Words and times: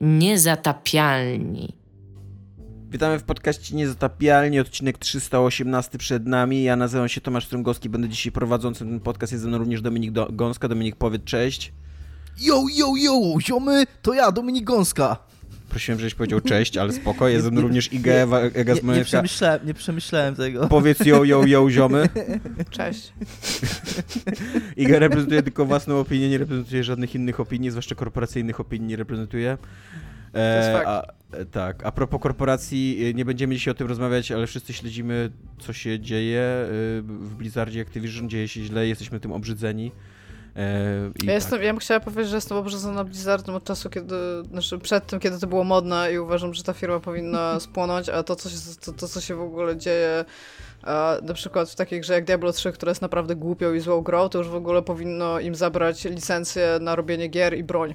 Niezatapialni. 0.00 1.76
Witamy 2.90 3.18
w 3.18 3.22
podcaście 3.22 3.76
Niezatapialni, 3.76 4.60
odcinek 4.60 4.98
318 4.98 5.98
przed 5.98 6.26
nami. 6.26 6.62
Ja 6.62 6.76
nazywam 6.76 7.08
się 7.08 7.20
Tomasz 7.20 7.46
Strągowski, 7.46 7.88
będę 7.88 8.08
dzisiaj 8.08 8.32
prowadzącym 8.32 8.88
ten 8.88 9.00
podcast. 9.00 9.32
Jest 9.32 9.42
ze 9.42 9.48
mną 9.48 9.58
również 9.58 9.82
Dominik 9.82 10.12
Do 10.12 10.28
Gąska. 10.32 10.68
Dominik, 10.68 10.96
powiedz 10.96 11.24
cześć. 11.24 11.72
Yo, 12.40 12.64
yo, 12.76 12.96
yo, 12.96 13.40
ziomy, 13.40 13.84
to 14.02 14.14
ja, 14.14 14.32
Dominik 14.32 14.64
Gąska. 14.64 15.16
Prosiłem, 15.70 15.98
żebyś 15.98 16.14
powiedział 16.14 16.40
cześć, 16.40 16.76
ale 16.76 16.92
spoko. 16.92 17.28
Jest 17.28 17.44
ze 17.44 17.50
mną 17.50 17.60
również 17.60 17.90
Ewa, 18.06 18.40
Ega 18.40 18.74
Nie, 18.74 18.92
nie, 18.98 19.04
przemyślałem, 19.04 19.66
nie 19.66 19.74
przemyślałem 19.74 20.34
tego. 20.34 20.68
Powiedz 20.68 21.06
yo, 21.06 21.24
yo, 21.24 21.44
yo, 21.46 21.70
ziomy. 21.70 22.08
Cześć. 22.70 23.12
Iga 24.76 24.98
reprezentuje 24.98 25.42
tylko 25.42 25.66
własną 25.66 26.00
opinię, 26.00 26.28
nie 26.28 26.38
reprezentuje 26.38 26.84
żadnych 26.84 27.14
innych 27.14 27.40
opinii, 27.40 27.70
zwłaszcza 27.70 27.94
korporacyjnych 27.94 28.60
opinii 28.60 28.88
nie 28.88 28.96
reprezentuje. 28.96 29.58
To 30.32 30.38
jest 30.38 30.70
fakt. 30.72 30.86
a, 30.86 31.02
e, 31.36 31.44
tak, 31.44 31.86
a 31.86 31.92
propos 31.92 32.20
korporacji, 32.20 33.06
e, 33.10 33.14
nie 33.14 33.24
będziemy 33.24 33.54
dzisiaj 33.54 33.72
o 33.72 33.74
tym 33.74 33.86
rozmawiać, 33.86 34.32
ale 34.32 34.46
wszyscy 34.46 34.72
śledzimy, 34.72 35.30
co 35.58 35.72
się 35.72 36.00
dzieje 36.00 36.40
e, 36.40 36.66
w 37.02 37.34
Blizzardzie 37.34 37.80
Activision, 37.80 38.28
dzieje 38.28 38.48
się 38.48 38.64
źle, 38.64 38.86
jesteśmy 38.86 39.20
tym 39.20 39.32
obrzydzeni. 39.32 39.92
E, 40.56 41.10
Ja, 41.22 41.32
jestem, 41.32 41.58
tak. 41.58 41.62
ja 41.66 41.72
bym 41.72 41.80
chciała 41.80 42.00
powiedzieć, 42.00 42.28
że 42.30 42.36
jestem 42.36 42.56
obrzydzona 42.58 43.04
Blizzardem 43.04 43.54
od 43.54 43.64
czasu, 43.64 43.90
kiedy, 43.90 44.14
znaczy 44.50 44.78
przed 44.78 45.06
tym, 45.06 45.20
kiedy 45.20 45.38
to 45.38 45.46
było 45.46 45.64
modne 45.64 46.12
i 46.12 46.18
uważam, 46.18 46.54
że 46.54 46.62
ta 46.62 46.72
firma 46.72 47.00
powinna 47.00 47.60
spłonąć, 47.60 48.08
a 48.08 48.22
to, 48.22 48.36
co 48.36 48.48
się, 48.50 48.56
to, 48.84 48.92
to, 48.92 49.08
co 49.08 49.20
się 49.20 49.34
w 49.34 49.40
ogóle 49.40 49.76
dzieje 49.76 50.24
a 50.82 51.16
na 51.22 51.34
przykład 51.34 51.70
w 51.70 51.74
takiej 51.74 52.00
grze 52.00 52.12
jak 52.14 52.24
Diablo 52.24 52.52
3, 52.52 52.72
która 52.72 52.90
jest 52.90 53.02
naprawdę 53.02 53.36
głupią 53.36 53.74
i 53.74 53.80
złą 53.80 54.00
grą, 54.00 54.28
to 54.28 54.38
już 54.38 54.48
w 54.48 54.54
ogóle 54.54 54.82
powinno 54.82 55.40
im 55.40 55.54
zabrać 55.54 56.04
licencję 56.04 56.78
na 56.80 56.96
robienie 56.96 57.28
gier 57.28 57.58
i 57.58 57.64
broń. 57.64 57.94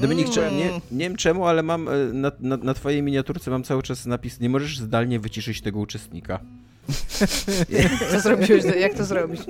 Dominik, 0.00 0.28
cze- 0.30 0.46
Mm. 0.46 0.58
nie, 0.58 0.70
nie 0.92 0.98
wiem 1.08 1.16
czemu, 1.16 1.46
ale 1.46 1.62
mam 1.62 1.88
e, 1.88 1.92
na, 2.12 2.32
na, 2.40 2.56
na 2.56 2.74
twojej 2.74 3.02
miniaturce 3.02 3.50
mam 3.50 3.62
cały 3.64 3.82
czas 3.82 4.06
napis, 4.06 4.40
nie 4.40 4.48
możesz 4.48 4.78
zdalnie 4.78 5.20
wyciszyć 5.20 5.60
tego 5.60 5.78
uczestnika. 5.78 6.40
Co 8.10 8.20
zrobiłeś? 8.20 8.64
Jak 8.80 8.94
to 8.94 9.04
zrobić? 9.04 9.40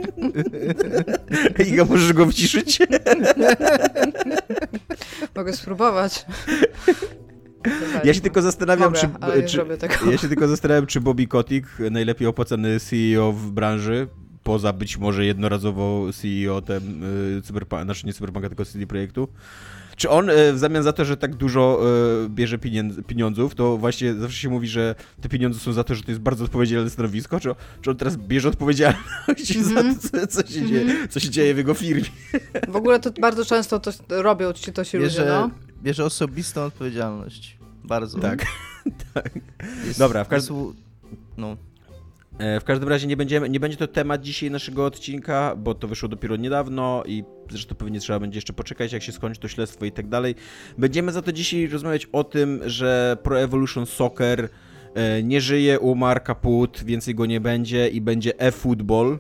Iga, 1.69 1.85
możesz 1.85 2.13
go 2.13 2.27
wyciszyć? 2.27 2.79
Mogę 5.37 5.53
spróbować. 5.53 6.27
Ja 8.05 8.15
się 8.15 8.21
tylko 8.21 8.43
zastanawiam, 8.43 8.93
czy, 8.93 9.09
ale 9.21 9.43
czy. 9.43 9.65
Ja 10.11 10.19
się 10.19 10.29
tylko 10.29 10.49
zastanawiam, 10.49 10.87
czy 10.87 11.01
Bobby 11.01 11.27
Kotick, 11.27 11.69
najlepiej 11.91 12.27
opłacany 12.27 12.81
CEO 12.81 13.33
w 13.33 13.51
branży, 13.51 14.09
poza 14.43 14.73
być 14.73 14.99
może 14.99 15.25
jednorazowo 15.25 16.07
CEO 16.13 16.63
tem, 16.63 17.05
y, 17.39 17.43
Cyberpunk, 17.43 17.83
znaczy 17.83 18.07
nie 18.07 18.13
Cyberpunka, 18.13 18.49
tylko 18.49 18.65
CD 18.65 18.87
Projektu, 18.87 19.29
czy 19.97 20.11
on 20.11 20.31
y, 20.31 20.53
w 20.53 20.59
zamian 20.59 20.83
za 20.83 20.93
to, 20.93 21.05
że 21.05 21.17
tak 21.17 21.35
dużo 21.35 21.81
y, 22.25 22.29
bierze 22.29 22.59
pieniędzy, 22.59 23.03
pieniądzów, 23.03 23.55
to 23.55 23.77
właśnie 23.79 24.15
zawsze 24.15 24.39
się 24.41 24.49
mówi, 24.49 24.69
że 24.69 24.95
te 25.21 25.29
pieniądze 25.29 25.61
są 25.61 25.73
za 25.73 25.85
to, 25.85 25.95
że 25.95 26.03
to 26.03 26.11
jest 26.11 26.21
bardzo 26.21 26.45
odpowiedzialne 26.45 26.91
stanowisko, 26.91 27.41
czy, 27.41 27.49
czy 27.83 27.91
on 27.91 27.97
teraz 27.97 28.17
bierze 28.17 28.49
odpowiedzialność 28.49 29.57
Mhm. 29.57 29.65
za 29.75 30.11
to, 30.11 30.27
co, 30.27 30.43
co, 30.43 30.49
się 30.53 30.67
dzieje, 30.67 31.09
co 31.09 31.21
się 31.21 31.31
dzieje 31.31 31.55
w 31.55 31.57
jego 31.57 31.75
firmie? 31.75 32.03
W 32.69 32.77
ogóle 32.77 33.01
to 33.01 33.11
bardzo 33.21 33.45
często 33.45 33.81
to 33.81 33.93
robią 34.09 34.53
ci 34.53 34.73
to 34.73 34.83
ludzie, 34.83 34.99
Bierze, 34.99 35.27
no. 35.29 35.51
bierze 35.83 36.05
osobistą 36.05 36.63
odpowiedzialność. 36.63 37.59
Bardzo. 37.85 38.19
Tak. 38.19 38.45
Jest, 39.87 39.99
Dobra, 39.99 40.25
w 40.25 40.29
każdym- 40.29 40.75
No. 41.37 41.57
E, 42.39 42.61
W 42.61 42.65
każdym 42.65 42.89
razie 42.89 43.07
nie, 43.07 43.17
będziemy, 43.17 43.49
nie 43.49 43.61
będzie 43.61 43.77
to 43.77 43.87
temat 43.87 44.23
dzisiaj 44.23 44.51
naszego 44.51 44.87
odcinka, 44.87 45.57
bo 45.57 45.75
to 45.75 45.89
wyszło 45.89 46.09
dopiero 46.09 46.37
niedawno 46.37 47.03
i 47.07 47.25
zresztą 47.51 47.75
pewnie 47.75 48.01
trzeba 48.01 48.21
będzie 48.21 48.37
jeszcze 48.37 48.53
poczekać, 48.53 48.93
jak 48.93 49.03
się 49.03 49.13
skończy 49.13 49.41
to 49.41 49.49
śledztwo 49.49 49.85
i 49.85 49.93
tak 49.93 50.09
dalej. 50.09 50.35
Będziemy 50.79 51.13
za 51.13 51.23
to 51.23 51.33
dzisiaj 51.33 51.67
rozmawiać 51.67 52.07
o 52.13 52.25
tym, 52.25 52.61
że 52.67 53.17
Pro 53.23 53.41
Evolution 53.41 53.87
Soccer 53.87 54.49
e, 54.95 55.23
nie 55.23 55.41
żyje, 55.41 55.81
umarł, 55.81 56.21
kaput, 56.25 56.85
więcej 56.85 57.15
go 57.15 57.27
nie 57.27 57.41
będzie 57.41 57.89
i 57.89 58.01
będzie 58.01 58.39
e-football, 58.39 59.19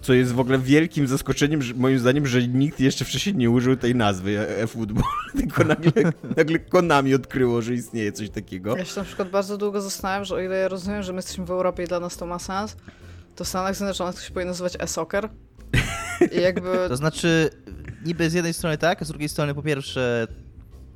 co 0.00 0.12
jest 0.12 0.32
w 0.32 0.40
ogóle 0.40 0.58
wielkim 0.58 1.06
zaskoczeniem, 1.06 1.62
że, 1.62 1.74
moim 1.74 1.98
zdaniem, 1.98 2.26
że 2.26 2.48
nikt 2.48 2.80
jeszcze 2.80 3.04
wcześniej 3.04 3.34
nie 3.34 3.50
użył 3.50 3.76
tej 3.76 3.94
nazwy 3.94 4.38
e- 4.38 4.62
e-football, 4.62 5.04
tylko 5.38 5.64
nagle, 5.64 5.92
nagle 6.36 6.58
Konami 6.58 7.14
odkryło, 7.14 7.62
że 7.62 7.74
istnieje 7.74 8.12
coś 8.12 8.30
takiego. 8.30 8.76
Ja 8.76 8.84
się 8.84 9.00
na 9.00 9.04
przykład 9.04 9.30
bardzo 9.30 9.58
długo 9.58 9.80
zastanawiam, 9.80 10.24
że 10.24 10.34
o 10.34 10.40
ile 10.40 10.56
ja 10.56 10.68
rozumiem, 10.68 11.02
że 11.02 11.12
my 11.12 11.18
jesteśmy 11.18 11.44
w 11.44 11.50
Europie 11.50 11.82
i 11.82 11.86
dla 11.86 12.00
nas 12.00 12.16
to 12.16 12.26
ma 12.26 12.38
sens, 12.38 12.76
to 13.36 13.44
w 13.44 13.48
Stanach 13.48 13.76
Zjednoczonych 13.76 14.14
to 14.14 14.20
się 14.20 14.32
powinno 14.32 14.50
nazywać 14.50 14.76
e-soccer. 14.78 15.28
I 16.32 16.40
jakby... 16.40 16.70
To 16.88 16.96
znaczy, 16.96 17.50
niby 18.04 18.30
z 18.30 18.32
jednej 18.32 18.54
strony 18.54 18.78
tak, 18.78 19.02
a 19.02 19.04
z 19.04 19.08
drugiej 19.08 19.28
strony 19.28 19.54
po 19.54 19.62
pierwsze, 19.62 20.26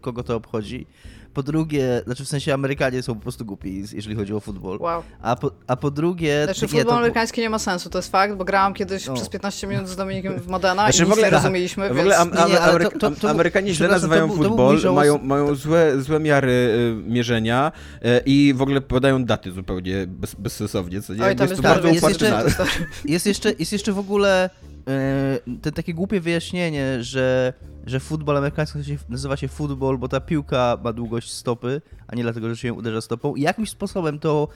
kogo 0.00 0.22
to 0.22 0.36
obchodzi. 0.36 0.86
Po 1.34 1.42
drugie, 1.42 2.02
znaczy 2.04 2.24
w 2.24 2.28
sensie 2.28 2.54
Amerykanie 2.54 3.02
są 3.02 3.14
po 3.14 3.20
prostu 3.20 3.44
głupi, 3.44 3.84
jeżeli 3.92 4.16
chodzi 4.16 4.34
o 4.34 4.40
futbol. 4.40 4.78
Wow. 4.80 5.02
A 5.22 5.36
po, 5.36 5.50
a 5.66 5.76
po 5.76 5.90
drugie... 5.90 6.44
Znaczy 6.44 6.62
nie, 6.62 6.68
futbol 6.68 6.84
to- 6.86 6.96
amerykański 6.98 7.40
nie 7.40 7.50
ma 7.50 7.58
sensu, 7.58 7.90
to 7.90 7.98
jest 7.98 8.10
fakt, 8.12 8.34
bo 8.34 8.44
grałam 8.44 8.74
kiedyś 8.74 9.06
No. 9.06 9.14
przez 9.14 9.28
15 9.28 9.66
minut 9.66 9.88
z 9.88 9.96
Dominikiem 9.96 10.40
w 10.40 10.46
Modena 10.48 10.82
Znaczy, 10.82 11.02
i 11.02 11.06
w 11.06 11.10
ogóle- 11.12 11.26
nie 11.26 11.30
rozumieliśmy, 11.30 11.84
W 11.84 11.88
więc... 11.88 12.00
ogóle 12.00 12.16
am, 12.18 12.30
am, 12.38 12.48
Nie, 12.48 12.54
nie, 12.84 12.90
to- 13.00 13.10
to- 13.10 13.30
Amerykanie 13.30 13.74
źle 13.74 13.88
nazywają 13.88 14.26
był- 14.28 14.36
był 14.36 14.44
futbol, 14.48 14.94
mają, 14.94 15.18
mają 15.18 15.54
złe, 15.54 16.02
złe 16.02 16.20
miary 16.20 16.52
y, 16.52 16.94
mierzenia 17.10 17.72
y, 17.96 18.20
i 18.26 18.54
w 18.56 18.62
ogóle 18.62 18.80
podają 18.80 19.24
daty 19.24 19.52
zupełnie 19.52 20.06
bez, 20.06 20.34
bezsensownie, 20.34 21.02
co 21.02 21.14
nie? 21.14 21.24
Oj, 21.24 21.36
tam 21.36 21.48
jest 21.48 21.50
jest 21.50 21.62
to 21.62 21.68
tak, 21.68 21.72
bardzo 21.72 21.88
jest 21.88 21.98
uparty 21.98 22.24
jeszcze- 22.24 22.64
Jest 23.04 23.26
jeszcze, 23.26 23.52
jest 23.58 23.72
jeszcze 23.72 23.92
w 23.92 23.98
ogóle 23.98 24.50
te 25.62 25.72
takie 25.72 25.94
głupie 25.94 26.20
wyjaśnienie, 26.20 27.02
że, 27.04 27.52
że 27.86 28.00
futbol 28.00 28.36
amerykański 28.36 28.78
nazywa 29.08 29.36
się 29.36 29.48
futbol, 29.48 29.98
bo 29.98 30.08
ta 30.08 30.20
piłka 30.20 30.78
ma 30.84 30.92
długość 30.92 31.32
stopy, 31.32 31.82
a 32.06 32.14
nie 32.14 32.22
dlatego, 32.22 32.48
że 32.48 32.56
się 32.56 32.72
uderza 32.72 33.00
stopą. 33.00 33.34
I 33.34 33.40
jakimś 33.40 33.70
sposobem 33.70 34.18
to 34.18 34.48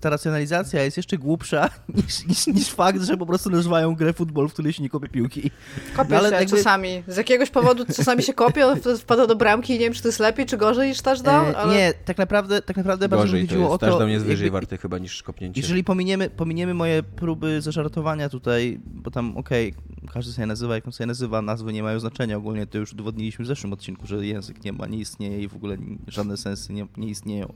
ta 0.00 0.10
racjonalizacja 0.10 0.82
jest 0.82 0.96
jeszcze 0.96 1.18
głupsza 1.18 1.70
niż, 2.06 2.26
niż, 2.26 2.46
niż 2.46 2.68
fakt, 2.70 3.02
że 3.02 3.16
po 3.16 3.26
prostu 3.26 3.50
nazywają 3.50 3.94
grę 3.94 4.12
futbol, 4.12 4.48
w 4.48 4.52
której 4.52 4.72
się 4.72 4.82
nie 4.82 4.88
kopie 4.90 5.08
piłki. 5.08 5.50
Kopię 5.96 6.10
No, 6.10 6.16
ale 6.16 6.28
się 6.28 6.34
jakby- 6.34 6.56
czasami. 6.56 7.02
Z 7.08 7.16
jakiegoś 7.16 7.50
powodu 7.50 7.84
czasami 7.96 8.22
się 8.22 8.32
wtedy 8.80 8.98
wpada 9.04 9.26
do 9.26 9.36
bramki 9.36 9.72
i 9.72 9.78
nie 9.78 9.84
wiem, 9.84 9.92
czy 9.92 10.02
to 10.02 10.08
jest 10.08 10.20
lepiej, 10.20 10.46
czy 10.46 10.56
gorzej 10.56 10.88
niż 10.88 11.00
touchdown, 11.00 11.46
E, 11.46 11.56
ale... 11.56 11.74
Nie, 11.74 11.92
tak 12.04 12.18
naprawdę, 12.18 12.62
tak 12.62 12.76
naprawdę 12.76 13.08
bardzo 13.08 13.24
mi 13.24 13.30
Gorzej 13.30 13.42
to 13.48 13.48
chodziło 13.54 13.64
jest, 13.64 13.74
o 13.74 13.78
to... 13.78 13.86
touchdown 13.86 14.10
jest 14.10 14.24
wyżej 14.26 14.44
jakby- 14.44 14.52
warty 14.56 14.78
chyba 14.78 14.98
niż 14.98 15.22
kopnięcie. 15.22 15.60
Jeżeli 15.60 15.84
pominiemy, 15.84 16.30
pominiemy 16.30 16.74
moje 16.74 17.02
próby 17.02 17.60
zażartowania 17.62 18.28
tutaj, 18.28 18.80
bo 18.84 19.10
tam 19.10 19.36
okej, 19.36 19.74
każdy 20.12 20.32
sobie 20.32 20.46
nazywa 20.46 20.74
jak 20.74 20.86
on 20.86 20.92
sobie 20.92 21.06
nazywa, 21.06 21.42
nazwy 21.42 21.72
nie 21.72 21.82
mają 21.82 22.00
znaczenia, 22.00 22.36
ogólnie 22.36 22.66
to 22.66 22.78
już 22.78 22.92
udowodniliśmy 22.92 23.44
w 23.44 23.48
zeszłym 23.48 23.72
odcinku, 23.72 24.06
że 24.06 24.26
język 24.26 24.64
nie 24.64 24.72
ma, 24.72 24.86
nie 24.86 24.98
istnieje 24.98 25.42
i 25.42 25.48
w 25.48 25.56
ogóle 25.56 25.76
żadne 26.08 26.36
sensy 26.36 26.72
nie, 26.72 26.86
nie 26.96 27.08
istnieją. 27.08 27.52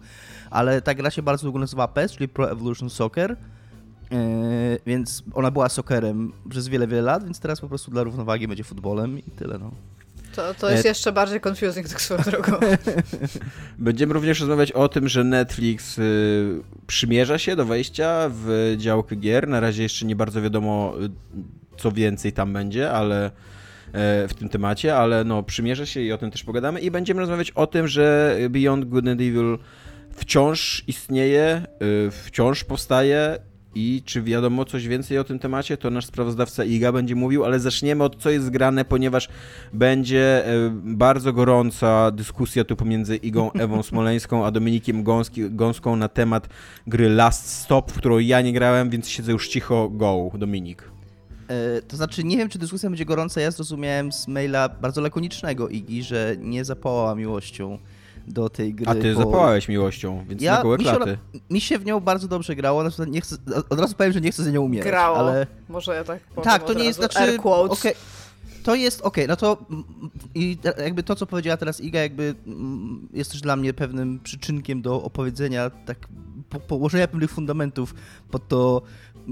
Ale 0.50 0.82
ta 0.82 0.94
gra 0.94 1.10
się 1.10 1.22
bardzo 1.22 1.42
długo 1.42 1.58
nazywa 1.58 1.79
PES, 1.88 2.12
czyli 2.12 2.28
Pro 2.28 2.50
Evolution 2.50 2.90
Soccer, 2.90 3.36
yy, 4.10 4.18
więc 4.86 5.22
ona 5.34 5.50
była 5.50 5.68
soccerem 5.68 6.32
przez 6.50 6.68
wiele, 6.68 6.86
wiele 6.86 7.02
lat, 7.02 7.24
więc 7.24 7.40
teraz 7.40 7.60
po 7.60 7.68
prostu 7.68 7.90
dla 7.90 8.02
równowagi 8.02 8.48
będzie 8.48 8.64
futbolem 8.64 9.18
i 9.18 9.22
tyle 9.22 9.58
no. 9.58 9.70
To, 10.36 10.54
to 10.54 10.70
jest 10.70 10.84
E- 10.84 10.88
jeszcze 10.88 11.12
bardziej 11.12 11.40
confusing 11.48 11.88
tak 11.88 12.00
swoją 12.00 12.20
drogą. 12.20 12.52
Będziemy 13.78 14.14
również 14.14 14.40
rozmawiać 14.40 14.72
o 14.72 14.88
tym, 14.88 15.08
że 15.08 15.24
Netflix 15.24 15.98
y, 15.98 16.62
przymierza 16.86 17.38
się 17.38 17.56
do 17.56 17.64
wejścia 17.64 18.30
w 18.32 18.74
działkę 18.76 19.16
gier. 19.16 19.48
Na 19.48 19.60
razie 19.60 19.82
jeszcze 19.82 20.06
nie 20.06 20.16
bardzo 20.16 20.42
wiadomo, 20.42 20.94
y, 21.02 21.10
co 21.78 21.92
więcej 21.92 22.32
tam 22.32 22.52
będzie, 22.52 22.90
ale 22.90 23.26
e, 23.26 23.30
w 24.28 24.34
tym 24.34 24.48
temacie, 24.48 24.96
ale 24.96 25.24
no 25.24 25.42
przymierza 25.42 25.86
się 25.86 26.00
i 26.00 26.12
o 26.12 26.18
tym 26.18 26.30
też 26.30 26.44
pogadamy. 26.44 26.80
I 26.80 26.90
będziemy 26.90 27.20
rozmawiać 27.20 27.50
o 27.50 27.66
tym, 27.66 27.88
że 27.88 28.36
Beyond 28.50 28.84
Good 28.84 29.08
and 29.08 29.20
Evil 29.20 29.58
wciąż 30.20 30.84
istnieje, 30.86 31.62
y, 32.06 32.10
wciąż 32.10 32.64
powstaje 32.64 33.38
i 33.74 34.02
czy 34.04 34.22
wiadomo 34.22 34.64
coś 34.64 34.88
więcej 34.88 35.18
o 35.18 35.24
tym 35.24 35.38
temacie, 35.38 35.76
to 35.76 35.90
nasz 35.90 36.06
sprawozdawca 36.06 36.64
Iga 36.64 36.92
będzie 36.92 37.14
mówił, 37.14 37.44
ale 37.44 37.60
zaczniemy 37.60 38.04
od 38.04 38.22
co 38.22 38.30
jest 38.30 38.50
grane, 38.50 38.84
ponieważ 38.84 39.28
będzie 39.72 40.46
e, 40.46 40.70
bardzo 40.84 41.32
gorąca 41.32 42.10
dyskusja 42.10 42.64
tu 42.64 42.76
pomiędzy 42.76 43.16
Igą 43.16 43.52
Ewą 43.64 43.82
Smoleńską 43.82 44.46
a 44.46 44.50
Dominikiem 44.50 45.02
Gąski, 45.02 45.50
Gąską 45.50 45.96
na 45.96 46.08
temat 46.08 46.48
gry 46.86 47.08
Last 47.08 47.48
Stop, 47.48 47.92
w 47.92 47.98
którą 47.98 48.18
ja 48.18 48.40
nie 48.40 48.52
grałem, 48.52 48.90
więc 48.90 49.08
siedzę 49.08 49.32
już 49.32 49.48
cicho. 49.48 49.88
Go, 49.88 50.30
Dominik. 50.34 50.90
E, 51.48 51.82
To 51.82 51.96
znaczy, 51.96 52.24
nie 52.24 52.36
wiem, 52.36 52.48
czy 52.48 52.58
dyskusja 52.58 52.90
będzie 52.90 53.04
gorąca. 53.04 53.40
Ja 53.40 53.50
zrozumiałem 53.50 54.12
z 54.12 54.28
maila 54.28 54.68
bardzo 54.68 55.00
lakonicznego 55.00 55.68
Igi, 55.68 56.02
że 56.02 56.36
nie 56.38 56.64
zapałała 56.64 57.14
miłością 57.14 57.78
do 58.26 58.48
tej 58.48 58.74
gry. 58.74 58.86
A 58.88 58.94
ty 58.94 59.14
bo 59.14 59.20
zapałałeś 59.20 59.68
miłością, 59.68 60.24
więc 60.28 60.42
na 60.42 60.62
gołe 60.62 60.78
mi, 60.78 60.84
klaty. 60.84 61.18
mi 61.50 61.60
się 61.60 61.78
w 61.78 61.84
nią 61.84 62.00
bardzo 62.00 62.28
dobrze 62.28 62.56
grało. 62.56 62.90
znaczy, 62.90 63.10
Nie 63.10 63.20
chcę, 63.20 63.36
od 63.70 63.80
razu 63.80 63.94
powiem, 63.94 64.12
że 64.12 64.20
nie 64.20 64.32
chcę 64.32 64.42
za 64.44 64.50
nią 64.50 64.62
umierać. 64.62 64.88
Grało. 64.88 65.16
Ale... 65.16 65.46
Może 65.68 65.94
ja 65.94 66.04
tak 66.04 66.20
powiem 66.20 66.44
Tak, 66.44 66.64
to 66.64 66.72
nie 66.74 66.84
jest 66.84 67.00
razu. 67.00 67.12
znaczy. 67.12 67.38
Okej, 67.68 67.94
to 68.62 68.74
jest 68.74 69.00
okej, 69.00 69.28
no 69.28 69.36
to 69.36 69.58
i 70.34 70.58
jakby 70.78 71.02
to, 71.02 71.16
co 71.16 71.26
powiedziała 71.26 71.56
teraz 71.56 71.80
Iga, 71.80 72.00
jakby 72.00 72.34
jest 73.12 73.30
też 73.30 73.40
dla 73.40 73.56
mnie 73.56 73.74
pewnym 73.74 74.20
przyczynkiem 74.20 74.82
do 74.82 75.02
opowiedzenia, 75.02 75.70
tak 75.70 75.98
po, 76.50 76.60
położenia 76.60 77.08
pewnych 77.08 77.30
fundamentów 77.30 77.94
pod 78.30 78.48
to, 78.48 78.82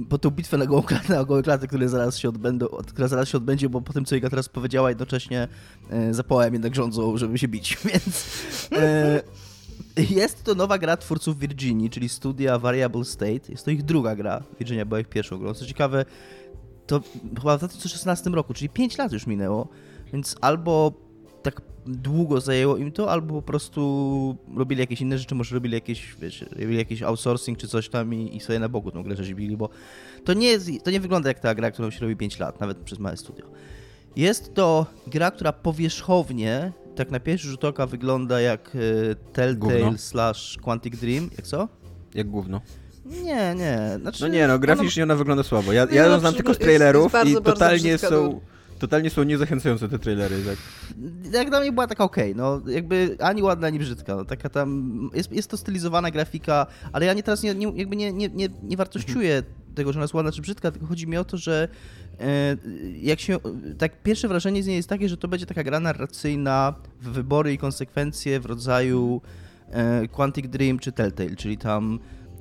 po 0.09 0.19
tą 0.19 0.31
bitwę 0.31 0.59
na 0.59 0.67
gołą 0.67 0.83
na 1.09 1.25
gołe 1.25 1.43
klaty, 1.43 1.69
które 1.69 1.89
zaraz 1.89 2.19
się 2.19 2.29
odbędą, 2.29 2.67
która 2.67 3.09
zaraz 3.09 3.29
się 3.29 3.39
odbędzie, 3.39 3.69
bo 3.69 3.81
po 3.81 3.93
tym, 3.93 4.05
co 4.05 4.17
Iga 4.17 4.31
teraz 4.31 4.49
powiedziała, 4.49 4.89
jednocześnie 4.89 5.49
e, 5.91 6.15
zapałem 6.15 6.53
jednak 6.53 6.75
rządzą, 6.75 7.17
żeby 7.17 7.39
się 7.39 7.49
bić, 7.49 7.79
więc 7.93 8.27
e, 8.73 9.23
jest 10.11 10.45
to 10.45 10.55
nowa 10.55 10.79
gra 10.79 10.97
twórców 10.97 11.39
Virginii, 11.39 11.91
czyli 11.91 12.09
studia 12.09 12.59
Variable 12.59 13.05
State. 13.05 13.41
Jest 13.49 13.65
to 13.65 13.71
ich 13.71 13.83
druga 13.83 14.17
gra. 14.17 14.43
Virginia 14.59 14.85
była 14.85 15.01
ich 15.01 15.09
pierwszą 15.09 15.39
grą. 15.39 15.55
Co 15.55 15.67
ciekawe, 15.67 16.05
to 16.87 17.01
chyba 17.37 17.57
w 17.57 17.59
2016 17.59 18.31
roku, 18.31 18.55
czyli 18.55 18.69
5 18.69 18.99
lat 18.99 19.13
już 19.13 19.27
minęło, 19.27 19.69
więc 20.13 20.37
albo 20.41 20.93
długo 21.89 22.41
zajęło 22.41 22.77
im 22.77 22.93
to, 22.93 23.11
albo 23.11 23.35
po 23.35 23.43
prostu 23.43 24.37
robili 24.57 24.81
jakieś 24.81 25.01
inne 25.01 25.19
rzeczy, 25.19 25.35
może 25.35 25.55
robili 25.55 25.75
jakieś, 25.75 26.15
wiesz, 26.21 26.45
robili 26.53 26.77
jakiś 26.77 27.03
outsourcing 27.03 27.59
czy 27.59 27.69
coś 27.69 27.89
tam 27.89 28.15
i, 28.15 28.37
i 28.37 28.41
sobie 28.41 28.59
na 28.59 28.69
boku 28.69 28.91
tą 28.91 29.03
grę 29.03 29.17
rzeźbili, 29.17 29.57
bo 29.57 29.69
to 30.25 30.35
nie, 30.35 30.49
jest, 30.49 30.71
to 30.85 30.91
nie 30.91 31.01
wygląda 31.01 31.29
jak 31.29 31.41
ta 31.41 31.55
gra, 31.55 31.71
którą 31.71 31.91
się 31.91 32.01
robi 32.01 32.17
5 32.17 32.39
lat, 32.39 32.61
nawet 32.61 32.79
przez 32.79 32.99
małe 32.99 33.17
studio. 33.17 33.45
Jest 34.17 34.55
to 34.55 34.87
gra, 35.07 35.31
która 35.31 35.53
powierzchownie, 35.53 36.73
tak 36.97 37.11
na 37.11 37.21
pierwszy 37.21 37.49
rzut 37.49 37.65
oka 37.65 37.87
wygląda 37.87 38.41
jak 38.41 38.77
e, 38.77 39.15
Telltale 39.15 39.81
Gówno. 39.81 39.99
slash 39.99 40.59
Quantic 40.63 41.01
Dream, 41.01 41.31
jak 41.37 41.47
co? 41.47 41.69
Jak 42.15 42.29
gówno. 42.29 42.61
Nie, 43.07 43.55
nie, 43.55 43.99
znaczy... 44.01 44.23
No 44.23 44.29
nie, 44.29 44.49
no 44.49 44.59
graficznie 44.59 45.03
ona 45.03 45.17
wygląda 45.17 45.43
słabo. 45.43 45.73
Ja, 45.73 45.87
ja 45.91 46.03
no, 46.03 46.09
ją 46.09 46.21
znam 46.21 46.35
tylko 46.35 46.53
z 46.53 46.55
jest- 46.55 46.61
trailerów 46.61 47.03
jest 47.03 47.13
bardzo, 47.13 47.41
i 47.41 47.43
totalnie 47.43 47.99
są... 47.99 48.41
Totalnie 48.79 49.11
są 49.11 49.23
niezachęcające 49.23 49.89
te 49.89 49.99
trailery, 49.99 50.37
tak. 50.43 50.57
jak 51.33 51.51
dla 51.51 51.61
mnie 51.61 51.73
była 51.73 51.87
taka 51.87 52.05
okej, 52.05 52.37
no 52.37 52.61
jakby 52.67 53.17
ani 53.21 53.43
ładna, 53.43 53.67
ani 53.67 53.79
brzydka, 53.79 54.17
no, 54.17 54.25
taka 54.25 54.49
tam, 54.49 55.11
jest, 55.15 55.33
jest 55.33 55.51
to 55.51 55.57
stylizowana 55.57 56.11
grafika, 56.11 56.67
ale 56.93 57.07
ja 57.07 57.15
nie 57.15 57.23
teraz 57.23 57.43
nie, 57.43 57.55
nie, 57.55 57.73
jakby 57.75 57.97
nie, 57.97 58.13
nie, 58.13 58.29
nie, 58.29 58.49
nie 58.63 58.77
wartościuję 58.77 59.43
tego, 59.75 59.93
że 59.93 59.99
ona 59.99 60.05
jest 60.05 60.15
ładna 60.15 60.33
czy 60.33 60.43
brzydka, 60.43 60.71
tylko 60.71 60.87
chodzi 60.87 61.07
mi 61.07 61.17
o 61.17 61.25
to, 61.25 61.37
że 61.37 61.69
e, 62.21 62.57
jak 63.03 63.21
się, 63.21 63.39
tak 63.79 64.03
pierwsze 64.03 64.29
wrażenie 64.29 64.63
z 64.63 64.67
niej 64.67 64.77
jest 64.77 64.89
takie, 64.89 65.09
że 65.09 65.17
to 65.17 65.29
będzie 65.29 65.47
taka 65.47 65.65
gra 65.65 65.81
narracyjna 65.81 66.75
w 67.01 67.09
wybory 67.09 67.53
i 67.53 67.59
konsekwencje 67.59 68.41
w 68.41 68.47
rodzaju 68.47 69.21
e, 69.71 70.09
Quantic 70.09 70.49
Dream 70.49 70.79
czy 70.79 70.93
Telltale, 70.93 71.37
czyli 71.37 71.59
tam 71.59 71.99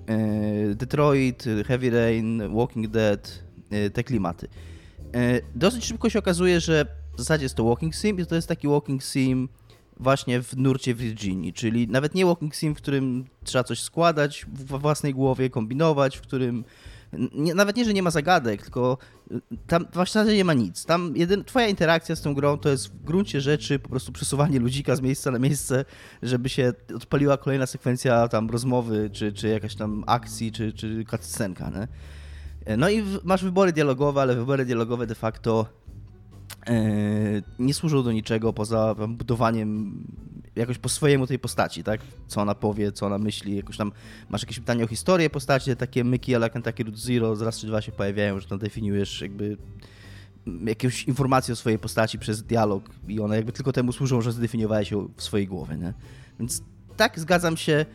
e, 0.07 0.75
Detroit, 0.75 1.45
Heavy 1.67 1.89
Rain, 1.89 2.55
Walking 2.55 2.87
Dead, 2.87 3.43
te 3.93 4.03
klimaty. 4.03 4.47
E, 5.15 5.41
Dosyć 5.55 5.85
szybko 5.85 6.09
się 6.09 6.19
okazuje, 6.19 6.59
że 6.59 6.85
w 7.15 7.19
zasadzie 7.19 7.45
jest 7.45 7.55
to 7.55 7.63
walking 7.63 7.95
sim 7.95 8.19
i 8.19 8.25
to 8.25 8.35
jest 8.35 8.47
taki 8.47 8.67
walking 8.67 9.03
sim 9.03 9.49
właśnie 9.99 10.41
w 10.41 10.57
nurcie 10.57 10.95
Virginii, 10.95 11.53
czyli 11.53 11.87
nawet 11.87 12.15
nie 12.15 12.25
walking 12.25 12.55
sim, 12.55 12.75
w 12.75 12.77
którym 12.77 13.25
trzeba 13.43 13.63
coś 13.63 13.81
składać 13.81 14.45
w 14.53 14.79
własnej 14.79 15.13
głowie, 15.13 15.49
kombinować, 15.49 16.17
w 16.17 16.21
którym 16.21 16.63
nie, 17.33 17.55
nawet 17.55 17.75
nie, 17.75 17.85
że 17.85 17.93
nie 17.93 18.03
ma 18.03 18.11
zagadek, 18.11 18.61
tylko 18.61 18.97
y, 19.31 19.41
tam 19.67 19.85
w 19.91 19.95
zasadzie 19.95 20.35
nie 20.35 20.45
ma 20.45 20.53
nic. 20.53 20.85
Tam 20.85 21.13
jedyn, 21.15 21.43
twoja 21.43 21.67
interakcja 21.67 22.15
z 22.15 22.21
tą 22.21 22.33
grą 22.33 22.57
to 22.57 22.69
jest 22.69 22.87
w 22.87 23.03
gruncie 23.03 23.41
rzeczy 23.41 23.79
po 23.79 23.89
prostu 23.89 24.11
przesuwanie 24.11 24.59
ludzika 24.59 24.95
z 24.95 25.01
miejsca 25.01 25.31
na 25.31 25.39
miejsce, 25.39 25.85
żeby 26.23 26.49
się 26.49 26.73
odpaliła 26.95 27.37
kolejna 27.37 27.65
sekwencja 27.65 28.27
tam 28.27 28.49
rozmowy, 28.49 29.09
czy, 29.13 29.33
czy 29.33 29.47
jakaś 29.47 29.75
tam 29.75 30.03
akcji, 30.07 30.51
czy, 30.51 30.73
czy 30.73 31.05
cutscenka, 31.09 31.69
nie? 31.69 31.87
No 32.77 32.89
i 32.89 33.03
masz 33.23 33.43
wybory 33.43 33.73
dialogowe, 33.73 34.21
ale 34.21 34.35
wybory 34.35 34.65
dialogowe 34.65 35.07
de 35.07 35.15
facto 35.15 35.65
e, 36.67 36.73
nie 37.59 37.73
służą 37.73 38.03
do 38.03 38.11
niczego 38.11 38.53
poza 38.53 38.95
budowaniem 39.07 40.03
jakoś 40.55 40.77
po 40.77 40.89
swojemu 40.89 41.27
tej 41.27 41.39
postaci, 41.39 41.83
tak? 41.83 42.01
Co 42.27 42.41
ona 42.41 42.55
powie, 42.55 42.91
co 42.91 43.05
ona 43.05 43.17
myśli, 43.17 43.55
jakoś 43.55 43.77
tam 43.77 43.91
masz 44.29 44.41
jakieś 44.41 44.59
pytanie 44.59 44.83
o 44.83 44.87
historię 44.87 45.29
postaci, 45.29 45.75
takie 45.75 46.03
myki 46.03 46.35
ala 46.35 46.49
Kentucky 46.49 46.83
Route 46.83 46.97
Zero, 46.97 47.35
zaraz 47.35 47.59
czy 47.59 47.67
dwa 47.67 47.81
się 47.81 47.91
pojawiają, 47.91 48.39
że 48.39 48.47
tam 48.47 48.59
definiujesz 48.59 49.21
jakby 49.21 49.57
jakąś 50.65 51.03
informację 51.03 51.53
o 51.53 51.55
swojej 51.55 51.79
postaci 51.79 52.19
przez 52.19 52.43
dialog 52.43 52.89
i 53.07 53.19
one 53.19 53.35
jakby 53.35 53.51
tylko 53.51 53.73
temu 53.73 53.91
służą, 53.91 54.21
że 54.21 54.31
zdefiniowałeś 54.31 54.91
ją 54.91 55.09
w 55.15 55.23
swojej 55.23 55.47
głowie, 55.47 55.77
nie? 55.77 55.93
Więc 56.39 56.63
tak, 56.97 57.19
zgadzam 57.19 57.57
się, 57.57 57.85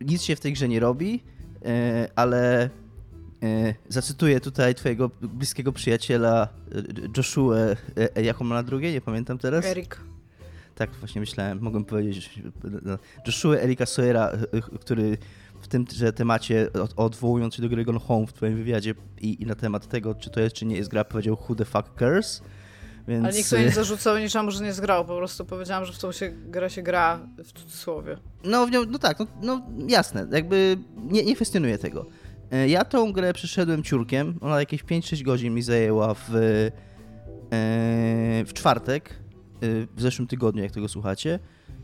nic 0.00 0.22
się 0.22 0.36
w 0.36 0.40
tej 0.40 0.52
grze 0.52 0.68
nie 0.68 0.80
robi, 0.80 1.22
e, 1.64 2.08
ale 2.16 2.64
e, 2.64 2.70
zacytuję 3.88 4.40
tutaj 4.40 4.74
twojego 4.74 5.10
bliskiego 5.22 5.72
przyjaciela 5.72 6.48
e, 6.74 6.82
Joshua, 7.16 7.56
e, 8.16 8.22
jak 8.22 8.40
on 8.40 8.46
ma 8.46 8.54
na 8.54 8.62
drugie, 8.62 8.92
nie 8.92 9.00
pamiętam 9.00 9.38
teraz. 9.38 9.64
Erik. 9.64 10.00
Tak 10.74 10.90
właśnie 10.90 11.20
myślałem, 11.20 11.60
mogłem 11.60 11.84
powiedzieć. 11.84 12.40
no, 12.82 12.98
Joshua 13.26 13.56
Erika 13.56 13.86
Sawyera, 13.86 14.32
y, 14.54 14.78
który 14.80 15.18
w 15.60 15.68
tym 15.68 15.84
że 15.94 16.12
temacie, 16.12 16.72
od- 16.72 16.92
odwołując 16.96 17.54
się 17.54 17.62
do 17.62 17.68
gry 17.68 17.84
Gone 17.84 17.98
Home 17.98 18.26
w 18.26 18.32
twoim 18.32 18.56
wywiadzie 18.56 18.94
i, 19.20 19.42
i 19.42 19.46
na 19.46 19.54
temat 19.54 19.88
tego, 19.88 20.14
czy 20.14 20.30
to 20.30 20.40
jest, 20.40 20.56
czy 20.56 20.66
nie 20.66 20.76
jest 20.76 20.90
gra, 20.90 21.04
powiedział 21.04 21.38
who 21.48 21.54
the 21.54 21.64
fuck 21.64 21.88
cares. 21.98 22.42
Więc, 23.08 23.24
Ale 23.24 23.34
nikt 23.34 23.48
sobie 23.48 23.62
nie 23.64 23.70
zarzucał 23.70 24.18
niczemu, 24.18 24.50
że 24.50 24.64
nie 24.64 24.72
zgrał. 24.72 25.04
Po 25.04 25.16
prostu 25.16 25.44
powiedziałam, 25.44 25.84
że 25.84 25.92
w 25.92 25.98
tą 25.98 26.12
się 26.12 26.30
gra 26.30 26.68
się 26.68 26.82
gra 26.82 27.20
w 27.44 27.52
cudzysłowie. 27.52 28.16
No, 28.44 28.66
w 28.66 28.70
nią, 28.70 28.84
no 28.88 28.98
tak, 28.98 29.18
no, 29.18 29.26
no 29.42 29.62
jasne, 29.88 30.26
jakby 30.32 30.78
nie, 30.96 31.24
nie 31.24 31.34
kwestionuję 31.36 31.78
tego. 31.78 32.06
E, 32.52 32.68
Ja 32.68 32.84
tą 32.84 33.12
grę 33.12 33.32
przeszedłem 33.32 33.82
ciurkiem, 33.82 34.38
ona 34.40 34.60
jakieś 34.60 34.84
5-6 34.84 35.22
godzin 35.22 35.54
mi 35.54 35.62
zajęła 35.62 36.14
w, 36.14 36.30
e, 36.34 36.70
w 38.44 38.50
czwartek, 38.54 39.10
e, 39.10 39.16
w 39.96 40.00
zeszłym 40.02 40.28
tygodniu, 40.28 40.62
jak 40.62 40.72
tego 40.72 40.88
słuchacie. 40.88 41.38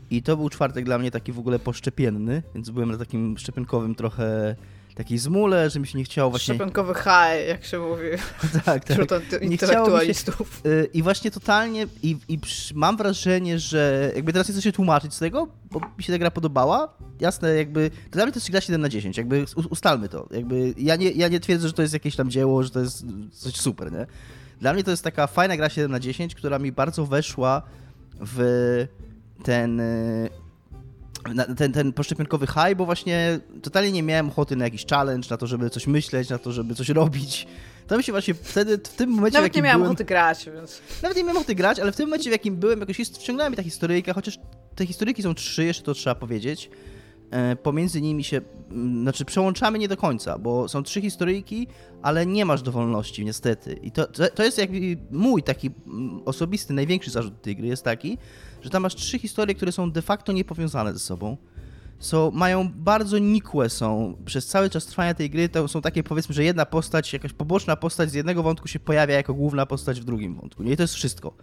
I 0.09 0.21
to 0.23 0.37
był 0.37 0.49
czwartek 0.49 0.85
dla 0.85 0.97
mnie 0.97 1.11
taki 1.11 1.31
w 1.31 1.39
ogóle 1.39 1.59
poszczepienny, 1.59 2.43
więc 2.55 2.69
byłem 2.69 2.91
na 2.91 2.97
takim 2.97 3.37
szczepionkowym 3.37 3.95
trochę 3.95 4.55
takiej 4.95 5.17
zmule, 5.17 5.69
że 5.69 5.79
mi 5.79 5.87
się 5.87 5.97
nie 5.97 6.03
chciało 6.03 6.29
właśnie... 6.29 6.53
Szczepionkowy 6.53 6.93
high, 6.93 7.47
jak 7.47 7.65
się 7.65 7.79
mówi 7.79 8.03
tak, 8.65 8.83
tak. 8.85 8.91
wśród 8.91 9.11
mi 9.11 9.29
się- 9.31 9.37
intelektualistów. 9.45 10.61
Y, 10.65 10.89
I 10.93 11.03
właśnie 11.03 11.31
totalnie, 11.31 11.87
i, 12.03 12.17
i 12.27 12.39
przy- 12.39 12.75
mam 12.75 12.97
wrażenie, 12.97 13.59
że 13.59 14.11
jakby 14.15 14.33
teraz 14.33 14.47
nie 14.49 14.53
chcę 14.53 14.61
się 14.61 14.71
tłumaczyć 14.71 15.13
z 15.13 15.19
tego, 15.19 15.47
bo 15.71 15.81
mi 15.97 16.03
się 16.03 16.13
ta 16.13 16.19
gra 16.19 16.31
podobała. 16.31 16.97
Jasne, 17.19 17.55
jakby, 17.55 17.89
to 17.89 17.95
dla 18.11 18.23
mnie 18.25 18.33
to 18.33 18.39
jest 18.39 18.51
gra 18.51 18.61
7 18.61 18.81
na 18.81 18.89
10, 18.89 19.17
jakby 19.17 19.45
ustalmy 19.69 20.09
to. 20.09 20.27
Jakby 20.31 20.73
ja 20.77 20.95
nie, 20.95 21.11
ja 21.11 21.27
nie 21.27 21.39
twierdzę, 21.39 21.67
że 21.67 21.73
to 21.73 21.81
jest 21.81 21.93
jakieś 21.93 22.15
tam 22.15 22.29
dzieło, 22.29 22.63
że 22.63 22.69
to 22.69 22.79
jest 22.79 23.05
coś 23.31 23.55
super, 23.55 23.91
nie? 23.91 24.05
Dla 24.61 24.73
mnie 24.73 24.83
to 24.83 24.91
jest 24.91 25.03
taka 25.03 25.27
fajna 25.27 25.57
gra 25.57 25.69
7 25.69 25.91
na 25.91 25.99
10, 25.99 26.35
która 26.35 26.59
mi 26.59 26.71
bardzo 26.71 27.05
weszła 27.05 27.61
w 28.19 28.87
ten 29.43 29.79
y, 29.79 30.29
ten, 31.57 31.71
ten 31.71 31.93
poszczepionkowy 31.93 32.47
high, 32.47 32.75
bo 32.77 32.85
właśnie 32.85 33.39
totalnie 33.61 33.91
nie 33.91 34.03
miałem 34.03 34.29
ochoty 34.29 34.55
na 34.55 34.65
jakiś 34.65 34.85
challenge, 34.85 35.27
na 35.29 35.37
to, 35.37 35.47
żeby 35.47 35.69
coś 35.69 35.87
myśleć, 35.87 36.29
na 36.29 36.37
to, 36.37 36.51
żeby 36.51 36.75
coś 36.75 36.89
robić. 36.89 37.47
To 37.87 37.97
mi 37.97 38.03
się 38.03 38.11
właśnie 38.11 38.33
wtedy, 38.33 38.77
w 38.77 38.89
tym 38.89 39.09
momencie, 39.09 39.37
w 39.37 39.41
Nawet 39.41 39.55
nie 39.55 39.61
miałam 39.61 39.79
byłem... 39.81 39.91
ochoty 39.91 40.05
grać, 40.05 40.49
więc... 40.55 40.81
Nawet 41.03 41.17
nie 41.17 41.23
miałem 41.23 41.37
ochoty 41.37 41.55
grać, 41.55 41.79
ale 41.79 41.91
w 41.91 41.95
tym 41.95 42.05
momencie, 42.05 42.29
w 42.29 42.31
jakim 42.31 42.55
byłem, 42.55 42.79
jakoś 42.79 42.97
wciągnęła 42.97 43.49
mi 43.49 43.55
ta 43.55 43.63
historyjka, 43.63 44.13
chociaż 44.13 44.39
te 44.75 44.85
historyjki 44.85 45.23
są 45.23 45.33
trzy, 45.33 45.65
jeszcze 45.65 45.83
to 45.83 45.93
trzeba 45.93 46.15
powiedzieć. 46.15 46.69
E, 47.31 47.55
pomiędzy 47.55 48.01
nimi 48.01 48.23
się, 48.23 48.41
mm, 48.71 49.01
znaczy 49.01 49.25
przełączamy 49.25 49.79
nie 49.79 49.87
do 49.87 49.97
końca, 49.97 50.37
bo 50.37 50.67
są 50.67 50.83
trzy 50.83 51.01
historyjki, 51.01 51.67
ale 52.01 52.25
nie 52.25 52.45
masz 52.45 52.61
dowolności, 52.61 53.25
niestety. 53.25 53.73
I 53.73 53.91
to, 53.91 54.07
to 54.07 54.29
to 54.29 54.43
jest 54.43 54.57
jakby 54.57 54.97
mój 55.11 55.43
taki 55.43 55.71
mm, 55.87 56.21
osobisty, 56.25 56.73
największy 56.73 57.11
zarzut 57.11 57.41
tej 57.41 57.55
gry 57.55 57.67
jest 57.67 57.83
taki, 57.83 58.17
że 58.65 58.71
tam 58.71 58.83
masz 58.83 58.95
trzy 58.95 59.19
historie, 59.19 59.55
które 59.55 59.71
są 59.71 59.91
de 59.91 60.01
facto 60.01 60.31
niepowiązane 60.31 60.93
ze 60.93 60.99
sobą. 60.99 61.37
Są, 61.99 62.31
mają 62.31 62.69
bardzo 62.75 63.17
nikłe 63.17 63.69
są 63.69 64.17
przez 64.25 64.47
cały 64.47 64.69
czas 64.69 64.85
trwania 64.85 65.13
tej 65.13 65.29
gry. 65.29 65.49
To 65.49 65.67
są 65.67 65.81
takie 65.81 66.03
powiedzmy, 66.03 66.35
że 66.35 66.43
jedna 66.43 66.65
postać, 66.65 67.13
jakaś 67.13 67.33
poboczna 67.33 67.75
postać 67.75 68.11
z 68.11 68.13
jednego 68.13 68.43
wątku 68.43 68.67
się 68.67 68.79
pojawia 68.79 69.15
jako 69.15 69.33
główna 69.33 69.65
postać 69.65 70.01
w 70.01 70.03
drugim 70.03 70.35
wątku. 70.35 70.63
Nie, 70.63 70.77
to 70.77 70.83
jest 70.83 70.93
wszystko. 70.93 71.33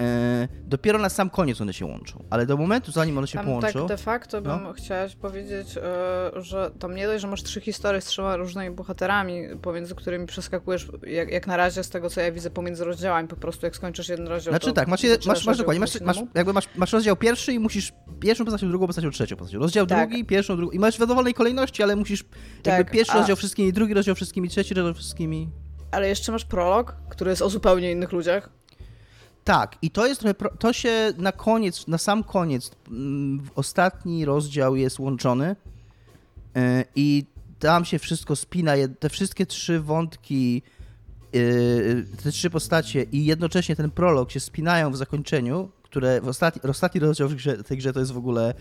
E, 0.00 0.48
dopiero 0.66 0.98
na 0.98 1.08
sam 1.08 1.30
koniec 1.30 1.60
one 1.60 1.72
się 1.74 1.86
łączą, 1.86 2.24
ale 2.30 2.46
do 2.46 2.56
momentu, 2.56 2.92
zanim 2.92 3.18
one 3.18 3.26
się 3.26 3.38
Tam 3.38 3.46
połączą. 3.46 3.78
tak 3.78 3.88
de 3.88 3.96
facto 3.96 4.42
bym 4.42 4.62
No. 4.62 4.72
chciałaś 4.72 5.14
powiedzieć, 5.16 5.76
e, 5.76 6.42
że 6.42 6.70
tam 6.78 6.94
nie 6.94 7.06
dość, 7.06 7.22
że 7.22 7.28
masz 7.28 7.42
trzy 7.42 7.60
historie 7.60 8.00
z 8.00 8.04
trzema 8.04 8.36
różnymi 8.36 8.74
bohaterami, 8.76 9.42
pomiędzy 9.62 9.94
którymi 9.94 10.26
przeskakujesz, 10.26 10.88
jak, 11.06 11.30
jak 11.30 11.46
na 11.46 11.56
razie 11.56 11.84
z 11.84 11.90
tego, 11.90 12.10
co 12.10 12.20
ja 12.20 12.32
widzę, 12.32 12.50
pomiędzy 12.50 12.84
rozdziałami, 12.84 13.28
po 13.28 13.36
prostu 13.36 13.66
jak 13.66 13.76
skończysz 13.76 14.08
jeden 14.08 14.28
rozdział, 14.28 14.52
Znaczy 14.52 14.66
to 14.66 14.72
tak, 14.72 14.88
masz, 14.88 15.02
je- 15.02 15.18
masz, 15.26 15.46
masz 15.46 15.58
dokładnie, 15.58 15.80
masz, 15.80 16.00
masz, 16.00 16.18
jakby 16.34 16.52
masz, 16.52 16.68
masz 16.76 16.92
rozdział 16.92 17.16
pierwszy 17.16 17.52
i 17.52 17.58
musisz 17.58 17.92
pierwszą 18.20 18.44
postacią, 18.44 18.68
drugą 18.68 18.86
postacią, 18.86 19.10
trzecią 19.10 19.36
postacią. 19.36 19.58
Rozdział 19.58 19.86
Tak. 19.86 20.08
drugi, 20.08 20.24
pierwszą, 20.24 20.56
drugą 20.56 20.72
i 20.72 20.78
masz 20.78 20.96
w 20.98 21.06
dowolnej 21.06 21.34
kolejności, 21.34 21.82
ale 21.82 21.96
musisz 21.96 22.24
Tak, 22.62 22.74
jakby 22.78 22.92
pierwszy 22.92 23.12
a- 23.12 23.18
rozdział 23.18 23.36
wszystkimi, 23.36 23.72
drugi 23.72 23.94
rozdział 23.94 24.14
wszystkimi, 24.14 24.48
trzeci 24.48 24.74
rozdział 24.74 24.94
wszystkimi. 24.94 25.50
Ale 25.90 26.08
jeszcze 26.08 26.32
masz 26.32 26.44
prolog, 26.44 26.96
który 27.08 27.30
jest 27.30 27.42
o 27.42 27.50
zupełnie 27.50 27.92
innych 27.92 28.12
ludziach. 28.12 28.50
Tak, 29.44 29.76
i 29.82 29.90
to 29.90 30.06
jest 30.06 30.20
trochę, 30.20 30.34
to 30.58 30.72
się 30.72 31.12
na 31.18 31.32
koniec, 31.32 31.88
na 31.88 31.98
sam 31.98 32.24
koniec, 32.24 32.70
mm, 32.90 33.42
ostatni 33.54 34.24
rozdział 34.24 34.76
jest 34.76 34.98
łączony 34.98 35.56
yy, 36.54 36.62
i 36.96 37.24
tam 37.58 37.84
się 37.84 37.98
wszystko 37.98 38.36
spina, 38.36 38.72
te 38.98 39.08
wszystkie 39.08 39.46
trzy 39.46 39.80
wątki, 39.80 40.62
yy, 41.32 42.06
te 42.22 42.30
trzy 42.30 42.50
postacie 42.50 43.02
i 43.02 43.24
jednocześnie 43.24 43.76
ten 43.76 43.90
prolog 43.90 44.30
się 44.30 44.40
spinają 44.40 44.90
w 44.90 44.96
zakończeniu, 44.96 45.70
które 45.82 46.20
w 46.20 46.28
ostatni, 46.28 46.70
ostatni 46.70 47.00
rozdział 47.00 47.28
w 47.28 47.34
grze, 47.34 47.64
tej 47.64 47.78
grze 47.78 47.92
to 47.92 48.00
jest 48.00 48.12
w 48.12 48.18
ogóle 48.18 48.54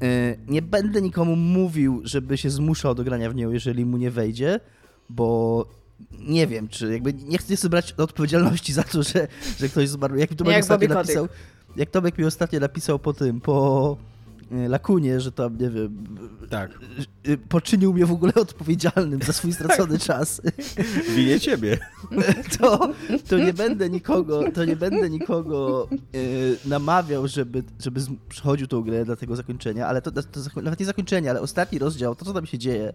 yy, 0.00 0.08
nie 0.48 0.62
będę 0.62 1.02
nikomu 1.02 1.36
mówił, 1.36 2.00
żeby 2.04 2.38
się 2.38 2.50
zmuszał 2.50 2.94
do 2.94 3.04
grania 3.04 3.30
w 3.30 3.34
nią, 3.34 3.50
jeżeli 3.50 3.84
mu 3.84 3.96
nie 3.96 4.10
wejdzie, 4.10 4.60
bo 5.08 5.66
nie 6.10 6.46
wiem, 6.46 6.68
czy 6.68 6.92
jakby 6.92 7.12
nie 7.12 7.38
chcę 7.38 7.56
sobie 7.56 7.70
brać 7.70 7.92
odpowiedzialności 7.92 8.72
za 8.72 8.82
to, 8.82 9.02
że, 9.02 9.28
że 9.60 9.68
ktoś 9.68 9.88
zmarł. 9.88 10.16
Jak 10.16 10.34
Tomek 10.34 10.52
jak 10.54 10.62
ostatnio 10.62 10.88
Bobby 10.88 10.94
napisał, 10.94 11.28
jak 11.76 11.90
Tomek 11.90 12.18
mi 12.18 12.24
ostatnio 12.24 12.60
napisał 12.60 12.98
po 12.98 13.12
tym, 13.12 13.40
po 13.40 13.96
e, 14.52 14.68
Lakunie, 14.68 15.20
że 15.20 15.32
tam, 15.32 15.58
nie 15.58 15.70
wiem, 15.70 16.06
Tak. 16.50 16.70
e, 17.24 17.36
poczynił 17.36 17.92
mnie 17.92 18.06
w 18.06 18.12
ogóle 18.12 18.34
odpowiedzialnym 18.34 19.22
za 19.22 19.32
swój 19.32 19.52
stracony 19.52 19.98
czas, 19.98 20.42
Winie 21.16 21.40
ciebie. 21.40 21.78
to, 22.60 22.92
to 23.28 23.38
nie 23.38 23.52
będę 23.52 23.90
nikogo, 23.90 24.52
to 24.52 24.64
nie 24.64 24.76
będę 24.76 25.10
nikogo 25.10 25.88
e, 25.92 26.68
namawiał, 26.68 27.28
żeby, 27.28 27.62
żeby 27.80 28.00
przechodził 28.28 28.66
tą 28.66 28.82
grę 28.82 29.04
dla 29.04 29.16
tego 29.16 29.36
zakończenia, 29.36 29.86
ale 29.86 30.02
to, 30.02 30.12
to, 30.12 30.40
zako- 30.40 30.62
nawet 30.62 30.80
nie 30.80 30.86
zakończenie, 30.86 31.30
ale 31.30 31.40
ostatni 31.40 31.78
rozdział, 31.78 32.14
to 32.14 32.24
co 32.24 32.32
tam 32.32 32.46
się 32.46 32.58
dzieje, 32.58 32.92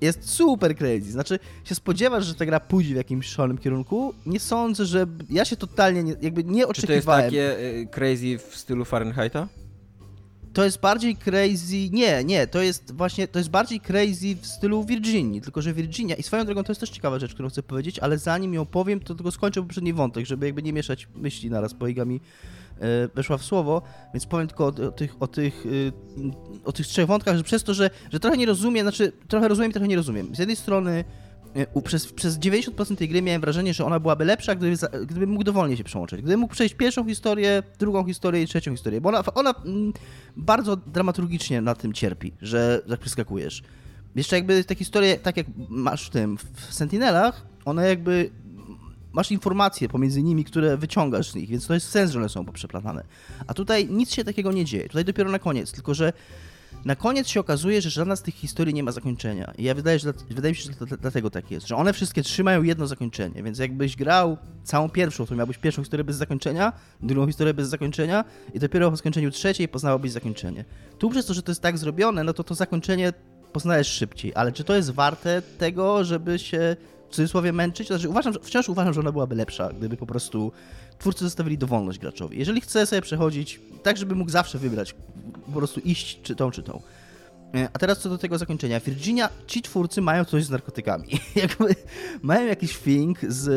jest 0.00 0.30
super 0.30 0.76
crazy. 0.76 1.12
Znaczy, 1.12 1.38
się 1.64 1.74
spodziewasz, 1.74 2.26
że 2.26 2.34
ta 2.34 2.46
gra 2.46 2.60
pójdzie 2.60 2.94
w 2.94 2.96
jakimś 2.96 3.26
szalonym 3.26 3.58
kierunku? 3.58 4.14
Nie 4.26 4.40
sądzę, 4.40 4.86
że... 4.86 5.06
Ja 5.30 5.44
się 5.44 5.56
totalnie 5.56 6.02
nie, 6.02 6.16
jakby 6.22 6.44
nie 6.44 6.60
Czy 6.60 6.66
to 6.66 6.68
jest 6.68 6.84
oczekiwałem. 6.84 7.24
takie 7.24 7.58
y, 7.58 7.88
crazy 7.90 8.38
w 8.38 8.56
stylu 8.56 8.84
Fahrenheita? 8.84 9.48
To 10.52 10.64
jest 10.64 10.80
bardziej 10.80 11.16
crazy. 11.16 11.90
Nie, 11.90 12.24
nie, 12.24 12.46
to 12.46 12.62
jest 12.62 12.92
właśnie, 12.92 13.28
to 13.28 13.38
jest 13.38 13.50
bardziej 13.50 13.80
crazy 13.80 14.36
w 14.40 14.46
stylu 14.46 14.84
Virginii, 14.84 15.40
tylko 15.40 15.62
że 15.62 15.72
Virginia, 15.74 16.16
i 16.16 16.22
swoją 16.22 16.44
drogą 16.44 16.64
to 16.64 16.72
jest 16.72 16.80
też 16.80 16.90
ciekawa 16.90 17.18
rzecz, 17.18 17.34
którą 17.34 17.48
chcę 17.48 17.62
powiedzieć, 17.62 17.98
ale 17.98 18.18
zanim 18.18 18.54
ją 18.54 18.66
powiem, 18.66 19.00
to 19.00 19.14
tylko 19.14 19.30
skończę 19.30 19.62
poprzedni 19.62 19.92
wątek, 19.92 20.26
żeby 20.26 20.46
jakby 20.46 20.62
nie 20.62 20.72
mieszać 20.72 21.08
myśli 21.16 21.50
naraz, 21.50 21.72
bo 21.72 21.88
Iga 21.88 22.04
mi 22.04 22.16
e, 22.16 22.20
weszła 23.14 23.38
w 23.38 23.44
słowo, 23.44 23.82
więc 24.14 24.26
powiem 24.26 24.48
tylko 24.48 24.64
o, 24.64 24.68
o 24.68 24.90
tych, 24.90 25.16
o 25.20 25.26
tych, 25.26 25.66
y, 25.66 25.92
o 26.64 26.72
tych 26.72 26.86
trzech 26.86 27.06
wątkach, 27.06 27.36
że 27.36 27.42
przez 27.42 27.64
to, 27.64 27.74
że, 27.74 27.90
że 28.12 28.20
trochę 28.20 28.36
nie 28.36 28.46
rozumiem, 28.46 28.84
znaczy 28.84 29.12
trochę 29.28 29.48
rozumiem 29.48 29.70
i 29.70 29.74
trochę 29.74 29.88
nie 29.88 29.96
rozumiem. 29.96 30.34
Z 30.34 30.38
jednej 30.38 30.56
strony 30.56 31.04
e, 31.54 31.82
przez, 31.82 32.12
przez 32.12 32.38
90% 32.38 32.96
tej 32.96 33.08
gry 33.08 33.22
miałem 33.22 33.40
wrażenie, 33.40 33.74
że 33.74 33.84
ona 33.84 34.00
byłaby 34.00 34.24
lepsza, 34.24 34.54
gdyby, 34.54 34.76
gdyby 35.06 35.26
mógł 35.26 35.44
dowolnie 35.44 35.76
się 35.76 35.84
przełączyć. 35.84 36.20
Gdybym 36.22 36.40
mógł 36.40 36.54
przejść 36.54 36.74
pierwszą 36.74 37.06
historię, 37.08 37.62
drugą 37.78 38.04
historię 38.04 38.42
i 38.42 38.46
trzecią 38.46 38.70
historię, 38.72 39.00
bo 39.00 39.08
ona, 39.08 39.24
ona 39.34 39.54
mm, 39.64 39.92
bardzo 40.36 40.76
dramaturgicznie 40.76 41.60
na 41.60 41.74
tym 41.74 41.92
cierpi, 41.92 42.32
że 42.42 42.82
jak 42.88 43.00
przeskakujesz. 43.00 43.62
Jeszcze 44.14 44.36
jakby 44.36 44.64
te 44.64 44.74
historie, 44.74 45.18
tak 45.18 45.36
jak 45.36 45.46
masz 45.68 46.06
w 46.06 46.10
tym, 46.10 46.38
w 46.54 46.74
Sentinelach, 46.74 47.46
one 47.64 47.88
jakby 47.88 48.30
masz 49.12 49.30
informacje 49.30 49.88
pomiędzy 49.88 50.22
nimi, 50.22 50.44
które 50.44 50.76
wyciągasz 50.76 51.30
z 51.30 51.34
nich, 51.34 51.48
więc 51.48 51.66
to 51.66 51.74
jest 51.74 51.88
sens, 51.88 52.10
że 52.10 52.18
one 52.18 52.28
są 52.28 52.44
poprzeplatane. 52.44 53.04
A 53.46 53.54
tutaj 53.54 53.88
nic 53.90 54.14
się 54.14 54.24
takiego 54.24 54.52
nie 54.52 54.64
dzieje. 54.64 54.88
Tutaj 54.88 55.04
dopiero 55.04 55.30
na 55.30 55.38
koniec, 55.38 55.72
tylko 55.72 55.94
że 55.94 56.12
na 56.84 56.96
koniec 56.96 57.28
się 57.28 57.40
okazuje, 57.40 57.82
że 57.82 57.90
żadna 57.90 58.16
z 58.16 58.22
tych 58.22 58.34
historii 58.34 58.74
nie 58.74 58.82
ma 58.82 58.92
zakończenia. 58.92 59.52
I 59.58 59.64
ja 59.64 59.74
wydaje, 59.74 59.98
że, 59.98 60.12
wydaje 60.30 60.52
mi 60.52 60.56
się, 60.56 60.70
że 60.70 60.96
dlatego 60.96 61.30
tak 61.30 61.50
jest, 61.50 61.66
że 61.66 61.76
one 61.76 61.92
wszystkie 61.92 62.22
trzymają 62.22 62.62
jedno 62.62 62.86
zakończenie, 62.86 63.42
więc 63.42 63.58
jakbyś 63.58 63.96
grał 63.96 64.36
całą 64.64 64.88
pierwszą, 64.88 65.26
to 65.26 65.34
miałbyś 65.34 65.58
pierwszą 65.58 65.82
historię 65.82 66.04
bez 66.04 66.16
zakończenia, 66.16 66.72
drugą 67.02 67.26
historię 67.26 67.54
bez 67.54 67.68
zakończenia 67.68 68.24
i 68.54 68.58
dopiero 68.58 68.90
po 68.90 68.96
skończeniu 68.96 69.30
trzeciej 69.30 69.68
poznałbyś 69.68 70.12
zakończenie. 70.12 70.64
Tu 70.98 71.10
przez 71.10 71.26
to, 71.26 71.34
że 71.34 71.42
to 71.42 71.50
jest 71.50 71.62
tak 71.62 71.78
zrobione, 71.78 72.24
no 72.24 72.32
to 72.32 72.44
to 72.44 72.54
zakończenie 72.54 73.12
poznajesz 73.52 73.88
szybciej, 73.88 74.32
ale 74.34 74.52
czy 74.52 74.64
to 74.64 74.76
jest 74.76 74.90
warte 74.90 75.42
tego, 75.42 76.04
żeby 76.04 76.38
się 76.38 76.76
w 77.10 77.14
cudzysłowie 77.14 77.52
męczyć? 77.52 77.86
Znaczy, 77.86 78.08
uważam, 78.08 78.34
wciąż 78.42 78.68
uważam, 78.68 78.94
że 78.94 79.00
ona 79.00 79.12
byłaby 79.12 79.34
lepsza, 79.34 79.68
gdyby 79.78 79.96
po 79.96 80.06
prostu 80.06 80.52
twórcy 80.98 81.24
zostawili 81.24 81.58
dowolność 81.58 81.98
graczowi. 81.98 82.38
Jeżeli 82.38 82.60
chce 82.60 82.86
sobie 82.86 83.02
przechodzić 83.02 83.60
tak, 83.82 83.96
żeby 83.96 84.14
mógł 84.14 84.30
zawsze 84.30 84.58
wybrać, 84.58 84.94
po 85.46 85.52
prostu 85.52 85.80
iść 85.80 86.20
czy 86.22 86.36
tą, 86.36 86.50
czy 86.50 86.62
tą. 86.62 86.82
E, 87.54 87.68
A 87.72 87.78
teraz 87.78 87.98
co 87.98 88.08
do 88.08 88.18
tego 88.18 88.38
zakończenia. 88.38 88.80
Virginia, 88.80 89.28
ci 89.46 89.62
twórcy 89.62 90.00
mają 90.00 90.24
coś 90.24 90.44
z 90.44 90.50
narkotykami. 90.50 91.08
Jakby 91.36 91.74
mają 92.22 92.46
jakiś 92.46 92.78
thing 92.78 93.18
z, 93.28 93.48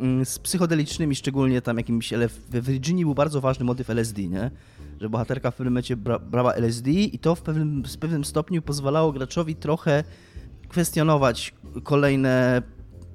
mm, 0.00 0.24
z 0.24 0.38
psychodelicznymi, 0.38 1.14
szczególnie 1.14 1.62
tam 1.62 1.76
jakimś, 1.76 2.12
ale 2.12 2.28
w 2.28 2.40
Virginii 2.50 3.04
był 3.04 3.14
bardzo 3.14 3.40
ważny 3.40 3.64
motyw 3.64 3.90
LSD, 3.90 4.22
nie? 4.22 4.50
Że 5.00 5.08
bohaterka 5.08 5.50
w 5.50 5.54
pewnym 5.54 5.72
momencie 5.72 5.96
bra, 5.96 6.18
brała 6.18 6.54
LSD 6.54 6.90
i 6.90 7.18
to 7.18 7.34
w 7.34 7.42
pewnym, 7.42 7.82
w 7.84 7.98
pewnym 7.98 8.24
stopniu 8.24 8.62
pozwalało 8.62 9.12
graczowi 9.12 9.56
trochę 9.56 10.04
kwestionować 10.68 11.54
kolejne 11.82 12.62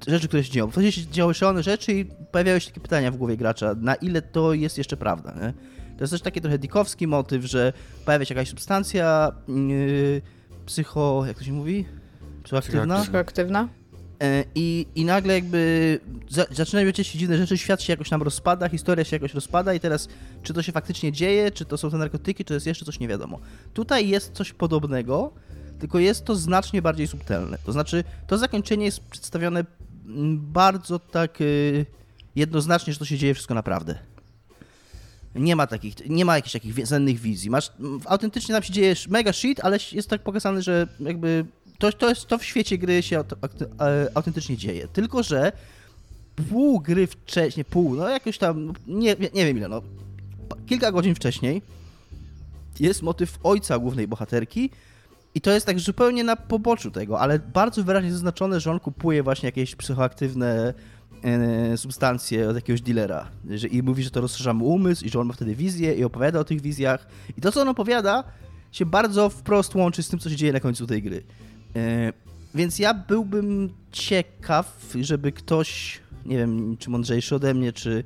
rzeczy, 0.06 0.28
które 0.28 0.44
się 0.44 0.52
dzieją. 0.52 0.70
W 0.70 0.74
sensie 0.74 0.92
się 0.92 1.06
działy 1.06 1.34
szalone 1.34 1.62
rzeczy 1.62 1.92
i 1.92 2.04
pojawiały 2.04 2.60
się 2.60 2.68
takie 2.68 2.80
pytania 2.80 3.10
w 3.10 3.16
głowie 3.16 3.36
gracza, 3.36 3.74
na 3.80 3.94
ile 3.94 4.22
to 4.22 4.54
jest 4.54 4.78
jeszcze 4.78 4.96
prawda, 4.96 5.34
nie? 5.34 5.52
To 5.96 6.04
jest 6.04 6.12
też 6.12 6.22
taki 6.22 6.40
trochę 6.40 6.58
dikowski 6.58 7.06
motyw, 7.06 7.44
że 7.44 7.72
pojawia 8.04 8.24
się 8.24 8.34
jakaś 8.34 8.48
substancja 8.48 9.32
yy, 9.48 10.22
psycho... 10.66 11.24
jak 11.26 11.38
to 11.38 11.44
się 11.44 11.52
mówi? 11.52 11.84
Psychoaktywna? 12.42 13.02
Psychoaktywna? 13.02 13.68
E, 14.22 14.44
I, 14.54 14.86
I 14.94 15.04
nagle 15.04 15.34
jakby 15.34 16.00
za, 16.28 16.46
zaczynają 16.50 16.92
dziać 16.92 17.06
się 17.06 17.18
dziwne 17.18 17.36
rzeczy, 17.36 17.58
świat 17.58 17.82
się 17.82 17.92
jakoś 17.92 18.08
tam 18.08 18.22
rozpada, 18.22 18.68
historia 18.68 19.04
się 19.04 19.16
jakoś 19.16 19.34
rozpada 19.34 19.74
i 19.74 19.80
teraz 19.80 20.08
czy 20.42 20.54
to 20.54 20.62
się 20.62 20.72
faktycznie 20.72 21.12
dzieje, 21.12 21.50
czy 21.50 21.64
to 21.64 21.78
są 21.78 21.90
te 21.90 21.96
narkotyki, 21.96 22.44
czy 22.44 22.48
to 22.48 22.54
jest 22.54 22.66
jeszcze 22.66 22.84
coś 22.84 23.00
nie 23.00 23.08
wiadomo. 23.08 23.38
Tutaj 23.74 24.08
jest 24.08 24.32
coś 24.32 24.52
podobnego, 24.52 25.32
tylko 25.80 25.98
jest 25.98 26.24
to 26.24 26.36
znacznie 26.36 26.82
bardziej 26.82 27.06
subtelne. 27.06 27.58
To 27.64 27.72
znaczy, 27.72 28.04
to 28.26 28.38
zakończenie 28.38 28.84
jest 28.84 29.00
przedstawione 29.00 29.64
bardzo 30.34 30.98
tak 30.98 31.40
y, 31.40 31.86
jednoznacznie, 32.36 32.92
że 32.92 32.98
to 32.98 33.04
się 33.04 33.18
dzieje 33.18 33.34
wszystko 33.34 33.54
naprawdę. 33.54 33.98
Nie 35.34 35.56
ma 35.56 35.66
takich, 35.66 35.94
nie 36.08 36.24
ma 36.24 36.36
jakichś 36.36 36.52
takich 36.52 36.88
cennych 36.88 37.18
wizji. 37.18 37.50
Masz, 37.50 37.72
autentycznie 38.06 38.54
tam 38.54 38.62
się 38.62 38.72
dzieje 38.72 38.94
mega 39.08 39.32
shit, 39.32 39.60
ale 39.62 39.78
jest 39.92 40.10
tak 40.10 40.22
pokazane, 40.22 40.62
że 40.62 40.88
jakby 41.00 41.44
to, 41.78 41.92
to, 41.92 42.08
jest, 42.08 42.26
to 42.26 42.38
w 42.38 42.44
świecie 42.44 42.78
gry 42.78 43.02
się 43.02 43.18
aut- 43.18 43.36
aut- 43.40 43.68
autentycznie 44.14 44.56
dzieje. 44.56 44.88
Tylko, 44.88 45.22
że 45.22 45.52
pół 46.50 46.80
gry 46.80 47.06
wcześniej, 47.06 47.64
pół, 47.64 47.94
no 47.94 48.08
jakoś 48.08 48.38
tam, 48.38 48.72
nie, 48.86 49.16
nie 49.34 49.46
wiem 49.46 49.56
ile, 49.56 49.68
no 49.68 49.82
kilka 50.66 50.92
godzin 50.92 51.14
wcześniej 51.14 51.62
jest 52.80 53.02
motyw 53.02 53.38
ojca 53.42 53.78
głównej 53.78 54.08
bohaterki 54.08 54.70
i 55.34 55.40
to 55.40 55.50
jest 55.50 55.66
tak 55.66 55.80
zupełnie 55.80 56.24
na 56.24 56.36
poboczu 56.36 56.90
tego, 56.90 57.20
ale 57.20 57.38
bardzo 57.38 57.84
wyraźnie 57.84 58.12
zaznaczone, 58.12 58.60
że 58.60 58.70
on 58.70 58.80
kupuje 58.80 59.22
właśnie 59.22 59.46
jakieś 59.46 59.76
psychoaktywne 59.76 60.74
e, 61.22 61.76
substancje 61.76 62.48
od 62.48 62.56
jakiegoś 62.56 62.80
dealera 62.80 63.30
że, 63.50 63.68
i 63.68 63.82
mówi, 63.82 64.02
że 64.02 64.10
to 64.10 64.20
rozszerza 64.20 64.54
mu 64.54 64.66
umysł 64.66 65.04
i 65.04 65.08
że 65.08 65.20
on 65.20 65.26
ma 65.26 65.32
wtedy 65.34 65.54
wizję 65.54 65.94
i 65.94 66.04
opowiada 66.04 66.40
o 66.40 66.44
tych 66.44 66.60
wizjach 66.60 67.06
i 67.38 67.40
to, 67.40 67.52
co 67.52 67.60
on 67.62 67.68
opowiada 67.68 68.24
się 68.72 68.86
bardzo 68.86 69.28
wprost 69.28 69.74
łączy 69.74 70.02
z 70.02 70.08
tym, 70.08 70.18
co 70.18 70.30
się 70.30 70.36
dzieje 70.36 70.52
na 70.52 70.60
końcu 70.60 70.86
tej 70.86 71.02
gry. 71.02 71.22
E, 71.76 72.12
Więc 72.54 72.78
ja 72.78 72.94
byłbym 72.94 73.70
ciekaw, 73.92 74.94
żeby 75.00 75.32
ktoś, 75.32 76.00
nie 76.26 76.36
wiem, 76.36 76.76
czy 76.76 76.90
mądrzejszy 76.90 77.34
ode 77.34 77.54
mnie, 77.54 77.72
czy 77.72 78.04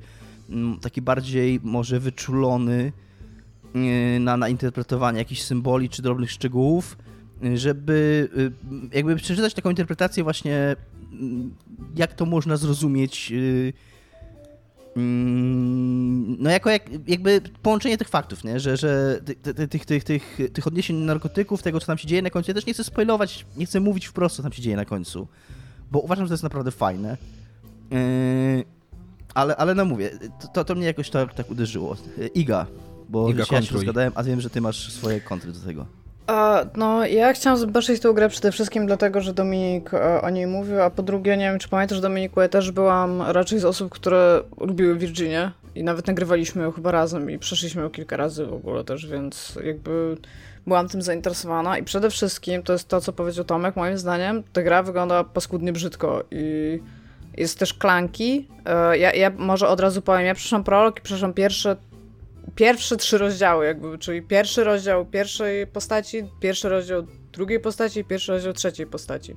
mm, 0.49 0.79
taki 0.79 1.01
bardziej 1.01 1.59
może 1.63 1.99
wyczulony 1.99 2.91
e, 3.75 4.19
na, 4.19 4.37
na 4.37 4.49
interpretowanie 4.49 5.19
jakichś 5.19 5.41
symboli 5.41 5.89
czy 5.89 6.01
drobnych 6.01 6.31
szczegółów, 6.31 6.97
żeby 7.55 8.29
e, 8.91 8.97
jakby 8.97 9.15
przeczytać 9.15 9.53
taką 9.53 9.69
interpretację 9.69 10.23
właśnie, 10.23 10.75
mm, 11.11 11.55
jak 11.95 12.13
to 12.13 12.25
można 12.25 12.57
zrozumieć 12.57 13.31
e, 13.31 13.95
Mm, 14.95 16.37
No 16.39 16.49
jako 16.49 16.69
jak, 16.69 16.89
jakby 17.07 17.41
połączenie 17.61 17.97
tych 17.97 18.09
faktów, 18.09 18.43
nie? 18.43 18.59
że, 18.59 18.77
że 18.77 19.19
ty- 19.25 19.35
ty- 19.35 19.53
ty- 19.53 19.67
tych, 19.67 19.85
tych, 19.85 20.03
tych, 20.03 20.37
tych 20.53 20.67
odniesień 20.67 20.95
narkotyków, 20.95 21.63
tego 21.63 21.79
co 21.79 21.85
tam 21.85 21.97
się 21.97 22.07
dzieje 22.07 22.21
na 22.21 22.29
końcu. 22.29 22.51
Ja 22.51 22.55
też 22.55 22.65
nie 22.65 22.73
chcę 22.73 22.83
spoilować, 22.83 23.45
nie 23.57 23.65
chcę 23.65 23.79
mówić 23.79 24.05
wprost 24.05 24.35
co 24.35 24.43
tam 24.43 24.51
się 24.51 24.61
dzieje 24.61 24.75
na 24.75 24.85
końcu, 24.85 25.27
bo 25.91 25.99
uważam, 25.99 26.25
że 26.25 26.29
to 26.29 26.33
jest 26.33 26.43
naprawdę 26.43 26.71
fajne. 26.71 27.17
Yy, 27.91 28.63
ale, 29.33 29.55
ale 29.55 29.75
no 29.75 29.85
mówię, 29.85 30.11
to, 30.53 30.65
to 30.65 30.75
mnie 30.75 30.85
jakoś 30.85 31.09
tak, 31.09 31.33
tak 31.33 31.51
uderzyło. 31.51 31.97
Iga, 32.33 32.65
bo 33.09 33.29
Iga, 33.29 33.43
ja 33.51 33.61
się 33.61 33.73
rozgadałem, 33.73 34.13
a 34.15 34.23
wiem, 34.23 34.41
że 34.41 34.49
ty 34.49 34.61
masz 34.61 34.93
swoje 34.93 35.21
kontry 35.21 35.51
do 35.53 35.59
tego. 35.59 35.85
No, 36.75 37.05
ja 37.05 37.33
chciałam 37.33 37.59
zobaczyć 37.59 38.01
tę 38.01 38.13
grę 38.13 38.29
przede 38.29 38.51
wszystkim 38.51 38.87
dlatego, 38.87 39.21
że 39.21 39.33
Dominik 39.33 39.93
e, 39.93 40.21
o 40.21 40.29
niej 40.29 40.47
mówił, 40.47 40.81
a 40.81 40.89
po 40.89 41.03
drugie, 41.03 41.37
nie 41.37 41.49
wiem, 41.49 41.59
czy 41.59 41.69
pamiętasz, 41.69 41.99
Dominiku, 41.99 42.41
ja 42.41 42.49
też 42.49 42.71
byłam 42.71 43.21
raczej 43.21 43.59
z 43.59 43.65
osób, 43.65 43.91
które 43.91 44.41
lubiły 44.59 44.95
Virginię 44.95 45.51
i 45.75 45.83
nawet 45.83 46.07
nagrywaliśmy 46.07 46.63
ją 46.63 46.71
chyba 46.71 46.91
razem 46.91 47.31
i 47.31 47.39
przeszliśmy 47.39 47.81
ją 47.81 47.89
kilka 47.89 48.17
razy 48.17 48.45
w 48.45 48.53
ogóle 48.53 48.83
też, 48.83 49.07
więc 49.07 49.59
jakby 49.63 50.17
byłam 50.67 50.89
tym 50.89 51.01
zainteresowana 51.01 51.77
i 51.77 51.83
przede 51.83 52.09
wszystkim 52.09 52.63
to 52.63 52.73
jest 52.73 52.87
to, 52.87 53.01
co 53.01 53.13
powiedział 53.13 53.45
Tomek, 53.45 53.75
moim 53.75 53.97
zdaniem, 53.97 54.43
ta 54.53 54.63
gra 54.63 54.83
wygląda 54.83 55.23
paskudnie 55.23 55.73
brzydko 55.73 56.23
i 56.31 56.79
jest 57.37 57.59
też 57.59 57.73
klanki. 57.73 58.47
E, 58.65 58.97
Ja, 58.97 59.13
ja 59.13 59.29
może 59.37 59.67
od 59.67 59.79
razu 59.79 60.01
powiem, 60.01 60.25
ja 60.25 60.35
przeszłam 60.35 60.63
prolog 60.63 60.99
i 60.99 61.01
przeszłam 61.01 61.33
pierwsze 61.33 61.75
pierwsze 62.55 62.97
trzy 62.97 63.17
rozdziały, 63.17 63.65
jakby, 63.65 63.97
czyli 63.97 64.21
pierwszy 64.21 64.63
rozdział 64.63 65.05
pierwszej 65.05 65.67
postaci, 65.67 66.23
pierwszy 66.39 66.69
rozdział 66.69 67.03
drugiej 67.33 67.59
postaci 67.59 67.99
i 67.99 68.03
pierwszy 68.05 68.31
rozdział 68.31 68.53
trzeciej 68.53 68.87
postaci. 68.87 69.35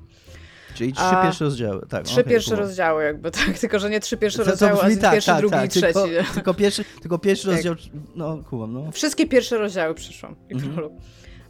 Czyli 0.74 0.92
trzy 0.92 1.04
A, 1.04 1.22
pierwsze 1.22 1.44
rozdziały. 1.44 1.86
Tak, 1.88 2.04
Trzy 2.04 2.20
okej, 2.20 2.30
pierwsze 2.32 2.50
kumam. 2.50 2.64
rozdziały, 2.66 3.04
jakby, 3.04 3.30
tak, 3.46 3.58
tylko 3.58 3.78
że 3.78 3.90
nie 3.90 4.00
trzy 4.00 4.16
pierwsze 4.16 4.44
rozdziały, 4.44 4.80
brzmi 4.84 4.96
tak, 5.00 5.12
pierwszy, 5.12 5.30
tak, 5.30 5.38
drugi 5.38 5.54
tak, 5.56 5.64
i 5.64 5.68
trzeci. 5.68 5.84
Tylko, 5.94 6.32
tylko, 6.34 6.54
pierwszy, 6.54 6.84
tylko 7.00 7.18
pierwszy 7.18 7.46
Tak. 7.46 7.54
rozdział, 7.54 7.74
no 8.14 8.38
kumam, 8.50 8.72
no. 8.72 8.92
Wszystkie 8.92 9.26
pierwsze 9.26 9.58
rozdziały 9.58 9.94
przyszłam 9.94 10.36
i 10.50 10.54
Mhm. 10.54 10.72
prolog. 10.72 10.92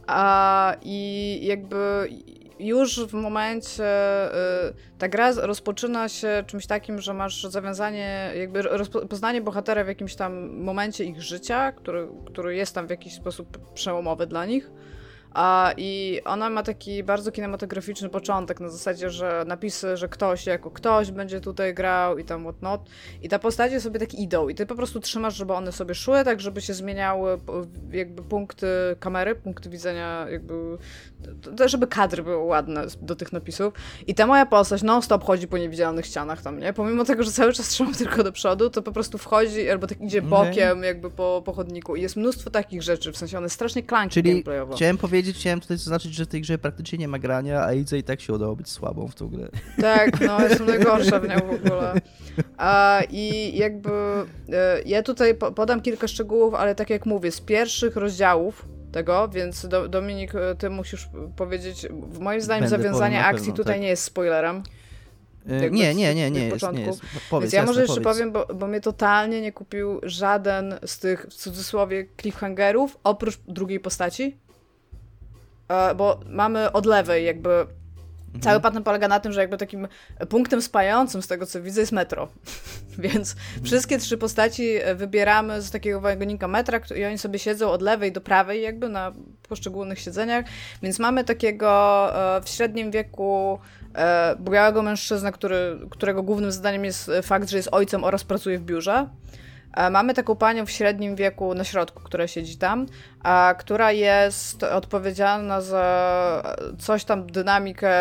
A 0.07 0.75
i 0.81 1.39
jakby 1.43 2.09
już 2.59 2.99
w 2.99 3.13
momencie 3.13 3.83
y, 4.69 4.73
ta 4.97 5.07
gra 5.07 5.31
rozpoczyna 5.31 6.09
się 6.09 6.43
czymś 6.47 6.67
takim, 6.67 7.01
że 7.01 7.13
masz 7.13 7.43
zawiązanie, 7.43 8.31
jakby 8.35 8.61
rozpoznanie 8.61 9.41
bohatera 9.41 9.83
w 9.83 9.87
jakimś 9.87 10.15
tam 10.15 10.49
momencie 10.49 11.03
ich 11.03 11.21
życia, 11.21 11.71
który, 11.71 12.07
który 12.25 12.55
jest 12.55 12.75
tam 12.75 12.87
w 12.87 12.89
jakiś 12.89 13.13
sposób 13.13 13.73
przełomowy 13.73 14.27
dla 14.27 14.45
nich. 14.45 14.71
A, 15.33 15.73
I 15.77 16.21
ona 16.25 16.49
ma 16.49 16.63
taki 16.63 17.03
bardzo 17.03 17.31
kinematograficzny 17.31 18.09
początek, 18.09 18.59
na 18.59 18.69
zasadzie, 18.69 19.09
że 19.09 19.43
napisy, 19.47 19.97
że 19.97 20.09
ktoś 20.09 20.45
jako 20.45 20.71
ktoś 20.71 21.11
będzie 21.11 21.41
tutaj 21.41 21.73
grał 21.73 22.17
i 22.17 22.23
tam 22.25 22.43
whatnot. 22.43 22.89
I 23.21 23.29
ta 23.29 23.39
postacie 23.39 23.81
sobie 23.81 23.99
tak 23.99 24.13
idą 24.13 24.49
i 24.49 24.55
ty 24.55 24.65
po 24.65 24.75
prostu 24.75 24.99
trzymasz, 24.99 25.35
żeby 25.35 25.53
one 25.53 25.71
sobie 25.71 25.95
szły, 25.95 26.23
tak 26.23 26.41
żeby 26.41 26.61
się 26.61 26.73
zmieniały 26.73 27.39
jakby 27.91 28.23
punkty 28.23 28.67
kamery, 28.99 29.35
punkty 29.35 29.69
widzenia, 29.69 30.25
jakby 30.31 30.77
żeby 31.65 31.87
kadry 31.87 32.23
były 32.23 32.37
ładne 32.37 32.85
do 33.01 33.15
tych 33.15 33.33
napisów. 33.33 33.73
I 34.07 34.15
ta 34.15 34.27
moja 34.27 34.45
postać 34.45 34.83
non-stop 34.83 35.23
chodzi 35.23 35.47
po 35.47 35.57
niewidzialnych 35.57 36.05
ścianach 36.05 36.41
tam, 36.41 36.59
nie? 36.59 36.73
Pomimo 36.73 37.05
tego, 37.05 37.23
że 37.23 37.31
cały 37.31 37.53
czas 37.53 37.67
trzymam 37.69 37.93
tylko 38.03 38.23
do 38.23 38.31
przodu, 38.31 38.69
to 38.69 38.81
po 38.81 38.91
prostu 38.91 39.17
wchodzi 39.17 39.69
albo 39.69 39.87
tak 39.87 40.01
idzie 40.01 40.21
bokiem 40.21 40.83
jakby 40.83 41.09
po, 41.11 41.41
po 41.45 41.53
chodniku. 41.53 41.95
I 41.95 42.01
jest 42.01 42.15
mnóstwo 42.15 42.49
takich 42.49 42.83
rzeczy, 42.83 43.11
w 43.11 43.17
sensie 43.17 43.37
one 43.37 43.49
strasznie 43.49 43.83
klanki 43.83 44.13
Czyli 44.13 44.31
gameplayowo. 44.31 44.75
chciałem 44.75 44.97
powiedzieć, 44.97 45.18
chciałem 45.23 45.59
tutaj 45.59 45.77
zaznaczyć, 45.77 46.13
że 46.13 46.25
w 46.25 46.27
tej 46.27 46.41
grze 46.41 46.57
praktycznie 46.57 46.97
nie 46.97 47.07
ma 47.07 47.19
grania, 47.19 47.63
a 47.63 47.73
Idze 47.73 47.97
i 47.97 48.03
tak 48.03 48.21
się 48.21 48.33
udało 48.33 48.55
być 48.55 48.69
słabą 48.69 49.07
w 49.07 49.15
tą 49.15 49.27
grę. 49.27 49.49
Tak, 49.81 50.21
no 50.21 50.41
jestem 50.49 50.67
najgorsza 50.67 51.19
w 51.19 51.27
nią 51.27 51.35
w 51.35 51.65
ogóle. 51.65 52.01
A, 52.57 53.01
I 53.09 53.57
jakby 53.57 53.89
e, 54.53 54.81
ja 54.85 55.03
tutaj 55.03 55.35
podam 55.35 55.81
kilka 55.81 56.07
szczegółów, 56.07 56.53
ale 56.53 56.75
tak 56.75 56.89
jak 56.89 57.05
mówię, 57.05 57.31
z 57.31 57.41
pierwszych 57.41 57.95
rozdziałów 57.95 58.65
tego, 58.91 59.29
więc 59.29 59.67
do, 59.67 59.87
Dominik, 59.87 60.35
e, 60.35 60.55
ty 60.55 60.69
musisz 60.69 61.09
powiedzieć, 61.35 61.87
w 61.91 62.19
moim 62.19 62.41
zdaniem 62.41 62.69
Będę 62.69 62.77
zawiązanie 62.77 63.17
powiem, 63.17 63.29
akcji 63.29 63.45
pewno, 63.45 63.57
tutaj 63.57 63.75
tak. 63.75 63.81
nie 63.81 63.87
jest 63.87 64.03
spoilerem. 64.03 64.63
Yy, 65.45 65.71
nie, 65.71 65.95
nie, 65.95 66.15
nie, 66.15 66.31
nie 66.31 66.47
jest, 66.47 66.71
nie 66.73 66.81
jest. 66.81 67.01
Powiedz, 67.29 67.43
Więc 67.43 67.53
ja 67.53 67.59
jasne, 67.59 67.69
może 67.69 67.81
jeszcze 67.81 68.01
powiedz. 68.01 68.17
powiem, 68.17 68.31
bo, 68.31 68.45
bo 68.55 68.67
mnie 68.67 68.81
totalnie 68.81 69.41
nie 69.41 69.51
kupił 69.51 69.99
żaden 70.03 70.79
z 70.85 70.99
tych, 70.99 71.25
w 71.29 71.33
cudzysłowie, 71.33 72.05
cliffhangerów, 72.21 72.97
oprócz 73.03 73.39
drugiej 73.47 73.79
postaci. 73.79 74.37
E, 75.69 75.95
bo 75.95 76.19
mamy 76.25 76.71
od 76.71 76.85
lewej 76.85 77.25
jakby 77.25 77.67
Mhm. 78.29 78.41
Cały 78.41 78.59
patent 78.59 78.85
polega 78.85 79.07
na 79.07 79.19
tym, 79.19 79.33
że 79.33 79.41
jakby 79.41 79.57
takim 79.57 79.87
punktem 80.29 80.61
spającym 80.61 81.21
z 81.21 81.27
tego, 81.27 81.45
co 81.45 81.61
widzę, 81.61 81.81
jest 81.81 81.91
metro. 81.91 82.27
Więc 82.97 83.31
mhm. 83.31 83.65
wszystkie 83.65 83.97
trzy 83.97 84.17
postaci 84.17 84.69
e, 84.81 84.95
wybieramy 84.95 85.61
z 85.61 85.71
takiego 85.71 86.01
wagonika 86.01 86.47
metra 86.47 86.79
i 86.95 87.05
oni 87.05 87.17
sobie 87.17 87.39
siedzą 87.39 87.71
od 87.71 87.81
lewej 87.81 88.11
do 88.11 88.21
prawej 88.21 88.61
jakby 88.61 88.89
na 88.89 89.13
poszczególnych 89.49 89.99
siedzeniach. 89.99 90.45
Więc 90.81 90.99
mamy 90.99 91.23
takiego 91.23 92.09
e, 92.37 92.41
w 92.41 92.49
średnim 92.49 92.91
wieku 92.91 93.59
białego 94.39 94.81
mężczyznę, 94.81 95.31
który, 95.31 95.79
którego 95.89 96.23
głównym 96.23 96.51
zadaniem 96.51 96.85
jest 96.85 97.11
fakt, 97.23 97.49
że 97.49 97.57
jest 97.57 97.69
ojcem 97.71 98.03
oraz 98.03 98.23
pracuje 98.23 98.59
w 98.59 98.63
biurze. 98.63 99.07
Mamy 99.91 100.13
taką 100.13 100.35
panią 100.35 100.65
w 100.65 100.71
średnim 100.71 101.15
wieku 101.15 101.53
na 101.53 101.63
środku, 101.63 102.03
która 102.03 102.27
siedzi 102.27 102.57
tam, 102.57 102.85
a 103.23 103.55
która 103.59 103.91
jest 103.91 104.63
odpowiedzialna 104.63 105.61
za 105.61 106.55
coś 106.79 107.03
tam 107.03 107.27
dynamikę 107.27 107.91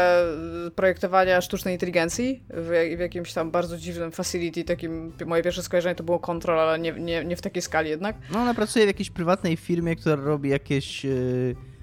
projektowania 0.75 1.41
sztucznej 1.41 1.75
inteligencji 1.75 2.43
w, 2.51 2.95
w 2.97 3.01
jakimś 3.01 3.33
tam 3.33 3.51
bardzo 3.51 3.79
dziwnym 3.79 4.13
facility, 4.13 4.65
takim 4.65 5.13
moje 5.27 5.43
pierwsze 5.43 5.63
skojarzenie 5.63 5.95
to 5.95 6.05
było 6.05 6.19
kontrol, 6.19 6.61
ale 6.61 6.79
nie, 6.79 6.93
nie, 6.93 7.25
nie 7.25 7.37
w 7.37 7.43
takiej 7.43 7.63
skali 7.63 7.91
jednak. 7.91 8.17
No 8.33 8.39
ona 8.39 8.55
pracuje 8.55 8.85
w 8.85 8.89
jakiejś 8.89 9.11
prywatnej 9.11 9.57
firmie, 9.57 9.97
która 9.97 10.17
robi 10.17 10.51
jakieś... 10.51 11.05
Yy 11.05 11.78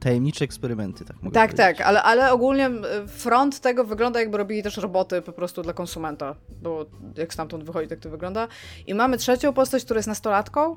tajemnicze 0.00 0.44
eksperymenty, 0.44 1.04
tak 1.04 1.16
mogę 1.22 1.34
Tak, 1.34 1.50
powiedzieć. 1.50 1.76
tak, 1.78 1.86
ale, 1.86 2.02
ale 2.02 2.32
ogólnie 2.32 2.70
front 3.06 3.60
tego 3.60 3.84
wygląda 3.84 4.20
jakby 4.20 4.38
robili 4.38 4.62
też 4.62 4.76
roboty 4.76 5.22
po 5.22 5.32
prostu 5.32 5.62
dla 5.62 5.72
konsumenta, 5.72 6.36
bo 6.62 6.86
jak 7.16 7.34
stamtąd 7.34 7.64
wychodzi, 7.64 7.88
tak 7.88 8.00
to 8.00 8.10
wygląda. 8.10 8.48
I 8.86 8.94
mamy 8.94 9.16
trzecią 9.18 9.52
postać, 9.52 9.84
która 9.84 9.98
jest 9.98 10.08
nastolatką, 10.08 10.76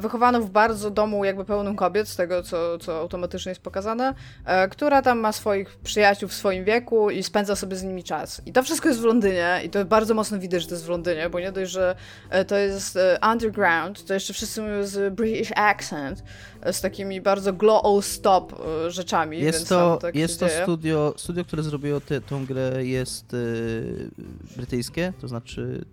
wychowaną 0.00 0.42
w 0.42 0.50
bardzo 0.50 0.90
domu 0.90 1.24
jakby 1.24 1.44
pełnym 1.44 1.76
kobiet, 1.76 2.08
z 2.08 2.16
tego 2.16 2.42
co, 2.42 2.78
co 2.78 2.98
automatycznie 2.98 3.50
jest 3.50 3.62
pokazane, 3.62 4.14
e, 4.44 4.68
która 4.68 5.02
tam 5.02 5.18
ma 5.18 5.32
swoich 5.32 5.76
przyjaciół 5.76 6.28
w 6.28 6.34
swoim 6.34 6.64
wieku 6.64 7.10
i 7.10 7.22
spędza 7.22 7.56
sobie 7.56 7.76
z 7.76 7.82
nimi 7.82 8.04
czas. 8.04 8.42
I 8.46 8.52
to 8.52 8.62
wszystko 8.62 8.88
jest 8.88 9.00
w 9.00 9.04
Londynie 9.04 9.60
i 9.64 9.70
to 9.70 9.84
bardzo 9.84 10.14
mocno 10.14 10.38
widać, 10.38 10.62
że 10.62 10.68
to 10.68 10.74
jest 10.74 10.86
w 10.86 10.88
Londynie, 10.88 11.30
bo 11.30 11.40
nie 11.40 11.52
dość, 11.52 11.72
że 11.72 11.96
e, 12.30 12.44
to 12.44 12.56
jest 12.56 12.96
e, 12.96 13.18
underground, 13.32 14.06
to 14.06 14.14
jeszcze 14.14 14.32
wszyscy 14.32 14.62
mówią 14.62 14.84
z 14.84 15.14
British 15.14 15.52
accent, 15.56 16.24
z 16.72 16.80
takimi 16.80 17.20
bardzo 17.20 17.52
glow 17.52 17.84
all 17.84 18.02
stop 18.02 18.62
rzeczami. 18.88 19.40
Jest 19.40 19.68
to, 19.68 19.96
tak 19.96 20.14
jest 20.14 20.40
to 20.40 20.48
studio, 20.48 21.14
studio, 21.16 21.44
które 21.44 21.62
zrobiło 21.62 22.00
tę 22.00 22.20
grę 22.48 22.84
jest 22.86 23.32
yy, 23.32 24.10
brytyjskie, 24.56 25.12
to 25.20 25.28
znaczy 25.28 25.84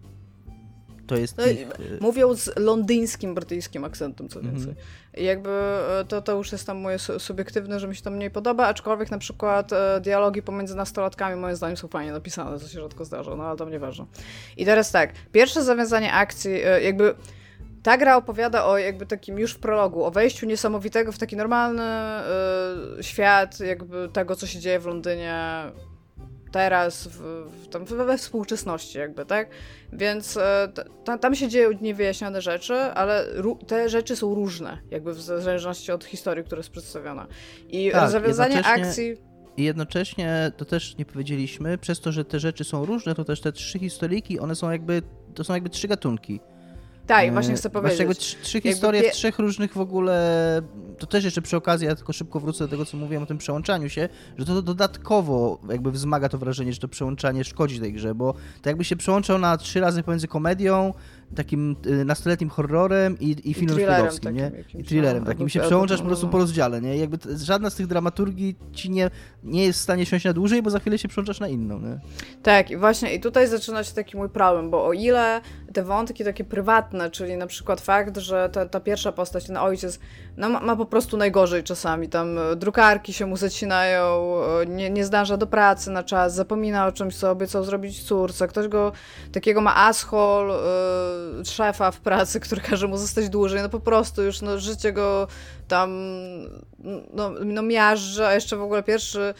to 1.09 1.17
jest 1.17 1.37
no, 1.37 1.45
ich... 1.45 1.59
Y, 1.61 1.97
mówią 2.01 2.35
z 2.35 2.57
londyńskim, 2.57 3.35
brytyjskim 3.35 3.83
akcentem, 3.83 4.29
co 4.29 4.41
więcej. 4.41 4.63
Mm 4.63 4.75
-hmm. 4.75 5.19
I 5.19 5.23
jakby 5.23 5.49
e, 5.49 6.05
to, 6.07 6.21
to 6.21 6.31
już 6.31 6.51
jest 6.51 6.67
tam 6.67 6.77
moje 6.77 6.99
subiektywne, 6.99 7.79
że 7.79 7.87
mi 7.87 7.95
się 7.95 8.01
to 8.01 8.11
mniej 8.11 8.31
podoba, 8.31 8.67
aczkolwiek 8.67 9.11
na 9.11 9.17
przykład 9.17 9.73
e, 9.73 9.99
dialogi 10.01 10.41
pomiędzy 10.41 10.75
nastolatkami 10.75 11.35
moim 11.35 11.55
zdaniem 11.55 11.77
są 11.77 11.87
fajnie 11.87 12.11
napisane, 12.11 12.59
co 12.59 12.67
się 12.67 12.81
rzadko 12.81 13.05
zdarza, 13.05 13.35
no 13.35 13.43
ale 13.43 13.57
to 13.57 13.69
nieważne. 13.69 14.05
I 14.57 14.65
teraz 14.65 14.91
tak, 14.91 15.13
pierwsze 15.31 15.63
zawiązanie 15.63 16.13
akcji, 16.13 16.51
e, 16.51 16.81
jakby 16.81 17.15
ta 17.83 17.97
gra 17.97 18.15
opowiada 18.17 18.65
o 18.65 18.77
jakby 18.77 19.05
takim 19.05 19.39
już 19.39 19.53
w 19.53 19.59
prologu, 19.59 20.03
o 20.05 20.11
wejściu 20.11 20.45
niesamowitego 20.45 21.11
w 21.11 21.17
taki 21.17 21.35
normalny 21.35 21.83
y, 22.99 23.03
świat 23.03 23.59
jakby 23.59 24.09
tego, 24.13 24.35
co 24.35 24.47
się 24.47 24.59
dzieje 24.59 24.79
w 24.79 24.85
Londynie 24.85 25.63
teraz, 26.51 27.07
w, 27.07 27.21
w, 27.47 27.67
tam, 27.67 27.85
we 27.85 28.17
współczesności 28.17 28.97
jakby, 28.97 29.25
tak? 29.25 29.49
Więc 29.93 30.37
e, 30.37 30.69
ta, 31.03 31.17
tam 31.17 31.35
się 31.35 31.47
dzieją 31.47 31.71
niewyjaśnione 31.81 32.41
rzeczy, 32.41 32.73
ale 32.73 33.25
te 33.67 33.89
rzeczy 33.89 34.15
są 34.15 34.35
różne, 34.35 34.77
jakby 34.91 35.13
w 35.13 35.21
zależności 35.21 35.91
od 35.91 36.03
historii, 36.03 36.43
która 36.43 36.59
jest 36.59 36.69
przedstawiona. 36.69 37.27
I 37.69 37.91
tak, 37.91 38.09
zawiązanie 38.09 38.65
akcji... 38.65 39.17
I 39.57 39.63
jednocześnie, 39.63 40.51
to 40.57 40.65
też 40.65 40.97
nie 40.97 41.05
powiedzieliśmy, 41.05 41.77
przez 41.77 41.99
to, 41.99 42.11
że 42.11 42.25
te 42.25 42.39
rzeczy 42.39 42.63
są 42.63 42.85
różne, 42.85 43.15
to 43.15 43.25
też 43.25 43.41
te 43.41 43.51
trzy 43.51 43.79
historyjki, 43.79 44.39
one 44.39 44.55
są 44.55 44.71
jakby, 44.71 45.01
to 45.35 45.43
są 45.43 45.53
jakby 45.53 45.69
trzy 45.69 45.87
gatunki. 45.87 46.39
Tak, 47.09 47.25
e, 47.25 47.31
właśnie 47.31 47.55
chcę 47.55 47.69
powiedzieć. 47.69 47.99
jakby 47.99 48.15
trzy, 48.15 48.37
trzy 48.41 48.61
historie 48.61 49.01
jakby... 49.01 49.13
w 49.13 49.15
trzech 49.15 49.39
różnych 49.39 49.73
w 49.73 49.79
ogóle. 49.79 50.61
To 50.97 51.07
też 51.07 51.23
jeszcze 51.23 51.41
przy 51.41 51.57
okazji, 51.57 51.87
ja 51.87 51.95
tylko 51.95 52.13
szybko 52.13 52.39
wrócę 52.39 52.63
do 52.63 52.67
tego, 52.67 52.85
co 52.85 52.97
mówiłem 52.97 53.23
o 53.23 53.25
tym 53.25 53.37
przełączaniu 53.37 53.89
się, 53.89 54.09
że 54.37 54.45
to 54.45 54.61
dodatkowo 54.61 55.59
jakby 55.69 55.91
wzmaga 55.91 56.29
to 56.29 56.37
wrażenie, 56.37 56.73
że 56.73 56.79
to 56.79 56.87
przełączanie 56.87 57.43
szkodzi 57.43 57.79
tej 57.79 57.93
grze, 57.93 58.15
bo 58.15 58.33
to 58.61 58.69
jakby 58.69 58.83
się 58.83 58.95
przełączał 58.95 59.37
na 59.37 59.57
trzy 59.57 59.79
razy 59.79 60.03
pomiędzy 60.03 60.27
komedią, 60.27 60.93
takim 61.35 61.75
y, 61.85 62.05
nastoletnim 62.05 62.49
horrorem 62.49 63.19
i, 63.19 63.49
i 63.49 63.53
filmem 63.53 63.77
szpiegowskim, 63.77 64.35
nie? 64.35 64.51
I 64.73 64.83
thrillerem 64.83 65.25
takim. 65.25 65.47
I 65.47 65.49
się 65.49 65.59
przełączasz 65.59 66.01
po 66.01 66.07
prostu 66.07 66.27
po 66.27 66.37
rozdziale, 66.37 66.81
nie? 66.81 66.97
Jakby 66.97 67.17
żadna 67.37 67.69
z 67.69 67.75
tych 67.75 67.87
dramaturgii 67.87 68.55
ci 68.73 68.89
nie, 68.89 69.09
nie 69.43 69.65
jest 69.65 69.79
w 69.79 69.81
stanie 69.81 70.05
siąść 70.05 70.25
na 70.25 70.33
dłużej, 70.33 70.61
bo 70.61 70.69
za 70.69 70.79
chwilę 70.79 70.97
się 70.97 71.07
przełączasz 71.07 71.39
na 71.39 71.47
inną, 71.47 71.79
nie? 71.79 71.99
Tak, 72.43 72.71
i 72.71 72.77
właśnie 72.77 73.13
i 73.15 73.19
tutaj 73.19 73.47
zaczyna 73.47 73.83
się 73.83 73.93
taki 73.93 74.17
mój 74.17 74.29
problem, 74.29 74.69
bo 74.69 74.85
o 74.85 74.93
ile 74.93 75.41
te 75.73 75.83
wątki 75.83 76.23
takie 76.23 76.43
prywatne, 76.43 77.11
czyli 77.11 77.37
na 77.37 77.47
przykład 77.47 77.81
fakt, 77.81 78.17
że 78.17 78.49
ta, 78.53 78.65
ta 78.65 78.79
pierwsza 78.79 79.11
postać, 79.11 79.45
ten 79.45 79.57
ojciec, 79.57 79.99
no 80.39 80.49
ma, 80.49 80.59
ma, 80.59 80.75
po 80.75 80.85
prostu 80.85 81.17
najgorzej 81.17 81.63
czasami, 81.63 82.09
tam 82.09 82.37
e, 82.37 82.55
drukarki 82.55 83.13
się 83.13 83.25
mu 83.25 83.37
zacinają, 83.37 84.35
e, 84.61 84.65
nie, 84.65 84.89
nie 84.89 85.05
zdąża 85.05 85.37
do 85.37 85.47
pracy 85.47 85.91
na 85.91 86.03
czas, 86.03 86.35
zapomina 86.35 86.87
o 86.87 86.91
czymś, 86.91 87.17
co 87.17 87.31
obiecał 87.31 87.63
zrobić 87.63 88.03
córce, 88.03 88.47
ktoś 88.47 88.67
go, 88.67 88.91
takiego 89.31 89.61
ma 89.61 89.87
ashol, 89.87 90.47
yy, 91.37 91.45
szefa 91.45 91.91
w 91.91 91.99
pracy, 91.99 92.39
który 92.45 92.61
każe 92.61 92.87
mu 92.87 92.97
zostać 92.97 93.29
dłużej, 93.29 93.61
no 93.61 93.69
po 93.69 93.79
prostu 93.79 94.23
już 94.23 94.41
no, 94.41 94.59
życie 94.59 94.93
go 94.93 95.27
tam 95.67 95.89
no, 97.13 97.29
no 97.29 97.61
miażdży, 97.61 98.25
a 98.25 98.33
jeszcze 98.33 98.57
w 98.57 98.61
ogóle 98.61 98.83
pierwszy 98.83 99.33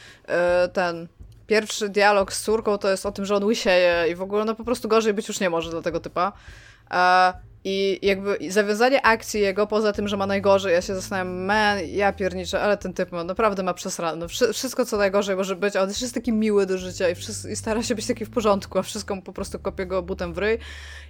ten 0.73 1.07
pierwszy 1.47 1.89
dialog 1.89 2.33
z 2.33 2.43
córką 2.43 2.77
to 2.77 2.89
jest 2.89 3.05
o 3.05 3.11
tym, 3.11 3.25
że 3.25 3.35
on 3.35 3.43
łysieje 3.43 4.05
i 4.11 4.15
w 4.15 4.21
ogóle 4.21 4.45
no 4.45 4.55
po 4.55 4.63
prostu 4.63 4.87
gorzej 4.87 5.13
być 5.13 5.27
już 5.27 5.39
nie 5.39 5.49
może 5.49 5.71
dla 5.71 5.81
tego 5.81 5.99
typa. 5.99 6.31
E, 6.91 7.33
I 7.69 7.99
jakby 8.01 8.37
zawiązanie 8.49 9.05
akcji 9.05 9.41
jego, 9.41 9.67
poza 9.67 9.93
tym, 9.93 10.07
że 10.07 10.17
ma 10.17 10.27
najgorzej, 10.27 10.73
ja 10.73 10.81
się 10.81 10.95
zastanawiam, 10.95 11.45
man, 11.45 11.77
ja 11.87 12.13
pierniczę, 12.13 12.61
ale 12.61 12.77
ten 12.77 12.93
typ 12.93 13.11
ma, 13.11 13.23
naprawdę 13.23 13.63
ma 13.63 13.73
przesrane. 13.73 14.27
Wszystko, 14.27 14.85
co 14.85 14.97
najgorzej 14.97 15.35
może 15.35 15.55
być, 15.55 15.75
a 15.75 15.81
on 15.81 15.89
jest 15.89 16.13
taki 16.13 16.31
miły 16.31 16.65
do 16.65 16.77
życia 16.77 17.09
i, 17.09 17.15
i, 17.51 17.55
stara 17.55 17.83
się 17.83 17.95
być 17.95 18.07
taki 18.07 18.25
w 18.25 18.29
porządku, 18.29 18.79
a 18.79 18.81
wszystko 18.81 19.15
mu 19.15 19.21
po 19.21 19.33
prostu 19.33 19.59
kopie 19.59 19.85
go 19.85 20.01
butem 20.01 20.33
w 20.33 20.37
ryj. 20.37 20.57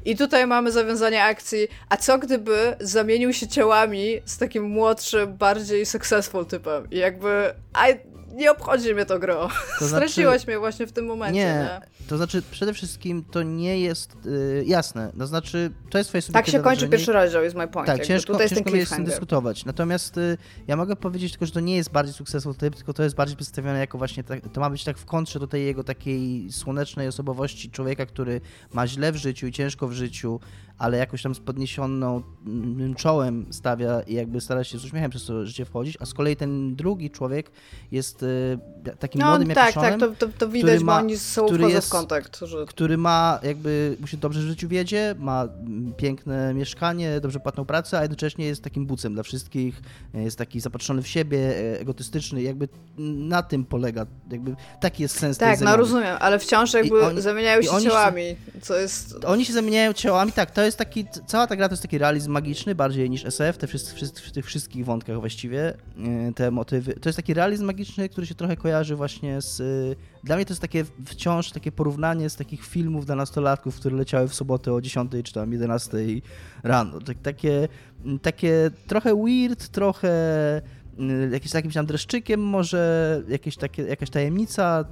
I 0.05 0.15
tutaj 0.15 0.47
mamy 0.47 0.71
zawiązanie 0.71 1.23
akcji, 1.23 1.67
a 1.89 1.97
co 1.97 2.17
gdyby 2.17 2.75
zamienił 2.79 3.33
się 3.33 3.47
ciałami 3.47 4.21
z 4.25 4.37
takim 4.37 4.63
młodszym, 4.63 5.37
bardziej 5.37 5.85
successful 5.85 6.45
typem? 6.45 6.87
I 6.91 6.97
jakby... 6.97 7.53
I, 7.89 8.08
nie 8.33 8.51
obchodzi 8.51 8.93
mnie 8.93 9.05
to 9.05 9.19
gro. 9.19 9.49
To 9.79 9.87
Straciłaś 9.87 10.47
mnie 10.47 10.59
właśnie 10.59 10.87
w 10.87 10.91
tym 10.91 11.05
momencie, 11.05 11.39
nie? 11.39 11.45
Nie, 11.45 11.81
to 12.07 12.17
znaczy 12.17 12.41
przede 12.51 12.73
wszystkim 12.73 13.23
to 13.31 13.43
nie 13.43 13.79
jest 13.79 14.15
y, 14.25 14.63
jasne. 14.67 15.11
To 15.19 15.27
znaczy, 15.27 15.71
to 15.89 15.97
jest 15.97 16.09
twoje 16.09 16.21
Tak 16.21 16.47
się 16.47 16.59
kończy 16.59 16.89
pierwszy 16.89 17.13
rozdział, 17.13 17.43
jest 17.43 17.55
my 17.55 17.67
point. 17.67 17.87
Tak, 17.87 18.05
ciężko, 18.05 18.33
Tutaj 18.33 18.45
jest 18.45 18.55
ten 18.55 18.63
ciężko 18.63 18.77
jest 18.77 18.87
cliffhanger. 18.89 19.09
dyskutować. 19.09 19.65
Natomiast 19.65 20.17
y, 20.17 20.37
ja 20.67 20.75
mogę 20.75 20.95
powiedzieć 20.95 21.31
tylko, 21.31 21.45
że 21.45 21.51
to 21.51 21.59
nie 21.59 21.75
jest 21.75 21.91
bardziej 21.91 22.13
successful 22.13 22.55
typ, 22.55 22.75
tylko 22.75 22.93
to 22.93 23.03
jest 23.03 23.15
bardziej 23.15 23.37
przedstawione 23.37 23.79
jako 23.79 23.97
właśnie, 23.97 24.23
tak, 24.23 24.39
to 24.53 24.61
ma 24.61 24.69
być 24.69 24.83
tak 24.83 24.97
w 24.97 25.05
kontrze 25.05 25.39
do 25.39 25.47
tej 25.47 25.65
jego 25.65 25.83
takiej 25.83 26.51
słonecznej 26.51 27.07
osobowości 27.07 27.71
człowieka, 27.71 28.05
który 28.05 28.41
ma 28.73 28.87
źle 28.87 29.11
w 29.11 29.15
życiu 29.15 29.47
i 29.47 29.51
ciężko 29.51 29.87
w 29.87 29.93
życiu, 29.93 30.39
ale 30.79 30.97
jakoś 30.97 31.21
tam 31.21 31.35
z 31.35 31.39
podniesioną 31.39 32.21
mm, 32.47 32.95
czołem 32.95 33.45
stawia 33.51 34.01
i 34.01 34.13
jakby 34.13 34.41
stara 34.41 34.63
się 34.63 34.77
z 34.77 34.85
uśmiechem 34.85 35.09
przez 35.11 35.25
to 35.25 35.45
życie 35.45 35.65
wchodzić, 35.65 35.97
a 35.99 36.05
z 36.05 36.13
kolei 36.13 36.35
ten 36.35 36.75
drugi 36.75 37.09
człowiek 37.09 37.51
jest 37.91 38.23
y, 38.23 38.59
takim 38.99 39.21
No 39.21 39.27
młodym 39.27 39.49
tak, 39.49 39.73
tak, 39.73 39.99
to, 39.99 40.11
to, 40.11 40.27
to 40.37 40.49
widać, 40.49 40.83
ma- 40.83 40.93
bo 40.93 40.99
oni 40.99 41.17
sobą 41.17 41.47
który 41.47 41.69
jest- 41.69 41.91
kontakt. 41.91 42.39
Że... 42.39 42.65
który 42.65 42.97
ma 42.97 43.39
jakby, 43.43 43.97
mu 44.01 44.07
się 44.07 44.17
dobrze 44.17 44.39
w 44.39 44.43
życiu 44.43 44.67
wiedzie, 44.67 45.15
ma 45.19 45.43
mm, 45.43 45.93
piękne 45.97 46.53
mieszkanie, 46.53 47.19
dobrze 47.21 47.39
płatną 47.39 47.65
pracę, 47.65 47.97
a 47.99 48.01
jednocześnie 48.01 48.45
jest 48.45 48.63
takim 48.63 48.85
bucem 48.85 49.13
dla 49.13 49.23
wszystkich, 49.23 49.81
e, 50.13 50.23
jest 50.23 50.37
taki 50.37 50.59
zapatrzony 50.59 51.01
w 51.01 51.07
siebie, 51.07 51.37
e, 51.39 51.79
egotystyczny, 51.79 52.41
jakby 52.41 52.67
na 52.97 53.43
tym 53.43 53.65
polega, 53.65 54.05
jakby 54.31 54.55
taki 54.81 55.03
jest 55.03 55.19
sens 55.19 55.37
tej 55.37 55.47
Tak, 55.47 55.61
no 55.61 55.77
rozumiem, 55.77 56.17
ale 56.19 56.39
wciąż 56.39 56.73
jakby 56.73 57.05
oni- 57.05 57.21
zamieniają 57.21 57.61
się 57.61 57.69
oni 57.71 57.83
się- 57.83 57.89
ciałami, 57.89 58.35
co 58.61 58.75
jest... 58.77 59.25
Oni 59.25 59.45
się 59.45 59.53
zamieniają 59.53 59.93
ciałami, 59.93 60.31
tak, 60.31 60.51
to 60.51 60.61
jest 60.61 60.68
taki, 60.77 61.05
cała 61.27 61.47
ta 61.47 61.55
gra 61.55 61.69
to 61.69 61.73
jest 61.73 61.81
taki 61.81 61.97
realizm 61.97 62.31
magiczny, 62.31 62.75
bardziej 62.75 63.09
niż 63.09 63.25
SF, 63.25 63.57
te 63.57 63.67
wszyscy, 63.67 63.95
wszyscy, 63.95 64.21
w 64.21 64.31
tych 64.31 64.45
wszystkich 64.45 64.85
wątkach 64.85 65.19
właściwie, 65.19 65.73
e, 66.29 66.33
te 66.35 66.51
motywy. 66.51 66.93
To 66.93 67.09
jest 67.09 67.17
taki 67.17 67.33
realizm 67.33 67.65
magiczny, 67.65 68.09
który 68.09 68.27
się 68.27 68.35
trochę 68.35 68.55
kojarzy 68.57 68.95
właśnie 68.95 69.41
z... 69.41 69.61
e, 69.61 69.95
Dla 70.23 70.35
mnie 70.35 70.45
to 70.45 70.51
jest 70.51 70.61
takie 70.61 70.85
wciąż 71.05 71.51
takie 71.51 71.71
porównanie 71.71 72.29
z 72.29 72.35
takich 72.35 72.65
filmów 72.65 73.05
dla 73.05 73.15
nastolatków, 73.15 73.75
które 73.75 73.95
leciały 73.95 74.27
w 74.27 74.35
sobotę 74.35 74.73
o 74.73 74.81
10 74.81 75.11
czy 75.23 75.33
tam 75.33 75.51
11 75.51 75.97
rano. 76.63 76.99
Tak, 77.01 77.17
takie, 77.23 77.67
takie 78.21 78.71
trochę 78.87 79.23
weird, 79.23 79.67
trochę 79.69 80.11
mm, 80.97 81.33
jakimś 81.53 81.73
tam 81.73 81.85
dreszczykiem 81.85 82.39
może, 82.41 83.21
jakieś 83.27 83.57
takie, 83.57 83.83
jakaś 83.83 84.09
tajemnica 84.09 84.85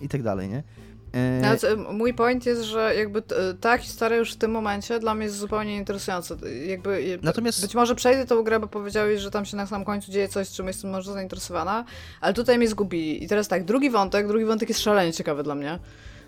i 0.00 0.08
tak 0.08 0.22
dalej, 0.22 0.48
nie? 0.48 0.62
E, 1.12 1.56
co- 1.56 1.76
mój 1.92 2.14
point 2.14 2.46
jest, 2.46 2.62
że 2.62 2.94
jakby 2.96 3.22
ta 3.60 3.78
historia 3.78 4.18
już 4.18 4.32
w 4.32 4.36
tym 4.36 4.50
momencie 4.50 4.98
dla 5.00 5.14
mnie 5.14 5.24
jest 5.24 5.36
zupełnie 5.36 5.76
interesująca. 5.76 6.36
Jakby, 6.66 7.02
je- 7.02 7.18
Natomiast- 7.22 7.62
Być 7.62 7.74
może 7.74 7.94
przejdę 7.94 8.26
tą 8.26 8.42
grę, 8.42 8.60
bo 8.60 8.66
powiedziałeś, 8.66 9.20
że 9.20 9.30
tam 9.30 9.44
się 9.44 9.56
na 9.56 9.66
samym 9.66 9.84
końcu 9.84 10.12
dzieje 10.12 10.28
coś, 10.28 10.50
czym 10.50 10.66
jestem 10.66 10.90
może 10.90 11.12
zainteresowana, 11.12 11.84
ale 12.20 12.34
tutaj 12.34 12.58
mnie 12.58 12.68
zgubili. 12.68 13.24
I 13.24 13.28
teraz 13.28 13.48
tak, 13.48 13.64
drugi 13.64 13.90
wątek, 13.90 14.28
drugi 14.28 14.44
wątek 14.44 14.68
jest 14.68 14.80
szalenie 14.80 15.12
ciekawy 15.12 15.42
dla 15.42 15.54
mnie. 15.54 15.78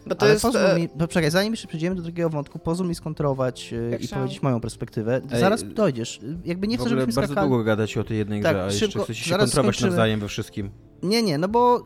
Bo 0.06 0.14
to 0.14 0.22
Ale 0.22 0.32
jest... 0.32 0.42
pozwól 0.42 0.62
e, 0.66 0.74
mi, 0.80 0.88
bo 0.94 1.08
czekaj, 1.08 1.30
zanim 1.30 1.52
jeszcze 1.52 1.68
przejdziemy 1.68 1.96
do 1.96 2.02
drugiego 2.02 2.30
wątku, 2.30 2.58
pozwól 2.58 2.88
mi 2.88 2.94
skontrować 2.94 3.72
e, 3.72 3.90
Jak 3.90 4.02
i 4.02 4.06
chciałam. 4.06 4.22
powiedzieć 4.24 4.42
moją 4.42 4.60
perspektywę. 4.60 5.20
Ej, 5.32 5.40
Zaraz 5.40 5.64
dojdziesz. 5.74 6.20
Jakby 6.44 6.66
nie 6.68 6.76
w 6.78 6.80
chcę, 6.80 6.88
żebyśmy 6.90 7.12
bardzo 7.12 7.32
skakali. 7.32 7.48
długo 7.48 7.64
gadać 7.64 7.96
o 7.96 8.04
tej 8.04 8.18
jednej 8.18 8.42
Tak, 8.42 8.52
grze, 8.52 8.62
a 8.62 8.66
jeszcze 8.66 8.86
szybko, 8.86 9.04
chcecie 9.04 9.20
się 9.20 9.30
zaraz 9.30 9.44
kontrować 9.50 9.74
skończymy. 9.76 9.90
nawzajem 9.90 10.20
we 10.20 10.28
wszystkim. 10.28 10.70
Nie, 11.02 11.22
nie, 11.22 11.38
no 11.38 11.48
bo 11.48 11.84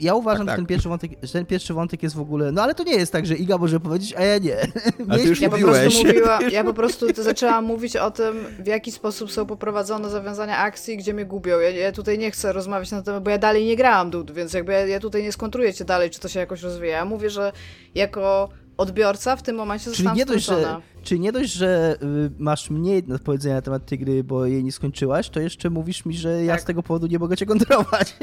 ja 0.00 0.14
uważam, 0.14 0.46
Tak, 0.46 0.52
że 0.52 0.56
ten 0.56 0.64
tak. 0.64 0.68
pierwszy 0.68 0.88
wątek, 0.88 1.10
że 1.22 1.32
ten 1.32 1.46
pierwszy 1.46 1.74
wątek 1.74 2.02
jest 2.02 2.14
w 2.16 2.20
ogóle. 2.20 2.52
No 2.52 2.62
ale 2.62 2.74
to 2.74 2.82
nie 2.84 2.94
jest 2.96 3.12
tak, 3.12 3.26
że 3.26 3.34
Iga 3.34 3.58
może 3.58 3.80
powiedzieć, 3.80 4.14
a 4.16 4.22
ja 4.22 4.38
nie. 4.38 4.56
A 5.08 5.16
ty 5.16 5.22
już 5.22 5.40
Ja 5.40 5.50
po, 5.50 5.56
mówiłeś. 5.56 5.80
prostu 5.80 6.06
mówiła, 6.06 6.38
ja 6.52 6.64
po 6.64 6.74
prostu 6.80 7.12
to 7.12 7.22
zaczęłam 7.22 7.64
mówić 7.64 7.96
o 7.96 8.10
tym, 8.10 8.44
w 8.58 8.66
jaki 8.66 8.92
sposób 8.92 9.32
są 9.32 9.46
poprowadzone 9.46 10.10
zawiązania 10.10 10.58
akcji, 10.58 10.96
gdzie 10.96 11.14
mnie 11.14 11.24
gubią. 11.24 11.58
Ja, 11.60 11.70
ja 11.70 11.92
tutaj 11.92 12.18
nie 12.18 12.30
chcę 12.30 12.52
rozmawiać 12.52 12.90
na 12.90 12.96
ten 12.98 13.04
temat, 13.04 13.22
bo 13.22 13.30
ja 13.30 13.38
dalej 13.38 13.64
nie 13.66 13.76
grałam 13.76 14.10
Dud, 14.10 14.30
więc 14.30 14.52
jakby 14.52 14.72
ja, 14.72 14.86
ja 14.86 15.00
tutaj 15.00 15.22
nie 15.22 15.32
skontruję 15.32 15.74
cię 15.74 15.84
dalej, 15.84 16.10
czy 16.10 16.20
to 16.20 16.28
się 16.28 16.40
jakoś 16.40 16.62
rozwija. 16.62 16.96
Ja 16.96 17.04
mówię, 17.04 17.30
że 17.30 17.52
jako 17.94 18.48
odbiorca 18.76 19.36
w 19.36 19.42
tym 19.42 19.56
momencie 19.56 19.90
Czyli 19.90 20.08
nie, 20.12 20.26
dość, 20.26 20.44
że, 20.44 20.80
czyli 21.02 21.20
nie 21.20 21.32
dość, 21.32 21.52
że 21.52 21.96
y, 22.02 22.30
masz 22.38 22.70
mniej 22.70 23.02
do 23.02 23.18
powiedzenia 23.18 23.54
na 23.54 23.62
temat 23.62 23.86
tej 23.86 23.98
gry, 23.98 24.24
bo 24.24 24.46
jej 24.46 24.64
nie 24.64 24.72
skończyłaś, 24.72 25.30
to 25.30 25.40
jeszcze 25.40 25.70
mówisz 25.70 26.04
mi, 26.04 26.14
że 26.16 26.44
ja 26.44 26.52
Tak. 26.52 26.60
z 26.62 26.64
tego 26.64 26.82
powodu 26.82 27.06
nie 27.06 27.18
mogę 27.18 27.36
cię 27.36 27.46
kontrować. 27.46 28.16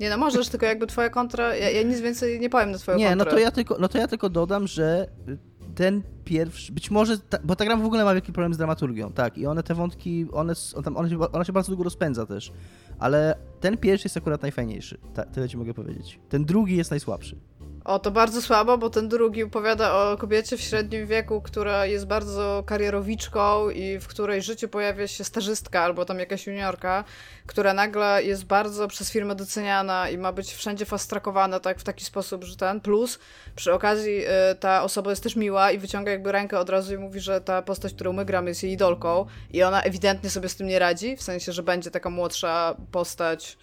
Nie 0.00 0.10
no, 0.10 0.16
możesz, 0.16 0.48
tylko 0.48 0.66
jakby 0.66 0.86
twoja 0.86 1.10
kontra, 1.10 1.56
ja, 1.56 1.70
ja 1.70 1.82
nic 1.82 2.00
więcej 2.00 2.40
nie 2.40 2.50
powiem 2.50 2.70
na 2.70 2.78
twoją 2.78 2.98
Nie, 2.98 3.10
no 3.10 3.24
kontrę. 3.24 3.30
to, 3.32 3.38
ja 3.38 3.50
tylko, 3.50 3.76
no 3.80 3.88
to 3.88 3.98
ja 3.98 4.08
tylko 4.08 4.28
dodam, 4.30 4.66
że 4.66 5.08
y, 5.28 5.38
ten 5.74 6.02
pierwszy, 6.24 6.72
być 6.72 6.90
może, 6.90 7.18
ta, 7.18 7.38
bo 7.44 7.56
ta 7.56 7.64
gra 7.64 7.76
w 7.76 7.84
ogóle 7.84 8.04
ma 8.04 8.12
wielki 8.14 8.32
problem 8.32 8.54
z 8.54 8.56
dramaturgią, 8.56 9.12
tak, 9.12 9.38
i 9.38 9.46
one 9.46 9.62
te 9.62 9.74
wątki, 9.74 10.26
one, 10.32 10.52
on 10.74 10.82
tam, 10.82 10.96
one, 10.96 11.10
się, 11.10 11.18
ona 11.32 11.44
się 11.44 11.52
bardzo 11.52 11.68
długo 11.68 11.84
rozpędza 11.84 12.26
też, 12.26 12.52
ale 12.98 13.34
ten 13.60 13.76
pierwszy 13.76 14.06
jest 14.06 14.16
akurat 14.16 14.42
najfajniejszy, 14.42 14.98
tyle 15.32 15.48
ci 15.48 15.56
mogę 15.56 15.74
powiedzieć. 15.74 16.20
Ten 16.28 16.44
drugi 16.44 16.76
jest 16.76 16.90
najsłabszy. 16.90 17.36
O, 17.84 17.98
to 17.98 18.10
bardzo 18.10 18.42
słabo, 18.42 18.78
bo 18.78 18.90
ten 18.90 19.08
drugi 19.08 19.42
opowiada 19.42 19.94
o 19.94 20.16
kobiecie 20.16 20.56
w 20.56 20.60
średnim 20.60 21.06
wieku, 21.06 21.42
która 21.42 21.86
jest 21.86 22.06
bardzo 22.06 22.62
karierowiczką 22.66 23.70
i 23.70 23.98
w 23.98 24.06
której 24.06 24.42
życiu 24.42 24.68
pojawia 24.68 25.06
się 25.06 25.24
stażystka 25.24 25.82
albo 25.82 26.04
tam 26.04 26.18
jakaś 26.18 26.46
juniorka, 26.46 27.04
która 27.46 27.74
nagle 27.74 28.22
jest 28.22 28.44
bardzo 28.44 28.88
przez 28.88 29.10
firmę 29.10 29.34
doceniana 29.34 30.10
i 30.10 30.18
ma 30.18 30.32
być 30.32 30.52
wszędzie 30.52 30.84
fastrakowana 30.84 31.60
tak 31.60 31.78
w 31.78 31.84
taki 31.84 32.04
sposób, 32.04 32.44
że 32.44 32.56
ten 32.56 32.80
plus 32.80 33.18
przy 33.56 33.72
okazji 33.72 34.24
y, 34.26 34.54
ta 34.60 34.82
osoba 34.82 35.10
jest 35.10 35.22
też 35.22 35.36
miła 35.36 35.72
i 35.72 35.78
wyciąga 35.78 36.12
jakby 36.12 36.32
rękę 36.32 36.58
od 36.58 36.70
razu 36.70 36.94
i 36.94 36.98
mówi, 36.98 37.20
że 37.20 37.40
ta 37.40 37.62
postać, 37.62 37.94
którą 37.94 38.12
my 38.12 38.24
gramy 38.24 38.50
jest 38.50 38.62
jej 38.62 38.72
idolką 38.72 39.26
i 39.52 39.62
ona 39.62 39.82
ewidentnie 39.82 40.30
sobie 40.30 40.48
z 40.48 40.56
tym 40.56 40.66
nie 40.66 40.78
radzi, 40.78 41.16
w 41.16 41.22
sensie, 41.22 41.52
że 41.52 41.62
będzie 41.62 41.90
taka 41.90 42.10
młodsza 42.10 42.76
postać 42.92 43.58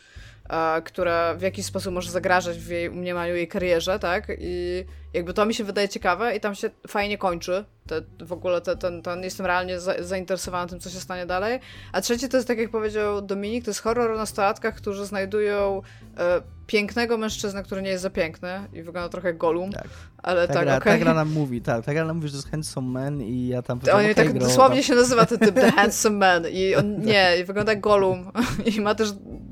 która 0.85 1.33
w 1.33 1.41
jakiś 1.41 1.65
sposób 1.65 1.93
może 1.93 2.11
zagrażać 2.11 2.57
w 2.57 2.69
jej 2.69 2.89
u 2.89 2.95
mniemaniu 2.95 3.35
jej 3.35 3.47
karierze, 3.47 3.99
tak? 3.99 4.27
I 4.39 4.85
jakby 5.15 5.33
to 5.33 5.45
mi 5.45 5.53
się 5.53 5.63
wydaje 5.63 5.89
ciekawe 5.89 6.35
i 6.35 6.39
tam 6.39 6.55
się 6.55 6.69
fajnie 6.87 7.17
kończy. 7.17 7.65
Te, 7.87 8.01
w 8.25 8.31
ogóle 8.33 8.61
te, 8.61 8.77
ten, 8.77 9.01
ten, 9.01 9.23
jestem 9.23 9.45
realnie 9.45 9.79
za, 9.79 9.93
zainteresowany 10.03 10.69
tym, 10.69 10.79
co 10.79 10.89
się 10.89 10.99
stanie 10.99 11.25
dalej. 11.25 11.59
A 11.91 12.01
trzeci 12.01 12.29
to 12.29 12.37
jest, 12.37 12.47
tak 12.47 12.57
jak 12.57 12.69
powiedział 12.71 13.21
Dominik, 13.21 13.65
to 13.65 13.69
jest 13.69 13.81
horror 13.81 14.11
o 14.11 14.17
nastolatkach, 14.17 14.75
którzy 14.75 15.05
znajdują 15.05 15.81
e, 16.17 16.41
pięknego 16.67 17.17
mężczyznę, 17.17 17.63
który 17.63 17.81
nie 17.81 17.89
jest 17.89 18.03
za 18.03 18.09
piękny 18.09 18.67
i 18.73 18.83
wygląda 18.83 19.09
trochę 19.09 19.27
jak 19.27 19.37
Golum, 19.37 19.71
Tak. 19.71 19.87
ale 20.17 20.47
Ta, 20.47 20.53
tak, 20.53 20.63
gra, 20.63 20.77
okej. 20.77 20.93
ta 20.93 20.99
gra 20.99 21.13
nam 21.13 21.31
mówi, 21.31 21.61
tak, 21.61 21.85
ta 21.85 21.93
gra 21.93 22.05
nam 22.05 22.15
mówi, 22.15 22.27
że 22.27 22.31
to 22.31 22.37
jest 22.37 22.51
handsome 22.51 22.87
man 22.87 23.21
i 23.21 23.47
ja 23.47 23.61
tam 23.61 23.75
On 23.77 23.79
powiedziałem, 23.79 24.15
tak 24.15 24.29
gro, 24.33 24.39
dosłownie 24.47 24.75
tam- 24.75 24.83
się 24.83 24.95
nazywa 24.95 25.25
ten 25.25 25.39
typ 25.39 25.55
The 25.55 25.71
Handsome 25.71 26.17
Man 26.17 26.43
i 26.51 26.75
on 26.75 26.99
nie, 27.11 27.37
i 27.41 27.43
wygląda 27.43 27.71
jak 27.71 27.81
Gollum 27.81 28.31
i 28.75 28.81
ma 28.81 28.95
też, 28.95 29.09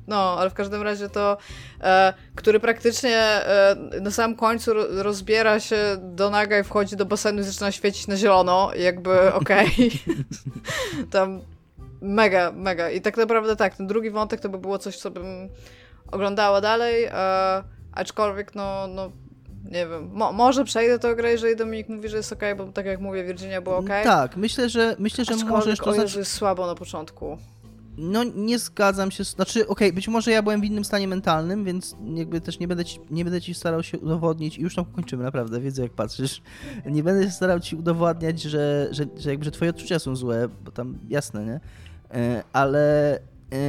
no, 0.07 0.39
ale 0.39 0.49
w 0.49 0.53
każdym 0.53 0.81
razie 0.81 1.09
to, 1.09 1.37
e, 1.81 2.13
który 2.35 2.59
praktycznie 2.59 3.17
e, 3.17 3.75
na 4.01 4.11
samym 4.11 4.37
końcu 4.37 4.73
ro, 4.73 5.03
rozbiera 5.03 5.52
się 5.59 5.77
do 6.01 6.29
naga 6.29 6.59
i 6.59 6.63
wchodzi 6.63 6.95
do 6.95 7.05
basenu 7.05 7.41
i 7.41 7.43
zaczyna 7.43 7.71
świecić 7.71 8.07
na 8.07 8.17
zielono, 8.17 8.71
jakby 8.75 9.33
okej. 9.41 9.91
Tam 11.11 11.41
mega, 12.01 12.51
mega 12.51 12.89
i 12.89 13.01
tak 13.01 13.17
naprawdę 13.17 13.55
tak, 13.55 13.75
ten 13.75 13.87
drugi 13.87 14.11
wątek 14.11 14.39
to 14.39 14.49
by 14.49 14.57
było 14.57 14.77
coś, 14.77 14.97
co 14.97 15.11
bym 15.11 15.49
oglądała 16.11 16.61
dalej, 16.61 17.03
e, 17.03 17.63
aczkolwiek 17.91 18.55
no, 18.55 18.87
no 18.87 19.11
nie 19.63 19.87
wiem, 19.87 20.09
Mo, 20.13 20.33
może 20.33 20.65
przejdę 20.65 20.99
tę 20.99 21.15
grę, 21.15 21.31
jeżeli 21.31 21.55
Dominik 21.55 21.89
mówi, 21.89 22.09
że 22.09 22.17
jest 22.17 22.33
okej, 22.33 22.55
bo 22.55 22.65
tak 22.65 22.85
jak 22.85 22.99
mówię, 22.99 23.23
Virginia 23.23 23.61
było 23.61 23.77
okej. 23.77 24.03
Tak, 24.03 24.37
myślę, 24.37 24.69
że 24.69 24.95
myślę, 24.99 25.25
że 25.25 25.33
Aczkolwiek, 25.33 25.85
możesz 25.85 26.13
to 26.13 26.19
jest 26.19 26.31
słabo 26.31 26.67
na 26.67 26.75
początku. 26.75 27.37
No 27.97 28.23
nie 28.23 28.59
zgadzam 28.59 29.11
się, 29.11 29.23
znaczy 29.23 29.67
okej, 29.67 29.93
być 29.93 30.07
może 30.07 30.31
ja 30.31 30.41
byłem 30.41 30.61
w 30.61 30.65
innym 30.65 30.85
stanie 30.85 31.07
mentalnym, 31.07 31.65
więc 31.65 31.95
jakby 32.15 32.41
też 32.41 32.59
nie 32.59 32.67
będę 32.67 32.85
ci, 32.85 32.99
nie 33.11 33.23
będę 33.23 33.41
ci 33.41 33.53
starał 33.53 33.83
się 33.83 33.99
udowodnić, 33.99 34.57
i 34.57 34.61
już 34.61 34.75
tam 34.75 34.85
kończymy 34.85 35.23
naprawdę, 35.23 35.61
wiedzę 35.61 35.81
jak 35.83 35.91
patrzysz, 35.91 36.41
nie 36.85 37.03
będę 37.03 37.23
się 37.25 37.31
starał 37.31 37.59
ci 37.59 37.75
udowadniać, 37.75 38.41
że, 38.41 38.87
że, 38.91 39.05
że 39.17 39.29
jakby, 39.29 39.45
że 39.45 39.51
twoje 39.51 39.69
odczucia 39.71 39.99
są 39.99 40.15
złe, 40.15 40.49
bo 40.65 40.71
tam 40.71 40.97
jasne, 41.09 41.45
nie? 41.45 41.59
E, 42.19 42.43
Ale 42.53 43.15
e, 43.51 43.59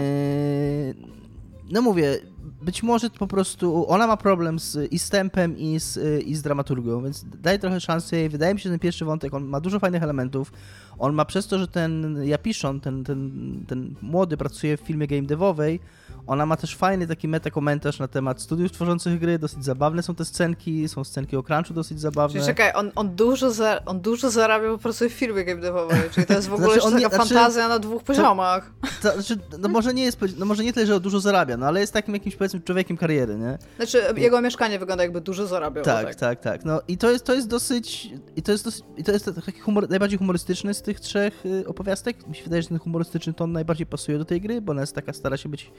no 1.71 1.83
mówię, 1.83 2.19
być 2.63 2.83
może 2.83 3.11
po 3.11 3.27
prostu 3.27 3.89
ona 3.89 4.07
ma 4.07 4.17
problem 4.17 4.59
z, 4.59 4.93
i 4.93 4.99
z 4.99 5.11
tempem, 5.11 5.59
i 5.59 5.81
z, 5.81 6.25
i 6.25 6.35
z 6.35 6.43
dramaturgią, 6.43 7.03
więc 7.03 7.25
daj 7.43 7.59
trochę 7.59 7.81
szansy 7.81 8.17
jej. 8.17 8.29
Wydaje 8.29 8.55
mi 8.55 8.61
się, 8.61 8.63
że 8.63 8.71
ten 8.71 8.79
pierwszy 8.79 9.05
wątek, 9.05 9.35
on 9.35 9.45
ma 9.45 9.61
dużo 9.61 9.79
fajnych 9.79 10.03
elementów. 10.03 10.53
On 10.99 11.15
ma 11.15 11.25
przez 11.25 11.47
to, 11.47 11.59
że 11.59 11.69
ten 11.69 12.19
Japiszon, 12.25 12.81
ten, 12.81 13.05
ten, 13.05 13.31
ten 13.69 13.95
młody 14.03 14.37
pracuje 14.37 14.77
w 14.77 14.81
firmie 14.81 15.07
game 15.07 15.23
devowej, 15.23 15.81
ona 16.27 16.47
ma 16.47 16.57
też 16.57 16.77
fajny 16.77 17.07
taki 17.07 17.29
metakomentarz 17.29 17.99
na 17.99 18.09
temat 18.09 18.43
studiów 18.43 18.73
tworzących 18.73 19.21
gry, 19.21 19.39
dosyć 19.39 19.65
zabawne 19.65 20.03
są 20.03 20.15
te 20.15 20.25
scenki, 20.25 20.89
są 20.89 21.05
scenki 21.05 21.37
o 21.37 21.43
crunchu 21.43 21.75
dosyć 21.75 22.01
zabawne. 22.01 22.33
Czyli 22.35 22.47
czekaj, 22.47 22.73
on, 22.75 22.91
on, 22.95 23.17
dużo 23.17 23.51
za, 23.51 23.85
on 23.87 24.01
dużo 24.01 24.31
zarabia, 24.31 24.69
bo 24.69 24.79
pracuje 24.79 25.11
w 25.11 25.13
firmie 25.13 25.45
game 25.45 25.61
devowej, 25.61 25.99
czyli 26.15 26.27
to 26.27 26.33
jest 26.33 26.49
w 26.49 26.55
ogóle 26.55 26.73
Znaczy, 26.73 26.83
on 26.83 26.97
nie- 26.97 27.03
taka 27.03 27.17
znaczy, 27.17 27.35
fantazja 27.35 27.69
na 27.69 27.79
dwóch 27.79 28.03
poziomach. 28.03 28.71
To, 29.03 29.13
znaczy, 29.13 29.39
no 29.59 29.69
może 29.69 29.95
nie 29.95 30.05
jest, 30.05 30.19
no 30.39 30.47
może 30.47 30.65
nie 30.65 30.73
tyle, 30.73 30.87
że 30.87 31.01
dużo 31.01 31.21
zarabia, 31.21 31.57
no 31.57 31.67
ale 31.67 31.81
jest 31.81 31.93
takim 31.93 32.15
jakimś 32.15 32.34
powiedzmy 32.35 32.61
człowiekiem 32.61 32.97
kariery, 32.97 33.37
nie? 33.37 33.59
Znaczy, 33.77 34.03
jego 34.17 34.41
mieszkanie 34.41 34.79
wygląda 34.79 35.05
jakby 35.05 35.21
dużo 35.21 35.47
zarabiał. 35.47 35.85
Tak, 35.85 36.07
tak. 36.07 36.15
tak, 36.15 36.41
tak. 36.41 36.65
No 36.65 36.81
i 36.89 36.99
to 36.99 37.11
jest, 37.11 37.25
to 37.25 37.35
jest 37.35 37.49
dosyć. 37.49 38.09
I 38.37 38.43
to 38.43 38.53
jest, 38.53 38.65
dosyć, 38.65 38.85
i 38.97 39.05
to 39.05 39.13
jest 39.13 39.31
taki 39.47 39.61
humor, 39.61 39.91
najbardziej 39.91 40.19
humorystyczny 40.19 40.75
z 40.75 40.83
tych 40.83 41.01
trzech 41.01 41.47
y, 41.47 41.69
opowiastek. 41.69 42.27
Mi 42.27 42.35
się 42.35 42.45
wydaje, 42.45 42.63
że 42.63 42.69
ten 42.69 42.79
humorystyczny 42.79 43.35
ton 43.35 43.53
najbardziej 43.53 43.87
pasuje 43.87 44.19
do 44.19 44.25
tej 44.25 44.41
gry, 44.41 44.61
bo 44.61 44.71
ona 44.71 44.81
jest 44.81 44.95
taka, 44.95 45.13
stara 45.13 45.37
się 45.37 45.49
być 45.49 45.71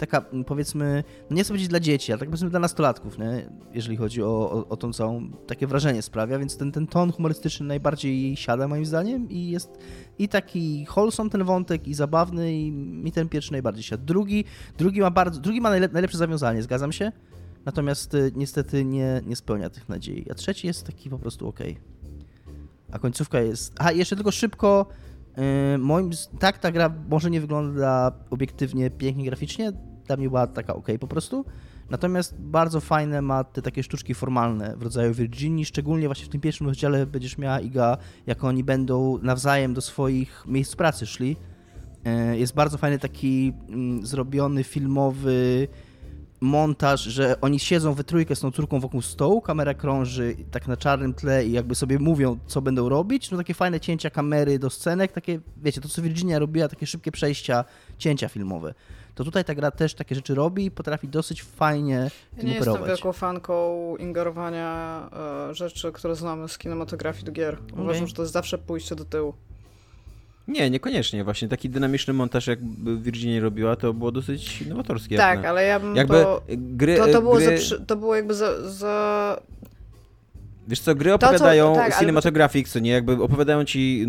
taka 0.00 0.24
mm, 0.32 0.44
powiedzmy, 0.44 1.04
no 1.30 1.36
nie 1.36 1.42
chcę 1.42 1.48
powiedzieć 1.48 1.68
dla 1.68 1.80
dzieci, 1.80 2.12
ale 2.12 2.18
tak 2.18 2.28
powiedzmy 2.28 2.50
dla 2.50 2.60
nastolatków, 2.60 3.18
nie? 3.18 3.50
jeżeli 3.72 3.96
chodzi 3.96 4.22
o, 4.22 4.26
o, 4.26 4.68
o 4.68 4.76
tą 4.76 4.92
całą, 4.92 5.30
takie 5.30 5.66
wrażenie 5.66 6.02
sprawia, 6.02 6.38
więc 6.38 6.56
ten, 6.56 6.72
ten 6.72 6.86
ton 6.86 7.12
humorystyczny 7.12 7.66
najbardziej 7.66 8.22
jej 8.22 8.36
siada 8.36 8.68
moim 8.68 8.86
zdaniem 8.86 9.30
i 9.30 9.50
jest 9.50 9.78
i 10.18 10.28
taki 10.28 10.86
wholesome 10.96 11.30
ten 11.30 11.44
wątek 11.44 11.88
i 11.88 11.94
zabawny 11.94 12.52
i 12.54 12.72
mi 12.72 13.12
ten 13.12 13.28
pierwszy 13.28 13.52
najbardziej 13.52 13.82
siadł. 13.82 14.04
Drugi, 14.04 14.44
drugi 14.78 15.00
ma 15.00 15.10
bardzo, 15.10 15.40
drugi 15.40 15.60
ma 15.60 15.70
najlep, 15.70 15.92
najlepsze 15.92 16.18
zawiązanie, 16.18 16.62
zgadzam 16.62 16.92
się, 16.92 17.12
natomiast 17.64 18.14
y, 18.14 18.32
niestety 18.36 18.84
nie, 18.84 19.20
nie 19.26 19.36
spełnia 19.36 19.70
tych 19.70 19.88
nadziei, 19.88 20.30
a 20.30 20.34
trzeci 20.34 20.66
jest 20.66 20.86
taki 20.86 21.10
po 21.10 21.18
prostu 21.18 21.48
okej. 21.48 21.78
A 22.92 22.98
końcówka 22.98 23.40
jest... 23.40 23.74
A, 23.78 23.92
jeszcze 23.92 24.16
tylko 24.16 24.30
szybko, 24.30 24.86
Yy, 25.36 25.78
moim, 25.78 26.10
tak, 26.38 26.58
ta 26.58 26.72
gra 26.72 26.94
może 27.08 27.30
nie 27.30 27.40
wygląda 27.40 28.12
obiektywnie 28.30 28.90
pięknie 28.90 29.24
graficznie, 29.24 29.72
dla 30.16 30.28
była 30.28 30.46
taka 30.46 30.74
ok 30.74 30.86
po 31.00 31.06
prostu. 31.06 31.44
Natomiast 31.90 32.34
bardzo 32.38 32.80
fajne 32.80 33.22
ma 33.22 33.44
te 33.44 33.62
takie 33.62 33.82
sztuczki 33.82 34.14
formalne 34.14 34.76
w 34.76 34.82
rodzaju 34.82 35.14
Virginii, 35.14 35.64
szczególnie 35.64 36.08
właśnie 36.08 36.26
w 36.26 36.28
tym 36.28 36.40
pierwszym 36.40 36.66
rozdziale 36.66 37.06
będziesz 37.06 37.38
miała 37.38 37.60
Iga, 37.60 37.96
jak 38.26 38.44
oni 38.44 38.64
będą 38.64 39.18
nawzajem 39.22 39.74
do 39.74 39.80
swoich 39.80 40.44
miejsc 40.46 40.76
pracy 40.76 41.06
szli. 41.06 41.36
Yy, 42.04 42.38
jest 42.38 42.54
bardzo 42.54 42.78
fajny 42.78 42.98
taki 42.98 43.52
mm, 43.68 44.06
zrobiony 44.06 44.64
filmowy 44.64 45.68
montaż, 46.40 47.00
że 47.02 47.40
oni 47.40 47.58
siedzą 47.58 47.94
we 47.94 48.04
trójkę 48.04 48.36
z 48.36 48.40
tą 48.40 48.50
córką 48.50 48.80
wokół 48.80 49.02
stołu, 49.02 49.40
kamera 49.40 49.74
krąży 49.74 50.36
tak 50.50 50.68
na 50.68 50.76
czarnym 50.76 51.14
tle 51.14 51.46
i 51.46 51.52
jakby 51.52 51.74
sobie 51.74 51.98
mówią, 51.98 52.38
co 52.46 52.62
będą 52.62 52.88
robić. 52.88 53.30
No 53.30 53.38
takie 53.38 53.54
fajne 53.54 53.80
cięcia 53.80 54.10
kamery 54.10 54.58
do 54.58 54.70
scenek, 54.70 55.12
takie, 55.12 55.40
wiecie, 55.62 55.80
to 55.80 55.88
co 55.88 56.02
Virginia 56.02 56.38
robiła, 56.38 56.68
takie 56.68 56.86
szybkie 56.86 57.12
przejścia, 57.12 57.64
cięcia 57.98 58.28
filmowe. 58.28 58.74
To 59.20 59.24
tutaj 59.24 59.44
ta 59.44 59.54
gra 59.54 59.70
też 59.70 59.94
takie 59.94 60.14
rzeczy 60.14 60.34
robi 60.34 60.64
i 60.64 60.70
potrafi 60.70 61.08
dosyć 61.08 61.42
fajnie 61.42 62.10
Ja 62.36 62.42
nie 62.42 62.52
operować. 62.52 62.66
jestem 62.80 62.86
wielką 62.86 63.12
fanką 63.12 63.96
ingerowania 63.96 65.08
e, 65.50 65.54
rzeczy, 65.54 65.92
które 65.92 66.16
znamy 66.16 66.48
z 66.48 66.58
kinematografii 66.58 67.24
do 67.24 67.32
gier. 67.32 67.56
Uważam, 67.78 68.06
że 68.06 68.14
to 68.14 68.22
jest 68.22 68.32
zawsze 68.32 68.58
pójście 68.58 68.94
do 68.96 69.04
tyłu. 69.04 69.34
Nie, 70.48 70.70
niekoniecznie. 70.70 71.24
Właśnie 71.24 71.48
taki 71.48 71.70
dynamiczny 71.70 72.14
montaż, 72.14 72.46
jak 72.46 72.58
Virginia 73.02 73.40
robiła, 73.40 73.76
to 73.76 73.94
było 73.94 74.12
dosyć 74.12 74.66
nowatorskie. 74.66 75.16
Tak, 75.16 75.44
ale 75.44 75.64
ja 75.64 75.80
bym 75.80 75.96
Jakby 75.96 76.14
to... 76.14 76.42
gry, 76.48 76.96
To, 76.96 77.06
to, 77.06 77.22
było 77.22 77.36
gry, 77.36 77.58
za, 77.58 77.78
to 77.86 77.96
było 77.96 78.16
jakby 78.16 78.34
za, 78.34 78.70
za... 78.70 79.40
Wiesz 80.70 80.80
co, 80.80 80.94
gry 80.94 81.10
co- 81.10 81.14
opowiadają 81.14 81.74
tak, 81.74 81.92
ale- 81.92 82.00
cinematografik, 82.00 82.68
co 82.68 82.78
nie, 82.78 82.90
jakby 82.90 83.22
opowiadają 83.22 83.64
ci 83.64 84.06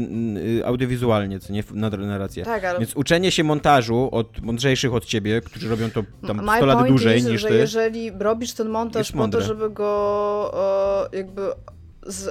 y, 0.59 0.65
audiowizualnie, 0.65 1.39
co 1.39 1.53
nie, 1.53 1.63
na 1.73 1.89
narrację. 1.89 2.45
Tak, 2.45 2.63
ale 2.65 2.79
Więc 2.79 2.95
uczenie 2.95 3.31
się 3.31 3.43
montażu 3.43 4.09
od 4.11 4.41
mądrzejszych 4.41 4.93
od 4.93 5.05
ciebie, 5.05 5.41
którzy 5.41 5.69
robią 5.69 5.89
to 5.91 6.03
tam 6.27 6.45
My 6.45 6.57
100 6.57 6.65
lat 6.65 6.77
point 6.77 6.89
dłużej 6.89 7.19
is, 7.19 7.25
niż 7.25 7.41
że 7.41 7.47
ty. 7.47 7.55
jeżeli 7.55 8.11
robisz 8.11 8.53
ten 8.53 8.69
montaż 8.69 9.11
po 9.11 9.27
to, 9.27 9.41
żeby 9.41 9.69
go 9.69 11.09
e, 11.13 11.17
jakby 11.17 11.41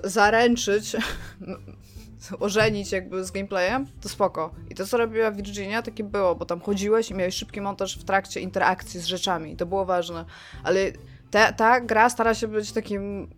zaręczyć, 0.04 0.96
ożenić 2.40 2.92
jakby 2.92 3.24
z 3.24 3.30
gameplayem, 3.30 3.86
to 4.00 4.08
spoko. 4.08 4.54
I 4.70 4.74
to, 4.74 4.86
co 4.86 4.96
robiła 4.96 5.30
Virginia, 5.30 5.82
takie 5.82 6.04
było, 6.04 6.34
bo 6.34 6.44
tam 6.44 6.60
chodziłeś 6.60 7.10
i 7.10 7.14
miałeś 7.14 7.34
szybki 7.34 7.60
montaż 7.60 7.98
w 7.98 8.04
trakcie 8.04 8.40
interakcji 8.40 9.00
z 9.00 9.06
rzeczami. 9.06 9.56
To 9.56 9.66
było 9.66 9.84
ważne. 9.84 10.24
Ale 10.64 10.92
ta 11.52 11.80
gra 11.80 12.10
stara 12.10 12.34
się 12.34 12.48
być 12.48 12.72
takim 12.72 13.28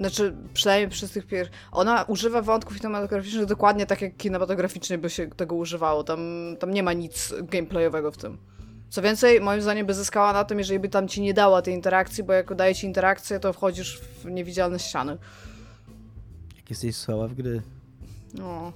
znaczy, 0.00 0.36
przynajmniej 0.54 0.90
przez 0.90 1.10
tych 1.10 1.26
pier... 1.26 1.48
Ona 1.72 2.02
używa 2.02 2.42
wątków 2.42 2.76
kinematograficznych 2.76 3.46
dokładnie 3.46 3.86
tak, 3.86 4.02
jak 4.02 4.16
kinematograficznie 4.16 4.98
by 4.98 5.10
się 5.10 5.30
tego 5.30 5.54
używało. 5.54 6.04
Tam, 6.04 6.20
tam 6.58 6.70
nie 6.70 6.82
ma 6.82 6.92
nic 6.92 7.34
gameplayowego 7.42 8.12
w 8.12 8.16
tym. 8.16 8.38
Co 8.88 9.02
więcej, 9.02 9.40
moim 9.40 9.62
zdaniem 9.62 9.86
by 9.86 9.94
zyskała 9.94 10.32
na 10.32 10.44
tym, 10.44 10.58
jeżeli 10.58 10.80
by 10.80 10.88
tam 10.88 11.08
ci 11.08 11.20
nie 11.20 11.34
dała 11.34 11.62
tej 11.62 11.74
interakcji, 11.74 12.24
bo 12.24 12.32
jak 12.32 12.54
daje 12.54 12.74
ci 12.74 12.86
interakcję, 12.86 13.40
to 13.40 13.52
wchodzisz 13.52 14.00
w 14.00 14.24
niewidzialne 14.24 14.78
ściany. 14.78 15.18
Jak 16.56 16.70
jesteś 16.70 16.96
słaba 16.96 17.28
w 17.28 17.34
gry. 17.34 17.62
No. 18.34 18.72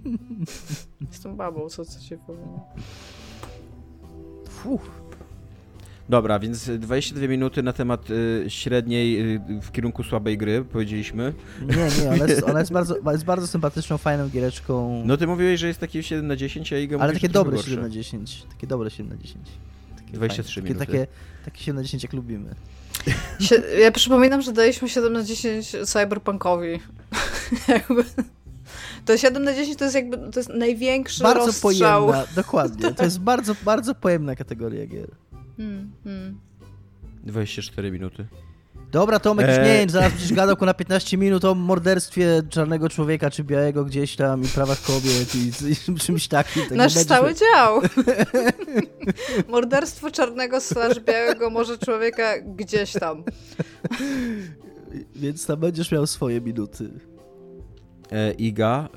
Jestem 1.10 1.36
babą, 1.36 1.68
co, 1.68 1.84
co 1.84 2.00
ci 2.00 2.16
powiem. 2.16 2.48
Fuh. 4.48 4.99
Dobra, 6.10 6.38
więc 6.38 6.70
22 6.78 7.28
minuty 7.28 7.62
na 7.62 7.72
temat 7.72 8.10
y, 8.10 8.44
średniej 8.48 9.34
y, 9.34 9.40
w 9.62 9.72
kierunku 9.72 10.02
słabej 10.04 10.38
gry, 10.38 10.64
powiedzieliśmy. 10.64 11.34
Nie, 11.60 11.76
nie, 11.76 12.10
ona 12.10 12.26
jest, 12.26 12.42
ona 12.42 12.60
jest, 12.60 12.72
bardzo, 12.78 12.96
jest 13.12 13.24
bardzo 13.24 13.46
sympatyczną, 13.46 13.98
fajną 13.98 14.28
giereczką. 14.28 15.02
No 15.06 15.16
ty 15.16 15.26
mówiłeś, 15.26 15.60
że 15.60 15.68
jest 15.68 15.80
taki 15.80 16.02
7 16.02 16.26
na 16.26 16.36
10, 16.36 16.72
a 16.72 16.78
Iga 16.78 16.98
ale 16.98 17.12
takie 17.12 17.28
dobre 17.28 17.52
gorsze. 17.52 17.70
7 17.70 17.84
na 17.84 17.90
10. 17.90 18.42
Takie 18.50 18.66
dobre 18.66 18.90
7 18.90 19.12
na 19.12 19.16
10. 19.16 19.48
Takie 19.96 20.12
23 20.12 20.54
fajne. 20.54 20.68
minuty. 20.68 20.86
Takie, 20.86 20.98
takie, 20.98 21.12
takie 21.44 21.64
7 21.64 21.76
na 21.76 21.82
10 21.82 22.02
jak 22.02 22.12
lubimy. 22.12 22.54
Sie- 23.40 23.80
ja 23.80 23.92
przypominam, 23.92 24.42
że 24.42 24.52
daliśmy 24.52 24.88
7 24.88 25.12
na 25.12 25.24
10 25.24 25.76
Cyberpunkowi. 25.84 26.80
jakby... 27.68 28.04
To 29.04 29.16
7 29.16 29.44
na 29.44 29.54
10 29.54 29.78
to 29.78 29.84
jest 29.84 29.94
jakby 29.96 30.16
to 30.18 30.40
jest 30.40 30.48
największy 30.48 31.22
Bardzo 31.22 31.46
rozstrzał. 31.46 32.06
pojemna, 32.06 32.26
dokładnie. 32.34 32.94
To 32.94 33.04
jest 33.04 33.20
bardzo, 33.20 33.54
bardzo 33.64 33.94
pojemna 33.94 34.36
kategoria 34.36 34.86
gier. 34.86 35.08
Hmm, 35.60 35.92
hmm. 36.04 36.40
24 37.24 37.90
minuty. 37.90 38.26
Dobra, 38.92 39.18
Tomek, 39.20 39.48
już 39.48 39.56
nie 39.56 39.64
wiem, 39.64 39.90
zaraz 39.90 40.12
będziesz 40.12 40.32
gadał 40.32 40.56
na 40.60 40.74
15 40.74 41.16
minut 41.16 41.44
o 41.44 41.54
morderstwie 41.54 42.42
czarnego 42.50 42.88
człowieka 42.88 43.30
czy 43.30 43.44
białego 43.44 43.84
gdzieś 43.84 44.16
tam 44.16 44.42
i 44.42 44.48
prawach 44.48 44.82
kobiet 44.82 45.34
i, 45.34 45.52
i 45.92 45.94
czymś 45.98 46.28
takim. 46.28 46.62
Tak 46.62 46.72
Nasz 46.72 46.94
stały 46.94 47.26
będziesz- 47.26 47.48
dział. 47.54 47.80
Morderstwo 49.48 50.10
czarnego 50.10 50.60
slash 50.60 51.00
białego 51.00 51.50
może 51.50 51.78
człowieka 51.78 52.40
gdzieś 52.40 52.92
tam. 52.92 53.24
Więc 55.16 55.46
tam 55.46 55.60
będziesz 55.60 55.92
miał 55.92 56.06
swoje 56.06 56.40
minuty. 56.40 56.90
E, 58.12 58.32
Iga, 58.32 58.88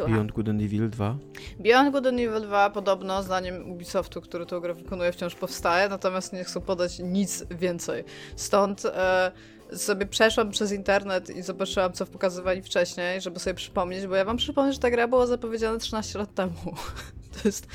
e. 0.00 0.06
Beyond 0.06 0.32
Good 0.32 0.48
and 0.48 0.62
Evil 0.62 0.90
2. 0.90 1.16
Beyond 1.58 1.92
Good 1.92 2.06
and 2.06 2.20
Evil 2.20 2.40
2 2.40 2.70
podobno, 2.70 3.22
zdaniem 3.22 3.70
Ubisoftu, 3.70 4.20
który 4.20 4.46
tę 4.46 4.60
grę 4.60 4.74
wykonuje, 4.74 5.12
wciąż 5.12 5.34
powstaje, 5.34 5.88
natomiast 5.88 6.32
nie 6.32 6.44
chcą 6.44 6.60
podać 6.60 6.98
nic 6.98 7.44
więcej. 7.50 8.04
Stąd 8.36 8.84
e, 8.84 9.32
sobie 9.76 10.06
przeszłam 10.06 10.50
przez 10.50 10.72
internet 10.72 11.30
i 11.30 11.42
zobaczyłam, 11.42 11.92
co 11.92 12.06
pokazywali 12.06 12.62
wcześniej, 12.62 13.20
żeby 13.20 13.38
sobie 13.38 13.54
przypomnieć, 13.54 14.06
bo 14.06 14.16
ja 14.16 14.24
wam 14.24 14.36
przypomnę, 14.36 14.72
że 14.72 14.78
ta 14.78 14.90
gra 14.90 15.08
była 15.08 15.26
zapowiedziana 15.26 15.78
13 15.78 16.18
lat 16.18 16.34
temu. 16.34 16.52
To 17.42 17.48
jest, 17.48 17.66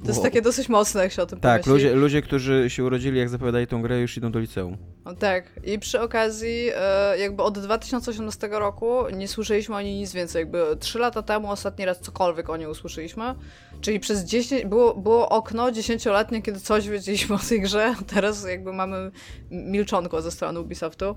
to 0.00 0.06
jest 0.06 0.18
Wow. 0.18 0.22
takie 0.24 0.42
dosyć 0.42 0.68
mocne, 0.68 1.02
jak 1.02 1.12
się 1.12 1.22
o 1.22 1.26
tym 1.26 1.40
Tak, 1.40 1.62
pomyśli. 1.62 1.72
ludzie, 1.88 1.96
ludzie, 2.00 2.22
którzy 2.22 2.64
się 2.70 2.84
urodzili, 2.84 3.18
jak 3.18 3.28
zapowiadali 3.28 3.66
tą 3.66 3.82
grę, 3.82 4.00
już 4.00 4.16
idą 4.16 4.32
do 4.32 4.38
liceum. 4.38 4.76
No 5.04 5.14
Tak, 5.14 5.44
i 5.64 5.78
przy 5.78 6.00
okazji, 6.00 6.70
e, 6.76 7.18
jakby 7.18 7.42
od 7.42 7.58
2018 7.58 8.48
roku 8.58 8.94
nie 9.12 9.28
słyszeliśmy 9.28 9.76
o 9.76 9.80
niej 9.80 9.94
nic 10.00 10.12
więcej. 10.12 10.40
Jakby 10.40 10.64
3 10.80 10.98
lata 10.98 11.22
temu 11.22 11.50
ostatni 11.50 11.84
raz 11.84 12.00
cokolwiek 12.00 12.50
o 12.50 12.56
niej 12.56 12.66
usłyszeliśmy. 12.68 13.34
Czyli 13.80 14.00
przez 14.00 14.24
10, 14.24 14.64
było, 14.64 14.94
było 14.94 15.28
okno 15.28 15.70
dziesięcioletnie, 15.72 16.42
kiedy 16.42 16.60
coś 16.60 16.88
wiedzieliśmy 16.88 17.34
o 17.36 17.38
tej 17.38 17.60
grze, 17.60 17.94
a 18.00 18.04
teraz 18.14 18.44
jakby 18.44 18.72
mamy 18.72 19.10
milczonko 19.50 20.22
ze 20.22 20.30
strony 20.30 20.60
Ubisoftu. 20.60 21.16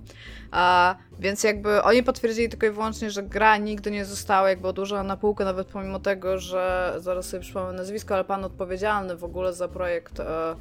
A, 0.52 0.96
więc 1.20 1.44
jakby 1.44 1.84
oni 1.84 2.04
potwierdzili 2.04 2.50
tylko 2.50 2.66
i 2.68 2.72
wyłącznie, 2.72 3.12
że 3.12 3.24
gra 3.24 3.58
nigdy 3.58 3.92
nie 3.92 4.06
została 4.06 4.50
jakby 4.50 4.68
odłożona 4.68 5.04
na 5.04 5.18
półkę, 5.18 5.46
nawet 5.46 5.68
pomimo 5.68 6.00
tego, 6.00 6.40
że 6.40 6.94
zaraz 6.98 7.26
sobie 7.26 7.42
przypomnę 7.42 7.74
nazwisko, 7.74 8.14
ale 8.16 8.24
pan 8.24 8.44
odpowiedzialny 8.44 9.16
w 9.16 9.24
ogóle 9.24 9.54
za 9.54 9.68
projekt 9.68 10.20
e, 10.20 10.56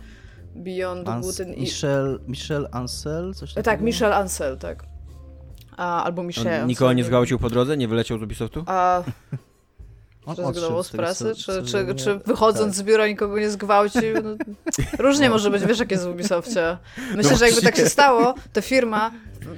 Beyond 0.55 1.05
Good 1.05 1.15
Ans- 1.15 1.43
and 1.43 1.51
Evil. 1.51 1.63
Michel, 1.63 2.21
Michel 2.29 2.69
Ansel? 2.73 3.35
Coś 3.35 3.51
takiego? 3.55 3.65
Tak, 3.65 3.81
Michel 3.81 4.13
Ansel, 4.13 4.59
tak. 4.59 4.85
A, 5.77 6.05
albo 6.05 6.23
Michel 6.23 6.67
nikogo 6.67 6.93
nie 6.93 7.05
zgwałcił 7.05 7.39
po 7.39 7.51
drodze? 7.51 7.77
Nie 7.77 7.89
wyleciał 7.89 8.19
z 8.19 8.23
Ubisoftu? 8.23 8.65
A 8.67 9.03
zrezygnował 10.35 10.83
z 10.83 10.91
pracy? 10.91 11.33
Czy, 11.37 11.63
czy, 11.63 11.95
czy 11.95 12.19
wychodząc 12.27 12.67
tak. 12.67 12.75
z 12.75 12.83
biura 12.83 13.07
nikogo 13.07 13.39
nie 13.39 13.51
zgwałcił? 13.51 14.03
No, 14.25 14.37
różnie 15.07 15.31
może 15.31 15.51
być, 15.51 15.65
wiesz 15.65 15.79
jak 15.79 15.91
jest 15.91 16.05
w 16.05 16.09
Ubisoftie. 16.11 16.77
Myślę, 17.15 17.33
No 17.33 17.39
że 17.39 17.47
jakby 17.47 17.63
tak 17.63 17.77
się 17.77 17.89
stało, 17.89 18.35
to 18.53 18.63
firma 18.63 19.11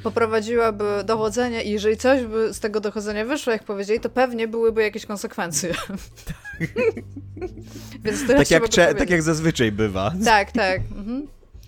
poprowadziłaby 0.03 0.85
dochodzenie 1.05 1.63
i 1.65 1.71
jeżeli 1.71 1.97
coś 1.97 2.23
by 2.25 2.55
z 2.55 2.61
tego 2.61 2.81
dochodzenia 2.81 3.25
wyszło, 3.25 3.53
jak 3.53 3.65
powiedzieli, 3.65 4.01
to 4.01 4.09
pewnie 4.11 4.49
byłyby 4.49 4.83
jakieś 4.83 5.07
konsekwencje. 5.07 5.75
Więc 8.05 8.27
Tak 8.27 8.51
jak, 8.51 8.69
tak 8.99 9.11
jak 9.11 9.23
zazwyczaj 9.23 9.73
bywa. 9.73 10.13
Tak, 10.25 10.53
tak. 10.53 10.81
Mhm. 10.97 11.27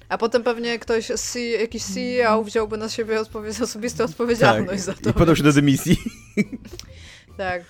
A 0.08 0.18
potem 0.18 0.42
pewnie 0.42 0.78
ktoś, 0.78 1.06
C- 1.06 1.40
jakiś 1.40 1.82
CEO 1.84 2.44
wziąłby 2.44 2.76
na 2.76 2.88
siebie 2.88 3.20
odpowie- 3.20 3.62
osobistą 3.62 4.04
odpowiedzialność 4.04 4.82
za 4.82 4.92
to. 4.92 5.00
Tak. 5.02 5.16
I 5.16 5.18
podał 5.18 5.36
się 5.36 5.42
do 5.42 5.52
dymisji. 5.52 5.96
Tak. 7.36 7.62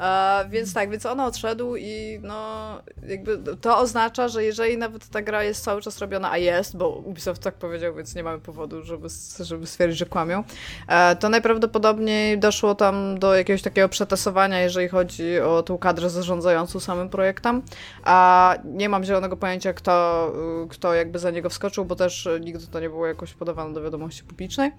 E, 0.00 0.44
więc 0.48 0.74
tak, 0.74 0.90
więc 0.90 1.06
on 1.06 1.20
odszedł 1.20 1.76
i 1.76 2.18
no 2.22 2.34
jakby 3.08 3.38
to 3.60 3.78
oznacza, 3.78 4.28
że 4.28 4.44
jeżeli 4.44 4.78
nawet 4.78 5.08
ta 5.08 5.22
gra 5.22 5.42
jest 5.42 5.64
cały 5.64 5.82
czas 5.82 5.98
robiona, 5.98 6.30
a 6.30 6.38
jest, 6.38 6.76
bo 6.76 6.88
Ubisoft 6.88 7.42
tak 7.42 7.54
powiedział, 7.54 7.94
więc 7.94 8.14
nie 8.14 8.22
mamy 8.22 8.40
powodu, 8.40 8.82
żeby, 8.82 9.08
żeby 9.40 9.66
stwierdzić, 9.66 9.98
że 9.98 10.06
kłamią, 10.06 10.44
e, 10.88 11.16
to 11.16 11.28
najprawdopodobniej 11.28 12.38
doszło 12.38 12.74
tam 12.74 13.18
do 13.18 13.34
jakiegoś 13.34 13.62
takiego 13.62 13.88
przetasowania, 13.88 14.60
jeżeli 14.60 14.88
chodzi 14.88 15.40
o 15.40 15.62
tą 15.62 15.78
kadrę 15.78 16.10
zarządzającą 16.10 16.80
samym 16.80 17.08
projektem, 17.08 17.62
a 18.04 18.54
nie 18.64 18.88
mam 18.88 19.04
zielonego 19.04 19.36
pojęcia, 19.36 19.72
kto, 19.72 20.32
kto 20.70 20.94
jakby 20.94 21.18
za 21.18 21.30
niego 21.30 21.50
wskoczył, 21.50 21.84
bo 21.84 21.96
też 21.96 22.28
nigdy 22.40 22.66
to 22.66 22.80
nie 22.80 22.88
było 22.88 23.06
jakoś 23.06 23.34
podawane 23.34 23.74
do 23.74 23.82
wiadomości 23.82 24.24
publicznej. 24.24 24.72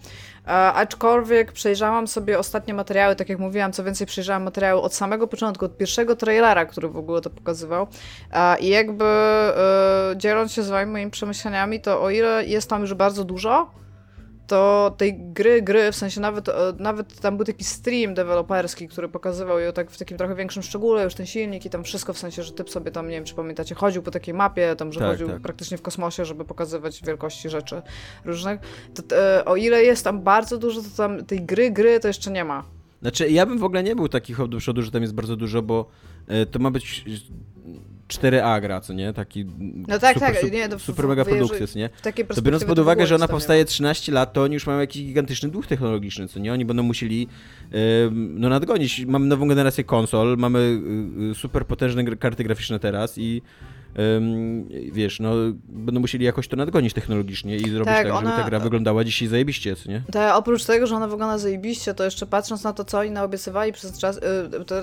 E, 0.47 0.51
aczkolwiek 0.51 1.51
przejrzałam 1.51 2.07
sobie 2.07 2.39
ostatnie 2.39 2.73
materiały, 2.73 3.15
tak 3.15 3.29
jak 3.29 3.39
mówiłam, 3.39 3.71
co 3.71 3.83
więcej 3.83 4.07
przejrzałam 4.07 4.43
materiały 4.43 4.81
od 4.81 4.93
samego 4.93 5.04
początku, 5.29 5.65
od 5.65 5.77
pierwszego 5.77 6.15
trailera, 6.15 6.65
który 6.65 6.89
w 6.89 6.97
ogóle 6.97 7.21
to 7.21 7.29
pokazywał 7.29 7.87
e, 8.31 8.59
i 8.59 8.67
jakby 8.69 9.05
e, 9.05 10.13
dzieląc 10.17 10.51
się 10.51 10.63
z 10.63 10.69
wami 10.69 10.91
moimi 10.91 11.11
przemyśleniami, 11.11 11.81
to 11.81 12.01
o 12.01 12.09
ile 12.09 12.45
jest 12.45 12.69
tam 12.69 12.81
już 12.81 12.93
bardzo 12.93 13.23
dużo, 13.23 13.69
to 14.47 14.93
tej 14.97 15.19
gry, 15.19 15.61
gry, 15.61 15.91
w 15.91 15.95
sensie 15.95 16.21
nawet, 16.21 16.45
nawet 16.79 17.19
tam 17.19 17.37
był 17.37 17.45
taki 17.45 17.63
stream 17.63 18.13
deweloperski, 18.13 18.87
który 18.87 19.09
pokazywał 19.09 19.59
ją 19.59 19.73
tak 19.73 19.91
w 19.91 19.97
takim 19.97 20.17
trochę 20.17 20.35
większym 20.35 20.63
szczególe, 20.63 21.03
już 21.03 21.15
ten 21.15 21.25
silnik 21.25 21.65
i 21.65 21.69
tam 21.69 21.83
wszystko, 21.83 22.13
w 22.13 22.17
sensie, 22.17 22.43
że 22.43 22.51
typ 22.51 22.69
sobie 22.69 22.91
tam, 22.91 23.07
nie 23.07 23.15
wiem, 23.15 23.23
czy 23.23 23.35
pamiętacie, 23.35 23.75
chodził 23.75 24.03
po 24.03 24.11
takiej 24.11 24.33
mapie, 24.33 24.75
tam, 24.75 24.91
że 24.91 24.99
tak, 24.99 25.09
chodził 25.09 25.27
tak. 25.27 25.41
praktycznie 25.41 25.77
w 25.77 25.81
kosmosie, 25.81 26.25
żeby 26.25 26.45
pokazywać 26.45 27.01
wielkości 27.01 27.49
rzeczy 27.49 27.81
różnych. 28.25 28.59
To, 28.93 29.03
to, 29.03 29.15
o 29.45 29.55
ile 29.55 29.83
jest 29.83 30.03
tam 30.03 30.21
bardzo 30.21 30.57
dużo, 30.57 30.81
to 30.81 30.87
tam 30.97 31.25
tej 31.25 31.41
gry, 31.41 31.71
gry 31.71 31.99
to 31.99 32.07
jeszcze 32.07 32.31
nie 32.31 32.45
ma. 32.45 32.74
Znaczy, 33.05 33.29
ja 33.29 33.45
bym 33.45 33.57
w 33.57 33.63
ogóle 33.63 33.83
nie 33.83 33.95
był 33.95 34.07
taki 34.07 34.33
hop 34.33 34.49
do 34.49 34.57
przodu, 34.57 34.81
że 34.81 34.91
tam 34.91 35.01
jest 35.01 35.13
bardzo 35.13 35.35
dużo, 35.35 35.61
bo 35.61 35.89
y, 36.31 36.45
to 36.45 36.59
ma 36.59 36.71
być 36.71 37.05
4A 38.07 38.61
gra, 38.61 38.81
co 38.81 38.93
nie? 38.93 39.13
Taki 39.13 39.45
no 39.87 39.99
tak, 39.99 40.13
super, 40.13 40.41
tak. 40.41 40.51
Nie, 40.51 40.69
to 40.69 40.79
super 40.79 41.07
mega 41.07 41.25
produkcja, 41.25 41.67
co 41.67 41.79
nie? 41.79 41.89
To 42.35 42.41
biorąc 42.41 42.65
pod 42.65 42.79
uwagę, 42.79 43.07
że 43.07 43.15
ona 43.15 43.27
powstaje 43.27 43.65
13 43.65 44.11
lat, 44.11 44.33
to 44.33 44.43
oni 44.43 44.53
już 44.53 44.67
mają 44.67 44.79
jakiś 44.79 45.03
gigantyczny 45.03 45.49
duch 45.49 45.67
technologiczny, 45.67 46.27
co 46.27 46.39
nie? 46.39 46.53
Oni 46.53 46.65
będą 46.65 46.83
musieli 46.83 47.27
yy, 47.71 47.79
no 48.13 48.49
nadgonić. 48.49 49.05
Mamy 49.05 49.25
nową 49.25 49.47
generację 49.47 49.83
konsol, 49.83 50.37
mamy 50.37 50.81
yy, 51.19 51.35
super 51.35 51.65
potężne 51.65 52.15
karty 52.15 52.43
graficzne 52.43 52.79
teraz 52.79 53.17
i 53.17 53.41
wiesz, 54.91 55.19
no 55.19 55.31
będą 55.67 56.01
musieli 56.01 56.25
jakoś 56.25 56.47
to 56.47 56.55
nadgonić 56.55 56.93
technologicznie 56.93 57.55
i 57.55 57.69
zrobić 57.69 57.93
tak, 57.93 58.07
tak 58.07 58.15
ona... 58.15 58.29
żeby 58.29 58.43
ta 58.43 58.49
gra 58.49 58.59
wyglądała 58.59 59.03
dzisiaj 59.03 59.27
zajebiście, 59.27 59.75
co 59.75 59.89
nie? 59.89 60.01
Tak, 60.11 60.35
oprócz 60.35 60.65
tego, 60.65 60.87
że 60.87 60.95
ona 60.95 61.07
wygląda 61.07 61.37
zajebiście, 61.37 61.93
to 61.93 62.03
jeszcze 62.03 62.25
patrząc 62.25 62.63
na 62.63 62.73
to, 62.73 62.85
co 62.85 62.99
oni 62.99 63.11
naobiecywali 63.11 63.73
przez 63.73 63.99
czas, 63.99 64.17
y, 64.17 64.21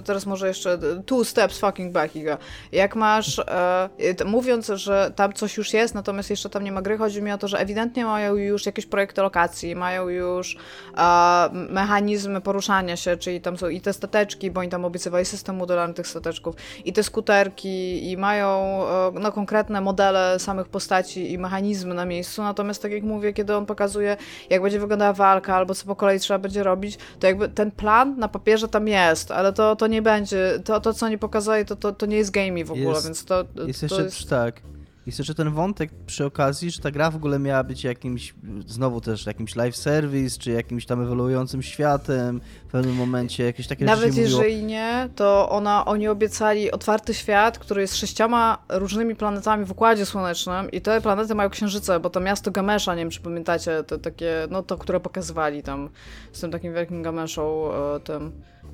teraz 0.04 0.26
może 0.26 0.48
jeszcze 0.48 0.78
two 1.06 1.24
steps 1.24 1.58
fucking 1.58 1.92
back, 1.92 2.16
Iga. 2.16 2.38
Jak 2.72 2.96
masz, 2.96 3.38
e, 3.38 3.88
mówiąc, 4.24 4.66
że 4.66 5.12
tam 5.16 5.32
coś 5.32 5.56
już 5.56 5.72
jest, 5.72 5.94
natomiast 5.94 6.30
jeszcze 6.30 6.50
tam 6.50 6.64
nie 6.64 6.72
ma 6.72 6.82
gry, 6.82 6.98
chodzi 6.98 7.22
mi 7.22 7.32
o 7.32 7.38
to, 7.38 7.48
że 7.48 7.58
ewidentnie 7.58 8.04
mają 8.04 8.34
już 8.34 8.66
jakieś 8.66 8.86
projekty 8.86 9.22
lokacji, 9.22 9.76
mają 9.76 10.08
już 10.08 10.56
e, 10.98 11.48
mechanizmy 11.52 12.40
poruszania 12.40 12.96
się, 12.96 13.16
czyli 13.16 13.40
tam 13.40 13.58
są 13.58 13.68
i 13.68 13.80
te 13.80 13.92
stateczki, 13.92 14.50
bo 14.50 14.60
oni 14.60 14.68
tam 14.68 14.84
obiecywali 14.84 15.24
system 15.24 15.56
modularny 15.56 15.94
tych 15.94 16.06
stateczków, 16.06 16.54
i 16.84 16.92
te 16.92 17.02
skuterki, 17.02 18.10
i 18.10 18.16
mają 18.16 18.82
e, 18.88 19.01
no, 19.10 19.32
konkretne 19.32 19.80
modele 19.80 20.38
samych 20.38 20.68
postaci 20.68 21.32
i 21.32 21.38
mechanizmy 21.38 21.94
na 21.94 22.04
miejscu, 22.04 22.42
natomiast 22.42 22.82
tak 22.82 22.92
jak 22.92 23.02
mówię, 23.02 23.32
kiedy 23.32 23.56
on 23.56 23.66
pokazuje, 23.66 24.16
jak 24.50 24.62
będzie 24.62 24.80
wyglądała 24.80 25.12
walka, 25.12 25.56
albo 25.56 25.74
co 25.74 25.86
po 25.86 25.96
kolei 25.96 26.20
trzeba 26.20 26.38
będzie 26.38 26.62
robić, 26.62 26.98
to 27.20 27.26
jakby 27.26 27.48
ten 27.48 27.70
plan 27.70 28.18
na 28.18 28.28
papierze 28.28 28.68
tam 28.68 28.88
jest, 28.88 29.30
ale 29.30 29.52
to, 29.52 29.76
to 29.76 29.86
nie 29.86 30.02
będzie, 30.02 30.60
to, 30.64 30.80
to 30.80 30.94
co 30.94 31.06
oni 31.06 31.18
pokazali, 31.18 31.64
to, 31.64 31.76
to, 31.76 31.92
to 31.92 32.06
nie 32.06 32.16
jest 32.16 32.30
gamey 32.30 32.64
w 32.64 32.70
ogóle, 32.70 32.88
jest, 32.88 33.04
więc 33.04 33.24
to, 33.24 33.44
jest 33.66 33.80
to 33.80 33.86
jeszcze 33.86 34.02
jest... 34.02 34.28
tak. 34.28 34.62
Jest 35.06 35.18
jeszcze 35.18 35.34
ten 35.34 35.50
wątek 35.50 35.90
przy 36.06 36.24
okazji, 36.24 36.70
że 36.70 36.80
ta 36.80 36.90
gra 36.90 37.10
w 37.10 37.16
ogóle 37.16 37.38
miała 37.38 37.64
być 37.64 37.84
jakimś, 37.84 38.34
znowu 38.66 39.00
też 39.00 39.26
jakimś 39.26 39.56
live 39.56 39.76
service, 39.76 40.38
czy 40.38 40.50
jakimś 40.50 40.86
tam 40.86 41.02
ewoluującym 41.02 41.62
światem 41.62 42.40
w 42.68 42.70
pewnym 42.70 42.94
momencie, 42.94 43.44
jakieś 43.44 43.66
takie 43.66 43.84
Nawet 43.84 44.16
jeżeli 44.16 44.64
nie, 44.64 45.08
to 45.16 45.50
ona, 45.50 45.84
oni 45.84 46.08
obiecali 46.08 46.70
otwarty 46.70 47.14
świat, 47.14 47.58
który 47.58 47.80
jest 47.80 47.96
sześcioma 47.96 48.58
różnymi 48.68 49.16
planetami 49.16 49.64
w 49.64 49.70
Układzie 49.70 50.06
Słonecznym 50.06 50.70
i 50.70 50.80
te 50.80 51.00
planety 51.00 51.34
mają 51.34 51.50
księżyce, 51.50 52.00
bo 52.00 52.10
to 52.10 52.20
miasto 52.20 52.50
Gamesza, 52.50 52.94
nie 52.94 53.00
wiem 53.00 53.10
czy 53.10 53.20
pamiętacie, 53.20 53.84
to 53.84 53.98
takie, 53.98 54.46
no 54.50 54.62
to, 54.62 54.78
które 54.78 55.00
pokazywali 55.00 55.62
tam 55.62 55.88
z 56.32 56.40
tym 56.40 56.50
takim 56.50 56.74
wielkim 56.74 57.02
Gameszą, 57.02 57.72
e, 57.72 58.00
tym 58.00 58.32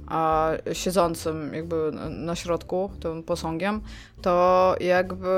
a 0.09 0.51
siedzącym 0.73 1.55
jakby 1.55 1.91
na 2.11 2.37
środku, 2.37 2.91
tym 3.01 3.23
posągiem, 3.23 3.81
to 4.23 4.75
jakby 4.81 5.29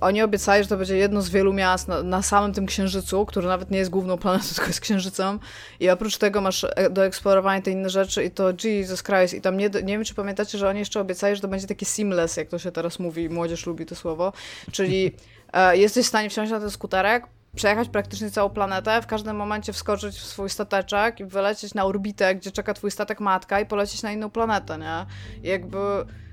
oni 0.00 0.22
obiecali, 0.22 0.62
że 0.62 0.68
to 0.68 0.76
będzie 0.76 0.96
jedno 0.96 1.22
z 1.22 1.30
wielu 1.30 1.52
miast 1.52 1.88
na, 1.88 2.02
na, 2.02 2.22
samym 2.22 2.52
tym 2.52 2.66
księżycu, 2.66 3.26
który 3.26 3.48
nawet 3.48 3.70
nie 3.70 3.78
jest 3.78 3.90
główną 3.90 4.18
planetą, 4.18 4.44
tylko 4.54 4.66
jest 4.66 4.80
księżycem. 4.80 5.38
I 5.80 5.90
oprócz 5.90 6.18
tego 6.18 6.40
masz 6.40 6.64
e, 6.64 6.90
do 6.90 7.04
eksplorowania 7.04 7.62
te 7.62 7.70
inne 7.70 7.90
rzeczy 7.90 8.24
i 8.24 8.30
to 8.30 8.52
Jesus 8.64 9.02
Christ. 9.02 9.34
I 9.34 9.40
tam 9.40 9.56
nie, 9.56 9.68
nie 9.68 9.94
wiem, 9.94 10.04
czy 10.04 10.14
pamiętacie, 10.14 10.58
że 10.58 10.68
oni 10.68 10.78
jeszcze 10.78 11.00
obiecali, 11.00 11.36
że 11.36 11.42
to 11.42 11.48
będzie 11.48 11.66
takie 11.66 11.86
seamless, 11.86 12.36
jak 12.36 12.48
to 12.48 12.58
się 12.58 12.72
teraz 12.72 12.98
mówi, 12.98 13.28
młodzież 13.28 13.66
lubi 13.66 13.86
to 13.86 13.94
słowo, 13.94 14.32
czyli 14.72 15.12
e, 15.52 15.76
jesteś 15.76 16.04
w 16.04 16.08
stanie 16.08 16.30
wsiąść 16.30 16.52
na 16.52 16.60
ten 16.60 16.70
skuterek, 16.70 17.26
przejechać 17.56 17.88
praktycznie 17.88 18.30
całą 18.30 18.50
planetę, 18.50 19.02
w 19.02 19.06
każdym 19.06 19.36
momencie 19.36 19.72
wskoczyć 19.72 20.16
w 20.16 20.26
swój 20.26 20.50
stateczek 20.50 21.20
i 21.20 21.24
wylecieć 21.24 21.74
na 21.74 21.84
orbitę, 21.84 22.34
gdzie 22.34 22.50
czeka 22.50 22.74
twój 22.74 22.90
statek 22.90 23.20
matka 23.20 23.60
i 23.60 23.66
polecieć 23.66 24.02
na 24.02 24.12
inną 24.12 24.30
planetę, 24.30 24.78
nie? 24.78 25.06
I 25.42 25.48
jakby 25.48 25.78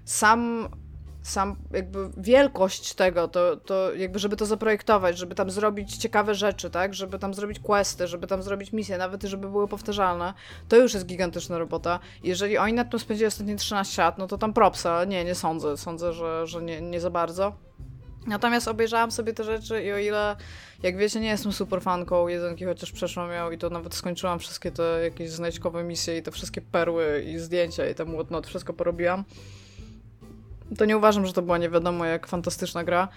sam 0.06 0.70
sam 1.22 1.56
jakby 1.72 2.10
wielkość 2.18 2.94
tego, 2.94 3.28
to, 3.28 3.58
to 3.58 3.94
jakby 3.94 4.20
żeby 4.20 4.36
to 4.36 4.46
zaprojektować, 4.46 5.18
żeby 5.18 5.36
tam 5.36 5.50
zrobić 5.50 5.98
ciekawe 5.98 6.36
rzeczy, 6.36 6.70
tak, 6.70 6.94
żeby 6.94 7.20
tam 7.20 7.34
zrobić 7.34 7.60
questy, 7.60 8.08
żeby 8.08 8.28
tam 8.28 8.44
zrobić 8.44 8.74
misje, 8.74 8.98
nawet 8.98 9.24
żeby 9.24 9.50
były 9.50 9.68
powtarzalne, 9.68 10.34
to 10.68 10.78
już 10.78 10.94
jest 10.94 11.06
gigantyczna 11.06 11.58
robota. 11.58 12.00
Jeżeli 12.24 12.58
oni 12.58 12.74
nad 12.74 12.90
tym 12.92 13.00
spędzili 13.00 13.28
ostatnie 13.28 13.56
13 13.56 14.02
lat, 14.02 14.18
no 14.18 14.28
to 14.28 14.38
tam 14.38 14.54
propsa, 14.54 15.06
nie, 15.06 15.26
nie 15.26 15.36
sądzę, 15.36 15.78
sądzę, 15.78 16.14
że, 16.14 16.48
że 16.48 16.62
nie, 16.62 16.82
nie 16.82 17.00
za 17.00 17.10
bardzo. 17.10 17.54
Natomiast 18.30 18.68
obejrzałam 18.68 19.12
sobie 19.12 19.34
te 19.34 19.44
rzeczy 19.44 19.84
i 19.84 19.92
o 19.92 19.98
ile, 19.98 20.36
jak 20.84 20.98
wiecie, 20.98 21.20
nie 21.20 21.28
jestem 21.28 21.52
super 21.52 21.82
fanką 21.82 22.28
jedynki, 22.28 22.66
chociaż 22.66 22.92
przeszłam 22.92 23.32
ją 23.32 23.52
i 23.52 23.58
to 23.58 23.70
nawet 23.70 23.96
skończyłam 23.96 24.40
wszystkie 24.40 24.72
te 24.72 25.00
jakieś 25.04 25.30
znajdźkowe 25.30 25.84
misje 25.84 26.18
i 26.18 26.24
te 26.24 26.32
wszystkie 26.32 26.62
perły 26.62 27.24
i 27.28 27.40
zdjęcia 27.40 27.90
i 27.90 27.96
tam 27.96 28.14
whatnot, 28.14 28.48
wszystko 28.48 28.74
porobiłam. 28.74 29.24
To 30.78 30.86
nie 30.86 30.98
uważam, 30.98 31.26
że 31.26 31.34
to 31.34 31.42
była 31.42 31.58
nie 31.58 31.70
wiadomo 31.70 32.06
jak 32.06 32.28
fantastyczna 32.28 32.84
gra, 32.84 33.08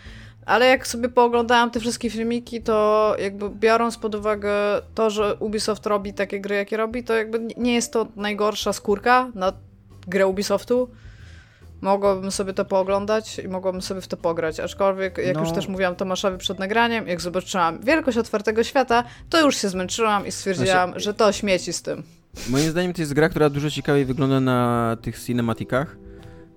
ale 0.46 0.66
jak 0.66 0.86
sobie 0.86 1.08
pooglądałam 1.08 1.70
te 1.70 1.80
wszystkie 1.80 2.10
filmiki, 2.10 2.62
to 2.62 3.16
jakby 3.18 3.50
biorąc 3.50 3.98
pod 3.98 4.14
uwagę 4.14 4.52
to, 4.94 5.10
że 5.10 5.36
Ubisoft 5.36 5.86
robi 5.86 6.14
takie 6.14 6.40
gry, 6.40 6.56
jakie 6.56 6.76
robi, 6.76 7.04
to 7.04 7.14
jakby 7.14 7.40
nie 7.56 7.74
jest 7.74 7.92
to 7.92 8.06
najgorsza 8.16 8.72
skórka 8.72 9.30
na 9.34 9.52
grę 10.06 10.26
Ubisoftu, 10.26 10.88
mogłabym 11.82 12.30
sobie 12.30 12.52
to 12.52 12.64
pooglądać 12.64 13.38
i 13.38 13.48
mogłabym 13.48 13.82
sobie 13.82 14.00
w 14.00 14.08
to 14.08 14.16
pograć. 14.16 14.60
Aczkolwiek, 14.60 15.18
jak 15.18 15.34
no. 15.34 15.40
już 15.40 15.52
też 15.52 15.68
mówiłam 15.68 15.96
Tomaszowi 15.96 16.38
przed 16.38 16.58
nagraniem, 16.58 17.08
jak 17.08 17.20
zobaczyłam 17.20 17.80
wielkość 17.80 18.18
otwartego 18.18 18.64
świata, 18.64 19.04
to 19.30 19.40
już 19.40 19.56
się 19.56 19.68
zmęczyłam 19.68 20.26
i 20.26 20.32
stwierdziłam, 20.32 20.90
znaczy, 20.90 21.04
że 21.04 21.14
to 21.14 21.32
śmieci 21.32 21.72
z 21.72 21.82
tym. 21.82 22.02
Moim 22.48 22.70
zdaniem 22.70 22.92
to 22.92 23.02
jest 23.02 23.14
gra, 23.14 23.28
która 23.28 23.50
dużo 23.50 23.70
ciekawiej 23.70 24.04
wygląda 24.04 24.40
na 24.40 24.96
tych 25.02 25.24
cinematikach 25.24 25.96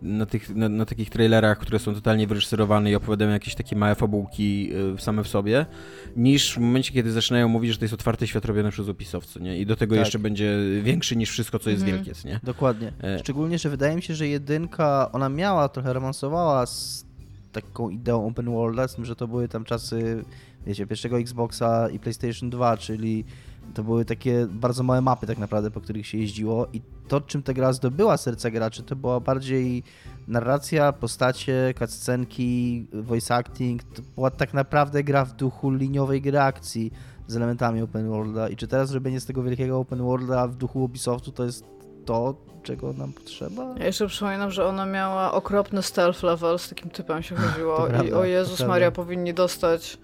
na, 0.06 0.26
tych, 0.26 0.56
na, 0.56 0.70
na, 0.70 0.86
takich 0.86 1.10
trailerach, 1.10 1.58
które 1.58 1.80
są 1.80 1.94
totalnie 1.94 2.28
wyreżyserowane 2.28 2.92
i 2.92 2.96
opowiadają 2.96 3.32
jakieś 3.32 3.56
takie 3.56 3.76
małe 3.76 3.96
fabułki 3.96 4.72
y, 4.96 5.02
same 5.02 5.24
w 5.24 5.28
sobie, 5.28 5.66
niż 6.16 6.54
w 6.54 6.58
momencie, 6.58 6.94
kiedy 6.94 7.12
zaczynają 7.12 7.48
mówić, 7.48 7.72
że 7.72 7.78
to 7.78 7.86
jest 7.86 7.94
otwarty 7.94 8.28
świat 8.28 8.46
robiony 8.46 8.72
przez 8.72 8.90
opisowcy, 8.90 9.42
nie? 9.42 9.60
I 9.60 9.66
do 9.66 9.76
tego 9.76 9.96
tak. 9.96 10.00
jeszcze 10.00 10.20
będzie 10.20 10.58
większy 10.82 11.16
niż 11.16 11.30
wszystko, 11.30 11.60
co 11.60 11.70
jest 11.70 11.84
mhm. 11.84 12.04
wielkie, 12.04 12.30
nie? 12.30 12.40
Dokładnie. 12.44 12.94
E... 13.04 13.20
Szczególnie, 13.20 13.60
że 13.60 13.70
wydaje 13.70 13.96
mi 13.96 14.02
się, 14.02 14.16
że 14.16 14.28
jedynka, 14.28 15.10
ona 15.12 15.30
miała, 15.30 15.70
trochę 15.70 15.94
romansowała 15.94 16.66
z 16.66 17.06
taką 17.52 17.90
ideą 17.90 18.28
open 18.28 18.46
worlda, 18.46 18.88
z 18.88 18.96
tym, 18.96 19.06
że 19.06 19.16
to 19.16 19.28
były 19.28 19.48
tam 19.48 19.64
czasy, 19.64 20.26
wiecie, 20.68 20.88
pierwszego 20.88 21.20
Xboxa 21.20 21.90
i 21.90 22.00
PlayStation 22.00 22.50
2, 22.50 22.78
czyli 22.78 23.26
to 23.74 23.84
były 23.84 24.06
takie 24.06 24.48
bardzo 24.50 24.84
małe 24.84 25.02
mapy 25.02 25.28
tak 25.28 25.38
naprawdę, 25.38 25.72
po 25.72 25.82
których 25.82 26.08
się 26.08 26.18
jeździło 26.18 26.68
i 26.74 26.82
to, 27.08 27.22
czym 27.22 27.44
ta 27.44 27.54
gra 27.54 27.74
zdobyła 27.74 28.18
serca 28.18 28.52
graczy, 28.52 28.84
to 28.84 28.96
była 28.96 29.20
bardziej 29.20 29.84
narracja, 30.28 30.94
postacie, 30.94 31.74
cutscenki, 31.80 32.88
voice 32.94 33.36
acting. 33.36 33.84
To 33.84 34.02
była 34.16 34.32
tak 34.32 34.54
naprawdę 34.54 35.04
gra 35.04 35.26
w 35.26 35.36
duchu 35.36 35.72
liniowej 35.72 36.22
gry 36.22 36.40
akcji 36.40 36.92
z 37.28 37.36
elementami 37.36 37.82
open 37.82 38.10
worlda 38.10 38.50
i 38.50 38.56
czy 38.56 38.68
teraz 38.68 38.90
zrobienie 38.90 39.20
z 39.20 39.26
tego 39.26 39.44
wielkiego 39.44 39.80
open 39.80 40.00
worlda 40.00 40.48
w 40.48 40.56
duchu 40.56 40.84
Ubisoftu 40.84 41.32
to 41.32 41.44
jest 41.44 41.66
to, 42.06 42.36
czego 42.64 42.94
nam 42.94 43.14
potrzeba? 43.14 43.76
Ja 43.80 43.86
jeszcze 43.86 44.08
przypominam, 44.08 44.52
że 44.52 44.66
ona 44.66 44.86
miała 44.86 45.32
okropny 45.34 45.84
stealth 45.84 46.24
level, 46.24 46.60
z 46.60 46.70
takim 46.70 46.90
typem 46.90 47.24
się 47.24 47.36
chodziło 47.36 47.88
i 48.08 48.14
o 48.14 48.26
Jezus 48.26 48.60
Maria, 48.60 48.92
powinni 48.92 49.34
dostać 49.34 49.98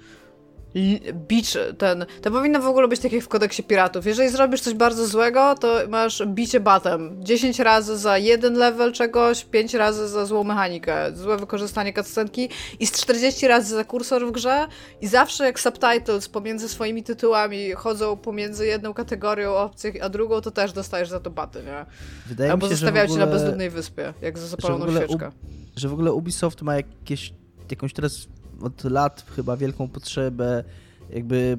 bicz 1.28 1.58
ten. 1.78 2.06
To 2.22 2.32
powinno 2.32 2.60
w 2.62 2.66
ogóle 2.68 2.88
być 2.88 3.00
tak 3.00 3.12
jak 3.12 3.24
w 3.24 3.28
kodeksie 3.28 3.64
piratów. 3.64 4.06
Jeżeli 4.06 4.30
zrobisz 4.30 4.62
coś 4.62 4.74
bardzo 4.74 5.08
złego, 5.08 5.56
to 5.56 5.78
masz 5.90 6.24
bicie 6.26 6.60
batem. 6.60 7.16
10 7.26 7.60
razy 7.60 7.98
za 7.98 8.18
jeden 8.18 8.54
level 8.54 8.94
czegoś, 8.94 9.46
5 9.46 9.74
razy 9.74 10.08
za 10.08 10.26
złą 10.26 10.44
mechanikę, 10.44 11.12
złe 11.16 11.38
wykorzystanie 11.38 11.94
cutscenki 11.94 12.50
i 12.80 12.88
z 12.88 12.92
40 12.92 13.48
razy 13.48 13.76
za 13.76 13.84
kursor 13.84 14.28
w 14.28 14.32
grze 14.32 14.68
i 15.02 15.08
zawsze 15.08 15.44
jak 15.46 15.60
subtitles 15.60 16.30
pomiędzy 16.30 16.70
swoimi 16.70 17.04
tytułami 17.04 17.72
chodzą 17.72 18.18
pomiędzy 18.18 18.66
jedną 18.66 18.94
kategorią 18.94 19.54
opcji 19.56 20.02
a 20.02 20.10
drugą, 20.10 20.42
to 20.42 20.52
też 20.52 20.74
dostajesz 20.74 21.10
za 21.10 21.20
to 21.20 21.30
baty, 21.30 21.64
nie? 21.64 21.86
Wydaje 22.28 22.52
Albo 22.52 22.66
mi 22.66 22.70
się, 22.70 22.76
że 22.76 22.80
zostawiają 22.86 23.08
cię 23.08 23.18
na 23.18 23.24
ogóle- 23.24 23.40
bezludnej 23.40 23.70
wyspie, 23.70 24.14
jak 24.22 24.38
za 24.40 24.48
zapaloną 24.48 24.92
świeczkę. 24.92 25.32
że 25.76 25.90
w 25.90 25.94
ogóle 25.94 26.14
Ubisoft 26.14 26.62
ma 26.62 26.76
jakieś, 26.76 27.34
jakąś 27.72 27.94
teraz 27.94 28.28
od 28.62 28.84
lat 28.84 29.26
chyba 29.36 29.58
wielką 29.58 29.88
potrzebę 29.88 30.64
jakby, 31.10 31.58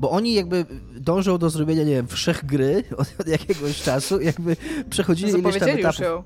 bo 0.00 0.10
oni 0.10 0.34
jakby 0.34 0.66
dążą 0.96 1.38
do 1.38 1.50
zrobienia, 1.50 1.84
nie 1.84 1.94
wiem, 1.94 2.06
wszech 2.06 2.44
gry 2.44 2.84
od, 2.96 3.14
od 3.20 3.28
jakiegoś 3.28 3.82
czasu, 3.82 4.20
jakby 4.20 4.56
przechodzili 4.90 5.32
ileś 5.32 5.58
tam 5.58 5.68
etapów. 5.68 6.00
ją. 6.00 6.22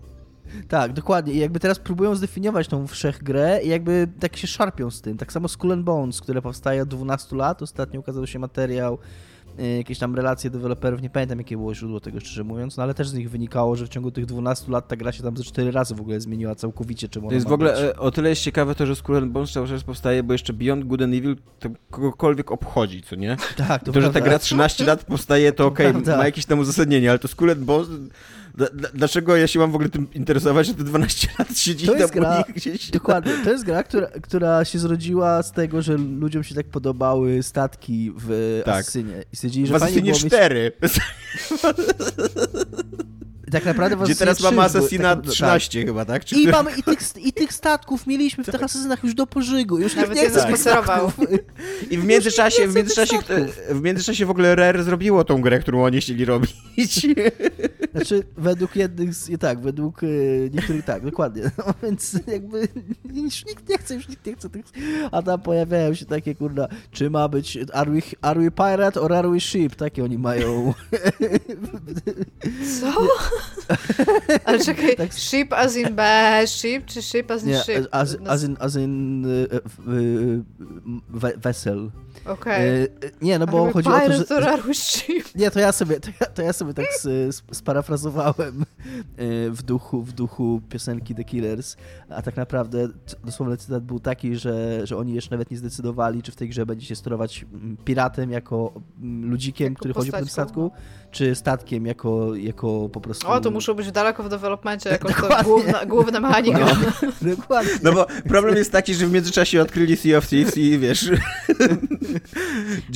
Tak, 0.68 0.92
dokładnie. 0.92 1.32
I 1.32 1.38
jakby 1.38 1.60
teraz 1.60 1.78
próbują 1.78 2.14
zdefiniować 2.14 2.68
tą 2.68 2.86
wszechgrę 2.86 3.60
i 3.64 3.68
jakby 3.68 4.08
tak 4.20 4.36
się 4.36 4.46
szarpią 4.46 4.90
z 4.90 5.00
tym. 5.00 5.16
Tak 5.18 5.32
samo 5.32 5.48
Skull 5.48 5.72
and 5.72 5.84
Bones, 5.84 6.20
które 6.20 6.42
powstaje 6.42 6.82
od 6.82 6.88
12 6.88 7.36
lat. 7.36 7.62
Ostatnio 7.62 8.00
ukazał 8.00 8.26
się 8.26 8.38
materiał, 8.38 8.98
jakieś 9.76 9.98
tam 9.98 10.14
relacje 10.14 10.50
deweloperów, 10.50 11.02
nie 11.02 11.10
pamiętam 11.10 11.38
jakie 11.38 11.56
było 11.56 11.74
źródło 11.74 12.00
tego 12.00 12.20
szczerze 12.20 12.44
mówiąc, 12.44 12.76
no 12.76 12.82
ale 12.82 12.94
też 12.94 13.08
z 13.08 13.14
nich 13.14 13.30
wynikało, 13.30 13.76
że 13.76 13.86
w 13.86 13.88
ciągu 13.88 14.10
tych 14.10 14.26
12 14.26 14.72
lat 14.72 14.88
ta 14.88 14.96
gra 14.96 15.12
się 15.12 15.22
tam 15.22 15.36
ze 15.36 15.44
4 15.44 15.70
razy 15.70 15.94
w 15.94 16.00
ogóle 16.00 16.20
zmieniła 16.20 16.54
całkowicie, 16.54 17.08
czemu 17.08 17.28
To 17.28 17.34
jest 17.34 17.48
w 17.48 17.52
ogóle 17.52 17.72
być. 17.72 17.80
e, 17.80 17.96
o 17.98 18.10
tyle 18.10 18.28
jest 18.28 18.42
ciekawe 18.42 18.74
to, 18.74 18.86
że 18.86 18.96
Skull 18.96 19.16
and 19.16 19.32
Bones 19.32 19.52
cały 19.52 19.68
czas 19.68 19.82
powstaje, 19.82 20.22
bo 20.22 20.32
jeszcze 20.32 20.52
Beyond 20.52 20.84
Good 20.84 21.02
and 21.02 21.14
Evil 21.14 21.36
to 21.58 21.68
kogokolwiek 21.90 22.52
obchodzi, 22.52 23.02
co 23.02 23.16
nie? 23.16 23.36
Tak, 23.68 23.84
To, 23.84 24.00
że 24.00 24.10
ta 24.10 24.20
gra 24.20 24.38
13 24.38 24.84
lat 24.84 25.04
powstaje, 25.04 25.52
to 25.52 25.66
okej, 25.66 25.90
prawda. 25.92 26.16
ma 26.16 26.24
jakieś 26.24 26.46
tam 26.46 26.58
uzasadnienie, 26.58 27.10
ale 27.10 27.18
to 27.18 27.28
Skull 27.28 27.56
Bones... 27.56 27.88
Dla, 28.54 28.66
dla, 28.66 28.88
dlaczego 28.94 29.36
ja 29.36 29.46
się 29.46 29.58
mam 29.58 29.72
w 29.72 29.74
ogóle 29.74 29.90
tym 29.90 30.06
interesować, 30.14 30.66
że 30.66 30.74
te 30.74 30.84
12 30.84 31.28
lat 31.38 31.58
siedzi 31.58 31.86
To 31.86 31.92
tam 31.92 32.00
jest 32.00 32.12
gra- 32.14 32.36
nich 32.38 32.56
gdzieś? 32.56 32.90
Dokładnie. 32.90 33.32
To 33.44 33.50
jest 33.50 33.64
gra, 33.64 33.82
która, 33.82 34.06
która 34.06 34.64
się 34.64 34.78
zrodziła 34.78 35.42
z 35.42 35.52
tego, 35.52 35.82
że 35.82 35.96
ludziom 35.96 36.42
się 36.42 36.54
tak 36.54 36.66
podobały 36.66 37.42
statki 37.42 38.12
w 38.16 38.62
Tak. 38.64 38.80
Asynie. 38.80 39.22
Stwierdzili, 39.42 39.66
że 39.66 39.78
W 39.78 39.80
fajnie 39.80 40.02
mieć... 40.02 40.22
4, 43.52 43.64
Tak 43.64 43.64
naprawdę 43.64 43.96
w 43.96 44.02
gdzie 44.02 44.14
teraz 44.14 44.36
3 44.36 44.44
mamy 44.44 44.62
Assassina 44.62 45.16
tak, 45.16 45.24
tak. 45.24 45.34
13 45.34 45.84
chyba, 45.84 46.04
tak? 46.04 46.24
Czy 46.24 46.34
I 46.34 46.48
mamy 46.48 46.70
i 46.76 46.82
tych, 46.82 46.98
i 47.16 47.32
tych 47.32 47.52
statków 47.52 48.06
mieliśmy 48.06 48.44
w 48.44 48.50
tych 48.50 48.62
asesynach 48.62 49.04
już 49.04 49.14
do 49.14 49.26
pożygu. 49.26 49.78
Już 49.78 49.94
Nawet 49.94 50.10
nikt 50.10 50.22
nie 50.22 50.30
chce 50.30 50.46
tych 50.46 50.58
spacerował. 50.58 51.12
I 51.90 51.98
w 51.98 52.04
międzyczasie, 52.04 52.68
w 52.68 52.74
międzyczasie, 52.74 53.18
w 53.70 53.80
międzyczasie 53.80 54.26
w 54.26 54.30
ogóle 54.30 54.54
Rare 54.54 54.82
zrobiło 54.82 55.24
tą 55.24 55.40
grę, 55.40 55.58
którą 55.58 55.84
oni 55.84 56.00
chcieli 56.00 56.24
robić. 56.24 56.56
Znaczy, 57.94 58.22
według 58.36 58.76
jednych 58.76 59.14
z... 59.14 59.40
Tak, 59.40 59.60
według 59.60 60.02
e, 60.02 60.06
niektórych 60.52 60.84
tak, 60.84 61.04
dokładnie. 61.04 61.42
No, 61.58 61.64
więc 61.82 62.16
jakby 62.26 62.68
już 63.14 63.44
nikt 63.46 63.68
nie 63.68 63.78
chce, 63.78 63.94
już 63.94 64.08
nikt 64.08 64.26
nie 64.26 64.34
chce 64.34 64.50
tych... 64.50 64.66
A 65.12 65.22
tam 65.22 65.40
pojawiają 65.40 65.94
się 65.94 66.06
takie, 66.06 66.34
kurna, 66.34 66.68
czy 66.90 67.10
ma 67.10 67.28
być 67.28 67.58
are 67.72 67.90
we, 67.90 68.00
are 68.22 68.40
we 68.40 68.50
pirate 68.50 69.00
or 69.00 69.12
are 69.12 69.30
we 69.30 69.40
ship? 69.40 69.74
Takie 69.74 70.04
oni 70.04 70.18
mają... 70.18 70.74
Co? 72.80 72.92
Ale 74.44 74.58
czekaj, 74.64 74.96
Tak. 74.96 75.14
ship 75.14 75.52
as 75.52 75.76
in 75.76 75.94
bad 75.94 76.50
ship, 76.50 76.84
czy 76.86 77.02
ship 77.02 77.30
as 77.30 77.42
in 77.42 77.48
Nie, 77.48 77.58
ship? 77.58 77.88
as, 77.90 78.16
as 78.26 78.44
in, 78.44 78.56
as 78.60 78.76
in 78.76 79.26
e, 79.26 79.28
e, 79.28 79.60
we-. 81.08 81.32
Okej. 82.24 82.82
E, 82.82 82.88
Nie, 83.22 83.38
no 83.38 83.46
bo 83.46 83.72
chodzi 83.72 83.88
o 83.88 84.24
to, 84.24 84.42
że... 84.42 84.58
Nie, 85.34 85.50
to 85.50 85.60
ja 85.60 85.72
sobie, 85.72 86.00
to 86.00 86.10
ja, 86.20 86.26
to 86.26 86.42
ja 86.42 86.52
sobie 86.52 86.74
tak 86.74 86.86
sparafrazowałem 87.52 88.64
w 89.50 89.62
duchu, 89.62 90.02
w 90.02 90.12
duchu 90.12 90.60
piosenki 90.68 91.14
The 91.14 91.24
Killers, 91.24 91.76
a 92.08 92.22
tak 92.22 92.36
naprawdę 92.36 92.88
dosłowny 93.24 93.56
cytat 93.56 93.84
był 93.84 94.00
taki, 94.00 94.36
że, 94.36 94.86
że 94.86 94.96
oni 94.96 95.14
jeszcze 95.14 95.30
nawet 95.30 95.50
nie 95.50 95.56
zdecydowali, 95.56 96.22
czy 96.22 96.32
w 96.32 96.36
tej 96.36 96.48
grze 96.48 96.66
będzie 96.66 96.86
się 96.86 96.96
sterować 96.96 97.46
mm, 97.52 97.76
piratem 97.84 98.30
jako 98.30 98.72
mm, 99.00 99.30
ludzikiem, 99.30 99.72
Jako 99.72 99.78
który 99.78 99.94
chodzi 99.94 100.10
po 100.10 100.18
tym 100.18 100.28
statku, 100.28 100.70
czy 101.12 101.34
statkiem 101.34 101.86
jako, 101.86 102.34
jako 102.34 102.88
po 102.88 103.00
prostu... 103.00 103.28
O, 103.28 103.40
to 103.40 103.50
muszą 103.50 103.74
być 103.74 103.92
daleko 103.92 104.22
w 104.22 104.28
developmencie, 104.28 104.90
jako 104.90 105.12
to 105.28 105.44
główna, 105.44 105.86
główna 105.86 106.20
mechanika. 106.20 106.66
Dokładnie. 107.36 107.72
No 107.82 107.92
bo 107.92 108.06
problem 108.28 108.56
jest 108.56 108.72
taki, 108.72 108.94
że 108.94 109.06
w 109.06 109.12
międzyczasie 109.12 109.62
odkryli 109.62 109.96
Sea 109.96 110.18
of 110.18 110.28
Thieves 110.28 110.56
i 110.56 110.78
wiesz... 110.78 111.10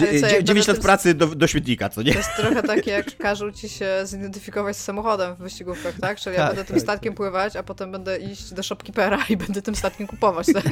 Ale 0.00 0.20
co, 0.20 0.26
jak 0.26 0.42
9 0.42 0.46
będę 0.46 0.72
lat 0.72 0.82
pracy 0.82 1.14
do, 1.14 1.26
do 1.26 1.46
świetnika, 1.46 1.88
co 1.88 2.02
nie? 2.02 2.12
To 2.12 2.18
jest 2.18 2.36
trochę 2.36 2.62
takie, 2.62 2.90
jak 2.90 3.16
każą 3.16 3.52
ci 3.52 3.68
się 3.68 3.88
zidentyfikować 4.04 4.76
z 4.76 4.84
samochodem 4.84 5.34
w 5.34 5.38
wyścigówkach, 5.38 5.94
tak? 6.00 6.18
Czyli 6.18 6.36
ja 6.36 6.40
Tak, 6.40 6.48
będę 6.48 6.64
tym 6.64 6.74
tak, 6.74 6.82
statkiem 6.82 7.14
pływać, 7.14 7.56
a 7.56 7.62
potem 7.62 7.92
będę 7.92 8.18
iść 8.18 8.54
do 8.54 8.62
shopkeepera 8.62 9.18
i 9.28 9.36
będę 9.36 9.62
tym 9.62 9.74
statkiem 9.74 10.06
kupować, 10.06 10.46
tak? 10.46 10.64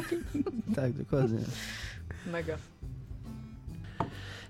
Tak, 0.76 0.92
dokładnie. 0.92 1.38
Mega. 2.32 2.56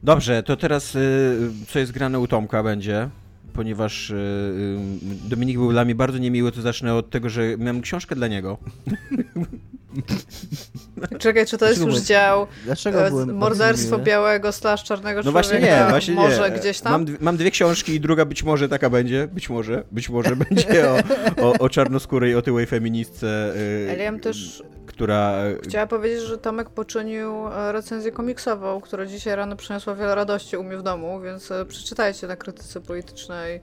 Dobrze, 0.04 0.42
to 0.42 0.56
teraz 0.56 0.94
y, 0.94 1.38
co 1.68 1.78
jest 1.78 1.92
grane 1.92 2.18
u 2.18 2.26
Tomka 2.26 2.62
będzie, 2.62 3.08
ponieważ 3.52 4.10
y, 4.10 4.14
y, 4.14 5.28
Dominik 5.28 5.58
był 5.58 5.70
dla 5.72 5.84
mnie 5.84 5.94
bardzo 5.94 6.18
niemiły, 6.18 6.52
to 6.52 6.62
zacznę 6.62 6.94
od 6.94 7.10
tego, 7.10 7.28
że 7.28 7.56
miałem 7.58 7.80
książkę 7.80 8.14
dla 8.14 8.28
niego. 8.28 8.58
Czekaj, 11.18 11.46
czy 11.46 11.58
to 11.58 11.68
jest 11.68 11.80
już 11.86 12.00
dział 12.00 12.46
Dlaczego 12.64 13.06
e, 13.06 13.10
byłem 13.10 13.36
morderstwo 13.36 13.98
białego 13.98 14.52
slash 14.52 14.84
czarnego 14.84 15.20
No 15.22 15.22
człowieka? 15.22 15.48
właśnie 15.48 15.60
nie, 15.60 15.86
właśnie 15.90 16.14
Może 16.28 16.50
nie. 16.50 16.58
gdzieś 16.58 16.80
tam? 16.80 16.92
Mam, 16.92 17.04
dwie- 17.04 17.16
mam 17.20 17.36
dwie 17.36 17.50
książki 17.50 17.94
i 17.94 18.00
druga 18.00 18.24
być 18.24 18.42
może 18.42 18.68
taka 18.68 18.90
będzie, 18.90 19.28
być 19.32 19.50
może, 19.50 19.84
być 19.92 20.08
może 20.08 20.36
będzie 20.50 20.90
o, 20.90 20.96
o, 21.36 21.52
o 21.58 21.68
czarnoskórej, 21.68 22.34
otyłej 22.34 22.66
feministce, 22.66 23.52
Ale 23.90 24.02
ja 24.02 24.12
bym 24.12 24.20
też 24.20 24.62
która... 24.86 25.42
chciała 25.62 25.86
powiedzieć, 25.86 26.20
że 26.20 26.38
Tomek 26.38 26.70
poczynił 26.70 27.48
e, 27.48 27.72
recenzję 27.72 28.12
komiksową, 28.12 28.80
która 28.80 29.06
dzisiaj 29.06 29.36
rano 29.36 29.56
przyniosła 29.56 29.94
wiele 29.94 30.14
radości 30.14 30.56
u 30.56 30.64
mnie 30.64 30.76
w 30.76 30.82
domu, 30.82 31.20
więc 31.20 31.50
e, 31.50 31.64
przeczytajcie 31.64 32.26
na 32.26 32.36
krytyce 32.36 32.80
politycznej 32.80 33.60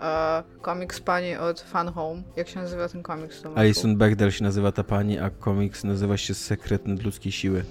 e, 0.00 0.42
komiks 0.62 1.00
pani 1.00 1.36
od 1.36 1.60
Fun 1.60 1.88
Home. 1.88 2.22
Jak 2.36 2.48
się 2.48 2.60
nazywa 2.60 2.88
ten 2.88 3.02
komiks? 3.02 3.42
Tomku? 3.42 3.58
Alison 3.58 3.96
Bechdel 3.96 4.30
się 4.30 4.44
nazywa 4.44 4.72
ta 4.72 4.84
pani, 4.84 5.18
a 5.18 5.30
komiks 5.30 5.84
nazywa 5.84 6.16
się 6.16 6.34
Sekret 6.34 6.86
nadludzkiej 6.86 7.32
siły. 7.32 7.64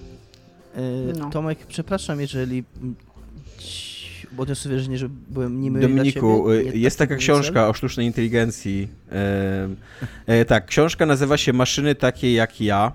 E, 0.76 0.82
No. 1.20 1.30
Tomek, 1.30 1.60
przepraszam, 1.68 2.22
jeżeli 2.22 2.64
odniosę 4.38 4.70
wrażenie, 4.70 4.98
że 4.98 5.10
byłem 5.30 5.62
niemy 5.62 5.80
dla 5.80 5.90
Dominiku, 5.90 6.46
ciebie. 6.50 6.70
y, 6.70 6.74
Nie 6.74 6.82
jest 6.82 6.98
taka 7.00 7.16
książka 7.16 7.68
o 7.70 7.74
sztucznej 7.74 8.06
inteligencji. 8.06 8.88
E, 9.12 9.70
e, 10.28 10.46
tak, 10.46 10.66
książka 10.66 11.06
nazywa 11.06 11.38
się 11.38 11.54
Maszyny 11.54 11.96
takie 11.96 12.34
jak 12.34 12.62
ja. 12.62 12.92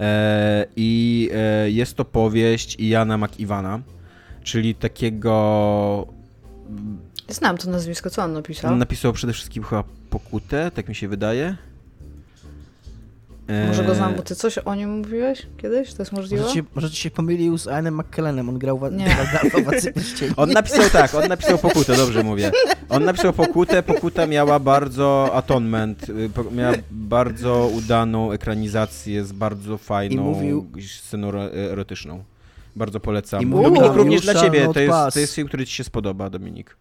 E, 0.00 0.66
I 0.76 1.30
e, 1.34 1.70
jest 1.70 1.94
to 1.96 2.04
powieść 2.04 2.76
Jana 2.80 3.18
McIvana, 3.18 3.80
czyli 4.42 4.74
takiego. 4.74 6.06
Znam 7.28 7.58
to 7.58 7.70
nazwisko, 7.70 8.10
co 8.10 8.22
on 8.22 8.32
napisał? 8.32 8.72
On 8.72 8.78
napisał 8.78 9.12
przede 9.12 9.32
wszystkim 9.32 9.62
chyba 9.64 9.84
Pokutę, 10.10 10.70
tak 10.74 10.88
mi 10.88 10.94
się 10.94 11.08
wydaje. 11.08 11.56
E, 13.50 13.66
Może 13.66 13.84
go 13.84 13.94
znam, 13.94 14.14
bo 14.14 14.22
ty 14.22 14.36
coś 14.36 14.58
o 14.58 14.74
nim 14.74 14.90
mówiłeś 14.98 15.46
kiedyś? 15.56 15.94
To 15.94 16.02
jest 16.02 16.12
możliwe? 16.12 16.42
Może 16.42 16.54
ci, 16.54 16.62
może 16.74 16.90
ci 16.90 16.96
się 16.96 17.10
pomylił 17.10 17.58
z 17.58 17.66
Ianem 17.66 17.98
McKellanem, 18.00 18.48
on 18.48 18.58
grał 18.58 18.78
w 18.78 18.80
Władcy 19.64 19.92
Pierścieni. 19.92 20.32
On 20.36 20.50
napisał 20.50 20.90
tak, 20.90 21.14
on 21.14 21.28
napisał 21.28 21.58
Pokutę, 21.68 21.96
dobrze 21.96 22.22
mówię. 22.24 22.52
On 22.88 23.04
napisał 23.04 23.32
Pokutę, 23.32 23.82
Pokuta 23.82 24.26
miała 24.26 24.58
bardzo 24.58 25.30
atonement, 25.34 26.08
y, 26.08 26.30
miała 26.54 26.74
bardzo 26.90 27.70
udaną 27.74 28.32
ekranizację 28.32 29.24
z 29.24 29.32
bardzo 29.32 29.78
fajną 29.78 30.22
mówił- 30.22 30.66
sceną 31.00 31.28
ero- 31.28 31.54
erotyczną. 31.72 32.24
Bardzo 32.76 33.00
polecam. 33.00 33.42
I 33.42 33.46
mówił 33.46 33.74
Dominik, 33.74 33.92
również 33.96 34.24
"You 34.26 34.32
dla 34.32 34.40
ciebie, 34.42 34.68
to 34.74 34.80
jest, 34.80 34.90
pass". 34.92 35.14
to 35.14 35.20
jest 35.20 35.34
film, 35.34 35.48
który 35.48 35.66
ci 35.66 35.74
się 35.74 35.84
spodoba, 35.84 36.30
Dominik. 36.30 36.76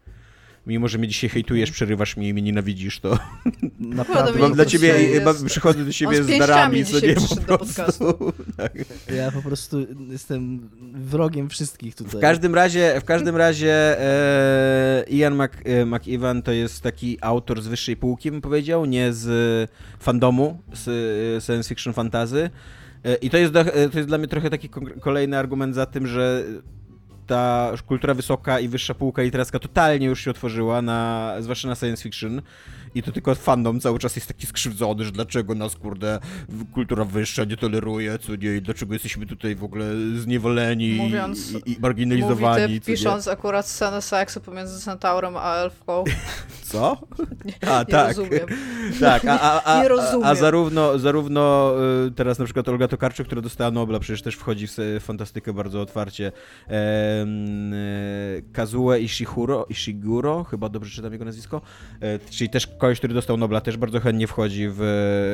Mimo, 0.70 0.88
że 0.88 0.98
mnie 0.98 1.08
dzisiaj 1.08 1.30
hejtujesz, 1.30 1.72
przerywasz 1.72 2.18
mnie 2.18 2.30
i 2.30 2.34
mnie 2.34 2.42
nienawidzisz, 2.42 3.00
to 3.00 3.20
Naprawdę. 3.80 4.40
Mam 4.40 4.54
dla 4.54 4.66
ciebie, 4.66 4.88
jest- 4.88 5.26
mam, 5.26 5.46
przychodzę 5.46 5.86
do 5.86 5.94
ciebie 5.94 6.24
z 6.24 6.28
z 6.28 6.40
darami, 6.40 6.86
co 6.86 7.00
nie 7.00 7.16
po 7.16 7.58
prostu. 7.58 8.06
Tak. 8.58 8.74
Ja 9.16 9.32
po 9.32 9.42
prostu 9.42 9.88
jestem 10.10 10.70
wrogiem 10.94 11.50
wszystkich 11.50 11.96
tutaj. 11.96 12.12
W 12.18 12.22
każdym 12.22 12.56
razie, 12.56 13.02
w 13.02 13.04
każdym 13.04 13.36
razie 13.36 14.02
e, 14.02 15.06
Ian 15.10 15.34
Mc, 15.34 15.54
e, 15.66 15.86
McEwan 15.86 16.42
to 16.42 16.52
jest 16.52 16.82
taki 16.82 17.18
autor 17.22 17.62
z 17.62 17.68
wyższej 17.68 17.98
półki, 17.98 18.32
bym 18.32 18.42
powiedział, 18.42 18.86
nie 18.86 19.14
z 19.14 19.72
fandomu, 20.00 20.62
z 20.74 20.88
e, 20.88 21.42
science 21.42 21.70
fiction 21.70 21.94
fantazy. 21.94 22.50
E, 23.04 23.16
I 23.16 23.30
to 23.30 23.38
jest, 23.38 23.54
do, 23.54 23.66
to 23.66 23.98
jest 23.98 24.08
dla 24.08 24.18
mnie 24.18 24.28
trochę 24.28 24.50
taki 24.50 24.70
kolejny 25.02 25.38
argument 25.38 25.76
za 25.76 25.86
tym, 25.86 26.08
że 26.08 26.44
ta 27.30 27.72
kultura 27.88 28.14
wysoka 28.14 28.60
i 28.60 28.68
wyższa 28.68 28.94
półka 28.94 29.22
literacka 29.22 29.60
totalnie 29.60 30.08
już 30.08 30.22
się 30.22 30.32
otworzyła, 30.32 30.82
na, 30.82 31.36
zwłaszcza 31.40 31.68
na 31.68 31.76
science 31.76 32.04
fiction. 32.04 32.42
I 32.96 33.04
to 33.04 33.12
tylko 33.12 33.36
fandom 33.36 33.80
cały 33.80 34.00
czas 34.00 34.16
jest 34.16 34.28
taki 34.28 34.48
skrzywdzony, 34.48 35.06
że 35.06 35.12
dlaczego 35.12 35.56
nas, 35.56 35.76
kurde, 35.76 36.20
kultura 36.74 37.06
wyższa 37.06 37.44
nie 37.44 37.58
toleruje, 37.58 38.20
co 38.20 38.36
nie, 38.36 38.56
i 38.56 38.62
dlaczego 38.62 38.94
jesteśmy 38.94 39.26
tutaj 39.26 39.56
w 39.56 39.64
ogóle 39.64 39.86
zniewoleni 40.18 40.98
Mówiąc- 40.98 41.52
i, 41.66 41.72
i 41.72 41.78
marginalizowani, 41.80 42.62
Mówi 42.64 42.82
co 42.82 42.92
nie? 42.92 42.98
pisząc 42.98 43.28
akurat 43.28 43.68
scenę 43.68 44.02
seksu 44.02 44.42
pomiędzy 44.42 44.82
Centaurem 44.86 45.34
a 45.38 45.56
Elfką. 45.56 46.04
Co? 46.70 46.98
A, 47.72 47.80
Nie 47.80 47.86
tak. 47.86 48.08
rozumiem. 48.08 48.46
Tak, 49.00 49.26
a, 49.26 49.40
a, 49.42 49.64
a, 49.64 49.82
Nie 49.84 49.88
rozumiem. 49.90 50.28
a 50.28 50.36
zarówno, 50.36 51.00
zarówno 51.00 51.74
y, 52.08 52.12
teraz 52.12 52.40
na 52.40 52.46
przykład 52.46 52.70
Olga 52.70 52.88
Tokarczuk, 52.88 53.26
która 53.26 53.42
dostała 53.42 53.72
Nobla, 53.72 54.00
przecież 54.00 54.22
też 54.22 54.36
wchodzi 54.36 54.68
w 54.68 54.78
fantastykę 55.00 55.54
bardzo 55.54 55.82
otwarcie. 55.82 56.28
Y, 56.28 56.32
Kazue 58.54 59.00
Ishihuro, 59.00 59.66
Ishiguro, 59.70 60.44
chyba 60.44 60.70
dobrze 60.70 60.92
czytam 60.96 61.14
jego 61.14 61.26
nazwisko, 61.26 61.62
e, 62.02 62.20
czyli 62.20 62.50
też 62.50 62.68
koleś, 62.80 62.98
który 63.00 63.14
dostał 63.14 63.38
Nobla, 63.38 63.62
też 63.62 63.78
bardzo 63.78 64.00
chętnie 64.00 64.28
wchodzi 64.28 64.68
w 64.70 64.82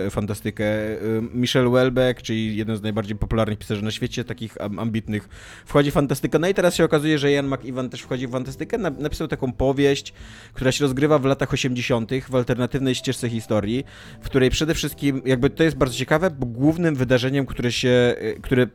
e, 0.07 0.09
fantastykę. 0.09 0.63
Y, 0.65 1.21
Michel 1.33 1.69
Welbeck, 1.71 2.21
czyli 2.21 2.57
jeden 2.57 2.77
z 2.77 2.81
najbardziej 2.81 3.15
popularnych 3.17 3.59
pisarzy 3.59 3.83
na 3.83 3.91
świecie, 3.91 4.23
takich 4.23 4.61
am- 4.61 4.79
ambitnych, 4.79 5.29
wchodzi 5.65 5.91
w 5.91 5.93
fantastykę. 5.93 6.39
No 6.39 6.47
i 6.47 6.53
teraz 6.53 6.75
się 6.75 6.83
okazuje, 6.83 7.19
że 7.19 7.31
Ian 7.31 7.47
McEwan 7.47 7.89
też 7.89 8.01
wchodzi 8.01 8.27
w 8.27 8.31
fantastykę. 8.31 8.77
Na- 8.77 8.89
Napisał 8.89 9.27
taką 9.27 9.53
powieść, 9.53 10.13
która 10.53 10.71
się 10.71 10.81
rozgrywa 10.83 11.19
w 11.19 11.25
latach 11.25 11.53
80. 11.53 12.11
w 12.29 12.35
alternatywnej 12.35 12.95
ścieżce 12.95 13.29
historii, 13.29 13.83
w 14.21 14.25
której 14.25 14.49
przede 14.49 14.73
wszystkim, 14.73 15.21
jakby 15.25 15.49
to 15.49 15.63
jest 15.63 15.77
bardzo 15.77 15.95
ciekawe, 15.95 16.31
bo 16.31 16.45
głównym 16.45 16.95
wydarzeniem, 16.95 17.45
które 17.45 17.71
się, 17.71 18.15
y, 18.21 18.39
które 18.41 18.67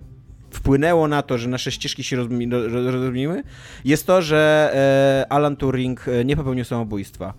wpłynęło 0.50 1.08
na 1.08 1.22
to, 1.22 1.38
że 1.38 1.48
nasze 1.48 1.72
ścieżki 1.72 2.04
się 2.04 2.16
rozmi- 2.16 2.52
ro- 2.52 2.68
ro- 2.68 2.90
rozmieniły, 2.90 3.42
jest 3.84 4.06
to, 4.06 4.22
że 4.22 4.70
e, 5.26 5.32
Alan 5.32 5.56
Turing 5.56 6.08
e, 6.08 6.24
nie 6.24 6.36
popełnił 6.36 6.64
samobójstwa. 6.64 7.34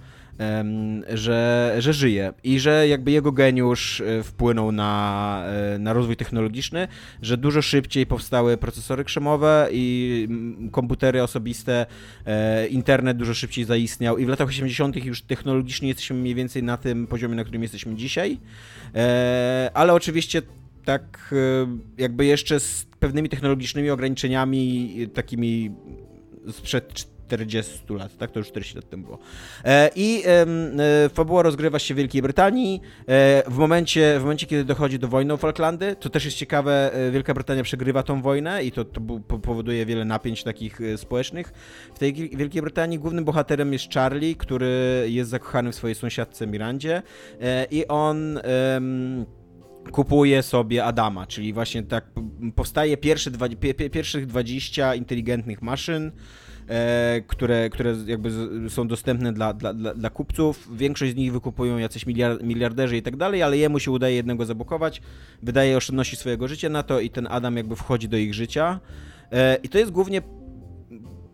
Że, 1.14 1.76
że 1.80 1.94
żyje 1.94 2.34
i 2.44 2.60
że 2.60 2.88
jakby 2.88 3.12
jego 3.12 3.32
geniusz 3.32 4.02
e, 4.02 4.24
wpłynął 4.24 4.72
na, 4.72 5.44
e, 5.76 5.80
na 5.80 5.94
rozwój 5.94 6.16
technologiczny, 6.16 6.88
że 7.22 7.38
dużo 7.38 7.62
szybciej 7.62 8.06
powstały 8.06 8.58
procesory 8.58 9.04
krzemowe 9.04 9.70
i 9.72 10.28
komputery 10.72 11.24
osobiste, 11.24 11.86
e, 12.26 12.68
internet 12.68 13.18
dużo 13.18 13.34
szybciej 13.34 13.66
zaistniał 13.66 14.18
i 14.18 14.26
w 14.26 14.30
latach 14.30 14.48
80. 14.48 15.06
już 15.06 15.22
technologicznie 15.22 15.88
jesteśmy 15.88 16.16
mniej 16.16 16.36
więcej 16.36 16.64
na 16.64 16.78
tym 16.78 17.08
poziomie, 17.08 17.36
na 17.36 17.44
którym 17.44 17.62
jesteśmy 17.62 17.96
dzisiaj, 17.96 18.38
ale 19.74 19.94
oczywiście 19.94 20.42
tak 20.86 21.36
jakby 21.98 22.26
jeszcze 22.26 22.60
z 22.60 22.86
pewnymi 23.00 23.30
technologicznymi 23.30 23.90
ograniczeniami 23.90 24.96
takimi 25.14 25.72
sprzed 26.52 27.08
40 27.32 27.80
lat, 27.90 28.18
tak? 28.18 28.32
To 28.32 28.40
już 28.40 28.48
40 28.48 28.76
lat 28.76 28.90
temu 28.90 29.04
było. 29.04 29.20
E, 29.66 29.90
I 29.96 30.24
e, 30.26 31.10
fabuła 31.10 31.44
rozgrywa 31.44 31.80
się 31.80 31.94
w 31.94 31.98
Wielkiej 31.98 32.22
Brytanii. 32.22 32.82
E, 33.08 33.44
w, 33.48 33.58
momencie, 33.58 34.20
w 34.20 34.22
momencie, 34.22 34.48
kiedy 34.48 34.64
dochodzi 34.64 35.00
do 35.00 35.08
wojny 35.08 35.34
o 35.34 35.38
Falklandy, 35.38 35.96
to 35.96 36.10
też 36.10 36.26
jest 36.26 36.38
ciekawe, 36.38 36.92
Wielka 37.12 37.34
Brytania 37.34 37.64
przegrywa 37.64 38.04
tą 38.04 38.22
wojnę 38.22 38.64
i 38.64 38.72
to, 38.72 38.86
to 38.86 39.02
powoduje 39.40 39.86
wiele 39.86 40.06
napięć 40.06 40.44
takich 40.44 40.80
społecznych. 40.98 41.54
W 41.96 42.00
tej 42.00 42.14
Wielkiej 42.14 42.62
Brytanii 42.62 43.00
głównym 43.00 43.26
bohaterem 43.26 43.74
jest 43.74 43.94
Charlie, 43.94 44.36
który 44.36 45.06
jest 45.08 45.30
zakochany 45.30 45.72
w 45.72 45.76
swojej 45.76 45.96
sąsiadce 45.96 46.48
Mirandzie 46.48 47.02
i 47.72 47.88
on... 47.88 48.40
kupuje 49.92 50.44
sobie 50.44 50.86
Adama, 50.86 51.28
czyli 51.28 51.54
właśnie 51.54 51.84
tak 51.84 52.06
powstaje 52.56 52.98
pierwsze 52.98 53.32
dwa, 53.32 53.50
pie, 53.50 53.74
pie, 53.74 53.90
pierwszych 53.90 54.26
20 54.26 54.96
inteligentnych 54.96 55.62
maszyn, 55.62 56.12
które, 57.28 57.70
które 57.70 57.96
jakby 58.06 58.32
są 58.70 58.88
dostępne 58.88 59.34
dla, 59.34 59.54
dla, 59.54 59.74
dla, 59.74 59.94
dla 59.94 60.10
kupców. 60.10 60.78
Większość 60.78 61.12
z 61.12 61.16
nich 61.16 61.34
wykupują 61.34 61.78
jacyś 61.78 62.06
miliard, 62.06 62.44
miliarderzy 62.44 62.98
i 62.98 63.02
tak 63.02 63.16
dalej, 63.16 63.44
ale 63.44 63.58
jemu 63.58 63.80
się 63.80 63.92
udaje 63.92 64.16
jednego 64.16 64.46
zablokować, 64.46 65.02
wydaje 65.44 65.78
oszczędności 65.78 66.16
swojego 66.16 66.48
życia 66.48 66.70
na 66.70 66.84
to 66.84 67.00
i 67.00 67.10
ten 67.10 67.28
Adam 67.32 67.58
jakby 67.58 67.76
wchodzi 67.76 68.10
do 68.10 68.18
ich 68.18 68.34
życia. 68.34 68.80
E, 69.32 69.56
I 69.64 69.70
to 69.70 69.78
jest 69.78 69.92
głównie 69.92 70.22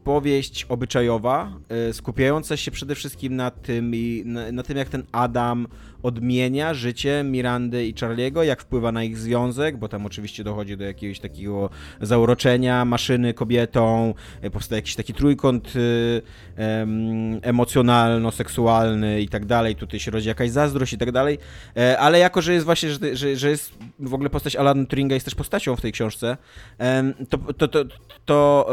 powieść 0.08 0.66
obyczajowa, 0.70 1.52
e, 1.70 1.94
skupiająca 1.94 2.58
się 2.58 2.72
przede 2.72 2.96
wszystkim 2.96 3.36
na 3.36 3.52
tym, 3.52 3.92
na, 4.26 4.52
na 4.52 4.64
tym, 4.64 4.78
jak 4.78 4.90
ten 4.90 5.04
Adam 5.12 5.68
odmienia 6.04 6.74
życie 6.74 7.24
Mirandy 7.24 7.88
i 7.88 7.94
Charliego, 8.00 8.44
jak 8.44 8.62
wpływa 8.62 8.92
na 8.92 9.04
ich 9.04 9.18
związek, 9.18 9.78
bo 9.78 9.88
tam 9.88 10.06
oczywiście 10.06 10.44
dochodzi 10.44 10.78
do 10.78 10.84
jakiegoś 10.84 11.20
takiego 11.20 11.70
zauroczenia 12.02 12.86
maszyny 12.86 13.34
kobietą, 13.34 14.14
e, 14.42 14.50
powstaje 14.50 14.78
jakiś 14.78 14.96
taki 14.96 15.14
trójkąt 15.14 15.76
y, 15.76 16.22
em, 16.56 17.40
emocjonalno-seksualny 17.42 19.22
i 19.22 19.30
tak 19.30 19.46
dalej, 19.46 19.76
tutaj 19.76 20.00
się 20.00 20.12
rodzi 20.12 20.28
jakaś 20.28 20.50
zazdrość 20.50 20.94
i 20.94 20.98
tak 20.98 21.12
dalej, 21.12 21.38
E, 21.78 22.00
ale 22.00 22.20
jako, 22.20 22.42
że 22.42 22.54
jest 22.54 22.66
właśnie, 22.66 22.90
że, 23.14 23.38
że, 23.38 23.50
jest 23.50 23.74
w 24.00 24.14
ogóle 24.14 24.30
postać 24.30 24.56
Alana 24.56 24.86
Turinga 24.86 25.14
jest 25.14 25.26
też 25.26 25.36
postacią 25.36 25.76
w 25.76 25.82
tej 25.82 25.92
książce, 25.92 26.38
to, 27.30 27.38
to, 27.38 27.68
to, 27.68 27.86
to 28.26 28.68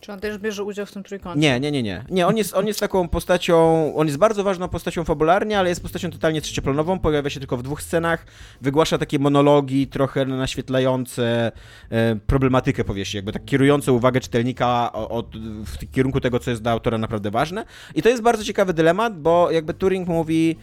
Czy 0.00 0.12
on 0.12 0.20
też 0.20 0.38
bierze 0.38 0.64
udział 0.64 0.86
w 0.86 0.92
tym 0.92 1.02
trójkącie? 1.02 1.40
nie, 1.40 1.60
nie, 1.60 1.72
nie, 1.72 1.82
nie. 1.82 2.04
Nie, 2.10 2.26
on 2.26 2.36
jest, 2.36 2.54
on 2.54 2.66
jest 2.66 2.80
taką 2.80 3.08
postacią, 3.08 3.92
on 3.96 4.06
jest 4.06 4.18
bardzo 4.18 4.44
ważną 4.44 4.68
postacią 4.68 5.04
fabularnie, 5.04 5.58
ale 5.58 5.68
jest 5.68 5.82
postacią 5.82 6.10
totalnie 6.10 6.40
trzecioplanową, 6.40 6.98
pojawia 6.98 7.30
się 7.30 7.40
tylko 7.40 7.56
w 7.56 7.62
dwóch 7.62 7.82
scenach, 7.82 8.26
wygłasza 8.60 8.98
takie 8.98 9.18
monologi 9.18 9.86
trochę 9.86 10.24
naświetlające 10.26 11.52
e, 11.90 12.16
problematykę 12.16 12.84
powieści, 12.84 13.16
jakby 13.16 13.32
tak 13.32 13.44
kierujące 13.44 13.92
uwagę 13.92 14.20
czytelnika 14.20 14.92
o, 14.92 15.08
o, 15.08 15.22
w 15.66 15.90
kierunku 15.92 16.20
tego, 16.20 16.38
co 16.38 16.50
jest 16.50 16.62
dla 16.62 16.72
autora 16.72 16.98
naprawdę 16.98 17.30
ważne. 17.30 17.64
I 17.94 18.02
to 18.02 18.08
jest 18.08 18.22
bardzo 18.22 18.44
ciekawy 18.44 18.74
dylemat, 18.74 19.20
bo 19.20 19.50
jakby 19.50 19.74
Turing 19.74 20.08
mówi, 20.08 20.56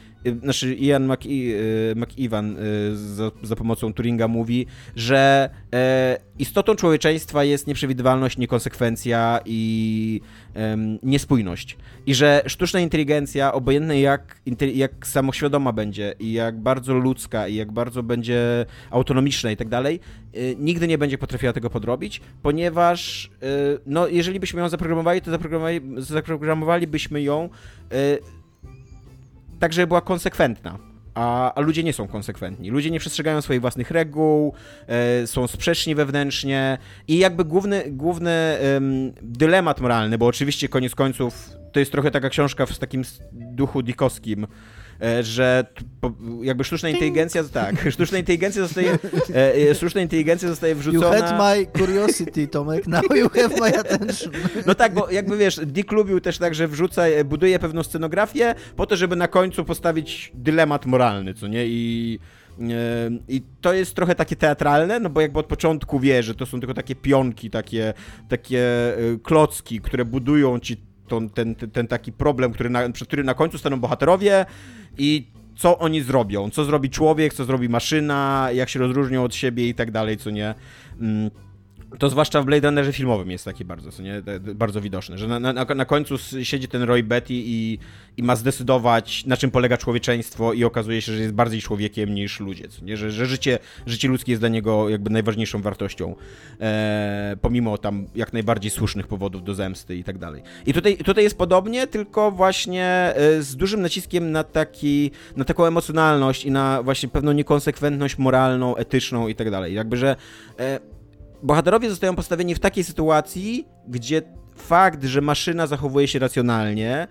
znaczy 0.43 0.76
Ian 0.76 1.11
y, 1.26 1.93
McEwan 1.95 2.57
y, 2.57 2.97
za, 2.97 3.32
za 3.43 3.55
pomocą 3.55 3.93
Turinga 3.93 4.28
mówi, 4.28 4.65
że 4.95 5.49
istotą 6.39 6.76
człowieczeństwa 6.76 7.43
jest 7.43 7.68
nieprzewidywalność, 7.68 8.38
niekonsekwencja 8.38 9.39
i 9.45 10.22
niespójność. 11.03 11.78
I 12.05 12.15
że 12.15 12.41
sztuczna 12.45 12.80
inteligencja, 12.80 13.53
obojętnie 13.53 14.01
jak, 14.01 14.41
jak 14.74 15.07
samoświadoma 15.07 15.72
będzie 15.72 16.13
i 16.20 16.34
jak 16.34 16.59
bardzo 16.59 16.93
ludzka 16.93 17.47
i 17.47 17.55
jak 17.55 17.72
bardzo 17.72 18.03
będzie 18.03 18.65
autonomiczna 18.91 19.51
i 19.51 19.57
tak 19.57 19.70
dalej, 19.70 19.99
y, 20.36 20.55
nigdy 20.59 20.88
nie 20.88 20.97
będzie 20.97 21.18
potrafiła 21.18 21.53
tego 21.53 21.70
podrobić, 21.70 22.22
ponieważ 22.41 23.26
y, 23.26 23.30
no, 23.86 24.07
jeżeli 24.07 24.39
byśmy 24.39 24.61
ją 24.61 24.70
zaprogramowali, 24.70 25.22
to 25.22 25.32
zaprogramowali, 25.32 25.82
zaprogramowalibyśmy 25.97 27.22
ją 27.22 27.49
y, 27.93 28.36
tak, 29.60 29.74
żeby 29.74 29.88
była 29.88 30.01
konsekwentna. 30.01 30.80
A, 31.16 31.53
a 31.53 31.62
ludzie 31.62 31.84
nie 31.84 31.93
są 31.93 32.08
konsekwentni. 32.08 32.70
Ludzie 32.70 32.91
nie 32.91 32.99
przestrzegają 32.99 33.41
swoich 33.41 33.62
własnych 33.62 33.91
reguł, 33.91 34.53
e, 34.88 35.28
są 35.28 35.47
sprzeczni 35.47 35.95
wewnętrznie 35.95 36.78
i 37.08 37.18
jakby 37.18 37.45
główny, 37.45 37.84
główny 37.91 38.32
em, 38.32 39.14
dylemat 39.22 39.82
moralny, 39.82 40.18
bo 40.18 40.26
oczywiście 40.26 40.70
koniec 40.70 40.95
końców 40.95 41.49
to 41.72 41.80
jest 41.80 41.91
trochę 41.91 42.12
taka 42.12 42.30
książka 42.30 42.66
w 42.66 42.78
takim 42.78 43.03
duchu 43.32 43.82
dikowskim, 43.82 44.47
że 45.22 45.66
t- 45.76 45.86
po, 46.02 46.14
jakby 46.41 46.64
sztuczna 46.64 46.89
inteligencja, 46.89 47.43
tak, 47.43 47.76
sztuczna 47.91 48.18
inteligencja 48.18 48.62
zostaje, 48.62 48.98
e, 49.36 49.70
e, 49.70 49.76
sztuczna 49.76 50.02
inteligencja 50.02 50.50
zostaje 50.50 50.74
You 50.74 50.80
wrzucona... 50.80 51.22
had 51.22 51.39
my 51.39 51.66
curiosity, 51.80 52.48
Tomek, 52.48 52.88
now 52.88 53.04
you 53.16 53.30
have 53.30 53.56
my 53.60 53.80
attention. 53.80 54.32
No 54.66 54.76
tak, 54.76 54.93
bo 54.93 55.12
jakby 55.12 55.38
wiesz, 55.38 55.60
Dick 55.66 55.91
lubił 55.91 56.20
też 56.20 56.38
tak, 56.38 56.56
że 56.56 56.68
wrzuca, 56.68 57.04
buduje 57.26 57.60
pewną 57.60 57.84
scenografię 57.84 58.56
po 58.76 58.86
to, 58.86 58.95
żeby 58.95 59.16
na 59.16 59.28
końcu 59.28 59.66
postawić 59.66 60.32
dylemat 60.34 60.86
moralny, 60.86 61.34
co 61.34 61.48
nie? 61.48 61.66
I, 61.68 62.20
e, 62.60 62.66
i 63.28 63.41
to 63.62 63.74
jest 63.74 63.95
trochę 63.95 64.16
takie 64.16 64.36
teatralne, 64.36 65.00
no 65.00 65.10
bo 65.10 65.22
jakby 65.22 65.39
od 65.39 65.45
początku 65.45 66.00
wie, 66.00 66.24
że 66.24 66.36
to 66.36 66.45
są 66.45 66.60
tylko 66.60 66.74
takie 66.74 66.95
pionki, 66.95 67.50
takie, 67.50 67.93
takie 68.30 68.62
e, 68.98 68.98
klocki, 69.24 69.82
które 69.82 70.06
budują 70.06 70.60
ci 70.60 70.86
ten, 71.08 71.30
ten, 71.30 71.55
ten 71.55 71.88
taki 71.88 72.12
problem, 72.12 72.53
który 72.53 72.70
na, 72.70 72.89
przed 72.89 73.08
którym 73.08 73.26
na 73.26 73.34
końcu 73.34 73.58
staną 73.58 73.80
bohaterowie 73.80 74.45
i 74.97 75.28
co 75.55 75.80
oni 75.80 76.01
zrobią, 76.01 76.49
co 76.49 76.66
zrobi 76.66 76.89
człowiek, 76.89 77.34
co 77.34 77.45
zrobi 77.45 77.70
maszyna, 77.70 78.49
jak 78.53 78.70
się 78.70 78.80
rozróżnią 78.80 79.24
od 79.24 79.36
siebie 79.36 79.70
i 79.70 79.76
tak 79.76 79.91
dalej, 79.91 80.18
co 80.18 80.30
nie. 80.30 80.55
Mm. 80.99 81.32
To 81.99 82.09
zwłaszcza 82.09 82.41
w 82.41 82.45
Blade 82.45 82.67
Runnerze 82.67 82.93
filmowym 82.93 83.31
jest 83.31 83.45
taki 83.45 83.65
bardzo, 83.65 83.91
co 83.91 84.03
nie, 84.03 84.21
bardzo 84.55 84.81
widoczne, 84.81 85.17
że 85.17 85.27
na, 85.27 85.39
na, 85.39 85.65
na 85.65 85.85
końcu 85.85 86.17
siedzi 86.43 86.67
ten 86.67 86.81
Roy 86.81 87.03
Betty 87.03 87.33
i, 87.33 87.79
i 88.17 88.23
ma 88.23 88.35
zdecydować, 88.35 89.25
na 89.25 89.38
czym 89.38 89.51
polega 89.51 89.77
człowieczeństwo 89.77 90.53
i 90.53 90.63
okazuje 90.63 91.01
się, 91.01 91.13
że 91.13 91.21
jest 91.21 91.33
bardziej 91.33 91.61
człowiekiem 91.61 92.15
niż 92.15 92.39
ludzie, 92.39 92.67
co 92.67 92.85
nie? 92.85 92.97
Że, 92.97 93.11
że 93.11 93.25
życie, 93.25 93.59
życie 93.85 94.07
ludzkie 94.07 94.31
jest 94.31 94.41
dla 94.41 94.49
niego 94.49 94.89
jakby 94.89 95.09
najważniejszą 95.09 95.61
wartością, 95.61 96.15
e, 96.61 97.38
pomimo 97.41 97.77
tam 97.77 98.05
jak 98.15 98.33
najbardziej 98.33 98.71
słusznych 98.71 99.07
powodów 99.07 99.43
do 99.43 99.53
zemsty 99.53 99.95
i 99.95 100.03
tak 100.03 100.17
dalej. 100.17 100.41
I 100.65 100.73
tutaj, 100.73 100.97
tutaj 100.97 101.23
jest 101.23 101.38
podobnie, 101.38 101.88
tylko 101.88 102.31
właśnie 102.31 102.85
e, 102.85 103.41
z 103.41 103.55
dużym 103.55 103.81
naciskiem 103.81 104.31
na 104.31 104.43
taki, 104.43 105.11
na 105.35 105.45
taką 105.45 105.65
emocjonalność 105.65 106.45
i 106.45 106.51
na 106.51 106.83
właśnie 106.83 107.09
pewną 107.09 107.31
niekonsekwentność 107.31 108.17
moralną, 108.17 108.75
etyczną 108.75 109.27
i 109.27 109.35
tak 109.35 109.51
dalej. 109.51 109.73
Jakby, 109.73 109.97
że 109.97 110.15
e, 110.59 110.97
bohaterowie 111.43 111.89
zostają 111.89 112.15
postawieni 112.15 112.55
w 112.55 112.59
takiej 112.59 112.83
sytuacji, 112.83 113.67
gdzie 113.88 114.21
fakt, 114.55 115.03
że 115.03 115.21
maszyna 115.21 115.67
zachowuje 115.67 116.07
się 116.07 116.19
racjonalnie 116.19 117.07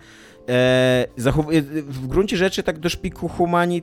e, 0.48 1.06
zachowuje, 1.16 1.62
w 1.62 2.06
gruncie 2.06 2.36
rzeczy 2.36 2.62
tak 2.62 2.78
do 2.78 2.88
szpiku 2.88 3.28
humani, 3.28 3.82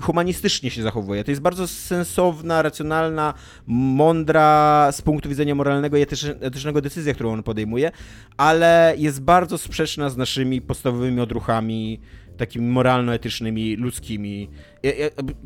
humanistycznie 0.00 0.70
się 0.70 0.82
zachowuje. 0.82 1.24
To 1.24 1.30
jest 1.30 1.42
bardzo 1.42 1.68
sensowna, 1.68 2.62
racjonalna, 2.62 3.34
mądra 3.66 4.88
z 4.92 5.02
punktu 5.02 5.28
widzenia 5.28 5.54
moralnego 5.54 5.96
i 5.96 6.02
etycznego 6.40 6.80
decyzja, 6.80 7.14
którą 7.14 7.32
on 7.32 7.42
podejmuje, 7.42 7.90
ale 8.36 8.94
jest 8.98 9.22
bardzo 9.22 9.58
sprzeczna 9.58 10.10
z 10.10 10.16
naszymi 10.16 10.60
podstawowymi 10.60 11.20
odruchami 11.20 12.00
takimi 12.38 12.66
moralno-etycznymi, 12.66 13.76
ludzkimi, 13.76 14.50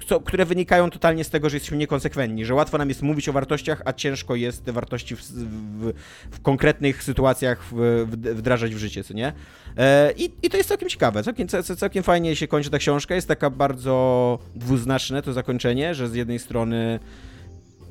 co, 0.06 0.20
które 0.20 0.44
wynikają 0.44 0.90
totalnie 0.90 1.24
z 1.24 1.30
tego, 1.30 1.50
że 1.50 1.56
jesteśmy 1.56 1.76
niekonsekwentni, 1.76 2.44
że 2.44 2.54
łatwo 2.54 2.78
nam 2.78 2.88
jest 2.88 3.02
mówić 3.02 3.28
o 3.28 3.32
wartościach, 3.32 3.82
a 3.84 3.92
ciężko 3.92 4.34
jest 4.34 4.64
te 4.64 4.72
wartości 4.72 5.16
w, 5.16 5.20
w, 5.22 5.92
w 6.30 6.40
konkretnych 6.42 7.02
sytuacjach 7.02 7.64
w, 7.72 8.06
wdrażać 8.34 8.74
w 8.74 8.78
życie, 8.78 9.04
co 9.04 9.14
nie? 9.14 9.32
E, 9.76 10.12
I, 10.16 10.30
I, 10.42 10.50
to 10.50 10.56
jest 10.56 10.68
całkiem 10.68 10.88
ciekawe, 10.88 11.22
całkiem, 11.22 11.48
całkiem 11.76 12.02
fajnie 12.02 12.36
się 12.36 12.48
kończy 12.48 12.70
ta 12.70 12.78
książka, 12.78 13.14
jest 13.14 13.28
taka 13.28 13.50
bardzo 13.50 14.38
dwuznaczne 14.54 15.22
to 15.22 15.32
zakończenie, 15.32 15.94
że 15.94 16.08
z 16.08 16.14
jednej 16.14 16.38
strony 16.38 16.98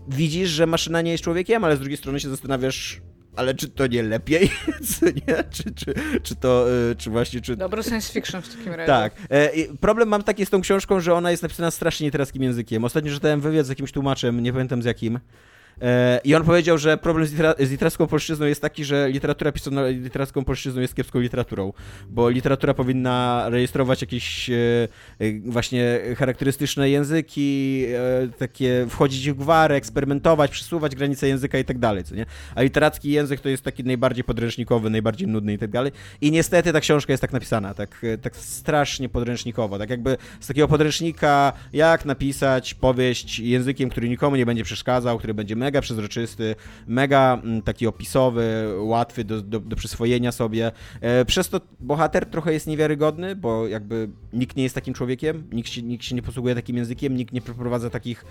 widzisz, 0.07 0.49
że 0.49 0.67
maszyna 0.67 1.01
nie 1.01 1.11
jest 1.11 1.23
człowiekiem, 1.23 1.63
ale 1.63 1.75
z 1.75 1.79
drugiej 1.79 1.97
strony 1.97 2.19
się 2.19 2.29
zastanawiasz, 2.29 3.01
ale 3.35 3.55
czy 3.55 3.69
to 3.69 3.87
nie 3.87 4.03
lepiej, 4.03 4.51
co 4.99 5.05
nie? 5.05 5.43
Czy, 5.49 5.63
czy, 5.63 5.93
czy 6.23 6.35
to, 6.35 6.67
y, 6.91 6.95
czy 6.95 7.09
właśnie, 7.09 7.41
czy... 7.41 7.55
Dobry 7.55 7.83
science 7.83 8.13
fiction 8.13 8.41
w 8.41 8.55
takim 8.57 8.73
razie. 8.73 8.87
Tak. 8.87 9.13
E, 9.29 9.49
problem 9.79 10.09
mam 10.09 10.23
taki 10.23 10.45
z 10.45 10.49
tą 10.49 10.61
książką, 10.61 10.99
że 10.99 11.13
ona 11.13 11.31
jest 11.31 11.43
napisana 11.43 11.71
strasznie 11.71 12.07
literackim 12.07 12.43
językiem. 12.43 12.83
Ostatnio 12.83 13.11
czytałem 13.11 13.41
wywiad 13.41 13.65
z 13.65 13.69
jakimś 13.69 13.91
tłumaczem, 13.91 14.43
nie 14.43 14.53
pamiętam 14.53 14.81
z 14.81 14.85
jakim, 14.85 15.19
I 16.23 16.35
on 16.35 16.43
powiedział, 16.43 16.77
że 16.77 16.97
problem 16.97 17.25
z, 17.25 17.31
litera 17.31 17.53
z 17.59 17.71
literacką 17.71 18.07
polszczyzną 18.07 18.45
jest 18.45 18.61
taki, 18.61 18.85
że 18.85 19.09
literatura 19.09 19.51
pisana 19.51 19.87
literacką 19.87 20.45
polszczyzną 20.45 20.81
jest 20.81 20.95
kiepską 20.95 21.19
literaturą, 21.19 21.73
bo 22.09 22.29
literatura 22.29 22.73
powinna 22.73 23.45
rejestrować 23.49 24.01
jakieś 24.01 24.49
e, 24.49 24.53
e, 25.19 25.39
właśnie 25.45 25.99
charakterystyczne 26.17 26.89
języki, 26.89 27.85
takie 28.37 28.85
wchodzić 28.89 29.31
w 29.31 29.33
gwarę, 29.33 29.75
eksperymentować, 29.75 30.51
przesuwać 30.51 30.95
granice 30.95 31.27
języka 31.27 31.57
i 31.57 31.65
tak 31.65 31.79
dalej, 31.79 32.03
co 32.03 32.15
nie? 32.15 32.25
A 32.55 32.61
literacki 32.61 33.11
język 33.11 33.39
to 33.39 33.49
jest 33.49 33.63
taki 33.63 33.83
najbardziej 33.83 34.23
podręcznikowy, 34.23 34.89
najbardziej 34.89 35.27
nudny 35.27 35.53
i 35.53 35.57
tak 35.57 35.69
dalej. 35.69 35.91
I 36.21 36.31
niestety 36.31 36.73
ta 36.73 36.79
książka 36.79 37.13
jest 37.13 37.21
tak 37.21 37.33
napisana, 37.33 37.73
tak, 37.73 38.01
tak 38.21 38.35
strasznie 38.35 39.09
podręcznikowo, 39.09 39.79
tak 39.79 39.89
jakby 39.89 40.17
z 40.39 40.47
takiego 40.47 40.67
podręcznika, 40.67 41.53
jak 41.73 42.05
napisać 42.05 42.73
powieść 42.73 43.39
językiem, 43.39 43.89
który 43.89 44.09
nikomu 44.09 44.35
nie 44.35 44.45
będzie 44.45 44.63
przeszkadzał, 44.63 45.17
który 45.17 45.33
będzie 45.33 45.55
mega 45.55 45.70
mega 45.71 45.81
przezroczysty, 45.81 46.55
mega 46.87 47.41
mm, 47.43 47.61
taki 47.61 47.87
opisowy, 47.87 48.67
łatwy 48.79 49.23
do, 49.23 49.41
do, 49.41 49.59
do 49.59 49.75
przyswojenia 49.75 50.31
sobie. 50.31 50.71
E, 51.01 51.25
przez 51.25 51.49
to 51.49 51.61
bohater 51.79 52.25
trochę 52.25 52.53
jest 52.53 52.67
niewiarygodny, 52.67 53.35
bo 53.35 53.67
jakby 53.67 54.09
nikt 54.33 54.55
nie 54.55 54.63
jest 54.63 54.75
takim 54.75 54.93
człowiekiem, 54.93 55.43
nikt 55.51 55.69
się, 55.69 55.81
nikt 55.81 56.03
się 56.03 56.15
nie 56.15 56.21
posługuje 56.21 56.55
takim 56.55 56.77
językiem, 56.77 57.15
nikt 57.15 57.33
nie 57.33 57.41
przeprowadza 57.41 57.89
takich 57.89 58.25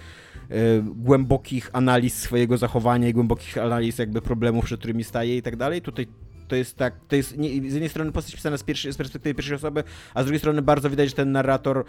e, 0.51 0.55
głębokich 0.83 1.71
analiz 1.73 2.15
swojego 2.15 2.59
zachowania 2.59 3.09
i 3.09 3.13
głębokich 3.13 3.59
analiz 3.59 3.99
jakby 3.99 4.23
problemów, 4.23 4.65
przed 4.65 4.79
którymi 4.79 5.05
staje 5.05 5.37
i 5.37 5.43
tak 5.43 5.57
dalej. 5.57 5.83
Tutaj 5.83 6.07
to 6.51 6.57
jest 6.57 6.77
tak, 6.77 6.95
to 7.09 7.17
jest 7.17 7.39
nie, 7.39 7.49
z 7.49 7.73
jednej 7.73 7.89
strony 7.89 8.13
postać 8.13 8.35
pisana 8.35 8.57
z, 8.57 8.63
pierwszy, 8.63 8.93
z 8.93 8.97
perspektywy 8.97 9.35
pierwszej 9.35 9.57
osoby, 9.57 9.85
a 10.15 10.23
z 10.23 10.27
drugiej 10.27 10.39
strony 10.39 10.63
bardzo 10.63 10.91
widać, 10.91 11.09
że 11.09 11.15
ten 11.15 11.33
narrator 11.33 11.85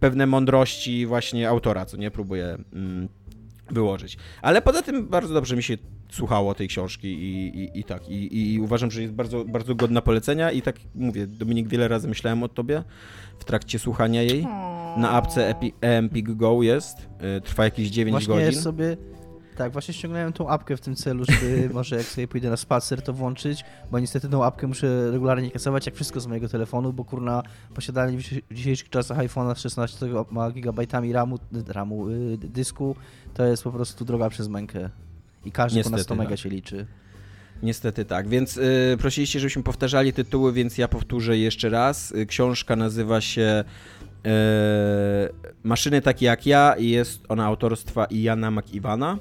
pewne 0.00 0.26
mądrości 0.26 1.06
właśnie 1.06 1.48
autora, 1.48 1.84
co 1.84 1.96
nie 1.96 2.10
próbuje 2.10 2.58
mm, 2.72 3.08
wyłożyć. 3.72 4.16
Ale 4.42 4.62
poza 4.62 4.82
tym 4.82 5.06
bardzo 5.06 5.34
dobrze 5.34 5.56
mi 5.56 5.62
się 5.62 5.76
słuchało 6.10 6.54
tej 6.54 6.68
książki 6.68 7.08
i, 7.08 7.58
i, 7.58 7.80
i 7.80 7.84
tak. 7.84 8.08
I, 8.08 8.52
I, 8.54 8.60
uważam, 8.60 8.90
że 8.90 9.02
jest 9.02 9.14
bardzo, 9.14 9.44
bardzo 9.44 9.74
godna 9.74 10.02
polecenia 10.02 10.50
i 10.50 10.62
tak 10.62 10.76
mówię, 10.94 11.26
Dominik, 11.26 11.68
wiele 11.68 11.88
razy 11.88 12.08
myślałem 12.08 12.42
o 12.42 12.48
tobie 12.48 12.82
w 13.38 13.44
trakcie 13.44 13.78
słuchania 13.78 14.22
jej. 14.22 14.46
Na 14.96 15.10
apce 15.10 15.48
Epi, 15.48 15.72
Empik 15.80 16.30
Go 16.30 16.62
jest, 16.62 16.98
y, 17.38 17.40
trwa 17.40 17.64
jakieś 17.64 17.88
9 17.88 18.12
Właśnie 18.12 18.34
godzin. 18.34 18.44
Właśnie 18.44 18.62
sobie 18.62 18.96
tak, 19.56 19.72
właśnie 19.72 19.94
ściągnąłem 19.94 20.32
tą 20.32 20.48
apkę 20.48 20.76
w 20.76 20.80
tym 20.80 20.96
celu, 20.96 21.24
żeby 21.24 21.70
może 21.74 21.96
jak 21.96 22.06
sobie 22.06 22.28
pójdę 22.28 22.50
na 22.50 22.56
spacer, 22.56 23.02
to 23.02 23.12
włączyć, 23.12 23.64
bo 23.90 23.98
niestety 23.98 24.28
tą 24.28 24.44
apkę 24.44 24.66
muszę 24.66 25.10
regularnie 25.10 25.50
kasować 25.50 25.86
jak 25.86 25.94
wszystko 25.94 26.20
z 26.20 26.26
mojego 26.26 26.48
telefonu, 26.48 26.92
bo 26.92 27.04
kurna 27.04 27.42
posiadanie 27.74 28.18
w 28.50 28.54
dzisiejszych 28.54 28.90
czasach 28.90 29.18
iPhone'a 29.18 29.54
z 29.54 29.58
16 29.58 30.06
GB 30.54 30.86
RAMu, 31.12 31.38
RAMu 31.66 32.10
yy, 32.10 32.38
dysku 32.38 32.96
to 33.34 33.44
jest 33.44 33.64
po 33.64 33.72
prostu 33.72 34.04
droga 34.04 34.28
przez 34.28 34.48
mękę. 34.48 34.90
I 35.44 35.52
każdy 35.52 35.76
niestety, 35.76 35.92
ponad 35.92 36.06
100 36.06 36.14
mega 36.14 36.30
tak. 36.30 36.38
się 36.38 36.48
liczy. 36.48 36.86
Niestety 37.62 38.04
tak, 38.04 38.28
więc 38.28 38.56
y, 38.56 38.96
prosiliście, 38.98 39.40
żebyśmy 39.40 39.62
powtarzali 39.62 40.12
tytuły, 40.12 40.52
więc 40.52 40.78
ja 40.78 40.88
powtórzę 40.88 41.38
jeszcze 41.38 41.68
raz. 41.68 42.12
Y, 42.12 42.26
książka 42.26 42.76
nazywa 42.76 43.20
się 43.20 43.64
y, 44.26 44.30
Maszyny 45.62 46.00
takie 46.02 46.26
jak 46.26 46.46
ja 46.46 46.74
i 46.78 46.88
jest 46.88 47.22
ona 47.28 47.46
autorstwa 47.46 48.06
Jana 48.10 48.50
McIwana. 48.50 49.18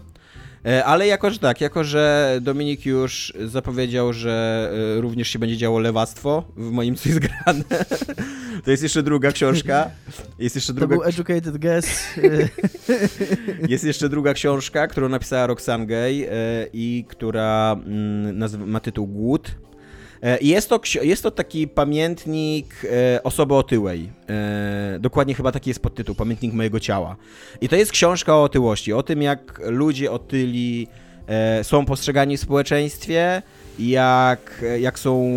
E, 0.66 0.86
ale 0.86 1.07
jako, 1.07 1.30
że 1.30 1.39
tak, 1.39 1.62
jako, 1.62 1.84
że 1.84 2.38
Dominik 2.41 2.86
już 2.86 3.34
zapowiedział, 3.45 4.14
że 4.14 4.70
e, 4.97 5.01
również 5.01 5.28
się 5.28 5.39
będzie 5.39 5.57
działo 5.57 5.80
lewactwo 5.80 6.43
w 6.57 6.72
moim 6.72 6.95
coś 6.95 7.14
zgrane, 7.20 7.64
to 8.66 8.72
jest 8.72 8.84
jeszcze 8.84 9.03
druga 9.03 9.32
książka. 9.32 9.89
Jest 10.39 10.55
jeszcze 10.55 10.74
druga... 10.74 10.95
To 10.95 11.01
był 11.01 11.10
educated 11.10 11.57
guess. 11.57 12.03
jest 13.70 13.84
jeszcze 13.84 14.10
druga 14.10 14.34
książka, 14.34 14.88
którą 14.88 15.10
napisała 15.10 15.47
Roxane 15.47 15.86
Gay 15.86 16.28
e, 16.32 16.68
i 16.74 17.05
która 17.07 17.76
mm, 17.86 18.70
ma 18.70 18.80
tytuł 18.80 19.07
Głód. 19.07 19.55
E, 20.24 20.38
jest 20.41 20.70
to, 20.70 20.80
jest 21.01 21.24
to 21.24 21.32
taki 21.32 21.67
pamiętnik 21.67 22.86
e, 23.15 23.24
osoby 23.24 23.55
otyłej. 23.55 24.09
E, 24.30 24.97
dokładnie 24.99 25.34
chyba 25.34 25.51
taki 25.51 25.70
jest 25.70 25.80
podtytuł, 25.80 26.15
Pamiętnik 26.15 26.53
mojego 26.53 26.80
ciała. 26.80 27.15
I 27.61 27.70
to 27.70 27.76
jest 27.76 27.91
książka 27.91 28.36
o 28.36 28.43
otyłości, 28.43 28.93
o 28.93 29.03
tym 29.03 29.22
jak 29.22 29.61
ludzie 29.65 30.11
otyli 30.11 30.88
są 31.63 31.86
postrzegani 31.86 32.38
w 32.38 32.41
społeczeństwie, 32.41 33.41
jak, 33.80 34.65
jak 34.80 34.99
są 34.99 35.32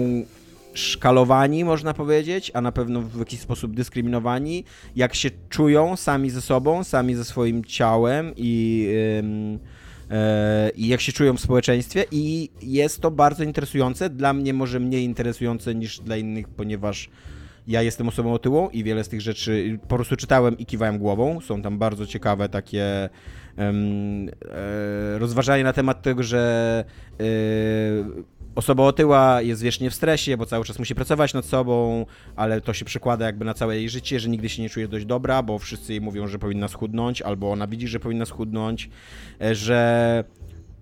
szkalowani, 0.74 1.64
można 1.64 1.94
powiedzieć, 1.94 2.50
a 2.54 2.60
na 2.60 2.72
pewno 2.72 3.00
w 3.00 3.18
jakiś 3.18 3.40
sposób 3.40 3.74
dyskryminowani, 3.74 4.64
jak 4.96 5.14
się 5.14 5.30
czują 5.48 5.96
sami 5.96 6.30
ze 6.30 6.40
sobą, 6.40 6.84
sami 6.84 7.14
ze 7.14 7.24
swoim 7.24 7.64
ciałem 7.64 8.32
i... 8.36 8.82
Yy, 9.60 9.81
i 10.76 10.88
jak 10.88 11.00
się 11.00 11.12
czują 11.12 11.36
w 11.36 11.40
społeczeństwie 11.40 12.04
i 12.10 12.50
jest 12.62 13.00
to 13.00 13.10
bardzo 13.10 13.44
interesujące, 13.44 14.10
dla 14.10 14.32
mnie 14.32 14.54
może 14.54 14.80
mniej 14.80 15.04
interesujące 15.04 15.74
niż 15.74 16.00
dla 16.00 16.16
innych, 16.16 16.48
ponieważ 16.48 17.10
ja 17.66 17.82
jestem 17.82 18.08
osobą 18.08 18.32
otyłą 18.32 18.68
i 18.68 18.84
wiele 18.84 19.04
z 19.04 19.08
tych 19.08 19.20
rzeczy 19.20 19.78
po 19.88 19.96
prostu 19.96 20.16
czytałem 20.16 20.58
i 20.58 20.66
kiwałem 20.66 20.98
głową. 20.98 21.40
Są 21.40 21.62
tam 21.62 21.78
bardzo 21.78 22.06
ciekawe 22.06 22.48
takie 22.48 23.08
um, 23.58 24.28
e, 24.28 25.18
rozważania 25.18 25.64
na 25.64 25.72
temat 25.72 26.02
tego, 26.02 26.22
że 26.22 26.84
e, 27.20 27.24
osoba 28.54 28.82
otyła 28.82 29.42
jest 29.42 29.62
wiecznie 29.62 29.90
w 29.90 29.94
stresie, 29.94 30.36
bo 30.36 30.46
cały 30.46 30.64
czas 30.64 30.78
musi 30.78 30.94
pracować 30.94 31.34
nad 31.34 31.44
sobą, 31.44 32.06
ale 32.36 32.60
to 32.60 32.74
się 32.74 32.84
przekłada 32.84 33.26
jakby 33.26 33.44
na 33.44 33.54
całe 33.54 33.76
jej 33.76 33.88
życie, 33.88 34.20
że 34.20 34.28
nigdy 34.28 34.48
się 34.48 34.62
nie 34.62 34.70
czuje 34.70 34.88
dość 34.88 35.06
dobra, 35.06 35.42
bo 35.42 35.58
wszyscy 35.58 35.92
jej 35.92 36.00
mówią, 36.00 36.28
że 36.28 36.38
powinna 36.38 36.68
schudnąć, 36.68 37.22
albo 37.22 37.52
ona 37.52 37.66
widzi, 37.66 37.88
że 37.88 38.00
powinna 38.00 38.26
schudnąć, 38.26 38.90
e, 39.40 39.54
że 39.54 40.24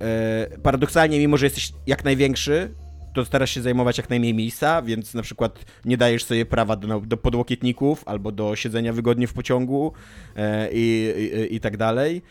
e, 0.00 0.58
paradoksalnie, 0.62 1.18
mimo 1.18 1.36
że 1.36 1.46
jesteś 1.46 1.72
jak 1.86 2.04
największy, 2.04 2.74
to 3.14 3.24
starasz 3.24 3.50
się 3.50 3.62
zajmować 3.62 3.98
jak 3.98 4.10
najmniej 4.10 4.34
miejsca, 4.34 4.82
więc 4.82 5.14
na 5.14 5.22
przykład 5.22 5.64
nie 5.84 5.96
dajesz 5.96 6.24
sobie 6.24 6.46
prawa 6.46 6.76
do, 6.76 7.00
do 7.00 7.16
podłokietników 7.16 8.02
albo 8.06 8.32
do 8.32 8.56
siedzenia 8.56 8.92
wygodnie 8.92 9.26
w 9.26 9.32
pociągu 9.32 9.92
e, 10.36 10.68
i, 10.72 11.12
i, 11.50 11.60
tak 11.60 11.76
dalej. 11.76 12.22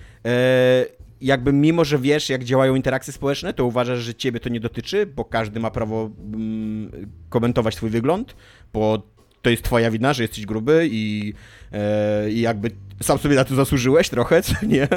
Jakby 1.21 1.53
mimo, 1.53 1.85
że 1.85 1.97
wiesz, 1.97 2.29
jak 2.29 2.43
działają 2.43 2.75
interakcje 2.75 3.13
społeczne, 3.13 3.53
to 3.53 3.65
uważasz, 3.65 3.99
że 3.99 4.15
ciebie 4.15 4.39
to 4.39 4.49
nie 4.49 4.59
dotyczy, 4.59 5.05
bo 5.05 5.25
każdy 5.25 5.59
ma 5.59 5.71
prawo 5.71 6.09
mm, 6.33 6.91
komentować 7.29 7.75
twój 7.75 7.89
wygląd, 7.89 8.35
bo 8.73 9.03
to 9.41 9.49
jest 9.49 9.63
twoja 9.63 9.91
wina, 9.91 10.13
że 10.13 10.23
jesteś 10.23 10.45
gruby 10.45 10.87
i, 10.91 11.33
e, 11.71 12.31
i 12.31 12.41
jakby 12.41 12.71
sam 13.03 13.17
sobie 13.17 13.35
na 13.35 13.43
to 13.45 13.55
zasłużyłeś 13.55 14.09
trochę, 14.09 14.41
co 14.41 14.53
nie? 14.65 14.83
E, 14.83 14.89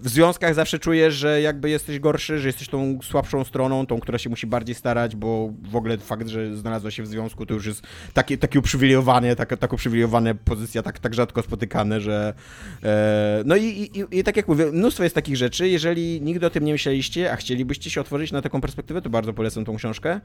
w 0.00 0.08
związkach 0.08 0.54
zawsze 0.54 0.78
czujesz, 0.78 1.14
że 1.14 1.40
jakby 1.40 1.70
jesteś 1.70 1.98
gorszy, 1.98 2.38
że 2.38 2.48
jesteś 2.48 2.68
tą 2.68 2.98
słabszą 3.02 3.44
stroną, 3.44 3.86
tą, 3.86 4.00
która 4.00 4.18
się 4.18 4.30
musi 4.30 4.46
bardziej 4.46 4.74
starać, 4.74 5.16
bo 5.16 5.52
w 5.70 5.76
ogóle 5.76 5.98
fakt, 5.98 6.28
że 6.28 6.56
znalazła 6.56 6.90
się 6.90 7.02
w 7.02 7.06
związku, 7.06 7.46
to 7.46 7.54
już 7.54 7.66
jest 7.66 7.82
takie, 8.14 8.38
takie 8.38 8.58
uprzywilejowane, 8.58 9.36
taka, 9.36 9.56
tak 9.56 9.72
uprzywilejowana 9.72 10.34
pozycja, 10.34 10.82
tak, 10.82 10.98
tak 10.98 11.14
rzadko 11.14 11.42
spotykane, 11.42 12.00
że 12.00 12.34
e, 12.82 13.42
no 13.46 13.56
i, 13.56 13.64
i, 13.64 14.18
i 14.18 14.24
tak 14.24 14.36
jak 14.36 14.48
mówię, 14.48 14.66
mnóstwo 14.66 15.02
jest 15.02 15.14
takich 15.14 15.36
rzeczy, 15.36 15.68
jeżeli 15.68 16.20
nigdy 16.20 16.46
o 16.46 16.50
tym 16.50 16.64
nie 16.64 16.72
myśleliście, 16.72 17.32
a 17.32 17.36
chcielibyście 17.36 17.90
się 17.90 18.00
otworzyć 18.00 18.32
na 18.32 18.42
taką 18.42 18.60
perspektywę, 18.60 19.02
to 19.02 19.10
bardzo 19.10 19.32
polecam 19.32 19.64
tą 19.64 19.76
książkę. 19.76 20.20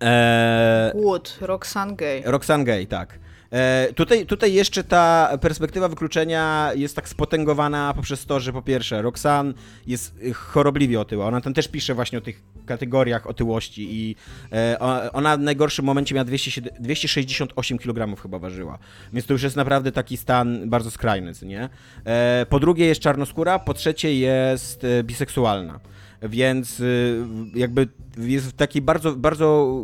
Eee, 0.00 1.02
Wood, 1.02 1.38
Roxane 1.40 1.96
Gay. 1.96 2.22
Roxane 2.24 2.64
Gay, 2.64 2.86
tak. 2.86 3.18
E, 3.52 3.92
tutaj, 3.94 4.26
tutaj 4.26 4.52
jeszcze 4.52 4.84
ta 4.84 5.38
perspektywa 5.40 5.88
wykluczenia 5.88 6.70
jest 6.74 6.96
tak 6.96 7.08
spotęgowana 7.08 7.94
poprzez 7.94 8.26
to, 8.26 8.40
że 8.40 8.52
po 8.52 8.62
pierwsze 8.62 9.02
Roxanne 9.02 9.52
jest 9.86 10.14
chorobliwie 10.34 11.00
otyła. 11.00 11.26
Ona 11.26 11.40
tam 11.40 11.54
też 11.54 11.68
pisze 11.68 11.94
właśnie 11.94 12.18
o 12.18 12.20
tych 12.20 12.42
kategoriach 12.66 13.26
otyłości 13.26 13.88
i 13.90 14.16
e, 14.52 14.78
ona 15.12 15.36
w 15.36 15.40
najgorszym 15.40 15.84
momencie 15.84 16.14
miała 16.14 16.24
200, 16.24 16.62
268 16.80 17.78
kg 17.78 18.22
chyba 18.22 18.38
ważyła. 18.38 18.78
Więc 19.12 19.26
to 19.26 19.32
już 19.32 19.42
jest 19.42 19.56
naprawdę 19.56 19.92
taki 19.92 20.16
stan 20.16 20.70
bardzo 20.70 20.90
skrajny, 20.90 21.32
nie? 21.42 21.68
E, 22.04 22.46
po 22.48 22.60
drugie 22.60 22.86
jest 22.86 23.00
czarnoskóra, 23.00 23.58
po 23.58 23.74
trzecie 23.74 24.14
jest 24.14 24.84
e, 24.84 25.04
biseksualna. 25.04 25.80
Więc 26.22 26.80
y, 26.80 27.24
jakby 27.54 27.88
jest 28.18 28.46
w 28.46 28.52
takiej 28.52 28.82
bardzo, 28.82 29.16
bardzo 29.16 29.74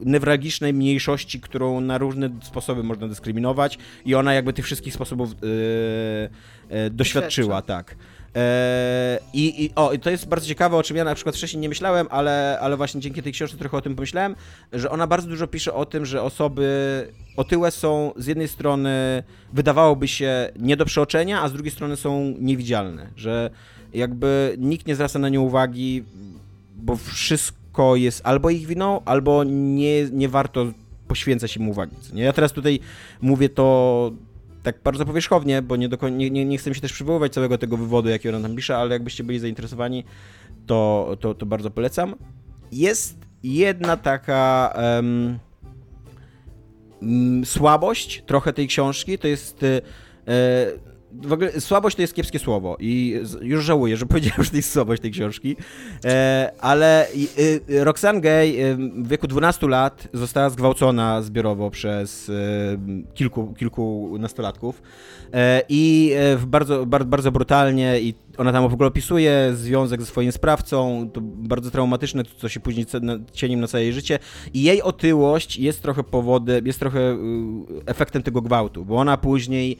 newralgicznej 0.00 0.72
mniejszości, 0.72 1.40
którą 1.40 1.80
na 1.80 1.98
różne 1.98 2.30
sposoby 2.42 2.82
można 2.82 3.08
dyskryminować 3.08 3.78
i 4.04 4.14
ona 4.14 4.34
jakby 4.34 4.52
tych 4.52 4.64
wszystkich 4.64 4.94
sposobów 4.94 5.30
y, 5.32 5.36
y, 6.76 6.90
doświadczyła, 6.90 7.62
tak. 7.62 7.96
E, 8.36 9.18
I, 9.32 9.64
I 9.64 9.70
o, 9.74 9.98
to 9.98 10.10
jest 10.10 10.28
bardzo 10.28 10.46
ciekawe, 10.46 10.76
o 10.76 10.82
czym 10.82 10.96
ja 10.96 11.04
na 11.04 11.14
przykład 11.14 11.36
wcześniej 11.36 11.60
nie 11.60 11.68
myślałem, 11.68 12.06
ale, 12.10 12.58
ale 12.60 12.76
właśnie 12.76 13.00
dzięki 13.00 13.22
tej 13.22 13.32
książce 13.32 13.56
trochę 13.56 13.76
o 13.76 13.80
tym 13.80 13.94
pomyślałem, 13.94 14.36
że 14.72 14.90
ona 14.90 15.06
bardzo 15.06 15.28
dużo 15.28 15.46
pisze 15.46 15.74
o 15.74 15.86
tym, 15.86 16.06
że 16.06 16.22
osoby 16.22 16.64
otyłe 17.36 17.70
są 17.70 18.12
z 18.16 18.26
jednej 18.26 18.48
strony 18.48 19.22
wydawałoby 19.52 20.08
się 20.08 20.50
nie 20.58 20.76
do 20.76 20.84
przeoczenia, 20.84 21.42
a 21.42 21.48
z 21.48 21.52
drugiej 21.52 21.72
strony 21.72 21.96
są 21.96 22.34
niewidzialne, 22.38 23.10
że 23.16 23.50
jakby 23.94 24.56
nikt 24.58 24.86
nie 24.86 24.94
zwraca 24.94 25.18
na 25.18 25.28
nie 25.28 25.40
uwagi, 25.40 26.04
bo 26.76 26.96
wszystko 26.96 27.96
jest 27.96 28.20
albo 28.24 28.50
ich 28.50 28.66
winą, 28.66 29.00
albo 29.04 29.44
nie, 29.44 30.04
nie 30.12 30.28
warto 30.28 30.66
poświęcać 31.08 31.56
im 31.56 31.68
uwagi. 31.68 31.96
Nie? 32.12 32.22
Ja 32.22 32.32
teraz 32.32 32.52
tutaj 32.52 32.80
mówię 33.20 33.48
to 33.48 34.12
tak 34.62 34.76
bardzo 34.84 35.04
powierzchownie, 35.06 35.62
bo 35.62 35.76
nie, 35.76 35.88
nie, 36.12 36.30
nie, 36.30 36.44
nie 36.44 36.58
chcę 36.58 36.74
się 36.74 36.80
też 36.80 36.92
przywoływać 36.92 37.32
całego 37.32 37.58
tego 37.58 37.76
wywodu, 37.76 38.08
jaki 38.08 38.28
ona 38.28 38.40
tam 38.40 38.56
pisze, 38.56 38.76
ale 38.76 38.94
jakbyście 38.94 39.24
byli 39.24 39.38
zainteresowani, 39.38 40.04
to, 40.66 41.16
to, 41.20 41.34
to 41.34 41.46
bardzo 41.46 41.70
polecam. 41.70 42.14
Jest 42.72 43.16
jedna 43.42 43.96
taka 43.96 44.74
mm, 44.76 45.38
słabość 47.44 48.22
trochę 48.26 48.52
tej 48.52 48.68
książki, 48.68 49.18
to 49.18 49.28
jest 49.28 49.62
e, 49.62 49.80
w 51.22 51.32
ogóle 51.32 51.60
słabość 51.60 51.96
to 51.96 52.02
jest 52.02 52.14
kiepskie 52.14 52.38
słowo 52.38 52.76
i 52.80 53.20
już 53.40 53.64
żałuję, 53.64 53.96
że 53.96 54.06
powiedziałem, 54.06 54.44
że 54.44 54.50
to 54.50 54.56
jest 54.56 54.72
słabość 54.72 55.02
tej 55.02 55.10
książki, 55.10 55.56
e, 56.04 56.52
ale 56.60 57.06
y, 57.68 57.84
Roxane 57.84 58.20
Gay 58.20 58.76
w 58.96 59.08
wieku 59.08 59.26
12 59.26 59.68
lat 59.68 60.08
została 60.12 60.50
zgwałcona 60.50 61.22
zbiorowo 61.22 61.70
przez 61.70 62.30
kilku, 63.14 63.54
kilku 63.54 64.16
nastolatków. 64.18 64.82
E, 65.34 65.62
i 65.68 66.12
e, 66.16 66.36
w 66.36 66.46
bardzo, 66.46 66.86
bardzo, 66.86 67.08
bardzo 67.08 67.32
brutalnie 67.32 68.00
i 68.00 68.14
ona 68.38 68.52
tam 68.52 68.68
w 68.68 68.74
ogóle 68.74 68.88
opisuje 68.88 69.50
związek 69.54 70.00
ze 70.00 70.06
swoim 70.06 70.32
sprawcą, 70.32 71.10
to 71.12 71.20
bardzo 71.22 71.70
traumatyczne, 71.70 72.22
co 72.38 72.48
się 72.48 72.60
później 72.60 72.86
cieniem 73.32 73.60
na 73.60 73.66
całe 73.66 73.84
jej 73.84 73.92
życie. 73.92 74.18
I 74.54 74.62
jej 74.62 74.82
otyłość 74.82 75.56
jest 75.58 75.82
trochę 75.82 76.04
powodem, 76.04 76.66
jest 76.66 76.80
trochę 76.80 77.00
y, 77.00 77.16
efektem 77.86 78.22
tego 78.22 78.42
gwałtu, 78.42 78.84
bo 78.84 78.96
ona 78.96 79.16
później 79.16 79.78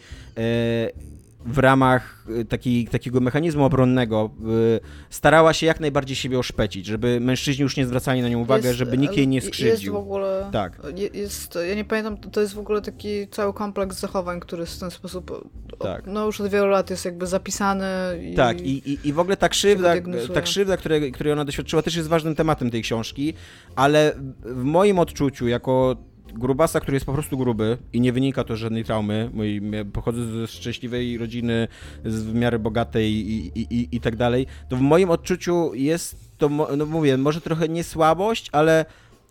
w 1.46 1.58
ramach 1.58 2.24
y, 2.40 2.44
taki, 2.44 2.88
takiego 2.88 3.20
mechanizmu 3.20 3.64
obronnego 3.64 4.30
y, 4.76 4.80
starała 5.10 5.52
się 5.52 5.66
jak 5.66 5.80
najbardziej 5.80 6.16
siebie 6.16 6.38
oszpecić, 6.38 6.86
żeby 6.86 7.20
mężczyźni 7.20 7.62
już 7.62 7.76
nie 7.76 7.86
zwracali 7.86 8.22
na 8.22 8.28
nią 8.28 8.40
uwagę, 8.40 8.66
Jest, 8.68 8.78
żeby 8.78 8.98
nikt 8.98 9.16
jej 9.16 9.28
nie 9.28 9.34
Jest 9.34 9.46
w 9.46 9.50
skrzywdził. 9.50 9.96
ogóle... 9.96 10.48
Tak. 10.52 10.82
Je- 10.96 11.20
Jest, 11.20 11.58
ja 11.68 11.74
nie 11.74 11.84
pamiętam, 11.84 12.16
to 12.16 12.40
jest 12.40 12.54
w 12.54 12.58
ogóle 12.58 12.82
taki 12.82 13.28
cały 13.28 13.52
kompleks 13.54 14.00
zachowań, 14.00 14.40
który 14.40 14.66
w 14.66 14.78
ten 14.78 14.90
sposób, 14.90 15.48
Tak. 15.78 16.06
no 16.06 16.26
już 16.26 16.40
od 16.40 16.48
wielu 16.50 16.66
lat 16.66 16.90
jest 16.90 17.04
jakby 17.04 17.26
zapisany 17.26 17.84
i... 18.22 18.34
Tak, 18.34 18.60
i, 18.60 18.90
i, 18.92 19.08
i 19.08 19.12
w 19.12 19.18
ogóle 19.18 19.36
ta 19.36 19.48
krzywda, 19.48 19.94
ta 20.34 20.40
krzywda 20.42 20.76
której, 20.76 21.12
której 21.12 21.32
ona 21.32 21.44
doświadczyła, 21.44 21.82
też 21.82 21.96
jest 21.96 22.08
ważnym 22.08 22.34
tematem 22.34 22.70
tej 22.70 22.82
książki, 22.82 23.34
ale 23.76 24.12
w 24.44 24.62
moim 24.64 24.98
odczuciu, 24.98 25.48
jako 25.48 25.96
grubasa, 26.38 26.80
który 26.80 26.96
jest 26.96 27.06
po 27.06 27.12
prostu 27.12 27.38
gruby 27.38 27.78
i 27.92 28.00
nie 28.00 28.12
wynika 28.12 28.44
to 28.44 28.56
z 28.56 28.58
żadnej 28.58 28.84
traumy, 28.84 29.30
ja 29.72 29.84
pochodzę 29.84 30.24
ze 30.24 30.46
szczęśliwej 30.46 31.18
rodziny, 31.18 31.68
z 32.04 32.22
w 32.22 32.34
miarę 32.34 32.58
bogatej 32.58 33.12
i, 33.12 33.58
i, 33.58 33.60
i, 33.60 33.96
i 33.96 34.00
tak 34.00 34.16
dalej, 34.16 34.46
to 34.68 34.76
w 34.76 34.80
moim 34.80 35.10
odczuciu 35.10 35.74
jest 35.74 36.16
to, 36.38 36.48
no 36.76 36.86
mówię, 36.86 37.16
może 37.16 37.40
trochę 37.40 37.68
nie 37.68 37.84
słabość, 37.84 38.48
ale 38.52 38.84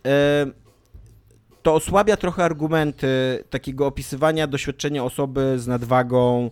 e, 0.05 0.45
to 1.63 1.73
osłabia 1.73 2.17
trochę 2.17 2.43
argumenty 2.43 3.07
takiego 3.49 3.87
opisywania 3.87 4.47
doświadczenia 4.47 5.03
osoby 5.03 5.59
z 5.59 5.67
nadwagą, 5.67 6.51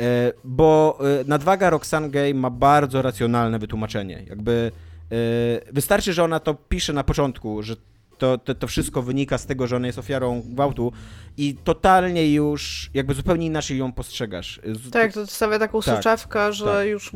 e, 0.00 0.32
bo 0.44 0.98
e, 1.20 1.24
nadwaga 1.24 1.70
Roxane 1.70 2.10
Gay 2.10 2.34
ma 2.34 2.50
bardzo 2.50 3.02
racjonalne 3.02 3.58
wytłumaczenie. 3.58 4.24
Jakby 4.28 4.72
e, 5.12 5.72
wystarczy, 5.72 6.12
że 6.12 6.24
ona 6.24 6.40
to 6.40 6.54
pisze 6.54 6.92
na 6.92 7.04
początku, 7.04 7.62
że 7.62 7.76
to, 8.18 8.38
to, 8.38 8.54
to 8.54 8.66
wszystko 8.66 9.02
wynika 9.02 9.38
z 9.38 9.46
tego, 9.46 9.66
że 9.66 9.76
ona 9.76 9.86
jest 9.86 9.98
ofiarą 9.98 10.42
gwałtu 10.46 10.92
i 11.36 11.56
totalnie 11.64 12.32
już 12.34 12.90
jakby 12.94 13.14
zupełnie 13.14 13.46
inaczej 13.46 13.78
ją 13.78 13.92
postrzegasz. 13.92 14.60
Z- 14.64 14.90
Tak, 14.90 15.12
to 15.12 15.26
stawia 15.26 15.58
taką 15.58 15.80
Tak, 15.82 15.96
soczewkę, 15.96 16.52
że 16.52 16.64
tak. 16.64 16.86
już 16.86 17.10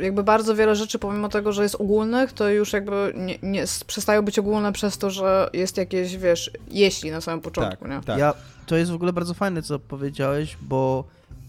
jakby 0.00 0.22
bardzo 0.24 0.54
wiele 0.54 0.76
rzeczy, 0.76 0.98
pomimo 0.98 1.28
tego, 1.28 1.52
że 1.52 1.62
jest 1.62 1.74
ogólnych, 1.74 2.32
to 2.32 2.48
już 2.48 2.72
jakby 2.72 3.12
nie, 3.16 3.38
nie, 3.42 3.64
przestają 3.86 4.22
być 4.22 4.38
ogólne 4.38 4.72
przez 4.72 4.98
to, 4.98 5.10
że 5.10 5.50
jest 5.52 5.76
jakieś, 5.76 6.16
wiesz, 6.16 6.50
jeśli 6.70 7.10
na 7.10 7.20
samym 7.20 7.40
początku, 7.40 7.84
tak, 7.84 7.92
nie? 7.94 8.00
tak. 8.00 8.18
Ja, 8.18 8.34
to 8.66 8.76
jest 8.76 8.90
w 8.90 8.94
ogóle 8.94 9.12
bardzo 9.12 9.34
fajne, 9.34 9.62
co 9.62 9.78
powiedziałeś, 9.78 10.56
bo 10.62 11.04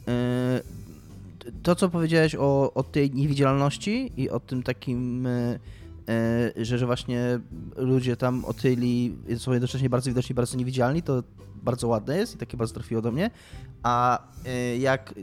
e, 0.07 0.61
to, 1.63 1.75
co 1.75 1.89
powiedziałeś 1.89 2.35
o, 2.35 2.73
o 2.73 2.83
tej 2.83 3.11
niewidzialności 3.11 4.11
i 4.17 4.29
o 4.29 4.39
tym 4.39 4.63
takim, 4.63 5.27
e, 5.27 5.59
że, 6.55 6.77
że 6.77 6.85
właśnie 6.85 7.39
ludzie 7.75 8.17
tam 8.17 8.45
otyli 8.45 9.15
są 9.37 9.51
jednocześnie 9.51 9.89
bardzo 9.89 10.09
widoczni, 10.09 10.35
bardzo 10.35 10.57
niewidzialni, 10.57 11.03
to 11.03 11.23
bardzo 11.63 11.87
ładne 11.87 12.17
jest 12.17 12.35
i 12.35 12.37
takie 12.37 12.57
bardzo 12.57 12.73
trafiło 12.73 13.01
do 13.01 13.11
mnie. 13.11 13.31
A 13.83 14.23
e, 14.45 14.77
jak, 14.77 15.13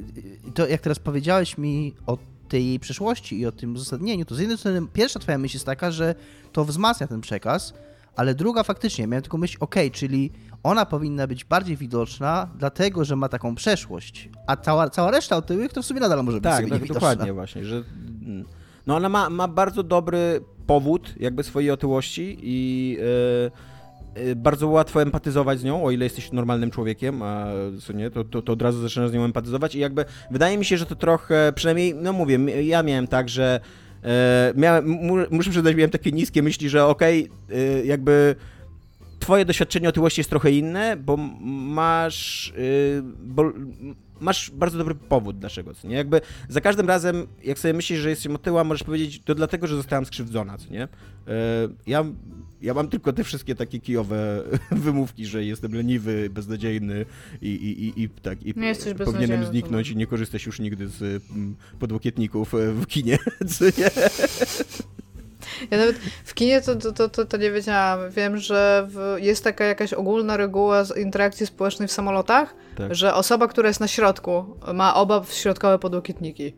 to, 0.55 0.66
jak 0.66 0.80
teraz 0.80 0.99
powiedziałeś 0.99 1.59
mi 1.59 1.95
o 2.07 2.18
tej 2.49 2.80
przeszłości 2.80 3.41
i 3.41 3.47
o 3.47 3.53
tym 3.53 3.74
uzasadnieniu, 3.74 4.24
to 4.24 4.35
z 4.35 4.39
jednej 4.39 4.59
strony 4.59 4.87
pierwsza 4.93 5.18
twoja 5.18 5.39
myśl 5.39 5.57
jest 5.57 5.66
taka, 5.66 5.91
że 5.91 6.14
to 6.53 6.64
wzmacnia 6.64 7.07
ten 7.07 7.20
przekaz, 7.20 7.74
ale 8.16 8.35
druga 8.35 8.62
faktycznie, 8.62 9.07
miałem 9.07 9.22
tylko 9.22 9.39
myśl, 9.39 9.57
ok, 9.61 9.74
czyli 9.93 10.30
ona 10.62 10.87
powinna 10.87 11.26
być 11.26 11.45
bardziej 11.45 11.76
widoczna, 11.76 12.49
dlatego 12.59 13.05
że 13.05 13.16
ma 13.16 13.28
taką 13.28 13.55
przeszłość, 13.55 14.28
a 14.47 14.57
cała, 14.57 14.91
cała 14.91 15.11
reszta 15.11 15.37
otyłych 15.37 15.72
to 15.72 15.82
w 15.82 15.87
sumie 15.87 16.01
nadal 16.01 16.24
może 16.24 16.41
być 16.41 16.45
Tak, 16.45 16.64
sobie 16.64 16.78
tak 16.78 16.89
dokładnie 16.89 17.32
właśnie, 17.32 17.64
że 17.64 17.76
mm, 18.26 18.45
no 18.87 18.97
ona 18.97 19.09
ma, 19.09 19.30
ma 19.30 19.49
bardzo 19.49 19.82
dobry 19.82 20.41
powód 20.67 21.15
jakby 21.21 21.43
swojej 21.43 21.71
otyłości 21.71 22.39
i 22.43 22.99
e, 24.17 24.21
e, 24.31 24.37
bardzo 24.37 24.69
łatwo 24.69 25.03
empatyzować 25.03 25.61
z 25.61 25.65
nią, 25.65 25.85
o 25.85 25.91
ile 25.91 26.05
jesteś 26.05 26.33
normalnym 26.33 26.71
człowiekiem, 26.71 27.23
a 27.23 27.47
co 27.81 27.93
nie, 27.93 28.11
to, 28.11 28.25
to, 28.25 28.43
to 28.43 28.53
od 28.53 28.62
razu 28.62 28.81
zaczynasz 28.81 29.11
z 29.11 29.12
nią 29.12 29.25
empatyzować 29.25 29.75
i 29.75 29.79
jakby 29.79 30.05
wydaje 30.31 30.59
mi 30.59 30.65
się, 30.65 30.77
że 30.77 30.87
to 30.87 30.97
trochę, 30.97 31.53
przynajmniej, 31.55 31.95
no 31.95 32.12
mówię, 32.12 32.39
ja 32.62 32.83
miałem 32.83 33.07
tak, 33.07 33.29
że 33.29 33.61
e, 34.05 34.53
miałem, 34.57 34.89
mu, 34.89 35.17
muszę 35.31 35.51
przyznać, 35.51 35.77
miałem 35.77 35.91
takie 35.91 36.12
niskie 36.12 36.43
myśli, 36.43 36.69
że 36.69 36.87
okej, 36.87 37.31
e, 37.51 37.85
jakby 37.85 38.35
twoje 39.19 39.45
doświadczenie 39.45 39.89
otyłości 39.89 40.21
jest 40.21 40.31
trochę 40.31 40.51
inne, 40.51 40.97
bo 40.97 41.17
masz, 41.77 42.53
bo 43.21 43.53
masz 44.21 44.51
bardzo 44.51 44.79
dobry 44.79 44.95
powód 44.95 45.39
dlaczego, 45.39 45.75
co 45.75 45.89
nie? 45.89 45.97
Jakby 45.97 46.21
za 46.49 46.61
każdym 46.61 46.89
razem, 46.89 47.27
jak 47.45 47.59
sobie 47.59 47.75
myślisz, 47.75 48.01
że 48.01 48.11
jesteś 48.11 48.33
otyła, 48.33 48.65
możesz 48.65 48.83
powiedzieć, 48.83 49.23
to 49.25 49.35
dlatego, 49.35 49.67
że 49.67 49.77
zostałam 49.77 50.07
skrzywdzona, 50.07 50.59
co 50.59 50.71
nie? 50.71 50.85
Y, 50.85 50.89
ja, 51.87 52.05
ja 52.62 52.75
mam 52.75 52.89
tylko 52.89 53.12
te 53.12 53.25
wszystkie 53.25 53.55
takie 53.55 53.81
kijowe 53.81 54.43
wymówki, 54.71 55.27
że 55.27 55.45
jestem 55.45 55.75
leniwy, 55.75 56.31
beznadziejny 56.31 57.07
i, 57.43 57.49
i, 57.49 57.87
i, 57.87 58.03
i 58.03 58.09
tak, 58.09 58.43
i 58.43 58.55
Nie 58.57 58.69
jesteś 58.69 58.95
powinienem 58.95 59.47
zniknąć 59.47 59.91
i 59.91 59.97
nie 59.97 60.07
korzystać 60.07 60.47
już 60.47 60.61
nigdy 60.61 60.89
z 60.89 61.03
mm, 61.31 61.57
podłokietników 61.79 62.55
e, 62.55 62.73
w 62.73 62.87
kinie, 62.87 63.19
co 63.59 63.65
nie? 63.65 63.91
Ja 65.71 65.79
nawet 65.79 65.97
w 66.25 66.35
kinie 66.35 66.61
to, 66.63 66.77
to, 66.77 66.93
to, 66.93 67.09
to, 67.09 67.25
to 67.25 67.37
nie 67.37 67.51
wiedziałam. 67.51 68.11
Wiem, 68.11 68.37
że 68.39 68.87
w, 68.91 69.17
jest 69.21 69.45
taka 69.45 69.65
jakaś 69.65 69.93
ogólna 69.93 70.37
reguła 70.37 70.85
z 70.85 70.97
interakcji 70.97 71.47
społecznej 71.47 71.89
w 71.89 71.93
samolotach, 71.93 72.55
Tak. 72.77 72.95
że 72.95 73.15
osoba, 73.15 73.49
która 73.49 73.69
jest 73.69 73.81
na 73.81 73.89
środku, 73.89 74.45
ma 74.75 74.95
oba 74.95 75.25
środkowe 75.31 75.79
podłokietniki. 75.79 76.57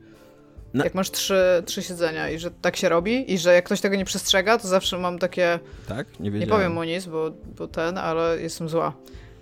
No. 0.74 0.84
Jak 0.84 0.94
masz 0.94 1.10
trzy, 1.10 1.62
trzy 1.66 1.82
siedzenia 1.82 2.30
i 2.30 2.38
że 2.38 2.50
tak 2.50 2.76
się 2.76 2.88
robi 2.88 3.32
i 3.32 3.38
że 3.38 3.54
jak 3.54 3.64
ktoś 3.64 3.80
tego 3.80 3.96
nie 3.96 4.04
przestrzega, 4.04 4.58
to 4.58 4.68
zawsze 4.68 4.98
mam 4.98 5.18
takie, 5.18 5.58
Tak? 5.88 6.06
Nie 6.20 6.24
nie 6.24 6.30
wiedziałem. 6.30 6.50
powiem 6.60 6.72
mu 6.72 6.84
nic, 6.84 7.06
bo, 7.06 7.30
bo 7.58 7.68
ten, 7.68 7.98
ale 7.98 8.40
jestem 8.40 8.68
zła. 8.68 8.92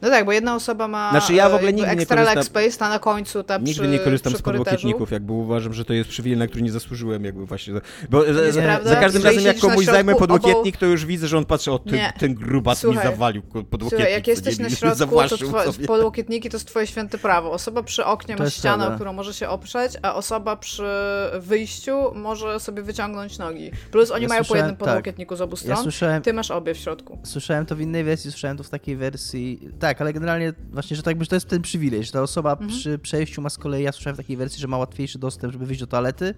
No 0.05 0.11
tak, 0.11 0.25
bo 0.25 0.33
jedna 0.33 0.55
osoba 0.55 0.89
ma 0.89 1.11
Znaczy, 1.11 1.35
ja 1.35 1.49
w 1.49 1.53
e, 1.53 1.57
ogóle 1.57 1.73
nigdy 1.73 1.91
nie 1.97 2.03
extra 2.03 2.17
korzystam- 2.17 2.37
leg 2.37 2.45
space, 2.45 2.79
ta 2.79 2.89
na 2.89 2.99
końcu, 2.99 3.43
ta 3.45 3.57
Nigdy 3.59 3.73
przy, 3.73 3.89
nie 3.89 3.99
korzystam 3.99 4.37
z 4.37 4.43
podłokietników, 4.43 5.11
jakby 5.11 5.33
uważam, 5.33 5.73
że 5.73 5.85
to 5.85 5.93
jest 5.93 6.11
przywilej, 6.11 6.39
na 6.39 6.47
który 6.47 6.63
nie 6.63 6.73
zasłużyłem, 6.73 7.25
jakby 7.25 7.47
właśnie. 7.47 7.75
Bo 8.11 8.25
za, 8.53 8.53
za, 8.83 8.97
każdym 8.97 9.23
razem, 9.23 9.45
jak 9.45 9.59
komuś 9.59 9.85
zajmę 9.85 10.15
podłokietnik, 10.15 10.77
obok- 10.77 10.79
to 10.79 10.87
już 10.87 11.07
widzę, 11.07 11.29
że 11.29 11.39
on 11.39 11.45
patrzy, 11.45 11.73
o, 11.73 11.79
ten, 11.79 11.95
Nie. 11.95 12.13
ten 12.19 12.35
grubas 12.35 12.79
Słuchaj. 12.79 13.05
mi 13.05 13.11
zawalił 13.11 13.43
podłokietnik. 13.43 13.91
Słuchaj, 13.91 14.13
jak 14.13 14.27
jesteś 14.27 14.59
nie? 14.59 14.65
na 14.65 14.71
środku, 14.77 15.17
to 15.29 15.37
twoje, 15.37 15.73
podłokietniki 15.87 16.51
to 16.51 16.57
jest 16.57 16.69
twoje 16.69 16.87
święte 16.87 17.19
prawo. 17.19 17.53
Osoba 17.53 17.83
przy 17.83 18.05
oknie 18.05 18.37
ma 18.37 18.51
ścianę, 18.51 18.89
o 18.89 18.95
którą 18.95 19.13
może 19.13 19.35
się 19.35 19.49
oprzeć, 19.49 19.93
a 20.03 20.15
osoba 20.15 20.57
przy 20.57 20.87
wyjściu 21.39 22.15
może 22.15 22.61
sobie 22.61 22.83
wyciągnąć 22.83 23.39
nogi. 23.39 23.71
Plus 23.91 24.11
oni 24.11 24.23
Ja 24.23 24.29
mają 24.29 24.45
po 24.45 24.57
jednym 24.57 24.77
tak. 24.77 24.87
podłokietniku 24.87 25.37
z 25.37 25.41
obu 25.41 25.57
Ja 25.57 25.63
stron. 25.63 25.83
słyszałem, 25.83 26.23
Ty 26.23 26.33
masz 26.33 26.51
obie 26.51 26.75
w 26.75 26.79
środku. 26.79 27.19
Słyszałem 27.23 27.67
to 27.67 27.77
w 27.77 27.81
innej 27.81 28.05
wersji, 28.05 28.31
słyszałem 28.31 28.57
to 28.57 28.63
w 28.63 28.69
takiej 28.71 28.97
wersji. 28.97 29.69
Tak, 29.79 29.94
ale 30.01 30.13
generalnie 30.13 30.53
właśnie, 30.73 30.97
że 30.97 31.03
tak 31.03 31.21
że 31.21 31.27
to 31.27 31.37
jest 31.37 31.49
ten 31.49 31.63
przywilej, 31.63 32.05
że 32.05 32.13
ta 32.13 32.23
osoba 32.23 32.53
Mhm. 32.53 32.71
przy 32.71 32.99
przejściu 32.99 33.43
ma 33.43 33.51
z 33.51 33.59
kolei, 33.59 33.83
ja 33.83 33.93
słyszałem 33.93 34.15
w 34.15 34.19
takiej 34.19 34.37
wersji, 34.37 34.61
że 34.61 34.69
ma 34.69 34.79
łatwiejszy 34.79 35.19
dostęp, 35.19 35.53
żeby 35.53 35.67
wyjść 35.67 35.81
do 35.81 35.87
toalety, 35.87 36.35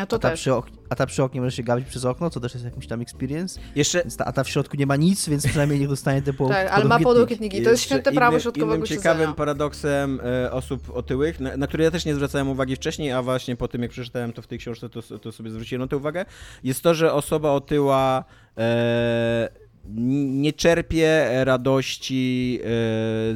A 0.00 0.06
to 0.06 0.16
a 0.16 0.18
ta, 0.18 0.30
też. 0.30 0.40
przy 0.40 0.54
ok- 0.54 0.70
a 0.88 0.94
ta 0.96 1.06
przy 1.06 1.22
oknie 1.22 1.40
może 1.40 1.56
się 1.56 1.62
gapić 1.62 1.86
przez 1.88 2.04
okno, 2.04 2.30
co 2.30 2.40
też 2.40 2.54
jest 2.54 2.64
jakimś 2.64 2.86
tam 2.86 3.00
experience. 3.00 3.60
Jeszcze 3.74 4.02
ta, 4.18 4.24
a 4.24 4.32
ta 4.32 4.44
w 4.44 4.48
środku 4.48 4.76
nie 4.76 4.86
ma 4.86 4.96
nic, 4.96 5.28
więc 5.28 5.46
przynajmniej 5.46 5.80
niech 5.80 5.88
dostanie 5.88 6.22
te 6.22 6.32
po, 6.32 6.48
Tak, 6.48 6.68
ale 6.70 6.84
ma 6.84 6.98
podłokietniki. 7.00 7.62
To 7.62 7.70
jest 7.70 7.82
święte 7.82 8.12
prawo 8.12 8.32
innym- 8.36 8.42
środkowego 8.42 8.74
Innym 8.74 8.86
siedzenia. 8.86 9.02
ciekawym 9.14 9.34
paradoksem 9.34 10.20
e, 10.44 10.52
osób 10.52 10.90
otyłych, 10.96 11.40
na, 11.40 11.56
na 11.56 11.66
które 11.66 11.84
ja 11.84 11.90
też 11.90 12.04
nie 12.04 12.14
zwracałem 12.14 12.48
uwagi 12.48 12.76
wcześniej, 12.76 13.12
a 13.12 13.22
właśnie 13.22 13.56
po 13.56 13.68
tym 13.68 13.82
jak 13.82 13.90
przeczytałem 13.90 14.32
to 14.32 14.42
w 14.42 14.46
tej 14.46 14.58
książce, 14.58 14.88
to, 14.88 15.02
to 15.18 15.32
sobie 15.32 15.50
zwróciłem 15.50 15.80
na 15.82 15.88
to 15.88 15.96
uwagę, 15.96 16.24
jest 16.64 16.82
to, 16.82 16.94
że 16.94 17.12
osoba 17.12 17.50
otyła 17.50 18.24
e, 18.58 19.48
nie 19.94 20.52
czerpie 20.52 21.28
radości 21.44 22.58
e, 22.62 22.66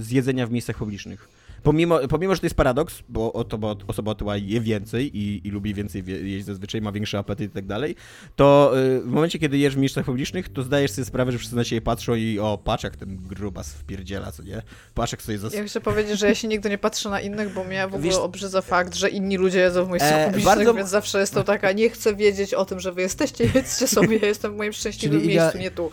z 0.01 0.11
jedzenia 0.11 0.46
w 0.46 0.51
miejscach 0.51 0.76
publicznych. 0.76 1.28
Pomimo, 1.62 1.99
pomimo, 2.09 2.34
że 2.34 2.40
to 2.40 2.46
jest 2.46 2.57
paradoks, 2.57 3.03
bo 3.09 3.32
oto, 3.32 3.59
bo 3.59 3.76
osoba 3.86 4.11
otyła 4.11 4.36
je 4.36 4.61
więcej 4.61 5.18
i, 5.18 5.40
i 5.44 5.51
lubi 5.51 5.74
więcej 5.74 6.05
jeść 6.22 6.46
zazwyczaj, 6.46 6.80
ma 6.80 6.92
większy 6.92 7.18
apetyt 7.18 7.51
i 7.51 7.55
tak 7.55 7.66
dalej, 7.66 7.94
to 8.36 8.72
y, 8.96 9.01
w 9.01 9.07
momencie, 9.07 9.38
kiedy 9.38 9.59
jesz 9.59 9.74
w 9.74 9.78
miejscach 9.78 10.05
publicznych, 10.05 10.49
to 10.49 10.62
zdajesz 10.62 10.90
sobie 10.90 11.05
sprawę, 11.05 11.32
że 11.32 11.38
wszyscy 11.38 11.57
na 11.57 11.64
ciebie 11.64 11.80
patrzą 11.80 12.14
i 12.14 12.38
o, 12.38 12.59
patrz 12.64 12.84
jak 12.84 12.96
ten 12.96 13.16
grubas 13.16 13.72
wpierdziela, 13.72 14.32
co 14.32 14.42
nie? 14.42 14.62
Patrz 14.94 15.12
jak 15.12 15.22
sobie 15.22 15.38
zas... 15.38 15.55
Ja 15.55 15.64
chcę 15.64 15.80
powiedzieć, 15.80 16.18
że 16.18 16.26
ja 16.28 16.34
się 16.34 16.49
nigdy 16.49 16.70
nie 16.70 16.78
patrzę 16.78 17.09
na 17.11 17.20
innych, 17.20 17.55
bo 17.55 17.64
mnie 17.64 17.82
w 17.82 17.94
ogóle 17.94 18.03
Wiesz- 18.11 18.18
obrzydza 18.18 18.62
fakt, 18.62 18.94
że 18.94 19.09
inni 19.09 19.36
ludzie 19.36 19.59
jedzą 19.59 19.84
w 19.84 19.88
miejscach 19.90 20.12
E, 20.12 20.24
publicznych, 20.26 20.57
bardzo- 20.57 20.74
więc 20.74 20.90
zawsze 20.90 21.20
jestem 21.20 21.44
taka, 21.44 21.72
nie 21.72 21.90
chcę 21.90 22.16
wiedzieć 22.16 22.55
o 22.55 22.64
tym, 22.64 22.80
że 22.80 22.92
wy 22.92 23.01
jesteście, 23.03 23.44
jedzcie 23.55 23.86
sobie, 23.88 24.16
ja 24.16 24.28
jestem 24.28 24.53
w 24.53 24.57
moim 24.57 24.72
szczęśliwym 24.72 25.20
Czyli 25.20 25.36
miejscu, 25.36 25.59
nie 25.59 25.70
tu. 25.70 25.90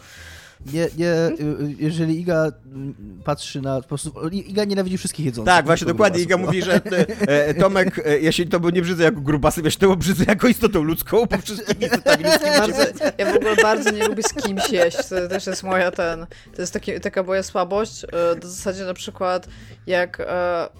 Nie, 0.73 0.87
nie, 0.97 1.07
y, 1.07 1.43
y, 1.61 1.75
jeżeli 1.79 2.19
Iga 2.19 2.51
mm, 2.65 2.95
patrzy 3.23 3.61
na, 3.61 3.81
po 3.81 3.87
prostu, 3.87 4.29
Iga 4.29 4.63
nienawidzi 4.63 4.97
wszystkich 4.97 5.25
jedzących. 5.25 5.53
Tak, 5.53 5.65
właśnie 5.65 5.87
dokładnie. 5.87 6.21
Iga 6.21 6.37
mówi, 6.37 6.61
że 6.61 6.73
e, 6.75 7.07
e, 7.27 7.53
Tomek, 7.53 8.01
e, 8.05 8.19
ja 8.19 8.31
się 8.31 8.45
to 8.45 8.69
nie 8.69 8.81
brzydzę 8.81 9.03
jako 9.03 9.21
grubasem, 9.21 9.65
ja 9.65 9.71
się 9.71 9.79
to 9.79 9.95
brzydzę 9.95 10.23
jako 10.27 10.47
istotą 10.47 10.83
ludzką, 10.83 11.25
bo 11.25 11.37
wszystkimi 11.37 11.85
istotami 11.85 12.23
ludzkimi 12.23 12.51
Bardzo, 12.57 12.81
ja 13.17 13.33
w 13.33 13.35
ogóle 13.35 13.55
bardzo 13.55 13.91
nie 13.91 14.07
lubię 14.07 14.23
z 14.23 14.33
kimś 14.33 14.69
jeść, 14.69 14.97
to 14.97 15.27
też 15.27 15.47
jest 15.47 15.63
moja 15.63 15.91
ten, 15.91 16.25
to 16.55 16.61
jest 16.61 16.73
taki, 16.73 16.99
taka 16.99 17.23
moja 17.23 17.43
słabość, 17.43 18.03
e, 18.03 18.07
w 18.39 18.45
zasadzie 18.45 18.83
na 18.83 18.93
przykład 18.93 19.47
jak 19.87 20.19
e, 20.19 20.25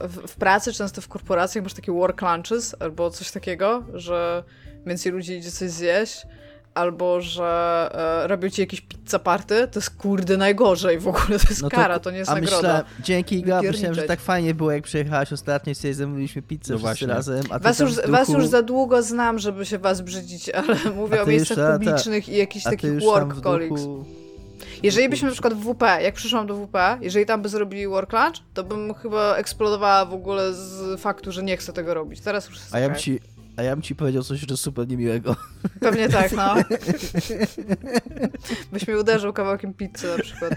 w, 0.02 0.32
w 0.32 0.36
pracy, 0.36 0.74
często 0.74 1.02
w 1.02 1.08
korporacjach 1.08 1.64
masz 1.64 1.74
takie 1.74 1.92
work 1.92 2.22
lunches 2.22 2.76
albo 2.80 3.10
coś 3.10 3.32
takiego, 3.32 3.84
że 3.94 4.44
więcej 4.86 5.12
ludzi 5.12 5.34
idzie 5.34 5.52
coś 5.52 5.70
zjeść, 5.70 6.26
albo 6.76 7.22
że 7.22 7.90
e, 8.24 8.28
robią 8.28 8.50
ci 8.50 8.62
jakieś 8.62 8.82
pizza 8.82 9.20
party, 9.20 9.68
to 9.68 9.80
jest 9.80 9.90
kurde 9.90 10.38
najgorzej 10.38 11.00
w 11.00 11.08
ogóle, 11.08 11.40
to 11.40 11.48
jest 11.50 11.62
No 11.62 11.70
kara, 11.70 12.00
to 12.00 12.12
nie 12.12 12.18
jest 12.18 12.32
a 12.32 12.34
nagroda. 12.36 12.84
dzięki 13.00 13.36
Iga, 13.40 13.62
myślałem, 13.62 13.96
że 13.96 14.04
tak 14.04 14.20
fajnie 14.20 14.54
było, 14.54 14.72
jak 14.72 14.84
przyjechałaś 14.84 15.34
ostatnio 15.34 15.72
i 15.72 15.76
sobie 15.76 15.94
zamówiliśmy 15.94 16.42
pizzę 16.42 16.62
No 16.62 16.80
wszyscy 16.80 16.82
właśnie. 16.82 17.08
razem, 17.08 17.44
a 17.50 17.60
Was 17.60 17.80
już, 17.80 17.96
duchu, 17.96 18.12
was 18.12 18.30
już 18.30 18.48
za 18.48 18.62
długo 18.62 19.04
znam, 19.04 19.40
żeby 19.40 19.66
się 19.66 19.78
was 19.78 20.02
brzydzić, 20.02 20.50
ale 20.60 20.76
mówię 20.96 21.22
o 21.22 21.26
miejscach 21.26 21.58
ta- 21.58 21.74
publicznych 21.80 22.30
i 22.30 22.38
jakichś 22.38 22.64
takich 22.66 23.02
work 23.02 23.42
colleagues. 23.42 23.82
duchu... 23.82 24.06
Jeżeli 24.84 25.10
byśmy 25.10 25.28
na 25.28 25.32
przykład 25.34 25.54
w 25.54 25.74
WP, 25.74 25.82
jak 26.02 26.16
przyszłam 26.16 26.48
do 26.48 26.56
WP, 26.56 26.78
jeżeli 27.02 27.26
tam 27.26 27.42
by 27.42 27.50
zrobili 27.50 27.88
work 27.88 28.14
lunch, 28.14 28.36
to 28.54 28.64
bym 28.64 28.94
chyba 28.94 29.36
eksplodowała 29.36 30.06
w 30.06 30.14
ogóle 30.14 30.54
z 30.54 31.02
faktu, 31.02 31.32
że 31.32 31.44
nie 31.44 31.58
chcę 31.58 31.74
tego 31.74 31.94
robić. 31.94 32.22
Teraz 32.22 32.50
już 32.50 32.56
jest 32.60 32.76
A 32.76 32.80
ja, 32.80 32.90
bym 32.90 32.98
ci, 32.98 33.20
a 33.58 33.64
ja 33.64 33.76
bym 33.76 33.82
ci 33.82 33.96
powiedział 33.96 34.24
coś, 34.24 34.40
że 34.50 34.58
super 34.58 34.88
niemiłego. 34.88 35.36
Pewnie 35.80 36.10
tak, 36.10 36.32
no. 36.32 36.56
Byś 38.72 38.88
mnie 38.88 38.98
uderzył 38.98 39.34
kawałkiem 39.34 39.74
pizzy 39.74 40.08
na 40.18 40.24
przykład. 40.24 40.54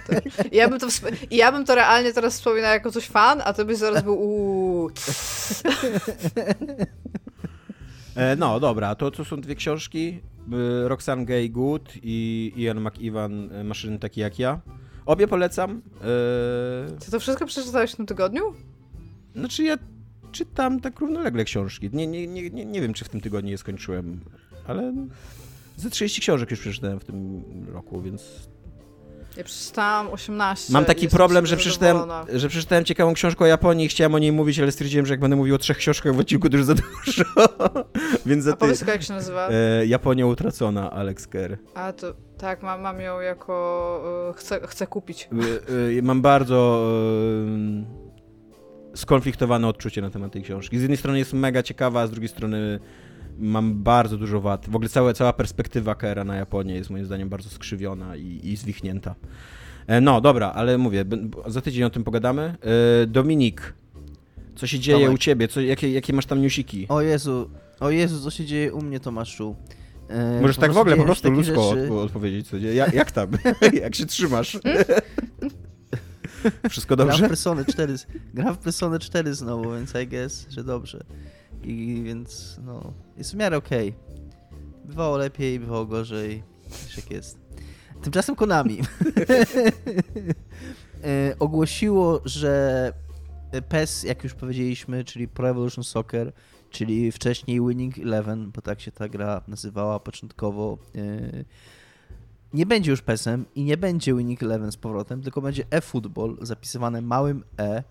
I 0.53 0.57
ja, 0.57 0.69
bym 0.69 0.79
to 0.79 0.87
ja 1.31 1.53
bym 1.53 1.65
to 1.65 1.75
realnie 1.75 2.13
teraz 2.13 2.35
wspominała 2.35 2.75
jako 2.75 2.91
coś 2.91 3.07
fan, 3.07 3.43
a 3.45 3.53
ty 3.53 3.65
byś 3.65 3.79
zaraz 3.79 4.03
był 4.03 4.21
uuu. 4.21 4.91
E, 8.17 8.37
no, 8.37 8.61
dobra, 8.61 8.95
to, 8.95 9.11
to 9.11 9.25
są 9.25 9.41
dwie 9.41 9.55
książki. 9.55 10.21
E, 10.85 10.89
Roxane 10.89 11.25
Gay 11.25 11.51
Good 11.51 11.93
i 12.03 12.53
Ian 12.57 12.81
McEwan 12.81 13.53
e, 13.53 13.65
Maszyny 13.65 13.99
takie 13.99 14.21
jak 14.21 14.39
ja. 14.39 14.61
Obie 15.07 15.29
polecam. 15.29 15.83
Ty 17.05 17.11
to 17.11 17.21
wszystko 17.21 17.47
przeczytałeś 17.47 17.93
w 17.93 17.97
tym 17.97 18.07
tygodniu? 18.07 18.43
Znaczy 19.35 19.63
ja 19.63 19.77
czytam 20.33 20.81
tak 20.81 21.01
równolegle 21.01 21.45
książki. 21.45 21.91
Nie, 21.93 22.07
nie, 22.07 22.27
nie, 22.27 22.51
nie, 22.51 22.65
nie 22.65 22.81
wiem, 22.81 22.93
czy 22.95 23.05
w 23.05 23.09
tym 23.09 23.21
tygodniu 23.21 23.51
je 23.51 23.59
skończyłem, 23.59 24.21
ale 24.67 24.95
ze 25.77 25.91
30 25.91 26.21
książek 26.21 26.51
już 26.51 26.61
przeczytałem 26.61 27.01
w 27.01 27.05
tym 27.05 27.43
roku, 27.73 28.03
więc 28.03 28.49
Ja 29.37 29.45
przeczytałam 29.45 30.09
18. 30.09 30.73
mam 30.73 30.85
taki 30.85 31.09
problem, 31.09 31.47
że 31.47 31.57
przeczytałem, 31.57 31.97
zadowolona. 31.97 32.39
że 32.39 32.49
przeczytałem 32.49 32.85
ciekawą 32.85 33.15
książkę 33.15 33.45
o 33.45 33.47
Japonii 33.47 33.87
i 33.87 33.89
chciałem 33.89 34.15
o 34.15 34.19
niej 34.19 34.33
mówić, 34.33 34.59
ale 34.61 34.73
stwierdziłem, 34.73 35.07
że 35.07 35.13
jak 35.13 35.21
będę 35.21 35.37
mówił 35.37 35.55
o 35.55 35.59
trzech 35.59 35.77
książkach 35.77 36.15
w 36.15 36.19
odcinku, 36.21 36.51
to 36.51 36.57
już 36.57 36.67
za 36.67 36.75
dużo. 36.75 37.25
więc 38.27 38.45
za 38.45 38.53
A 38.53 38.57
powiedz 38.57 38.81
jak 38.87 39.03
się 39.03 39.13
nazywa? 39.13 39.49
E, 39.49 39.87
Japonia 39.87 40.27
utracona, 40.27 40.91
Alex 40.91 41.27
Kerr. 41.27 41.59
A 41.75 41.93
to 41.93 42.15
tak, 42.39 42.63
mam, 42.63 42.81
mam 42.81 43.01
ją 43.01 43.21
jako. 43.21 44.31
y, 44.31 44.39
chcę, 44.39 44.61
chcę 44.67 44.87
kupić. 44.87 45.29
Y, 45.69 45.73
y, 45.99 46.03
Mam 46.03 46.23
bardzo 46.23 46.89
y, 48.05 48.08
skonfliktowane 48.99 49.69
odczucie 49.69 50.03
na 50.03 50.11
temat 50.11 50.33
tej 50.33 50.43
książki. 50.43 50.79
Z 50.79 50.81
jednej 50.81 50.97
strony 50.97 51.19
jest 51.19 51.33
mega 51.33 51.63
ciekawa, 51.63 52.01
a 52.01 52.07
z 52.07 52.11
drugiej 52.11 52.29
strony 52.29 52.79
mam 53.39 53.83
bardzo 53.83 54.17
dużo 54.17 54.41
wad. 54.41 54.69
W 54.71 54.77
ogóle 54.77 54.89
całe, 54.89 55.15
cała 55.15 55.33
perspektywa 55.33 55.95
Kera 55.95 56.25
na 56.25 56.37
Japonię 56.37 56.75
jest 56.75 56.91
moim 56.91 57.05
zdaniem 57.05 57.29
bardzo 57.29 57.49
skrzywiona 57.51 58.17
i, 58.17 58.41
i 58.43 58.57
zwichnięta. 58.57 59.15
E, 59.87 60.01
No, 60.01 60.21
dobra, 60.21 60.53
ale 60.53 60.79
mówię, 60.79 61.05
za 61.47 61.61
tydzień 61.61 61.85
o 61.85 61.91
tym 61.91 62.05
pogadamy. 62.05 62.55
E, 63.03 63.07
Dominik, 63.07 63.75
co 64.57 64.67
się 64.67 64.79
dzieje 64.79 64.99
Tomek. 64.99 65.15
u 65.15 65.19
ciebie? 65.19 65.49
Co, 65.49 65.61
jakie, 65.61 65.93
jakie 65.93 66.13
masz 66.13 66.27
tam 66.27 66.43
newsiki? 66.43 66.87
O 66.89 67.01
Jezu, 67.03 67.51
o 67.81 67.91
Jezu, 67.91 68.21
co 68.21 68.31
się 68.31 68.45
dzieje 68.45 68.73
u 68.75 68.83
mnie, 68.83 69.01
Tomaszu? 69.01 69.57
E, 70.09 70.41
Możesz 70.41 70.57
tak 70.57 70.73
w 70.73 70.79
ogóle 70.79 70.97
po 70.97 71.05
prostu 71.05 71.31
ludzko 71.31 71.75
rzeczy. 71.75 71.93
odpowiedzieć, 71.95 72.49
co 72.49 72.59
dzieje. 72.61 72.75
Jak, 72.75 72.95
jak 72.95 73.13
tam? 73.13 73.29
jak 73.83 73.95
się 73.95 74.07
trzymasz? 74.07 74.59
Wszystko 76.71 76.97
Gram 76.97 77.09
w 77.09 77.11
dobrze? 77.11 77.29
Personę 77.29 77.65
4, 77.65 77.99
z- 77.99 78.07
gram 78.35 78.55
w 78.55 78.59
Personę 78.59 78.99
4 78.99 79.35
znowu, 79.35 79.73
więc 79.73 79.93
I 80.05 80.07
guess, 80.07 80.47
że 80.51 80.65
dobrze. 80.65 81.05
I 81.63 82.03
więc, 82.05 82.61
no, 82.65 82.93
jest 83.17 83.33
w 83.33 83.35
miarę 83.35 83.57
okej. 83.57 83.95
Bywało 84.85 85.17
lepiej, 85.17 85.61
bywało 85.61 85.87
gorzej, 85.87 86.43
wiesz 86.85 86.97
jak 86.97 87.11
jest. 87.11 87.39
Tymczasem 88.03 88.37
Konami 88.37 88.79
e, 91.05 91.35
ogłosiło, 91.39 92.21
że 92.25 92.93
PES, 93.69 94.03
jak 94.03 94.25
już 94.25 94.35
powiedzieliśmy, 94.35 95.05
czyli 95.05 95.29
Pro 95.29 95.49
Evolution 95.49 95.85
Soccer, 95.85 96.33
czyli 96.71 97.13
wcześniej 97.13 97.61
Winning 97.61 97.99
Eleven, 97.99 98.51
bo 98.51 98.63
tak 98.63 98.81
się 98.81 98.93
ta 98.93 99.09
gra 99.09 99.41
nazywała 99.49 100.01
początkowo, 100.01 100.79
e, 100.95 101.01
nie 102.53 102.67
będzie 102.67 102.91
już 102.91 103.03
PESem 103.03 103.45
i 103.55 103.65
nie 103.65 103.77
będzie 103.77 104.15
Winning 104.15 104.43
Eleven 104.43 104.73
z 104.73 104.77
powrotem, 104.77 105.23
tylko 105.23 105.41
będzie 105.41 105.65
eFootball 105.71 106.37
zapisywane 106.41 107.03
małym 107.03 107.45
E 107.59 107.83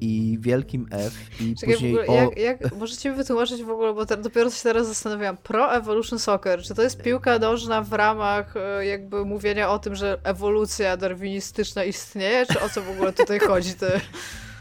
i 0.00 0.38
wielkim 0.40 0.86
F 0.90 1.14
i 1.40 1.54
Czekaj, 1.54 1.74
później 1.74 2.00
ogóle, 2.00 2.06
o... 2.06 2.14
jak, 2.14 2.60
jak, 2.60 2.76
możecie 2.76 3.10
mi 3.10 3.16
wytłumaczyć 3.16 3.62
w 3.62 3.70
ogóle, 3.70 3.94
bo 3.94 4.06
te, 4.06 4.16
dopiero 4.16 4.50
się 4.50 4.62
teraz 4.62 4.88
zastanawiałam. 4.88 5.36
Pro 5.36 5.74
Evolution 5.74 6.18
Soccer, 6.18 6.62
czy 6.62 6.74
to 6.74 6.82
jest 6.82 7.02
piłka 7.02 7.38
nożna 7.38 7.82
w 7.82 7.92
ramach 7.92 8.56
e, 8.56 8.86
jakby 8.86 9.24
mówienia 9.24 9.70
o 9.70 9.78
tym, 9.78 9.94
że 9.94 10.18
ewolucja 10.24 10.96
darwinistyczna 10.96 11.84
istnieje, 11.84 12.46
czy 12.46 12.60
o 12.60 12.68
co 12.68 12.82
w 12.82 12.90
ogóle 12.90 13.12
tutaj 13.12 13.38
chodzi? 13.48 13.74
Ty? 13.74 13.86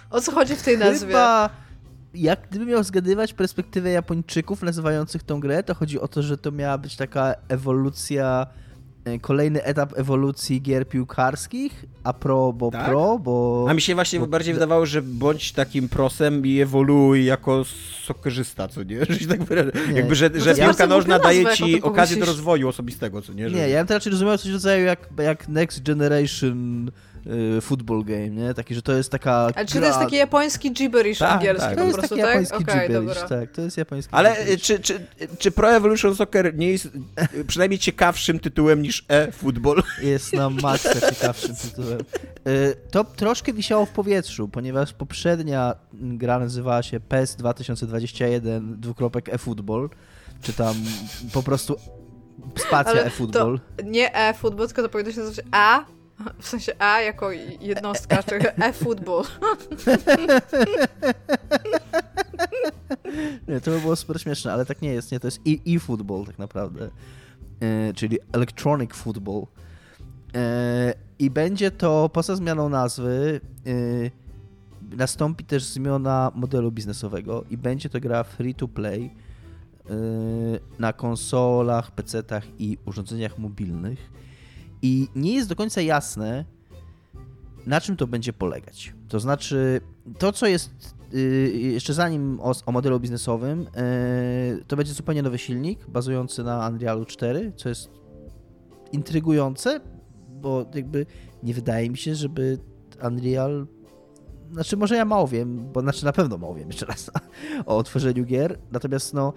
O 0.10 0.22
co 0.22 0.32
chodzi 0.32 0.56
w 0.56 0.64
tej 0.64 0.78
nazwie? 0.78 1.08
Chyba, 1.08 1.50
jak 2.14 2.48
gdybym 2.50 2.68
miał 2.68 2.84
zgadywać 2.84 3.34
perspektywę 3.34 3.90
Japończyków 3.90 4.64
nazywających 4.64 5.24
tą 5.24 5.40
grę, 5.40 5.64
to 5.64 5.76
chodzi 5.76 6.00
o 6.00 6.08
to, 6.08 6.22
że 6.22 6.38
to 6.38 6.52
miała 6.52 6.78
być 6.78 6.96
taka 6.96 7.36
ewolucja, 7.48 8.48
kolejny 9.22 9.64
etap 9.64 9.94
ewolucji 9.98 10.62
gier 10.62 10.88
piłkarskich, 10.88 11.86
a 12.04 12.14
pro, 12.14 12.54
bo 12.54 12.72
Tak? 12.72 12.86
pro, 12.86 13.20
bo... 13.20 13.66
A 13.70 13.74
mi 13.74 13.82
się 13.82 13.96
właśnie 13.96 14.20
bo- 14.20 14.28
bardziej 14.28 14.54
wydawało, 14.54 14.86
że 14.86 15.02
bądź 15.02 15.52
takim 15.52 15.90
prosem 15.90 16.46
i 16.46 16.60
ewoluuj 16.60 17.26
jako 17.26 17.64
sokerzysta, 18.04 18.68
co 18.68 18.84
nie? 18.84 19.06
Że 19.10 19.20
się 19.20 19.28
tak 19.28 19.44
wyrażę. 19.44 19.72
Nie. 19.90 19.94
Jakby, 19.94 20.16
że, 20.16 20.30
że 20.36 20.56
piłka 20.56 20.88
nożna 20.88 21.20
daje 21.20 21.46
ci 21.56 21.82
okazję 21.82 22.18
do 22.18 22.26
rozwoju 22.26 22.68
osobistego, 22.68 23.22
co 23.22 23.34
nie? 23.34 23.50
Że... 23.50 23.56
Nie, 23.56 23.70
ja 23.70 23.78
bym 23.80 23.88
to 23.88 23.94
raczej 23.94 24.12
rozumiał 24.12 24.38
coś 24.38 24.52
w 24.52 24.54
rodzaju 24.54 24.86
jak, 24.86 25.10
jak 25.18 25.48
Next 25.48 25.84
Generation 25.84 26.92
football 27.62 28.04
game, 28.04 28.30
nie? 28.30 28.54
Taki, 28.54 28.76
że 28.76 28.82
to 28.82 28.94
jest 28.94 29.12
taka 29.12 29.32
Ale 29.56 29.66
czy 29.66 29.74
gra... 29.74 29.82
to 29.82 29.88
jest 29.88 30.00
taki 30.00 30.16
japoński 30.16 30.72
gibberish 30.72 31.18
Tak, 31.18 31.32
angielski 31.32 31.66
tak. 31.66 31.76
To 31.76 31.82
po 31.82 31.86
jest 31.88 31.98
prostu, 31.98 32.16
taki 32.16 32.22
tak? 32.22 32.30
japoński 32.34 32.64
Okej, 32.64 32.88
gibberish, 32.88 33.22
dobra. 33.22 33.40
tak, 33.40 33.52
to 33.52 33.62
jest 33.62 33.78
japoński 33.78 34.14
Ale 34.14 34.32
y, 34.32 34.36
gibberish. 34.40 34.62
czy, 34.64 34.80
czy, 34.80 35.08
czy 35.40 35.52
Pro 35.52 35.72
Evolution 35.72 36.16
Soccer 36.16 36.58
nie 36.58 36.70
jest 36.72 36.86
y, 36.86 37.46
przynajmniej 37.48 37.80
ciekawszym 37.80 38.40
tytułem 38.40 38.82
niż 38.82 39.06
e-football? 39.08 39.84
Jest 40.02 40.34
na 40.34 40.50
maksa 40.50 41.02
ciekawszym 41.12 41.56
tytułem. 41.56 42.00
Y, 42.48 42.76
To 42.92 43.04
troszkę 43.04 43.54
wisiało 43.54 43.86
w 43.86 43.90
powietrzu, 43.90 44.48
ponieważ 44.48 44.94
poprzednia 44.94 45.76
gra 45.94 46.40
nazywała 46.40 46.84
się 46.84 47.00
PES 47.00 47.36
2021 47.36 48.82
dwukropek 48.82 49.30
e-football, 49.30 49.90
czy 50.42 50.54
tam 50.54 50.76
po 51.34 51.44
prostu 51.44 51.76
spacja 52.58 53.02
e-football. 53.04 53.60
Nie 53.86 54.16
e-football, 54.16 54.68
tylko 54.68 54.82
to 54.82 54.90
powinno 54.90 55.12
się 55.12 55.20
nazywać 55.20 55.46
A, 55.52 55.86
w 56.40 56.48
sensie 56.48 56.74
A 56.80 57.02
jako 57.02 57.32
jednostka, 57.62 58.24
czyli 58.24 58.46
e-football. 58.58 59.24
Nie, 63.48 63.62
to 63.62 63.72
by 63.72 63.80
było 63.80 63.96
super 63.96 64.22
śmieszne, 64.22 64.54
ale 64.54 64.66
tak 64.66 64.82
nie 64.82 64.94
jest, 64.94 65.12
nie, 65.12 65.20
to 65.20 65.28
jest 65.28 65.42
e-football 65.68 66.26
tak 66.26 66.40
naprawdę, 66.40 66.90
E, 67.60 67.94
czyli 67.94 68.18
electronic 68.32 68.94
football. 68.94 69.46
E, 70.36 70.94
I 71.20 71.30
będzie 71.30 71.72
to, 71.72 72.10
poza 72.10 72.36
zmianą 72.36 72.70
nazwy, 72.70 73.42
e, 74.92 74.96
nastąpi 74.98 75.46
też 75.46 75.64
zmiana 75.64 76.32
modelu 76.36 76.72
biznesowego 76.72 77.44
i 77.50 77.58
będzie 77.58 77.90
to 77.90 78.00
gra 78.00 78.24
free 78.24 78.56
to 78.56 78.68
play 78.68 79.06
e, 79.06 79.10
na 80.80 80.94
konsolach, 80.94 81.92
PC-tach 81.96 82.44
i 82.60 82.78
urządzeniach 82.86 83.38
mobilnych. 83.38 84.12
I 84.82 85.08
nie 85.16 85.34
jest 85.34 85.50
do 85.50 85.56
końca 85.56 85.82
jasne, 85.82 86.46
na 87.66 87.82
czym 87.82 87.98
to 87.98 88.08
będzie 88.08 88.34
polegać. 88.34 88.94
To 89.08 89.20
znaczy, 89.20 89.82
to 90.18 90.32
co 90.32 90.48
jest 90.48 90.96
y, 91.14 91.52
jeszcze 91.56 91.94
zanim 91.94 92.40
o, 92.42 92.54
o 92.66 92.72
modelu 92.72 93.00
biznesowym, 93.00 93.62
y, 93.62 94.64
to 94.68 94.76
będzie 94.76 94.94
zupełnie 94.94 95.24
nowy 95.24 95.38
silnik 95.38 95.88
bazujący 95.88 96.44
na 96.44 96.68
Unrealu 96.68 97.06
4, 97.06 97.54
co 97.56 97.70
jest 97.70 97.90
intrygujące, 98.92 99.80
bo 100.30 100.66
jakby 100.76 101.06
nie 101.44 101.54
wydaje 101.54 101.90
mi 101.90 101.98
się, 101.98 102.16
żeby 102.16 102.60
Unreal. 103.08 103.68
Znaczy, 104.52 104.78
może 104.78 104.96
ja 104.96 105.06
mało 105.06 105.28
wiem, 105.28 105.72
bo 105.74 105.82
znaczy 105.82 106.06
na 106.06 106.14
pewno 106.14 106.38
mało 106.38 106.56
wiem 106.56 106.68
jeszcze 106.68 106.86
raz 106.86 107.12
o 107.66 107.78
otworzeniu 107.78 108.26
gier. 108.26 108.60
Natomiast 108.72 109.14
no, 109.14 109.34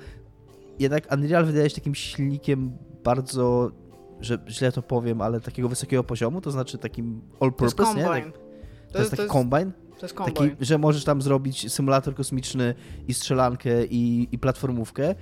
jednak 0.79 1.13
Unreal 1.13 1.45
wydaje 1.45 1.71
się 1.71 1.77
takim 1.77 1.95
silnikiem 1.95 2.73
bardzo, 3.05 3.71
że 4.23 4.39
źle 4.49 4.73
to 4.73 4.83
powiem, 4.83 5.21
ale 5.21 5.41
takiego 5.41 5.69
wysokiego 5.69 6.05
poziomu, 6.05 6.41
to 6.41 6.51
znaczy 6.51 6.79
takim 6.79 7.21
all 7.41 7.53
To 7.53 7.65
jest 7.65 7.77
purpose, 7.77 7.99
nie? 7.99 8.05
combine. 8.05 8.33
Tak, 8.33 8.93
to 8.93 8.99
jest 8.99 9.11
taki 9.11 9.29
combine, 9.29 9.73
to 9.99 10.07
jest 10.07 10.17
taki, 10.17 10.51
że 10.61 10.79
możesz 10.79 11.05
tam 11.05 11.23
zrobić 11.23 11.73
symulator 11.73 12.15
kosmiczny 12.15 12.75
i 13.09 13.15
strzelankę 13.15 13.87
i, 13.87 14.29
i 14.33 14.39
platformówkę, 14.39 15.15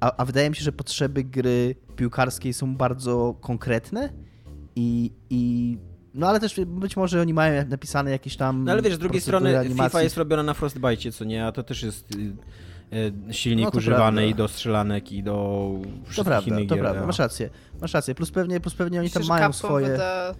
a, 0.00 0.16
a 0.16 0.24
wydaje 0.24 0.50
mi 0.50 0.56
się, 0.56 0.64
że 0.64 0.72
potrzeby 0.72 1.24
gry 1.24 1.74
piłkarskiej 1.96 2.52
są 2.52 2.76
bardzo 2.76 3.34
konkretne 3.40 4.12
i, 4.76 5.12
i 5.30 5.78
no 6.14 6.28
ale 6.28 6.40
też 6.40 6.60
być 6.66 6.96
może 6.96 7.20
oni 7.20 7.34
mają 7.34 7.68
napisane 7.68 8.10
jakieś 8.10 8.36
tam 8.36 8.64
No 8.64 8.72
ale 8.72 8.82
wiesz, 8.82 8.94
z 8.94 8.98
drugiej 8.98 9.20
strony 9.20 9.58
animacji. 9.58 9.90
FIFA 9.90 10.02
jest 10.02 10.16
robiona 10.16 10.42
na 10.42 10.54
Frostbite, 10.54 11.12
co 11.12 11.24
nie? 11.24 11.46
A 11.46 11.52
to 11.52 11.62
też 11.62 11.82
jest 11.82 12.14
y, 12.16 12.36
silnik 13.30 13.64
No 13.64 13.70
to 13.70 13.78
używany 13.78 14.00
prawda. 14.20 14.22
i 14.22 14.34
do 14.34 14.48
strzelanek 14.48 15.12
i 15.12 15.22
do 15.22 15.32
To 15.32 16.02
wszystkich 16.04 16.24
prawda, 16.24 16.50
innych 16.50 16.68
to 16.68 16.74
gier. 16.74 16.84
prawda, 16.84 17.00
ja. 17.00 17.06
masz 17.06 17.18
rację, 17.18 17.50
masz 17.80 17.94
rację, 17.94 18.14
plus 18.14 18.30
pewnie, 18.30 18.60
plus 18.60 18.74
pewnie 18.74 18.98
oni 18.98 19.06
Myślisz, 19.06 19.26
tam 19.26 19.36
mają 19.36 19.46
Capcom 19.52 19.68
swoje... 19.68 19.86
wyda 19.86 20.34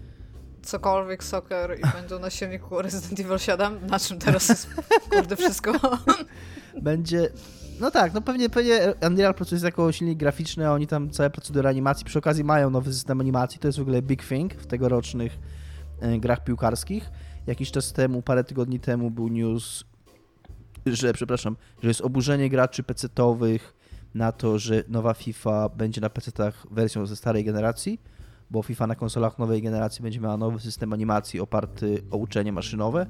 cokolwiek 0.63 1.25
soccer 1.25 1.79
i 1.79 1.83
będą 2.01 2.19
na 2.19 2.31
silniku 2.31 2.79
Resident 2.83 3.21
Evil 3.21 3.39
7? 3.39 3.87
Na 3.87 3.99
czym 3.99 4.19
teraz 4.19 4.49
jest, 4.49 4.69
kurde, 5.11 5.37
wszystko? 5.37 5.73
będzie. 6.83 7.29
No 7.81 7.91
tak, 7.91 8.15
no 8.15 8.21
pewnie, 8.21 8.51
pewnie 8.51 8.95
Unreal 9.07 9.35
pracuje 9.35 9.61
jako 9.65 9.93
silnik 9.93 10.19
graficzny, 10.19 10.69
a 10.69 10.73
oni 10.73 10.87
tam 10.87 11.11
całe 11.11 11.31
procedury 11.31 11.69
animacji. 11.69 12.05
Przy 12.07 12.19
okazji 12.19 12.45
mają 12.45 12.71
nowy 12.71 12.93
system 12.93 13.21
animacji, 13.21 13.59
to 13.61 13.69
jest 13.69 13.79
w 13.79 13.83
ogóle 13.83 14.03
big 14.03 14.25
thing 14.29 14.55
w 14.55 14.67
tegorocznych 14.67 15.39
e, 16.01 16.19
grach 16.19 16.45
piłkarskich. 16.45 17.11
Jakiś 17.47 17.71
czas 17.71 17.93
temu, 17.93 18.23
parę 18.23 18.45
tygodni 18.45 18.81
temu 18.81 19.11
był 19.11 19.29
news, 19.29 19.85
że, 20.95 21.12
przepraszam, 21.12 21.57
że 21.82 21.89
jest 21.89 22.01
oburzenie 22.01 22.51
graczy 22.51 22.82
PC-towych 22.82 23.59
na 24.14 24.32
to, 24.32 24.59
że 24.59 24.84
nowa 24.89 25.14
FIFA 25.14 25.68
będzie 25.68 26.01
na 26.01 26.09
PC-tach 26.09 26.66
wersją 26.70 27.07
ze 27.07 27.16
starej 27.16 27.45
generacji, 27.45 28.01
bo 28.51 28.62
FIFA 28.62 28.86
na 28.86 28.95
konsolach 28.95 29.39
nowej 29.39 29.62
generacji 29.62 30.03
będzie 30.03 30.20
miała 30.20 30.36
nowy 30.36 30.61
system 30.61 30.93
animacji 30.93 31.41
oparty 31.41 32.03
o 32.11 32.16
uczenie 32.16 32.53
maszynowe. 32.53 33.07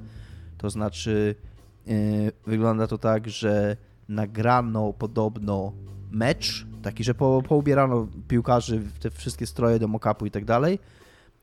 To 0.57 0.69
znaczy, 0.69 1.35
yy, 1.85 1.95
wygląda 2.47 2.87
to 2.87 2.97
tak, 2.97 3.29
że 3.29 3.77
nagrano 4.09 4.93
podobno 4.93 5.73
mecz, 6.11 6.65
taki, 6.81 7.03
że 7.03 7.13
po, 7.13 7.43
poubierano 7.47 8.07
piłkarzy 8.27 8.79
w 8.79 8.99
te 8.99 9.09
wszystkie 9.09 9.47
stroje 9.47 9.79
do 9.79 9.87
mock-upu 9.87 10.27
i 10.27 10.31
tak 10.31 10.45
dalej. 10.45 10.79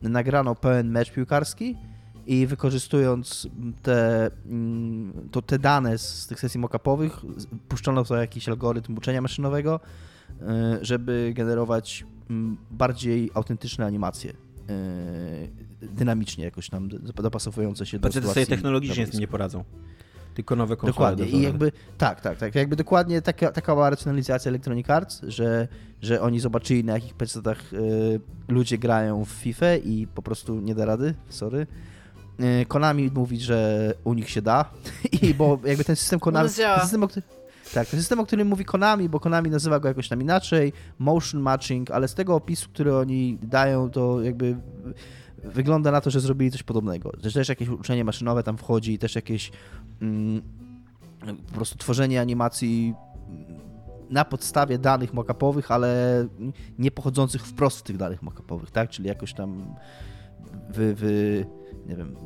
Nagrano 0.02 0.54
pełen 0.54 0.90
mecz 0.90 1.12
piłkarski 1.12 1.76
i 2.26 2.46
wykorzystując 2.46 3.48
te, 3.82 4.30
mm, 4.46 5.12
to 5.30 5.42
te 5.42 5.58
dane 5.58 5.98
z 5.98 6.26
tych 6.26 6.40
sesji 6.40 6.60
mock-upowych, 6.60 7.10
puszczono 7.68 8.04
to 8.04 8.16
jakiś 8.16 8.48
algorytm 8.48 8.96
uczenia 8.96 9.20
maszynowego, 9.22 9.80
y, 10.30 10.44
żeby 10.82 11.32
generować 11.36 12.04
mm, 12.30 12.56
bardziej 12.70 13.30
autentyczne 13.34 13.86
animacje. 13.86 14.30
y, 14.30 15.66
Dynamicznie 15.92 16.44
jakoś 16.44 16.68
tam 16.70 16.88
do- 16.88 16.98
dopasowujące 16.98 17.86
się 17.86 17.98
do 17.98 18.08
PC 18.08 18.20
sytuacji. 18.20 18.44
sobie 18.44 18.56
technologicznie 18.56 19.06
z 19.06 19.10
tym 19.10 19.20
nie 19.20 19.28
poradzą. 19.28 19.64
Tylko 20.34 20.56
nowe 20.56 20.76
konsole. 20.76 20.92
Dokładnie. 21.16 21.38
I 21.38 21.42
jakby 21.42 21.72
tak, 21.98 22.20
tak, 22.20 22.38
tak. 22.38 22.54
Jakby 22.54 22.76
dokładnie 22.76 23.22
taka, 23.22 23.52
taka 23.52 23.74
była 23.74 23.90
racjonalizacja 23.90 24.48
Electronic 24.48 24.90
Arts, 24.90 25.20
że, 25.28 25.68
że 26.02 26.20
oni 26.20 26.40
zobaczyli 26.40 26.84
na 26.84 26.92
jakich 26.92 27.14
PC-tach 27.14 27.72
y, 27.72 28.20
ludzie 28.48 28.78
grają 28.78 29.24
w 29.24 29.28
FIFA 29.28 29.74
i 29.76 30.06
po 30.14 30.22
prostu 30.22 30.60
nie 30.60 30.74
da 30.74 30.84
rady, 30.84 31.14
sorry. 31.28 31.66
Y, 32.40 32.66
Konami 32.66 33.10
mówi, 33.14 33.40
że 33.40 33.92
u 34.04 34.14
nich 34.14 34.30
się 34.30 34.42
da 34.42 34.64
i 35.22 35.34
bo 35.34 35.58
jakby 35.64 35.84
ten 35.84 35.96
system 35.96 36.20
Konami... 36.20 36.48
Ten 36.50 36.80
system, 36.80 37.02
o, 37.02 37.08
tak, 37.74 37.88
ten 37.88 38.00
system, 38.00 38.20
o 38.20 38.26
którym 38.26 38.48
mówi 38.48 38.64
Konami, 38.64 39.08
bo 39.08 39.20
Konami 39.20 39.50
nazywa 39.50 39.80
go 39.80 39.88
jakoś 39.88 40.08
tam 40.08 40.22
inaczej, 40.22 40.72
motion 40.98 41.40
matching, 41.40 41.90
ale 41.90 42.08
z 42.08 42.14
tego 42.14 42.34
opisu, 42.34 42.68
który 42.68 42.96
oni 42.96 43.38
dają, 43.42 43.90
to 43.90 44.22
jakby 44.22 44.56
wygląda 45.44 45.90
na 45.90 46.00
to, 46.00 46.10
że 46.10 46.20
zrobili 46.20 46.50
coś 46.50 46.62
podobnego. 46.62 47.12
Że 47.22 47.32
też 47.32 47.48
jakieś 47.48 47.68
uczenie 47.68 48.04
maszynowe 48.04 48.42
tam 48.42 48.58
wchodzi 48.58 48.92
i 48.92 48.98
też 48.98 49.14
jakieś 49.14 49.52
mm, 50.02 50.42
po 51.48 51.54
prostu 51.54 51.78
tworzenie 51.78 52.20
animacji 52.20 52.94
na 54.10 54.24
podstawie 54.24 54.78
danych 54.78 55.14
mockupowych, 55.14 55.70
ale 55.70 56.26
nie 56.78 56.90
pochodzących 56.90 57.46
wprost 57.46 57.78
z 57.78 57.82
tych 57.82 57.96
danych 57.96 58.22
mockupowych, 58.22 58.70
tak? 58.70 58.90
Czyli 58.90 59.08
jakoś 59.08 59.34
tam 59.34 59.74
wy, 60.70 60.94
wy, 60.94 61.46
nie 61.88 61.96
wiem, 61.96 62.16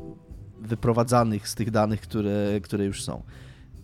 wyprowadzanych 0.61 1.48
z 1.48 1.54
tych 1.54 1.70
danych, 1.70 2.00
które, 2.00 2.61
które 2.62 2.84
już 2.84 3.04
są. 3.04 3.22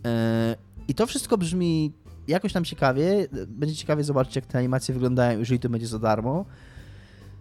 E, 0.05 0.55
I 0.87 0.93
to 0.93 1.07
wszystko 1.07 1.37
brzmi 1.37 1.93
jakoś 2.27 2.53
tam 2.53 2.63
ciekawie. 2.63 3.27
Będzie 3.47 3.75
ciekawie 3.75 4.03
zobaczyć, 4.03 4.35
jak 4.35 4.45
te 4.45 4.57
animacje 4.57 4.93
wyglądają, 4.93 5.39
jeżeli 5.39 5.59
to 5.59 5.69
będzie 5.69 5.87
za 5.87 5.99
darmo. 5.99 6.45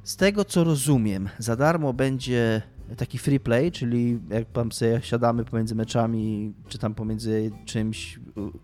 Z 0.04 0.16
tego 0.16 0.44
co 0.44 0.64
rozumiem, 0.64 1.28
za 1.38 1.56
darmo 1.56 1.92
będzie 1.92 2.62
taki 2.96 3.18
free 3.18 3.40
play, 3.40 3.72
czyli 3.72 4.20
jak 4.30 4.52
tam 4.52 4.72
sobie 4.72 5.00
siadamy 5.02 5.44
pomiędzy 5.44 5.74
meczami, 5.74 6.54
czy 6.68 6.78
tam 6.78 6.94
pomiędzy 6.94 7.50
czymś 7.64 8.20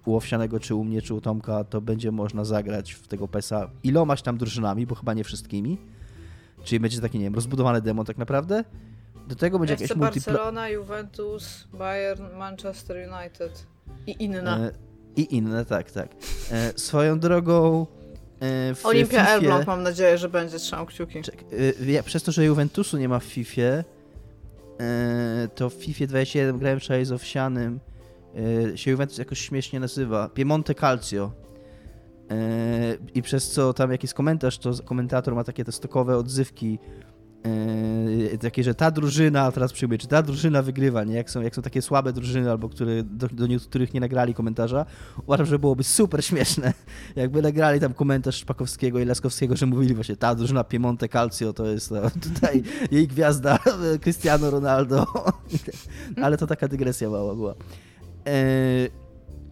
u- 0.07 0.17
Owsianego, 0.17 0.61
czy 0.61 0.75
u 0.75 0.85
mnie, 0.85 1.03
czy 1.03 1.15
u 1.15 1.21
Tomka, 1.21 1.65
to 1.65 1.81
będzie 1.81 2.13
można 2.13 2.45
zagrać 2.45 2.93
w 2.93 3.09
tego 3.09 3.29
PESa 3.29 3.71
ilomaś 3.83 4.23
tam 4.23 4.39
drużynami, 4.39 4.87
bo 4.87 4.95
chyba 4.95 5.15
nie 5.15 5.25
wszystkimi. 5.25 5.79
Czyli 6.65 6.81
będzie 6.81 7.01
taki, 7.01 7.19
nie 7.19 7.25
wiem, 7.25 7.35
rozbudowany 7.35 7.81
demo 7.81 8.05
tak 8.05 8.19
naprawdę. 8.19 8.65
Do 9.33 9.37
tego 9.37 9.59
będzie 9.59 9.75
jakaś 9.75 9.89
multiplayer. 9.97 10.25
Barcelona, 10.25 10.69
Juventus, 10.69 11.69
Bayern, 11.73 12.37
Manchester 12.37 12.97
United 13.13 13.67
i 14.07 14.25
inne. 14.25 14.67
E, 14.67 14.71
I 15.17 15.37
inne, 15.37 15.65
tak, 15.65 15.91
tak. 15.91 16.09
E, 16.51 16.73
swoją 16.77 17.19
drogą. 17.21 17.87
E, 18.41 18.75
w 18.75 18.87
Olimpia 18.87 19.25
Fifie- 19.25 19.29
Elbląg 19.29 19.67
mam 19.67 19.83
nadzieję, 19.83 20.19
że 20.19 20.29
będzie, 20.29 20.59
trzymam 20.59 20.87
kciuki. 20.87 21.23
Czek, 21.23 21.45
ja, 21.87 22.03
przez 22.03 22.23
to, 22.23 22.33
że 22.33 22.45
Juventusu 22.45 22.99
nie 22.99 23.09
ma 23.09 23.19
w 23.19 23.25
FIFA, 23.25 23.63
to 25.55 25.71
w 25.71 25.75
FIFA 25.75 26.07
21 26.07 26.59
grałem 26.59 26.81
wczoraj 26.81 27.05
z 27.05 27.13
Owsianym, 27.13 27.81
się 28.75 28.91
Juventus 28.91 29.19
jakoś 29.19 29.39
śmiesznie 29.41 29.81
nazywa, 29.81 30.29
Piemonte 30.29 30.75
Calcio. 30.75 31.33
I 33.15 33.23
przez 33.23 33.51
co 33.51 33.73
tam 33.75 33.93
jakiś 33.93 34.13
komentarz, 34.13 34.59
to 34.59 34.73
komentator 34.85 35.35
ma 35.35 35.45
takie 35.45 35.65
te 35.65 35.73
stokowe 35.73 36.17
odzywki 36.17 36.79
Yy, 37.45 38.39
takie, 38.39 38.65
że 38.65 38.75
ta 38.75 38.91
drużyna 38.91 39.53
teraz 39.53 39.73
przyjmuje, 39.73 39.99
czy 39.99 40.07
ta 40.07 40.23
drużyna 40.23 40.63
wygrywa, 40.63 41.05
nie? 41.05 41.15
Jak 41.15 41.31
są, 41.31 41.41
jak 41.41 41.55
są 41.55 41.63
takie 41.63 41.83
słabe 41.83 42.13
drużyny, 42.13 42.51
albo 42.51 42.69
które, 42.69 43.03
do, 43.03 43.29
do 43.29 43.47
niektórych 43.47 43.95
nie 43.95 44.01
nagrali 44.01 44.35
komentarza, 44.35 44.87
uważam, 45.27 45.47
że 45.47 45.59
byłoby 45.59 45.85
super 45.85 46.25
śmieszne, 46.25 46.73
jakby 47.17 47.43
nagrali 47.43 47.81
tam 47.81 47.95
komentarz 47.95 48.37
Szpakowskiego 48.37 48.99
i 48.99 49.05
Laskowskiego, 49.05 49.57
że 49.57 49.67
mówili 49.67 49.95
właśnie, 49.95 50.17
ta 50.17 50.35
drużyna 50.35 50.65
Piemonte 50.65 51.09
Calcio 51.09 51.53
to 51.53 51.67
jest 51.67 51.89
to, 51.89 52.11
tutaj 52.35 52.63
jej 52.91 53.09
gwiazda 53.09 53.59
Cristiano 54.03 54.51
Ronaldo, 54.51 55.07
ale 56.23 56.37
to 56.37 56.47
taka 56.47 56.69
dygresja 56.69 57.11
mała 57.11 57.35
była. 57.35 57.55
Yy, 58.27 59.02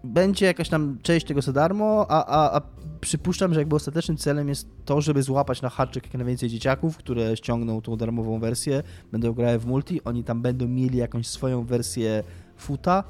będzie 0.04 0.46
jakaś 0.46 0.68
tam 0.68 0.98
część 1.02 1.26
tego 1.26 1.42
za 1.42 1.52
darmo, 1.52 2.06
a, 2.08 2.26
a, 2.26 2.56
a 2.56 2.60
przypuszczam, 3.00 3.54
że 3.54 3.60
jakby 3.60 3.76
ostatecznym 3.76 4.16
celem 4.16 4.48
jest 4.48 4.68
to, 4.84 5.00
żeby 5.00 5.22
złapać 5.22 5.62
na 5.62 5.68
haczyk 5.68 6.04
jak 6.04 6.14
najwięcej 6.14 6.48
dzieciaków, 6.48 6.96
które 6.96 7.36
ściągną 7.36 7.80
tą 7.80 7.96
darmową 7.96 8.40
wersję, 8.40 8.82
będą 9.12 9.32
grały 9.32 9.58
w 9.58 9.66
multi, 9.66 10.04
oni 10.04 10.24
tam 10.24 10.42
będą 10.42 10.68
mieli 10.68 10.98
jakąś 10.98 11.26
swoją 11.26 11.64
wersję 11.64 12.22
futa, 12.56 13.04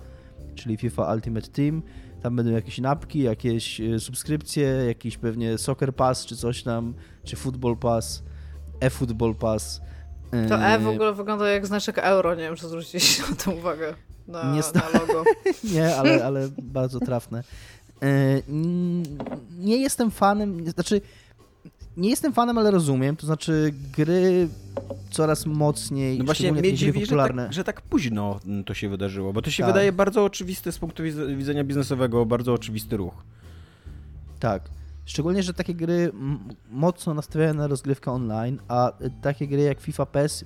czyli 0.55 0.76
FIFA 0.76 1.14
Ultimate 1.14 1.49
Team, 1.49 1.82
tam 2.22 2.36
będą 2.36 2.53
jakieś 2.53 2.78
napki, 2.78 3.22
jakieś 3.22 3.80
e, 3.80 4.01
subskrypcje, 4.01 4.64
jakiś 4.66 5.18
pewnie 5.18 5.59
Soccer 5.59 5.95
Pass 5.95 6.26
czy 6.26 6.36
coś 6.36 6.62
tam, 6.62 6.95
czy 7.24 7.36
Football 7.36 7.76
Pass, 7.76 8.22
e-Football 8.80 9.34
Pass. 9.34 9.80
To 10.49 10.64
E 10.64 10.78
w 10.78 10.88
ogóle 10.88 11.12
wygląda 11.12 11.49
jak 11.49 11.66
znaczek 11.66 11.99
euro, 11.99 12.34
nie 12.34 12.43
wiem, 12.43 12.57
czy 12.57 12.68
zwróciliście 12.68 13.22
na 13.30 13.36
tę 13.36 13.51
uwagę. 13.51 13.95
Na, 14.31 14.53
Nie 14.55 14.61
na 14.74 14.99
logo. 15.01 15.24
Nie, 15.74 15.97
ale, 15.97 16.24
ale 16.24 16.49
bardzo 16.62 17.01
trafne. 17.01 17.45
E, 18.03 18.07
n- 18.49 19.03
Nie 19.59 19.76
jestem 19.76 20.11
fanem, 20.11 20.70
znaczy 20.70 21.01
nie 21.97 22.11
jestem 22.11 22.33
fanem, 22.33 22.59
ale 22.59 22.70
rozumiem, 22.70 23.16
to 23.16 23.26
znaczy 23.26 23.74
gry 23.97 24.49
coraz 25.11 25.47
mocniej, 25.47 26.18
No 26.18 26.24
właśnie 26.24 26.53
mnie 26.53 26.74
dziwi, 26.74 27.07
że 27.07 27.16
tak, 27.16 27.53
że 27.53 27.64
tak 27.64 27.81
późno 27.83 28.41
to 28.66 28.74
się 28.74 28.89
wydarzyło, 28.89 29.33
bo 29.33 29.43
to 29.43 29.51
się 29.51 29.62
Tak. 29.62 29.72
wydaje 29.72 29.93
bardzo 29.93 30.24
oczywiste 30.24 30.72
z 30.72 30.78
punktu 30.78 31.03
widzenia 31.37 31.64
biznesowego, 31.64 32.26
bardzo 32.26 32.53
oczywisty 32.55 32.97
ruch. 32.97 33.14
Tak. 34.41 34.62
Szczególnie, 35.11 35.42
że 35.42 35.54
takie 35.54 35.74
gry 35.74 36.12
mocno 36.70 37.14
nastawiają 37.14 37.54
na 37.54 37.66
rozgrywkę 37.66 38.12
online, 38.12 38.58
a 38.68 38.92
takie 39.22 39.48
gry 39.48 39.62
jak 39.62 39.80
FIFA 39.80 40.06
PES, 40.06 40.44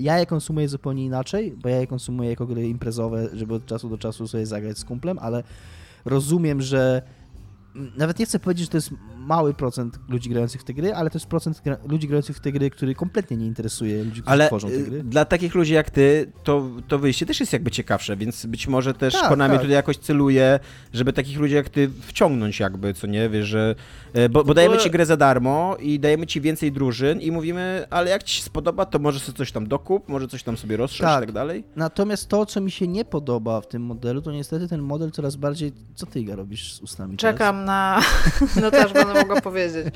ja 0.00 0.18
je 0.18 0.26
konsumuję 0.26 0.68
zupełnie 0.68 1.04
inaczej, 1.04 1.56
bo 1.62 1.68
ja 1.68 1.76
je 1.76 1.86
konsumuję 1.86 2.30
jako 2.30 2.46
gry 2.46 2.68
imprezowe, 2.68 3.28
żeby 3.32 3.54
od 3.54 3.66
czasu 3.66 3.88
do 3.88 3.98
czasu 3.98 4.28
sobie 4.28 4.46
zagrać 4.46 4.78
z 4.78 4.84
kumplem, 4.84 5.18
ale 5.18 5.42
rozumiem, 6.04 6.62
że 6.62 7.02
nawet 7.96 8.18
nie 8.18 8.26
chcę 8.26 8.38
powiedzieć, 8.38 8.64
że 8.64 8.70
to 8.70 8.76
jest 8.76 8.90
mały 9.26 9.54
procent 9.54 9.98
ludzi 10.08 10.30
grających 10.30 10.60
w 10.60 10.64
te 10.64 10.74
gry, 10.74 10.94
ale 10.94 11.10
to 11.10 11.18
jest 11.18 11.26
procent 11.26 11.60
gra 11.64 11.76
ludzi 11.88 12.08
grających 12.08 12.36
w 12.36 12.40
te 12.40 12.52
gry, 12.52 12.70
który 12.70 12.94
kompletnie 12.94 13.36
nie 13.36 13.46
interesuje 13.46 14.04
ludzi, 14.04 14.20
którzy 14.22 14.32
Ale 14.32 14.46
tworzą 14.46 14.68
te 14.68 14.74
y, 14.74 14.82
gry. 14.82 15.02
dla 15.02 15.24
takich 15.24 15.54
ludzi 15.54 15.74
jak 15.74 15.90
ty, 15.90 16.32
to, 16.44 16.70
to 16.88 16.98
wyjście 16.98 17.26
też 17.26 17.40
jest 17.40 17.52
jakby 17.52 17.70
ciekawsze, 17.70 18.16
więc 18.16 18.46
być 18.46 18.68
może 18.68 18.94
też 18.94 19.14
Tak, 19.14 19.28
Konami 19.28 19.52
tak. 19.52 19.60
tutaj 19.60 19.74
jakoś 19.74 19.96
celuje, 19.96 20.60
żeby 20.92 21.12
takich 21.12 21.38
ludzi 21.38 21.54
jak 21.54 21.68
ty 21.68 21.90
wciągnąć 22.06 22.60
jakby, 22.60 22.94
co 22.94 23.06
nie, 23.06 23.28
wiesz, 23.28 23.46
że... 23.46 23.74
y, 24.16 24.28
Bo, 24.28 24.44
bo 24.44 24.54
dajemy 24.54 24.78
ci 24.78 24.90
grę 24.90 25.06
za 25.06 25.16
darmo 25.16 25.76
i 25.80 26.00
dajemy 26.00 26.26
ci 26.26 26.40
więcej 26.40 26.72
drużyn 26.72 27.20
i 27.20 27.30
mówimy, 27.30 27.86
ale 27.90 28.10
jak 28.10 28.22
ci 28.22 28.36
się 28.36 28.42
spodoba, 28.42 28.86
to 28.86 28.98
może 28.98 29.20
sobie 29.20 29.38
coś 29.38 29.52
tam 29.52 29.68
dokup, 29.68 30.08
może 30.08 30.28
coś 30.28 30.42
tam 30.42 30.56
sobie 30.56 30.76
rozszerz 30.76 31.00
Tak. 31.00 31.22
i 31.22 31.26
tak 31.26 31.34
dalej. 31.34 31.64
Natomiast 31.76 32.28
to, 32.28 32.46
co 32.46 32.60
mi 32.60 32.70
się 32.70 32.88
nie 32.88 33.04
podoba 33.04 33.60
w 33.60 33.68
tym 33.68 33.82
modelu, 33.82 34.22
to 34.22 34.32
niestety 34.32 34.68
ten 34.68 34.80
model 34.82 35.10
coraz 35.10 35.36
bardziej... 35.36 35.72
Co 35.94 36.06
ty, 36.06 36.20
Iga, 36.20 36.36
robisz 36.36 36.74
z 36.74 36.80
ustami 36.80 37.16
teraz? 37.16 37.34
Czekam 37.34 37.64
na... 37.64 38.00
No 38.62 38.70
też 38.70 38.92
będę 39.12 39.28
mogła 39.28 39.40
powiedzieć. 39.50 39.86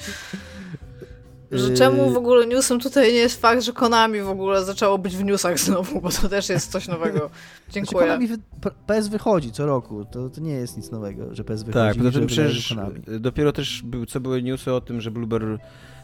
Że 1.52 1.68
Yy, 1.70 1.76
czemu 1.76 2.10
w 2.10 2.16
ogóle 2.16 2.46
newsem 2.46 2.80
tutaj 2.80 3.12
nie 3.12 3.18
jest 3.18 3.40
fakt, 3.40 3.62
że 3.62 3.72
Konami 3.72 4.20
w 4.20 4.28
ogóle 4.28 4.64
zaczęło 4.64 4.98
być 4.98 5.16
w 5.16 5.24
newsach 5.24 5.58
znowu, 5.58 6.00
bo 6.00 6.10
to 6.10 6.28
też 6.28 6.48
jest 6.48 6.70
coś 6.72 6.88
nowego. 6.88 7.18
Znaczy, 7.18 7.30
Dziękuję. 7.70 8.00
Konami 8.06 8.26
wy... 8.26 8.38
P- 8.60 8.70
PS 8.86 9.08
wychodzi 9.08 9.52
co 9.52 9.66
roku, 9.66 10.04
to, 10.04 10.30
to 10.30 10.40
nie 10.40 10.52
jest 10.52 10.76
nic 10.76 10.90
nowego, 10.90 11.34
że 11.34 11.44
PS 11.44 11.62
wychodzi. 11.62 11.84
Tak, 11.88 11.96
poza 11.96 12.10
tym 12.18 12.26
przecież 12.26 12.68
Konami. 12.68 13.00
dopiero 13.20 13.52
też 13.52 13.82
był, 13.82 14.06
co 14.06 14.20
były 14.20 14.42
newsy 14.42 14.72
o 14.72 14.80
tym, 14.80 15.00
że 15.00 15.10
Blueber 15.10 15.58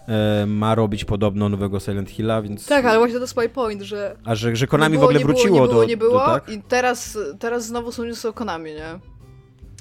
e, 0.09 0.47
ma 0.47 0.75
robić 0.75 1.05
podobno 1.05 1.49
nowego 1.49 1.81
Silent 1.81 2.11
Hilla, 2.11 2.43
więc... 2.43 2.67
Tak, 2.67 2.85
ale 2.85 2.99
właśnie 2.99 3.15
to 3.17 3.21
jest 3.21 3.37
my 3.37 3.49
point, 3.49 3.83
że 3.83 4.17
A 4.25 4.35
że, 4.35 4.57
że 4.57 4.67
Konami 4.67 4.93
nie 4.93 4.99
w 4.99 5.01
było, 5.01 5.05
ogóle 5.05 5.19
nie 5.19 5.25
było, 5.25 5.35
wróciło 5.35 5.61
nie 5.61 5.69
było, 5.69 5.81
do... 5.81 5.89
nie 5.89 5.97
było 5.97 6.19
do 6.19 6.27
tak? 6.27 6.49
i 6.49 6.63
teraz, 6.63 7.19
teraz 7.39 7.67
znowu 7.67 7.93
są 7.93 8.05
newsy 8.05 8.29
o 8.29 8.33
Konami, 8.33 8.71
nie? 8.71 9.12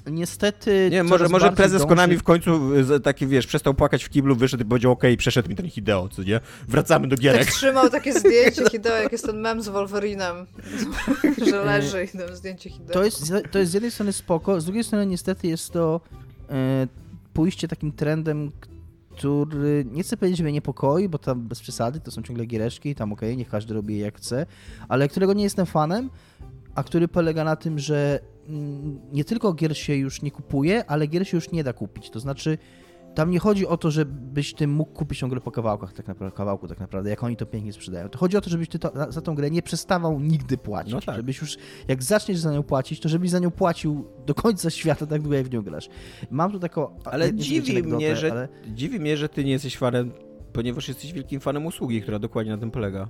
Niestety. 0.05 0.89
Nie, 0.91 1.03
może, 1.03 1.29
może 1.29 1.51
prezes 1.51 1.81
dąży- 1.81 1.87
Konami 1.89 2.17
w 2.17 2.23
końcu 2.23 2.75
y, 2.95 2.99
taki, 2.99 3.27
wiesz, 3.27 3.47
przestał 3.47 3.73
płakać 3.73 4.03
w 4.03 4.09
kiblu, 4.09 4.35
wyszedł 4.35 4.63
i 4.63 4.65
powiedział, 4.65 4.91
okej, 4.91 5.17
przeszedł 5.17 5.49
mi 5.49 5.55
ten 5.55 5.69
Hideo, 5.69 6.09
co 6.09 6.23
nie? 6.23 6.39
Wracamy 6.67 7.07
do 7.07 7.15
Tak 7.15 7.23
gierek. 7.23 7.45
trzymał 7.51 7.89
takie 7.89 8.19
zdjęcie 8.19 8.63
Hideo, 8.71 8.95
jak 8.95 9.11
jest 9.11 9.25
ten 9.25 9.39
mem 9.39 9.61
z 9.61 9.67
Wolverinem, 9.69 10.35
że 11.49 11.63
leży 11.65 12.03
i 12.13 12.17
tam 12.17 12.35
zdjęcie 12.35 12.69
Hideo. 12.69 12.93
To 12.93 13.03
jest, 13.03 13.33
to 13.51 13.59
jest 13.59 13.71
z 13.71 13.73
jednej 13.73 13.91
strony 13.91 14.13
spoko, 14.13 14.61
z 14.61 14.65
drugiej 14.65 14.83
strony 14.83 15.05
niestety 15.05 15.47
jest 15.47 15.71
to 15.71 16.01
e, 16.49 16.87
pójście 17.33 17.67
takim 17.67 17.91
trendem, 17.91 18.51
który 19.17 19.85
nie 19.91 20.03
chcę 20.03 20.17
powiedzieć, 20.17 20.37
że 20.37 20.43
mnie 20.43 20.53
niepokoi, 20.53 21.09
bo 21.09 21.17
tam 21.17 21.41
bez 21.41 21.59
przesady 21.61 21.99
to 21.99 22.11
są 22.11 22.21
ciągle 22.23 22.45
giereczki, 22.45 22.95
tam 22.95 23.13
okej, 23.13 23.37
niech 23.37 23.49
każdy 23.49 23.73
robi 23.73 23.93
je 23.97 24.01
jak 24.05 24.17
chce, 24.17 24.45
ale 24.89 25.07
którego 25.07 25.33
nie 25.33 25.43
jestem 25.43 25.65
fanem, 25.65 26.09
a 26.75 26.83
który 26.83 27.07
polega 27.07 27.43
na 27.43 27.55
tym, 27.55 27.79
że 27.79 28.19
nie 29.13 29.25
tylko 29.25 29.53
gier 29.53 29.77
się 29.77 29.95
już 29.95 30.21
nie 30.21 30.31
kupuje, 30.31 30.85
ale 30.85 31.07
gier 31.07 31.27
się 31.27 31.37
już 31.37 31.51
nie 31.51 31.63
da 31.63 31.73
kupić. 31.73 32.09
To 32.09 32.19
znaczy, 32.19 32.57
tam 33.15 33.31
nie 33.31 33.39
chodzi 33.39 33.67
o 33.67 33.77
to, 33.77 33.91
żebyś 33.91 34.53
ty 34.53 34.67
mógł 34.67 34.91
kupić 34.91 35.19
tą 35.19 35.29
grę 35.29 35.41
po 35.41 35.51
kawałkach, 35.51 35.93
tak 35.93 36.07
naprawdę, 36.07 36.37
kawałku 36.37 36.67
tak 36.67 36.79
naprawdę, 36.79 37.09
jak 37.09 37.23
oni 37.23 37.35
to 37.35 37.45
pięknie 37.45 37.73
sprzedają. 37.73 38.09
To 38.09 38.17
chodzi 38.19 38.37
o 38.37 38.41
to, 38.41 38.49
żebyś 38.49 38.69
ty 38.69 38.79
to, 38.79 38.91
za 39.09 39.21
tą 39.21 39.35
grę 39.35 39.51
nie 39.51 39.61
przestawał 39.61 40.19
nigdy 40.19 40.57
płacić. 40.57 40.93
No 40.93 41.01
tak. 41.01 41.15
Żebyś 41.15 41.41
już, 41.41 41.57
jak 41.87 42.03
zaczniesz 42.03 42.37
za 42.37 42.51
nią 42.53 42.63
płacić, 42.63 42.99
to 42.99 43.09
żebyś 43.09 43.29
za 43.29 43.39
nią 43.39 43.51
płacił 43.51 44.05
do 44.25 44.33
końca 44.35 44.69
świata, 44.79 45.05
tak 45.05 45.21
długo 45.21 45.35
jak 45.37 45.47
w 45.47 45.51
nią 45.51 45.61
grasz. 45.61 45.89
Mam 46.31 46.51
tu 46.51 46.59
taką... 46.59 46.99
Ale 47.05 47.33
dziwi 47.33 47.71
anegdotę, 47.71 47.95
mnie, 47.95 48.15
że, 48.15 48.31
ale- 48.31 48.47
dziwi 48.73 48.99
mnie, 48.99 49.17
że 49.17 49.29
ty 49.29 49.43
nie 49.43 49.51
jesteś 49.51 49.77
fanem, 49.77 50.11
ponieważ 50.53 50.87
jesteś 50.87 51.13
wielkim 51.13 51.39
fanem 51.39 51.65
usługi, 51.65 52.01
która 52.01 52.19
dokładnie 52.19 52.51
na 52.51 52.57
tym 52.57 52.71
polega. 52.71 53.09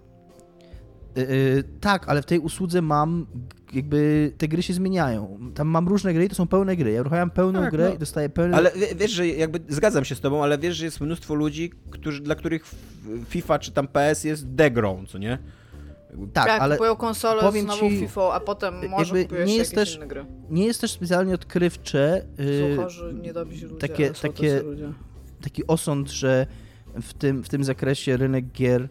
Yy, 1.15 1.63
tak, 1.81 2.09
ale 2.09 2.21
w 2.21 2.25
tej 2.25 2.39
usłudze 2.39 2.81
mam 2.81 3.25
jakby 3.73 4.31
te 4.37 4.47
gry 4.47 4.63
się 4.63 4.73
zmieniają. 4.73 5.39
Tam 5.55 5.67
mam 5.67 5.87
różne 5.87 6.13
gry 6.13 6.25
i 6.25 6.29
to 6.29 6.35
są 6.35 6.47
pełne 6.47 6.75
gry. 6.75 6.91
Ja 6.91 7.01
uruchamiam 7.01 7.29
pełną 7.29 7.59
Tak, 7.61 7.71
grę 7.71 7.89
no. 7.89 7.95
i 7.95 7.97
dostaję 7.97 8.29
pełne... 8.29 8.57
Ale 8.57 8.71
wie- 8.71 8.95
wiesz, 8.95 9.11
że 9.11 9.27
jakby 9.27 9.59
zgadzam 9.69 10.05
się 10.05 10.15
z 10.15 10.19
tobą, 10.21 10.43
ale 10.43 10.57
wiesz, 10.57 10.75
że 10.77 10.85
jest 10.85 11.01
mnóstwo 11.01 11.33
ludzi, 11.35 11.71
którzy, 11.89 12.21
dla 12.21 12.35
których 12.35 12.65
FIFA 13.29 13.59
czy 13.59 13.71
tam 13.71 13.87
PS 13.87 14.23
jest 14.23 14.47
degrą, 14.47 15.05
co 15.07 15.17
nie? 15.17 15.37
tak, 16.33 16.45
tak, 16.47 16.61
ale 16.61 16.75
kupują 16.75 16.95
konsolę 16.95 17.41
powiem 17.41 17.65
z 17.65 17.67
nową 17.67 17.89
ci, 17.89 17.97
FIFA, 17.99 18.33
a 18.33 18.39
potem 18.39 18.73
może 18.89 19.19
jakby 19.19 19.45
nie 19.45 19.55
jest 19.57 19.71
jakieś 19.73 19.75
też- 19.89 19.95
inne 19.95 20.07
gry. 20.07 20.25
nie 20.49 20.65
jest 20.65 20.81
też 20.81 20.91
specjalnie 20.91 21.33
odkrywcze 21.33 22.25
yy, 22.37 22.75
ludzie, 23.11 23.33
takie- 23.79 24.11
takie- 24.11 24.53
tacy 24.53 24.63
ludzie. 24.63 24.93
taki 25.41 25.67
osąd, 25.67 26.09
że 26.11 26.47
w 27.01 27.13
tym, 27.13 27.43
w 27.43 27.49
tym 27.49 27.63
zakresie 27.63 28.17
rynek 28.17 28.45
gier, 28.51 28.81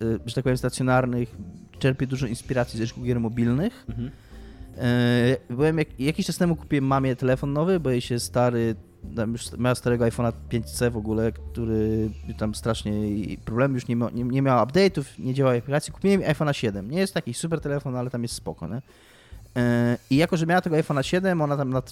yy, 0.00 0.18
że 0.26 0.34
tak 0.34 0.44
powiem, 0.44 0.56
stacjonarnych 0.56 1.36
czerpie 1.80 2.06
dużo 2.06 2.26
inspiracji 2.26 2.78
z 2.78 2.80
rynku 2.80 3.02
gier 3.02 3.20
mobilnych. 3.20 3.84
Mhm. 3.88 4.10
Yy, 5.50 5.56
Byłem 5.56 5.78
jak, 5.78 6.00
jakiś 6.00 6.26
czas 6.26 6.36
temu 6.38 6.56
kupiłem 6.56 6.84
mamie 6.84 7.16
telefon 7.16 7.52
nowy, 7.52 7.80
bo 7.80 7.90
jej 7.90 8.00
się 8.00 8.18
stary, 8.20 8.74
miała 9.58 9.74
starego 9.74 10.04
iPhone'a 10.04 10.32
5C 10.50 10.90
w 10.90 10.96
ogóle, 10.96 11.32
który 11.32 12.10
tam 12.38 12.54
strasznie 12.54 13.10
i 13.10 13.38
problemy 13.38 13.74
już 13.74 13.88
nie, 13.88 13.96
mia, 13.96 14.10
nie, 14.10 14.24
nie 14.24 14.42
miała 14.42 14.66
update'ów, 14.66 15.04
nie 15.18 15.34
działała 15.34 15.56
aplikacji. 15.56 15.92
Kupiłem 15.92 16.20
iPhone'a 16.20 16.52
7. 16.52 16.90
Nie 16.90 16.98
jest 16.98 17.14
taki 17.14 17.34
super 17.34 17.60
telefon, 17.60 17.96
ale 17.96 18.10
tam 18.10 18.22
jest 18.22 18.34
spoko, 18.34 18.68
nie? 18.68 18.74
Yy, 19.54 19.62
I 20.10 20.16
jako, 20.16 20.36
że 20.36 20.46
miała 20.46 20.60
tego 20.60 20.76
iPhone'a 20.76 21.02
7, 21.02 21.42
ona 21.42 21.56
tam 21.56 21.70
na, 21.70 21.82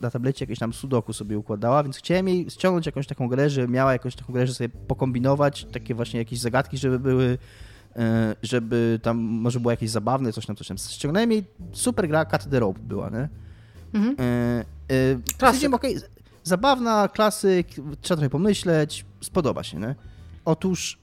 na, 0.00 0.10
tablecie 0.10 0.44
jakieś 0.44 0.58
tam 0.58 0.72
sudoku 0.72 1.12
sobie 1.12 1.38
układała, 1.38 1.82
więc 1.82 1.96
chciałem 1.96 2.28
jej 2.28 2.50
ściągnąć 2.50 2.86
jakąś 2.86 3.06
taką 3.06 3.28
grę, 3.28 3.50
że 3.50 3.68
miała 3.68 3.92
jakąś 3.92 4.14
taką 4.14 4.32
grę, 4.32 4.46
że 4.46 4.54
sobie 4.54 4.68
pokombinować, 4.68 5.64
takie 5.72 5.94
właśnie 5.94 6.18
jakieś 6.18 6.38
zagadki, 6.38 6.78
żeby 6.78 6.98
były, 6.98 7.24
e, 7.24 7.38
żeby 8.42 9.00
tam 9.02 9.18
może 9.18 9.60
było 9.60 9.70
jakieś 9.70 9.90
zabawne, 9.90 10.32
coś 10.32 10.46
tam, 10.46 10.56
coś 10.56 10.68
tam. 10.68 10.78
Ściągnąłem 10.78 11.32
jej, 11.32 11.44
super 11.72 12.08
gra, 12.08 12.24
Cut 12.24 12.50
the 12.50 12.60
Rope 12.60 12.80
była, 12.80 13.10
nie? 13.10 13.28
Mhm. 13.94 14.16
E, 14.90 15.64
e, 15.64 15.74
okej, 15.74 15.96
zabawna, 16.44 17.08
klasyk, 17.08 17.68
trzeba 18.00 18.16
trochę 18.16 18.30
pomyśleć, 18.30 19.06
spodoba 19.20 19.62
się, 19.62 19.78
nie? 19.78 19.94
Otóż 20.44 20.98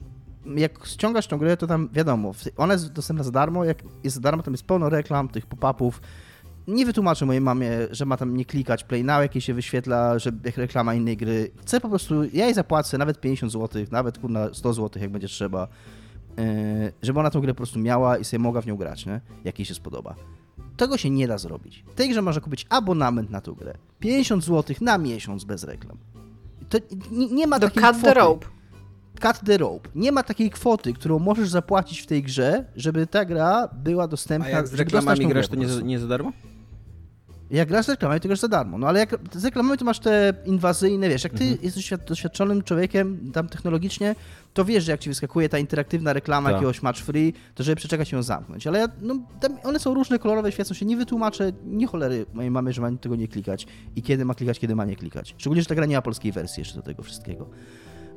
jak 0.55 0.85
ściągasz 0.85 1.27
tą 1.27 1.37
grę, 1.37 1.57
to 1.57 1.67
tam 1.67 1.89
wiadomo, 1.93 2.31
ona 2.57 2.73
jest 2.73 2.93
dostępna 2.93 3.23
za 3.23 3.31
darmo, 3.31 3.65
jak 3.65 3.83
jest 4.03 4.15
za 4.15 4.21
darmo, 4.21 4.43
tam 4.43 4.53
jest 4.53 4.65
pełno 4.65 4.89
reklam, 4.89 5.29
tych 5.29 5.45
pop-upów. 5.45 6.01
Nie 6.67 6.85
wytłumaczę 6.85 7.25
mojej 7.25 7.41
mamie, 7.41 7.69
że 7.91 8.05
ma 8.05 8.17
tam 8.17 8.37
nie 8.37 8.45
klikać 8.45 8.83
play 8.83 9.03
now, 9.03 9.21
jakie 9.21 9.41
się 9.41 9.53
wyświetla, 9.53 10.19
że 10.19 10.31
jak 10.43 10.57
reklama 10.57 10.93
innej 10.93 11.17
gry. 11.17 11.51
Chcę 11.61 11.81
po 11.81 11.89
prostu, 11.89 12.23
ja 12.23 12.45
jej 12.45 12.53
zapłacę 12.53 12.97
nawet 12.97 13.21
50 13.21 13.51
zł, 13.51 13.85
nawet 13.91 14.17
kurna 14.17 14.53
100 14.53 14.73
zł, 14.73 15.01
jak 15.01 15.11
będzie 15.11 15.27
trzeba, 15.27 15.67
żeby 17.01 17.19
ona 17.19 17.29
tą 17.29 17.41
grę 17.41 17.53
po 17.53 17.57
prostu 17.57 17.79
miała 17.79 18.17
i 18.17 18.23
sobie 18.25 18.39
mogła 18.39 18.61
w 18.61 18.65
nią 18.67 18.77
grać, 18.77 19.05
nie? 19.05 19.21
Jak 19.43 19.59
jej 19.59 19.65
się 19.65 19.73
spodoba. 19.75 20.15
Tego 20.77 20.97
się 20.97 21.09
nie 21.09 21.27
da 21.27 21.37
zrobić. 21.37 21.83
W 21.91 21.95
tej 21.95 22.09
grze 22.09 22.21
można 22.21 22.41
kupić 22.41 22.65
abonament 22.69 23.29
na 23.29 23.41
tą 23.41 23.53
grę. 23.53 23.73
50 23.99 24.43
zł 24.43 24.75
na 24.81 24.97
miesiąc 24.97 25.43
bez 25.43 25.63
reklam. 25.63 25.97
To 26.69 26.77
nie, 27.11 27.27
nie 27.27 27.47
ma 27.47 27.59
Do 27.59 27.67
takiej 27.69 27.83
cut 27.83 27.93
the 27.95 27.99
kwoty. 28.01 28.13
rope. 28.13 28.47
cut 29.21 29.39
the 29.45 29.57
rope. 29.57 29.89
Nie 29.95 30.11
ma 30.11 30.23
takiej 30.23 30.49
kwoty, 30.49 30.93
którą 30.93 31.19
możesz 31.19 31.49
zapłacić 31.49 31.99
w 31.99 32.05
tej 32.05 32.23
grze, 32.23 32.65
żeby 32.75 33.07
ta 33.07 33.25
gra 33.25 33.67
była 33.83 34.07
dostępna. 34.07 34.47
A 34.47 34.49
jak 34.49 34.67
z 34.67 34.73
reklamami 34.73 35.27
grasz, 35.27 35.47
to 35.47 35.55
nie, 35.55 35.67
nie 35.83 35.99
za 35.99 36.07
darmo? 36.07 36.31
Jak 37.51 37.67
grasz 37.67 37.85
z 37.85 37.89
reklamami, 37.89 38.21
to 38.21 38.27
grasz 38.27 38.39
za 38.39 38.47
darmo. 38.47 38.77
No 38.77 38.87
ale 38.87 38.99
jak 38.99 39.15
z 39.33 39.45
reklamami 39.45 39.77
to 39.77 39.85
masz 39.85 39.99
te 39.99 40.33
inwazyjne, 40.45 41.09
wiesz, 41.09 41.23
jak 41.23 41.33
ty 41.33 41.43
Mhm. 41.43 41.59
jesteś 41.63 41.83
doświad- 41.85 42.07
doświadczonym 42.07 42.63
człowiekiem 42.63 43.31
tam 43.33 43.47
technologicznie, 43.49 44.15
to 44.53 44.65
wiesz, 44.65 44.83
że 44.83 44.91
jak 44.91 45.01
ci 45.01 45.09
wyskakuje 45.09 45.49
ta 45.49 45.57
interaktywna 45.59 46.13
reklama 46.13 46.49
Tak. 46.49 46.53
jakiegoś 46.53 46.81
match 46.81 46.99
free, 46.99 47.33
to 47.55 47.63
żeby 47.63 47.75
przeczekać 47.75 48.11
ją 48.11 48.23
zamknąć. 48.23 48.67
Ale 48.67 48.79
ja, 48.79 48.87
no, 49.01 49.15
one 49.63 49.79
są 49.79 49.93
różne, 49.93 50.19
kolorowe, 50.19 50.51
świecą 50.51 50.73
się, 50.73 50.85
nie 50.85 50.97
wytłumaczę, 50.97 51.51
nie 51.65 51.87
cholery 51.87 52.25
mojej 52.33 52.51
mamy, 52.51 52.73
że 52.73 52.81
ma 52.81 52.91
tego 52.91 53.15
nie 53.15 53.27
klikać 53.27 53.67
i 53.95 54.01
kiedy 54.01 54.25
ma 54.25 54.33
klikać, 54.35 54.59
kiedy 54.59 54.75
ma 54.75 54.85
nie 54.85 54.95
klikać. 54.95 55.35
Szczególnie, 55.37 55.61
że 55.61 55.67
ta 55.67 55.75
gra 55.75 55.85
nie 55.85 55.95
ma 55.95 56.01
polskiej 56.01 56.31
wersji 56.31 56.61
jeszcze 56.61 56.75
do 56.75 56.81
tego 56.81 57.03
wszystkiego. 57.03 57.49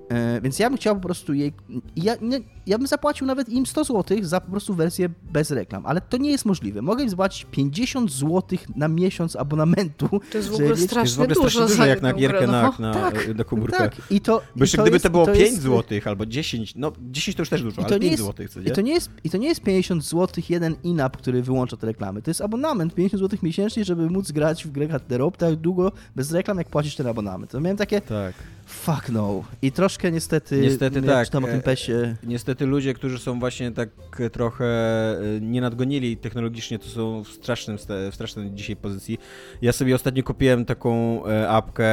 E, 0.08 0.40
więc 0.40 0.58
ja 0.58 0.70
bym 0.70 0.76
chciał 0.78 0.94
po 0.96 1.00
prostu 1.02 1.34
jej. 1.34 1.52
Ja, 1.96 2.14
nie, 2.20 2.40
ja 2.66 2.78
bym 2.78 2.86
zapłacił 2.86 3.26
nawet 3.26 3.48
im 3.48 3.66
100 3.66 3.84
zł 3.84 4.18
za 4.22 4.40
po 4.40 4.50
prostu 4.50 4.74
wersję 4.74 5.08
bez 5.32 5.50
reklam, 5.50 5.86
ale 5.86 6.00
to 6.00 6.16
nie 6.16 6.30
jest 6.30 6.44
możliwe. 6.44 6.82
Mogę 6.82 7.02
im 7.04 7.10
zapłacić 7.10 7.46
50 7.50 8.12
zł 8.12 8.42
na 8.76 8.88
miesiąc 8.88 9.36
abonamentu. 9.36 10.08
To 10.32 10.38
jest 10.38 10.48
w 10.50 10.54
ogóle 10.54 10.68
mieć- 10.68 10.76
To 10.76 10.80
jest 10.80 10.82
w 10.82 10.90
strasznie 10.90 11.14
ogóle 11.22 11.34
dużo 11.34 11.40
strasznie 11.50 11.60
za 11.60 11.66
dużo 11.74 11.86
jak 11.86 12.02
na 12.02 12.12
gierkę 12.12 12.38
grę, 12.38 12.46
na, 12.46 12.62
no. 12.62 12.74
na, 12.78 12.94
Tak, 12.94 13.36
na 13.36 13.44
komórkę. 13.44 13.78
Tak, 13.78 13.96
i 14.10 14.20
to. 14.20 14.42
Bo 14.56 14.62
jeszcze 14.64 14.76
i 14.76 14.78
to 14.78 14.82
gdyby 14.82 14.94
jest, 14.94 15.02
to 15.02 15.10
było 15.10 15.24
i 15.24 15.26
to 15.26 15.32
5 15.32 15.44
jest- 15.50 15.62
zł 15.62 15.98
albo 16.04 16.26
10, 16.26 16.74
no 16.76 16.92
10 17.10 17.36
to 17.36 17.40
już 17.42 17.48
też 17.48 17.62
dużo, 17.62 17.80
I 17.80 17.84
ale 17.84 17.88
to, 17.88 18.00
5 18.00 18.04
nie 18.04 18.10
jest, 18.10 18.22
zł, 18.22 18.48
co 18.48 18.60
I 18.60 18.64
nie? 18.64 18.70
to 18.70 18.80
nie 18.80 18.92
jest 18.92 19.10
I 19.24 19.30
to 19.30 19.38
nie 19.38 19.48
jest 19.48 19.60
50 19.60 20.04
zł 20.04 20.44
jeden 20.48 20.76
in-app, 20.82 21.16
który 21.16 21.42
wyłącza 21.42 21.76
te 21.76 21.86
reklamy. 21.86 22.22
To 22.22 22.30
jest 22.30 22.40
abonament 22.40 22.94
50 22.94 23.20
zł 23.22 23.38
miesięcznie, 23.42 23.84
żeby 23.84 24.10
móc 24.10 24.32
grać 24.32 24.64
w 24.64 24.70
grę 24.70 24.88
Rope 25.08 25.38
tak 25.38 25.56
długo 25.56 25.92
bez 26.16 26.32
reklam, 26.32 26.58
jak 26.58 26.68
płacisz 26.68 26.96
ten 26.96 27.06
abonament. 27.06 27.50
To 27.50 27.60
miałem 27.60 27.76
takie 27.76 28.00
Tak. 28.00 28.34
Fuck 28.92 29.08
no. 29.08 29.44
I 29.62 29.72
troszkę 29.72 30.12
niestety, 30.12 30.60
Niestety 30.60 31.02
tak, 31.02 31.26
czytam 31.26 31.44
o 31.44 31.46
tym 31.46 31.56
e, 31.58 31.62
pesie, 31.62 32.16
Niestety 32.22 32.66
ludzie, 32.66 32.94
którzy 32.94 33.18
są 33.18 33.40
właśnie 33.40 33.72
tak 33.72 33.88
trochę 34.32 34.64
e, 34.66 35.40
nie 35.40 35.60
nadgonili 35.60 36.16
technologicznie, 36.16 36.78
to 36.78 36.88
są 36.88 37.24
w 37.24 37.28
strasznym, 37.28 37.78
w 38.10 38.14
strasznej 38.14 38.50
dzisiaj 38.50 38.76
pozycji. 38.76 39.18
Ja 39.62 39.72
sobie 39.72 39.94
ostatnio 39.94 40.22
kupiłem 40.22 40.64
taką 40.64 41.22
e, 41.26 41.48
apkę, 41.48 41.88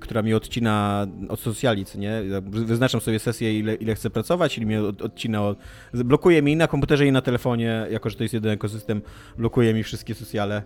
która 0.00 0.22
mi 0.22 0.34
odcina 0.34 1.06
od 1.28 1.40
socjali, 1.40 1.84
nie? 1.94 2.22
Wyznaczam 2.42 3.00
sobie 3.00 3.18
sesję, 3.18 3.58
ile, 3.58 3.74
ile 3.74 3.94
chcę 3.94 4.10
pracować, 4.10 4.58
mnie 4.58 4.82
od, 4.82 5.02
odcina 5.02 5.42
od... 5.42 5.58
Blokuje 5.94 6.42
mi 6.42 6.52
i 6.52 6.56
na 6.56 6.66
komputerze 6.66 7.06
i 7.06 7.12
na 7.12 7.22
telefonie, 7.22 7.86
jako 7.90 8.10
że 8.10 8.16
to 8.16 8.22
jest 8.22 8.34
jeden 8.34 8.52
ekosystem, 8.52 9.02
blokuje 9.38 9.74
mi 9.74 9.82
wszystkie 9.82 10.14
socjale. 10.14 10.62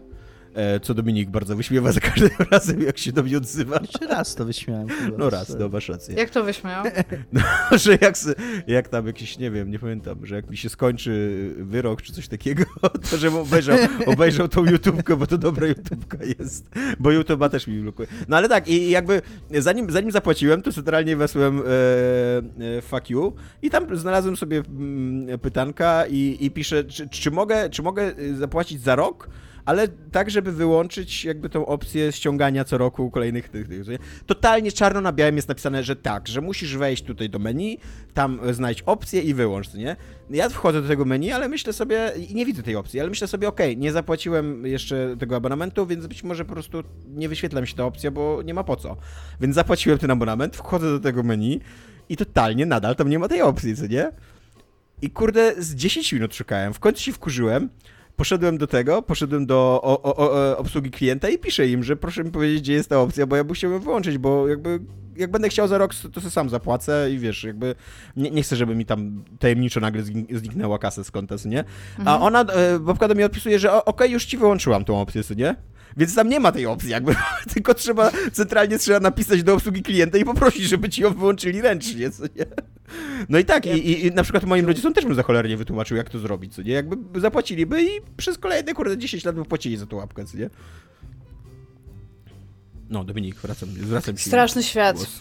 E, 0.55 0.81
Co 0.81 0.95
Dominik 0.95 1.31
bardzo 1.31 1.57
wyśmiewa 1.57 1.93
za 1.93 2.01
każdym 2.01 2.31
razem, 2.51 2.83
jak 2.83 2.99
się 2.99 3.13
do 3.13 3.23
mnie 3.23 3.37
odzywa. 3.37 3.79
jeszcze 3.81 4.07
raz 4.07 4.35
to 4.35 4.45
wyśmiałem. 4.45 4.89
chyba. 4.89 5.19
No 5.19 5.31
raz, 5.31 5.57
no 5.59 5.69
masz 5.69 5.89
rację. 5.89 6.15
Jak 6.15 6.31
to 6.31 6.45
wyśmiał? 6.45 6.85
że 7.85 7.99
jak, 8.01 8.15
jak 8.67 8.89
tam 8.89 9.07
jakiś, 9.07 9.39
nie 9.39 9.51
wiem, 9.51 9.71
nie 9.71 9.79
pamiętam, 9.79 10.27
że 10.27 10.35
jak 10.35 10.51
mi 10.51 10.57
się 10.57 10.69
skończy 10.69 11.55
wyrok 11.59 12.03
czy 12.03 12.13
coś 12.13 12.29
takiego, 12.29 12.65
to 13.11 13.17
żebym 13.17 13.39
obejrzał, 13.39 13.79
obejrzał 14.07 14.49
tą 14.49 14.65
YouTubkę, 14.65 15.17
bo 15.17 15.27
to 15.27 15.39
dobra 15.39 15.67
YouTubka 15.67 16.19
jest, 16.39 16.71
bo 16.99 17.11
YouTube 17.11 17.41
ma 17.41 17.49
też 17.49 17.67
mi 17.67 17.81
blokuje. 17.81 18.09
No 18.29 18.37
ale 18.37 18.49
tak, 18.49 18.69
i 18.69 18.91
jakby 18.91 19.23
zanim, 19.51 19.91
zanim 19.91 20.11
zapłaciłem, 20.11 20.63
to 20.63 20.73
centralnie 20.73 21.17
wesłem 21.17 21.59
e, 21.59 21.63
e, 22.79 22.83
fuck 22.83 23.11
you 23.11 23.33
i 23.63 23.71
tam 23.71 23.97
znalazłem 23.97 24.37
sobie 24.37 24.63
mm, 24.69 25.39
pytanka 25.39 26.07
i, 26.07 26.37
i 26.41 26.51
piszę, 26.51 26.85
czy, 26.85 27.09
czy, 27.09 27.31
mogę, 27.31 27.71
czy 27.71 27.83
mogę 27.83 28.19
y, 28.19 28.37
zapłacić 28.37 28.81
za 28.81 28.97
rok, 28.97 29.29
ale 29.65 29.89
tak, 29.89 30.31
żeby 30.31 30.53
wyłączyć 30.53 31.25
jakby 31.25 31.49
tą 31.49 31.67
opcję 31.67 32.13
ściągania 32.13 32.65
co 32.65 32.79
roku 32.79 33.11
kolejnych 33.11 33.49
tych, 33.49 33.69
tych 33.69 33.89
nie? 33.89 33.99
Totalnie 34.27 34.73
czarno 34.73 35.01
na 35.01 35.13
białym 35.13 35.37
jest 35.37 35.49
napisane, 35.49 35.83
że 35.83 35.97
tak, 35.97 36.29
że 36.29 36.41
musisz 36.41 36.77
wejść 36.77 37.03
tutaj 37.03 37.31
do 37.31 37.39
menu, 37.39 37.79
tam 38.15 38.41
znajdź 38.51 38.83
opcję 38.83 39.23
i 39.23 39.35
wyłącz, 39.35 39.75
nie? 39.75 39.97
Ja 40.31 40.49
wchodzę 40.49 40.83
do 40.83 40.89
tego 40.89 41.05
menu, 41.05 41.33
ale 41.33 41.49
myślę 41.49 41.73
sobie, 41.73 42.13
i 42.29 42.35
nie 42.35 42.47
widzę 42.47 42.63
tej 42.63 42.77
opcji, 42.77 43.01
ale 43.01 43.09
myślę 43.09 43.29
sobie, 43.29 43.49
okej, 43.49 43.77
nie 43.77 43.93
zapłaciłem 43.93 44.67
jeszcze 44.67 45.17
tego 45.19 45.37
abonamentu, 45.37 45.87
więc 45.87 46.07
być 46.07 46.25
może 46.25 46.45
po 46.45 46.53
prostu 46.53 46.83
nie 47.07 47.29
wyświetla 47.29 47.61
mi 47.61 47.67
się 47.67 47.75
ta 47.75 47.85
opcja, 47.85 48.11
bo 48.11 48.43
nie 48.43 48.55
ma 48.55 48.65
po 48.65 48.77
co. 48.77 48.97
Więc 49.41 49.55
zapłaciłem 49.55 49.99
ten 49.99 50.11
abonament, 50.11 50.57
wchodzę 50.57 50.91
do 50.91 51.01
tego 51.01 51.23
menu 51.23 51.61
i 52.09 52.17
totalnie 52.17 52.67
nadal 52.67 52.97
tam 52.97 53.09
nie 53.09 53.19
ma 53.19 53.29
tej 53.29 53.43
opcji, 53.43 53.77
co 53.77 53.87
nie? 53.87 54.11
I 55.03 55.11
kurde, 55.11 55.63
z 55.63 55.75
10 55.75 56.13
minut 56.13 56.35
szukałem. 56.35 56.75
W 56.75 56.81
końcu 56.81 57.03
się 57.03 57.13
wkurzyłem. 57.13 57.69
Poszedłem 58.17 58.59
do 58.59 58.67
tego, 58.67 59.03
poszedłem 59.03 59.47
do 59.47 59.81
o, 59.83 60.03
o, 60.03 60.17
o, 60.17 60.59
obsługi 60.59 60.91
klienta 60.91 61.29
i 61.29 61.39
piszę 61.39 61.69
im, 61.69 61.85
że 61.85 61.97
proszę 61.97 62.25
mi 62.25 62.31
powiedzieć, 62.31 62.61
gdzie 62.61 62.73
jest 62.73 62.89
ta 62.89 63.01
opcja, 63.01 63.27
bo 63.27 63.37
ja 63.37 63.45
bym 63.45 63.55
chciał 63.55 63.71
ją 63.71 63.79
wyłączyć, 63.79 64.19
bo 64.19 64.49
jakby 64.49 64.81
jak 65.17 65.31
będę 65.31 65.49
chciał 65.49 65.69
za 65.69 65.79
rok, 65.79 65.95
to 65.95 66.21
sobie 66.21 66.31
sam 66.31 66.49
zapłacę 66.49 67.09
i 67.11 67.19
wiesz, 67.19 67.45
jakby 67.45 67.75
nie, 68.17 68.31
nie 68.31 68.43
chcę, 68.43 68.57
żeby 68.57 68.75
mi 68.75 68.87
tam 68.87 69.25
tajemniczo 69.39 69.81
nagle 69.81 70.03
zniknęła 70.31 70.79
kasa 70.79 71.05
z 71.05 71.11
konta, 71.11 71.39
co 71.39 71.49
nie? 71.49 71.65
A 72.05 72.21
ona, 72.21 72.41
e, 72.41 72.79
babka 72.79 73.09
do 73.09 73.15
mnie 73.15 73.27
odpisuje, 73.27 73.59
że 73.59 73.85
okej, 73.85 74.11
już 74.11 74.25
ci 74.25 74.39
wyłączyłam 74.39 74.85
tą 74.85 75.01
opcję, 75.01 75.23
nie? 75.37 75.57
Więc 75.97 76.15
tam 76.15 76.29
nie 76.29 76.41
ma 76.41 76.53
tej 76.53 76.67
opcji, 76.67 76.91
jakby, 76.91 77.15
tylko 77.55 77.75
trzeba, 77.75 78.11
centralnie 78.33 78.79
trzeba 78.79 79.01
napisać 79.01 79.43
do 79.43 79.55
obsługi 79.55 79.83
klienta 79.83 80.19
i 80.19 80.25
poprosić, 80.25 80.65
żeby 80.65 80.89
ci 80.89 81.03
ją 81.03 81.15
wyłączyli 81.15 81.63
ręcznie, 81.63 82.11
co 82.11 82.23
nie? 82.23 82.47
No 83.29 83.39
i 83.39 83.45
tak, 83.45 83.67
i, 83.67 84.07
i, 84.07 84.11
na 84.11 84.23
przykład 84.23 84.45
moim 84.45 84.67
rodzicom 84.67 84.95
też 84.95 85.05
bym 85.05 85.15
za 85.15 85.23
cholernie 85.23 85.57
wytłumaczył, 85.57 85.97
jak 85.97 86.11
to 86.11 86.19
zrobić, 86.19 86.55
co 86.55 86.63
nie? 86.63 86.73
Jakby 86.73 87.21
zapłaciliby 87.21 87.83
i 87.83 87.89
przez 88.17 88.39
kolejne, 88.39 88.75
kurde, 88.75 88.99
10 88.99 89.25
lat 89.25 89.35
by 89.35 89.45
płacili 89.45 89.77
za 89.77 89.87
tą 89.87 89.97
łapkę, 89.97 90.25
co 90.25 90.39
nie? 90.39 90.51
No, 92.91 93.05
Dominik, 93.05 93.37
wracam, 93.37 93.69
zwracam 93.69 94.17
się. 94.19 94.31
Straszny 94.31 94.63
świat. 94.63 94.97
głos. 94.97 95.21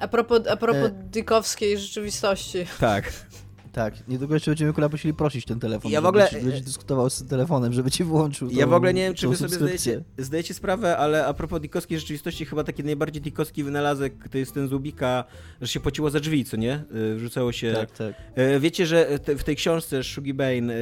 A 0.00 0.08
propos, 0.08 0.46
a 0.46 0.56
propos 0.56 0.90
E. 0.90 0.90
dykowskiej 1.10 1.78
rzeczywistości. 1.78 2.58
Tak. 2.80 3.12
Tak, 3.72 4.08
niedługo 4.08 4.34
jeszcze 4.34 4.50
będziemy 4.50 4.72
kurwa 4.72 4.88
musieli 4.88 5.14
prosić 5.14 5.44
ten 5.44 5.60
telefon. 5.60 5.92
Ja 5.92 6.00
w 6.00 6.06
ogóle- 6.06 6.28
Będziesz 6.32 6.60
dyskutował 6.60 7.10
z 7.10 7.26
telefonem, 7.26 7.72
żeby 7.72 7.90
ci 7.90 8.04
wyłączył 8.04 8.48
Ja 8.50 8.66
w 8.66 8.72
ogóle 8.72 8.94
nie 8.94 9.02
wiem, 9.02 9.14
czy 9.14 9.28
wy 9.28 9.36
sobie 9.36 9.54
zdajecie, 9.54 10.02
zdajecie 10.18 10.54
sprawę, 10.54 10.96
ale 10.96 11.26
a 11.26 11.34
propos 11.34 11.60
dikowskiej 11.60 11.98
rzeczywistości, 11.98 12.44
chyba 12.44 12.64
taki 12.64 12.84
najbardziej 12.84 13.22
dikowski 13.22 13.64
wynalazek 13.64 14.28
to 14.28 14.38
jest 14.38 14.54
ten 14.54 14.68
z 14.68 14.72
Ubika, 14.72 15.24
że 15.60 15.68
się 15.68 15.80
płaciło 15.80 16.10
za 16.10 16.20
drzwi, 16.20 16.44
co 16.44 16.56
nie? 16.56 16.84
Y, 16.94 17.14
Wrzucało 17.16 17.52
się... 17.52 17.72
Tak, 17.72 17.90
tak. 17.90 18.14
E, 18.34 18.60
Wiecie, 18.60 18.86
że 18.86 19.18
w 19.38 19.44
tej 19.44 19.56
książce 19.56 20.04
Shugi 20.04 20.34
Bain 20.34 20.70
e, 20.70 20.74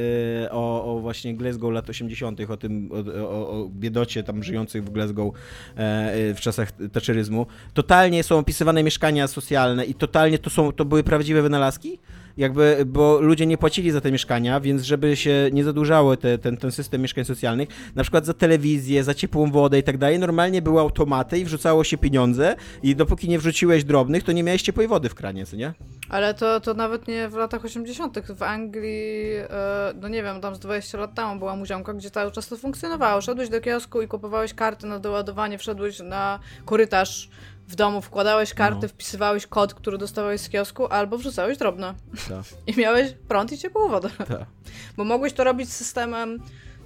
o, 0.51 0.95
o 0.95 0.99
właśnie 0.99 1.35
Glasgow 1.35 1.71
lat 1.73 1.89
80., 1.89 2.39
o 2.49 2.57
tym, 2.57 2.89
o, 2.91 3.29
o, 3.29 3.49
o 3.49 3.69
biedocie 3.69 4.23
tam 4.23 4.43
żyjących 4.43 4.83
w 4.83 4.89
Glasgow 4.89 5.33
e, 5.75 6.33
w 6.33 6.39
czasach 6.39 6.71
thatcheryzmu, 6.91 7.45
totalnie 7.73 8.23
są 8.23 8.37
opisywane 8.37 8.83
mieszkania 8.83 9.27
socjalne 9.27 9.85
i 9.85 9.93
totalnie 9.93 10.39
to, 10.39 10.49
są, 10.49 10.71
to 10.71 10.85
były 10.85 11.03
prawdziwe 11.03 11.41
wynalazki? 11.41 11.99
Jakby, 12.39 12.83
bo 12.85 13.21
ludzie 13.21 13.45
nie 13.45 13.57
płacili 13.57 13.91
za 13.91 14.01
te 14.01 14.11
mieszkania, 14.11 14.59
więc 14.59 14.81
żeby 14.81 15.15
się 15.15 15.49
nie 15.53 15.63
zadłużało 15.63 16.17
te, 16.17 16.37
ten, 16.37 16.57
ten 16.57 16.71
system 16.71 17.01
mieszkań 17.01 17.25
socjalnych, 17.25 17.69
na 17.95 18.03
przykład 18.03 18.25
za 18.25 18.33
telewizję, 18.33 19.03
za 19.03 19.13
ciepłą 19.13 19.51
wodę 19.51 19.79
i 19.79 19.83
tak 19.83 19.97
dalej, 19.97 20.19
normalnie 20.19 20.61
były 20.61 20.79
automaty 20.79 21.39
i 21.39 21.45
wrzucało 21.45 21.83
się 21.83 21.97
pieniądze 21.97 22.55
i 22.83 22.95
dopóki 22.95 23.29
nie 23.29 23.39
wrzuciłeś 23.39 23.83
drobnych, 23.83 24.23
to 24.23 24.31
nie 24.31 24.43
miałeś 24.43 24.61
ciepłej 24.61 24.87
wody 24.87 25.09
w 25.09 25.15
kranie, 25.15 25.45
co 25.45 25.55
nie? 25.55 25.73
Ale 26.09 26.33
to, 26.33 26.59
to 26.59 26.73
nawet 26.73 27.07
nie 27.07 27.29
w 27.29 27.33
latach 27.33 27.65
80. 27.65 28.19
W 28.19 28.43
Anglii, 28.43 29.35
e, 29.35 29.93
no 30.01 30.07
nie 30.07 30.23
wiem, 30.23 30.41
tam 30.41 30.55
z 30.55 30.59
20 30.59 30.97
lat 30.97 31.15
temu 31.15 31.39
była 31.39 31.55
muziomka, 31.55 31.93
gdzie 31.93 32.11
cały 32.11 32.31
czas 32.31 32.47
to 32.47 32.57
funkcjonowało. 32.57 33.21
Szedłeś 33.21 33.49
do 33.49 33.61
kiosku 33.61 34.01
i 34.01 34.07
kupowałeś 34.07 34.53
karty 34.53 34.87
na 34.87 34.99
doładowanie, 34.99 35.57
wszedłeś 35.57 35.99
na 35.99 36.39
korytarz 36.65 37.29
w 37.69 37.75
domu, 37.75 38.01
wkładałeś 38.01 38.53
karty, 38.53 38.79
No. 38.81 38.87
wpisywałeś 38.87 39.47
kod, 39.47 39.73
który 39.73 39.97
dostawałeś 39.97 40.41
z 40.41 40.49
kiosku, 40.49 40.87
albo 40.87 41.17
wrzucałeś 41.17 41.57
drobne. 41.57 41.93
Tak. 42.29 42.43
I 42.75 42.79
miałeś 42.79 43.13
prąd 43.27 43.51
i 43.51 43.57
ciepłą 43.57 43.89
wodę. 43.89 44.09
Tak. 44.17 44.45
Bo 44.97 45.03
mogłeś 45.03 45.33
to 45.33 45.43
robić 45.43 45.73
systemem 45.73 46.39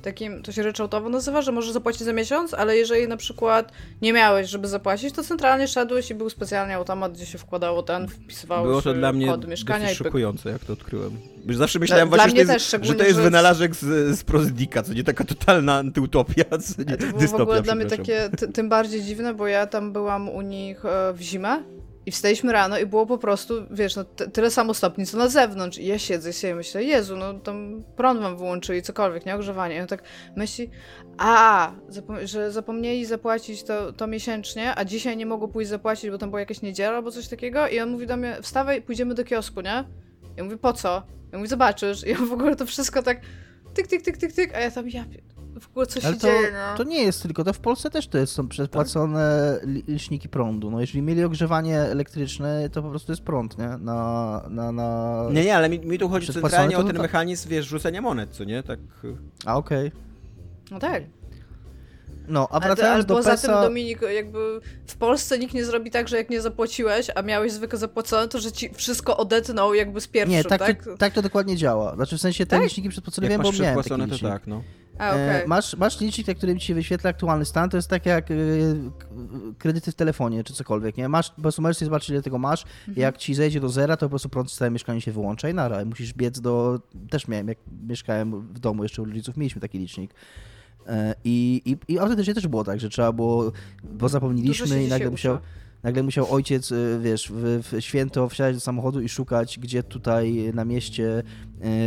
takim, 0.04 0.44
to 0.44 0.52
się 0.52 0.64
ryczałtowo 0.64 1.10
nazywa, 1.10 1.42
że 1.42 1.52
możesz 1.52 1.72
zapłacić 1.72 2.02
za 2.02 2.14
miesiąc, 2.14 2.54
ale 2.54 2.78
jeżeli 2.78 3.08
na 3.08 3.18
przykład 3.18 3.72
nie 4.02 4.14
miałeś, 4.14 4.50
żeby 4.50 4.68
zapłacić, 4.68 5.16
to 5.16 5.24
centralnie 5.24 5.68
szedłeś 5.68 6.12
i 6.12 6.16
był 6.16 6.30
specjalnie 6.30 6.76
automat, 6.76 7.14
gdzie 7.14 7.26
się 7.26 7.38
wkładało 7.38 7.84
ten, 7.84 8.08
wpisywałeś 8.08 8.68
Było 8.68 8.82
to 8.82 8.94
dla 8.94 9.14
mnie 9.14 9.28
kod 9.28 9.48
mieszkania 9.48 9.80
dosyć 9.80 9.96
i 9.96 10.04
pyk. 10.04 10.08
szukujące, 10.08 10.50
jak 10.50 10.66
to 10.66 10.74
odkryłem. 10.74 11.18
Zawsze 11.50 11.80
myślałem 11.80 12.10
Dla- 12.10 12.18
właśnie, 12.18 12.46
dla 12.46 12.60
że, 12.60 12.70
to 12.70 12.78
jest, 12.78 12.88
że 12.88 12.96
to 12.96 13.04
jest 13.04 13.20
wynalazek 13.20 13.76
z, 13.76 14.20
z 14.20 14.24
Prozydika, 14.24 14.84
co 14.84 14.94
nie 14.94 15.04
taka 15.04 15.24
totalna 15.24 15.76
antyutopia, 15.76 16.44
co 16.44 16.84
nie, 16.84 16.98
To 16.98 17.06
było 17.06 17.18
w 17.18 17.22
dystopia, 17.22 17.44
ogóle 17.44 17.62
dla 17.62 17.76
mnie 17.76 17.86
takie 17.86 18.30
ty, 18.38 18.48
tym 18.48 18.70
bardziej 18.70 19.02
dziwne, 19.04 19.34
bo 19.34 19.48
ja 19.48 19.68
tam 19.68 19.94
byłam 19.94 20.30
u 20.30 20.42
nich 20.42 20.86
e, 20.86 21.14
w 21.14 21.22
zimę 21.22 21.64
i 22.06 22.12
wstaliśmy 22.12 22.52
rano 22.52 22.78
i 22.78 22.86
było 22.86 23.06
po 23.06 23.18
prostu, 23.18 23.54
wiesz, 23.72 23.96
no 23.96 24.04
tyle 24.04 24.52
samo 24.52 24.74
stopni 24.74 25.06
co 25.06 25.18
na 25.18 25.28
zewnątrz 25.28 25.78
i 25.78 25.86
ja 25.86 26.00
siedzę 26.00 26.30
i 26.30 26.34
sobie 26.34 26.56
myślę, 26.56 26.84
Jezu, 26.84 27.18
no 27.18 27.34
tam 27.34 27.84
prąd 27.96 28.22
wam 28.22 28.38
wyłączyli, 28.38 28.82
cokolwiek, 28.82 29.26
nie? 29.26 29.36
Ogrzewanie. 29.36 29.76
I 29.76 29.80
on 29.80 29.88
tak 29.88 30.04
myśli, 30.36 30.70
a, 31.18 31.72
zapom- 31.90 32.26
że 32.26 32.52
zapomnieli 32.52 33.06
zapłacić 33.06 33.64
to, 33.64 33.94
to 33.94 34.08
miesięcznie, 34.08 34.76
a 34.76 34.86
dzisiaj 34.86 35.18
nie 35.18 35.26
mogło 35.26 35.48
pójść 35.48 35.70
zapłacić, 35.70 36.12
bo 36.12 36.18
tam 36.18 36.30
była 36.30 36.40
jakaś 36.40 36.62
niedziela 36.62 36.98
albo 36.98 37.12
coś 37.12 37.28
takiego 37.28 37.68
i 37.68 37.80
on 37.80 37.90
mówi 37.90 38.08
do 38.08 38.18
mnie, 38.18 38.38
wstawaj, 38.42 38.82
pójdziemy 38.82 39.14
do 39.14 39.24
kiosku, 39.24 39.62
nie? 39.62 39.84
Ja 40.38 40.44
mówię, 40.44 40.58
po 40.58 40.74
co? 40.74 41.04
Ja 41.32 41.38
mówię, 41.38 41.50
zobaczysz. 41.50 42.08
I 42.08 42.16
on 42.16 42.28
w 42.28 42.34
ogóle 42.34 42.56
to 42.56 42.66
wszystko 42.66 43.04
tak 43.04 43.22
tyk, 43.74 43.88
tyk, 43.88 44.02
tyk, 44.02 44.18
tyk, 44.18 44.34
tyk, 44.34 44.56
a 44.56 44.60
ja 44.60 44.72
tam, 44.72 44.90
ja... 44.90 45.06
w 45.64 45.70
ogóle 45.70 45.86
co 45.86 46.02
się 46.02 46.08
Ale 46.08 46.18
to, 46.18 46.28
dzieje, 46.28 46.52
no. 46.52 46.78
to 46.78 46.84
nie 46.84 47.04
jest 47.04 47.22
tylko, 47.22 47.44
to 47.44 47.54
w 47.54 47.60
Polsce 47.60 47.90
też 47.90 48.08
to 48.08 48.18
jest, 48.18 48.34
są 48.34 48.48
przedpłacone 48.48 49.60
li- 49.66 49.84
liczniki 49.88 50.30
prądu. 50.30 50.72
No 50.72 50.82
jeżeli 50.82 51.02
mieli 51.02 51.24
ogrzewanie 51.24 51.80
elektryczne, 51.80 52.70
to 52.70 52.82
po 52.84 52.90
prostu 52.90 53.12
jest 53.12 53.22
prąd, 53.22 53.58
nie? 53.58 53.68
Na, 53.68 54.42
na, 54.50 54.72
na... 54.72 55.20
Nie, 55.32 55.44
nie, 55.46 55.56
ale 55.56 55.70
mi, 55.70 55.80
mi 55.80 56.00
tu 56.00 56.10
chodzi 56.10 56.34
centralnie 56.34 56.78
o 56.78 56.82
to 56.82 56.88
ten 56.88 56.96
to- 56.96 57.02
mechanizm, 57.02 57.50
wiesz, 57.50 57.66
rzucenia 57.66 58.02
monet, 58.02 58.30
co 58.32 58.44
nie? 58.44 58.64
Tak... 58.64 58.80
A 59.46 59.58
okej. 59.58 59.92
No 60.72 60.80
tak. 60.80 61.04
No, 62.28 62.48
a 62.52 62.60
wracając 62.60 62.96
ale 62.96 63.04
do 63.04 63.16
poza 63.16 63.32
PESA... 63.32 63.48
tym, 63.48 63.62
Dominik, 63.62 64.02
jakby 64.16 64.60
w 64.88 64.96
Polsce 64.96 65.40
nikt 65.40 65.54
nie 65.54 65.66
zrobi 65.66 65.92
tak, 65.92 66.08
że 66.08 66.18
jak 66.18 66.30
nie 66.30 66.42
zapłaciłeś, 66.42 67.08
a 67.16 67.22
miałeś 67.22 67.52
zwykle 67.52 67.80
zapłacone, 67.80 68.28
to 68.28 68.40
że 68.40 68.52
ci 68.52 68.70
wszystko 68.74 69.18
odetną 69.18 69.74
jakby 69.74 70.02
z 70.02 70.08
pierwszym, 70.08 70.32
Nie, 70.38 70.44
tak, 70.44 70.60
tak? 70.60 70.84
To, 70.86 70.98
tak 70.98 71.14
to 71.14 71.22
dokładnie 71.22 71.56
działa. 71.58 71.96
Znaczy 71.96 72.18
w 72.18 72.22
sensie 72.22 72.46
te 72.46 72.50
Tak? 72.50 72.64
liczniki 72.64 72.90
przedpłacone 72.90 73.30
wiem, 73.30 73.42
bo 73.42 73.52
miałem 73.52 73.76
taki 73.76 73.80
przedpłacone, 73.90 74.08
to 74.08 74.30
tak, 74.30 74.48
no. 74.48 74.64
A. 74.98 75.14
E, 75.14 75.48
masz, 75.48 75.78
masz 75.78 76.00
licznik, 76.02 76.28
na 76.28 76.34
którym 76.34 76.60
ci 76.60 76.68
się 76.68 76.74
wyświetla 76.74 77.10
aktualny 77.10 77.46
stan, 77.46 77.70
to 77.70 77.78
jest 77.78 77.90
tak 77.90 78.06
jak 78.06 78.32
e, 78.32 78.36
kredyty 79.58 79.92
w 79.92 79.96
telefonie, 79.96 80.44
czy 80.44 80.54
cokolwiek, 80.54 80.98
nie? 80.98 81.10
Masz, 81.10 81.30
po 81.30 81.42
prostu 81.42 81.62
możesz 81.62 81.78
sobie 81.78 81.86
zobaczyć, 81.86 82.10
ile 82.10 82.22
tego 82.22 82.40
masz, 82.40 82.64
Mhm. 82.88 82.98
jak 83.02 83.18
ci 83.18 83.34
zejdzie 83.34 83.60
do 83.60 83.70
zera, 83.70 83.98
to 83.98 84.06
po 84.06 84.10
prostu 84.10 84.30
prąd 84.30 84.52
w 84.52 84.56
całym 84.56 84.74
mieszkaniu 84.74 85.02
się 85.02 85.12
wyłącza 85.12 85.50
i 85.50 85.54
nara, 85.54 85.86
musisz 85.86 86.14
biec 86.14 86.40
do... 86.40 86.80
Też 87.10 87.28
miałem, 87.28 87.48
jak 87.48 87.58
mieszkałem 87.88 88.42
w 88.54 88.60
domu 88.60 88.84
jeszcze 88.84 89.02
u 89.02 89.06
rodziców, 89.06 89.38
mieliśmy 89.38 89.62
taki 89.62 89.80
licznik. 89.80 90.14
E, 90.88 91.16
I, 91.24 91.62
i, 91.66 91.94
I 91.94 92.00
autentycznie 92.00 92.34
też 92.34 92.48
było 92.48 92.64
tak, 92.64 92.80
że 92.80 92.90
trzeba 92.90 93.12
było, 93.12 93.52
bo 93.84 94.10
zapomnieliśmy 94.10 94.84
i 94.84 94.88
nagle 94.88 95.10
musiał, 95.10 95.36
uczy. 95.36 95.44
Nagle 95.84 96.04
musiał 96.04 96.32
ojciec, 96.34 96.72
y, 96.72 97.00
wiesz, 97.02 97.32
w, 97.36 97.62
w 97.72 97.82
święto 97.82 98.30
wsiadać 98.30 98.56
do 98.56 98.60
samochodu 98.62 99.02
i 99.02 99.10
szukać, 99.10 99.60
gdzie 99.60 99.84
tutaj 99.84 100.52
na 100.54 100.66
mieście, 100.66 101.24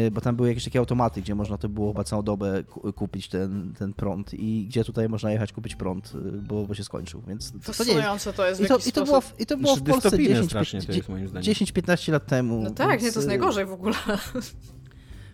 y, 0.06 0.10
bo 0.10 0.20
tam 0.20 0.36
były 0.36 0.48
jakieś 0.48 0.64
takie 0.64 0.78
automaty, 0.78 1.23
gdzie 1.23 1.35
można 1.35 1.59
to 1.59 1.68
było 1.68 1.93
chyba 1.93 2.05
całą 2.05 2.23
dobę 2.23 2.64
ku- 2.64 2.93
kupić 2.93 3.28
ten, 3.28 3.73
ten 3.78 3.93
prąd 3.94 4.35
i 4.35 4.66
gdzie 4.68 4.85
tutaj 4.85 5.09
można 5.09 5.32
jechać 5.32 5.52
kupić 5.52 5.74
prąd, 5.77 6.12
y, 6.14 6.32
bo, 6.43 6.66
bo 6.66 6.74
się 6.74 6.85
skończył, 6.85 7.23
więc 7.28 7.52
to, 7.52 7.52
to 7.52 7.59
nie 7.59 7.66
jest. 7.68 7.78
Fascynujące 7.78 8.32
to 8.32 8.47
jest 8.47 8.60
w 8.60 8.64
I 8.64 8.68
to, 8.68 8.78
i 8.89 8.93
to 8.93 9.05
było, 9.05 9.20
w- 9.20 9.40
i 9.40 9.47
to 9.47 9.56
było 9.56 9.77
w 9.77 9.82
Polsce 9.82 10.02
dystopijne 10.02 10.35
10, 10.35 10.51
strasznie 10.51 10.82
to 10.82 10.93
jest 10.93 11.09
moim 11.09 11.28
zdaniem. 11.28 11.55
10-15 11.55 12.12
lat 12.12 12.27
temu. 12.27 12.62
No 12.62 12.70
tak, 12.70 12.89
nie, 12.90 13.02
więc, 13.02 13.14
to 13.14 13.20
jest 13.20 13.27
y, 13.27 13.28
najgorzej 13.28 13.66
w 13.66 13.73
ogóle. 13.73 13.94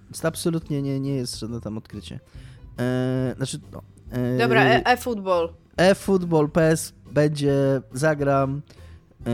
Więc 0.04 0.20
to 0.20 0.28
absolutnie 0.28 0.82
nie, 0.82 1.00
nie 1.00 1.14
jest 1.14 1.38
żadne 1.38 1.60
tam 1.60 1.78
odkrycie. 1.78 2.20
E, 2.78 3.34
znaczy, 3.36 3.60
no. 3.72 3.82
e, 4.10 4.38
Dobra, 4.38 4.64
e- 4.64 4.84
e-football. 4.86 5.52
e-football, 5.76 6.50
PES 6.50 6.94
będzie, 7.12 7.54
zagram 7.92 8.62
yy, 9.26 9.32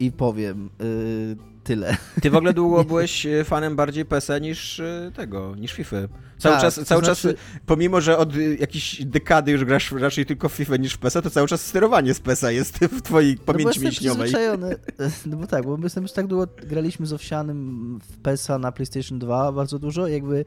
i 0.00 0.12
powiem 0.12 0.70
yy, 0.80 1.36
tyle. 1.66 1.96
Ty 2.22 2.30
w 2.30 2.36
ogóle 2.36 2.52
długo 2.62 2.84
byłeś 2.84 3.26
e, 3.26 3.44
fanem 3.44 3.76
bardziej 3.76 4.04
PESA 4.04 4.38
niż 4.38 4.80
e, 4.80 5.12
tego, 5.14 5.54
niż 5.54 5.72
FIFA. 5.72 5.96
Cały 6.38 6.54
Tak, 6.54 6.62
czas, 6.62 6.74
to 6.74 6.84
cały 6.84 7.04
znaczy- 7.04 7.34
czas, 7.34 7.42
pomimo 7.66 8.00
że 8.00 8.18
od 8.18 8.36
y, 8.36 8.56
jakiejś 8.60 9.04
dekady 9.04 9.52
już 9.52 9.64
grasz 9.64 9.92
raczej 9.92 10.26
tylko 10.26 10.48
w 10.48 10.52
FIFA 10.52 10.76
niż 10.76 10.94
w 10.94 10.98
PESA, 10.98 11.22
to 11.22 11.30
cały 11.30 11.48
czas 11.48 11.66
sterowanie 11.66 12.14
z 12.14 12.20
PESA 12.20 12.50
jest 12.50 12.78
w 12.78 13.02
twojej 13.02 13.34
no 13.34 13.42
bo 13.46 13.52
pamięci 13.52 13.80
mięśniowej. 13.80 14.32
no 15.26 15.36
bo 15.36 15.46
tak, 15.46 15.64
bo 15.64 15.76
my 15.76 15.84
jestem 15.84 16.02
już 16.02 16.12
tak 16.12 16.26
długo, 16.26 16.46
graliśmy 16.66 17.06
z 17.06 17.12
Owsianym 17.12 18.00
w 18.10 18.18
PESa 18.18 18.58
na 18.58 18.72
PlayStation 18.72 19.18
2 19.18 19.52
bardzo 19.52 19.78
dużo, 19.78 20.06
jakby 20.06 20.44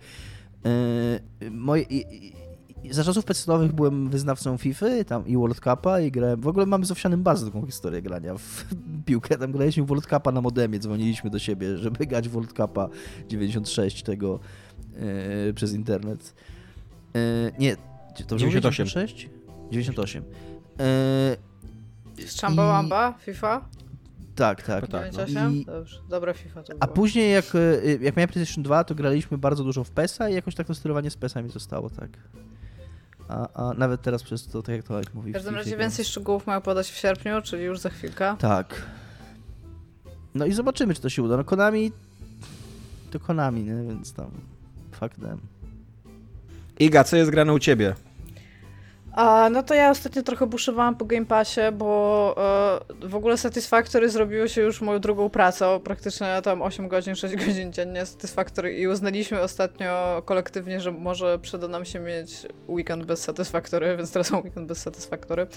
yy, 1.41 1.51
moje... 1.51 1.85
I, 2.83 2.87
i, 2.87 2.89
i 2.89 2.93
za 2.93 3.03
czasów 3.03 3.25
PC-owych 3.25 3.71
byłem 3.73 4.09
wyznawcą 4.09 4.57
FIFA 4.57 4.85
tam 5.07 5.27
i 5.27 5.37
World 5.37 5.59
Cupa 5.59 5.99
i 5.99 6.11
grałem. 6.11 6.41
W 6.41 6.47
ogóle 6.47 6.65
mamy 6.65 6.85
z 6.85 6.91
Owsianym 6.91 7.23
bardzo 7.23 7.45
taką 7.45 7.65
historię 7.65 8.01
grania 8.01 8.37
w 8.37 8.65
piłkę. 9.05 9.37
Tam 9.37 9.51
graliśmy 9.51 9.83
w 9.83 9.87
World 9.87 10.07
Cupa 10.09 10.31
na 10.31 10.41
modemie, 10.41 10.79
dzwoniliśmy 10.79 11.29
do 11.29 11.39
siebie, 11.39 11.77
żeby 11.77 12.05
grać 12.05 12.29
World 12.29 12.53
Cupa 12.53 12.89
96 13.27 14.03
tego 14.03 14.39
yy, 15.45 15.53
przez 15.53 15.73
internet. 15.73 16.33
Yy, 17.13 17.21
nie, 17.59 17.75
to 18.27 18.35
już 18.35 18.41
98. 18.41 18.85
96? 18.85 19.29
98. 19.71 20.23
Yy, 22.19 22.27
Z 22.27 22.41
Chambawamba, 22.41 23.13
FIFA? 23.21 23.65
tak, 24.35 24.63
tak. 24.63 24.87
Tak, 24.87 24.91
no. 25.13 25.25
98? 25.25 25.55
I- 25.55 25.65
Dobrze, 25.65 25.99
dobra 26.09 26.33
FIFA 26.33 26.63
to 26.63 26.73
A 26.79 26.85
była. 26.85 26.95
później 26.95 27.31
jak, 27.33 27.55
y, 27.55 27.99
jak 28.01 28.15
miałem 28.17 28.29
PlayStation 28.29 28.63
2, 28.63 28.83
to 28.83 28.95
graliśmy 28.95 29.37
bardzo 29.37 29.63
dużo 29.63 29.83
w 29.83 29.91
PESa 29.91 30.29
i 30.29 30.33
jakoś 30.33 30.55
tak 30.55 30.67
to 30.67 30.75
sterowanie 30.75 31.09
z 31.09 31.17
PESa 31.17 31.41
mi 31.41 31.49
zostało, 31.49 31.89
tak. 31.89 32.09
A, 33.29 33.47
a 33.53 33.73
nawet 33.73 34.01
teraz 34.01 34.23
przez 34.23 34.47
to, 34.47 34.61
tak 34.61 34.75
jak 34.75 34.85
to 34.85 34.95
Alek 34.95 35.13
mówi. 35.13 35.31
W 35.31 35.33
każdym 35.33 35.55
razie 35.55 35.77
więcej 35.77 36.05
szczegółów 36.05 36.47
mają 36.47 36.61
podać 36.61 36.91
w 36.91 36.97
sierpniu, 36.97 37.41
czyli 37.41 37.63
już 37.63 37.79
za 37.79 37.89
chwilkę. 37.89 38.35
Tak. 38.39 38.85
No 40.35 40.45
i 40.45 40.53
zobaczymy, 40.53 40.93
czy 40.93 41.01
to 41.01 41.09
się 41.09 41.23
uda. 41.23 41.37
No 41.37 41.43
Konami 41.43 41.91
to 43.11 43.19
Konami, 43.19 43.63
nie? 43.63 43.75
Więc 43.75 44.13
tam 44.13 44.31
fuck 44.91 45.15
them. 45.15 45.39
Iga, 46.79 47.03
co 47.03 47.17
jest 47.17 47.31
grane 47.31 47.53
u 47.53 47.59
ciebie? 47.59 47.95
A, 49.13 49.49
no 49.49 49.63
to 49.63 49.73
ja 49.73 49.89
ostatnio 49.89 50.23
trochę 50.23 50.47
buszowałam 50.47 50.95
po 50.95 51.05
Game 51.05 51.25
Passie, 51.25 51.61
bo 51.73 52.35
e, 53.01 53.07
w 53.07 53.15
ogóle 53.15 53.37
Satisfactory 53.37 54.09
zrobiło 54.09 54.47
się 54.47 54.61
już 54.61 54.81
moją 54.81 54.99
drugą 54.99 55.29
pracą, 55.29 55.79
praktycznie 55.79 56.41
tam 56.43 56.61
8 56.61 56.87
godzin, 56.87 57.15
6 57.15 57.35
godzin 57.45 57.73
dziennie 57.73 58.05
Satisfactory 58.05 58.77
i 58.77 58.87
uznaliśmy 58.87 59.41
ostatnio 59.41 60.21
kolektywnie, 60.25 60.81
że 60.81 60.91
może 60.91 61.39
przyda 61.39 61.67
nam 61.67 61.85
się 61.85 61.99
mieć 61.99 62.47
weekend 62.67 63.05
bez 63.05 63.21
Satisfactory, 63.21 63.93
więc 63.97 64.11
teraz 64.11 64.31
mam 64.31 64.43
weekend 64.43 64.67
bez 64.67 64.77
Satisfactory. 64.77 65.47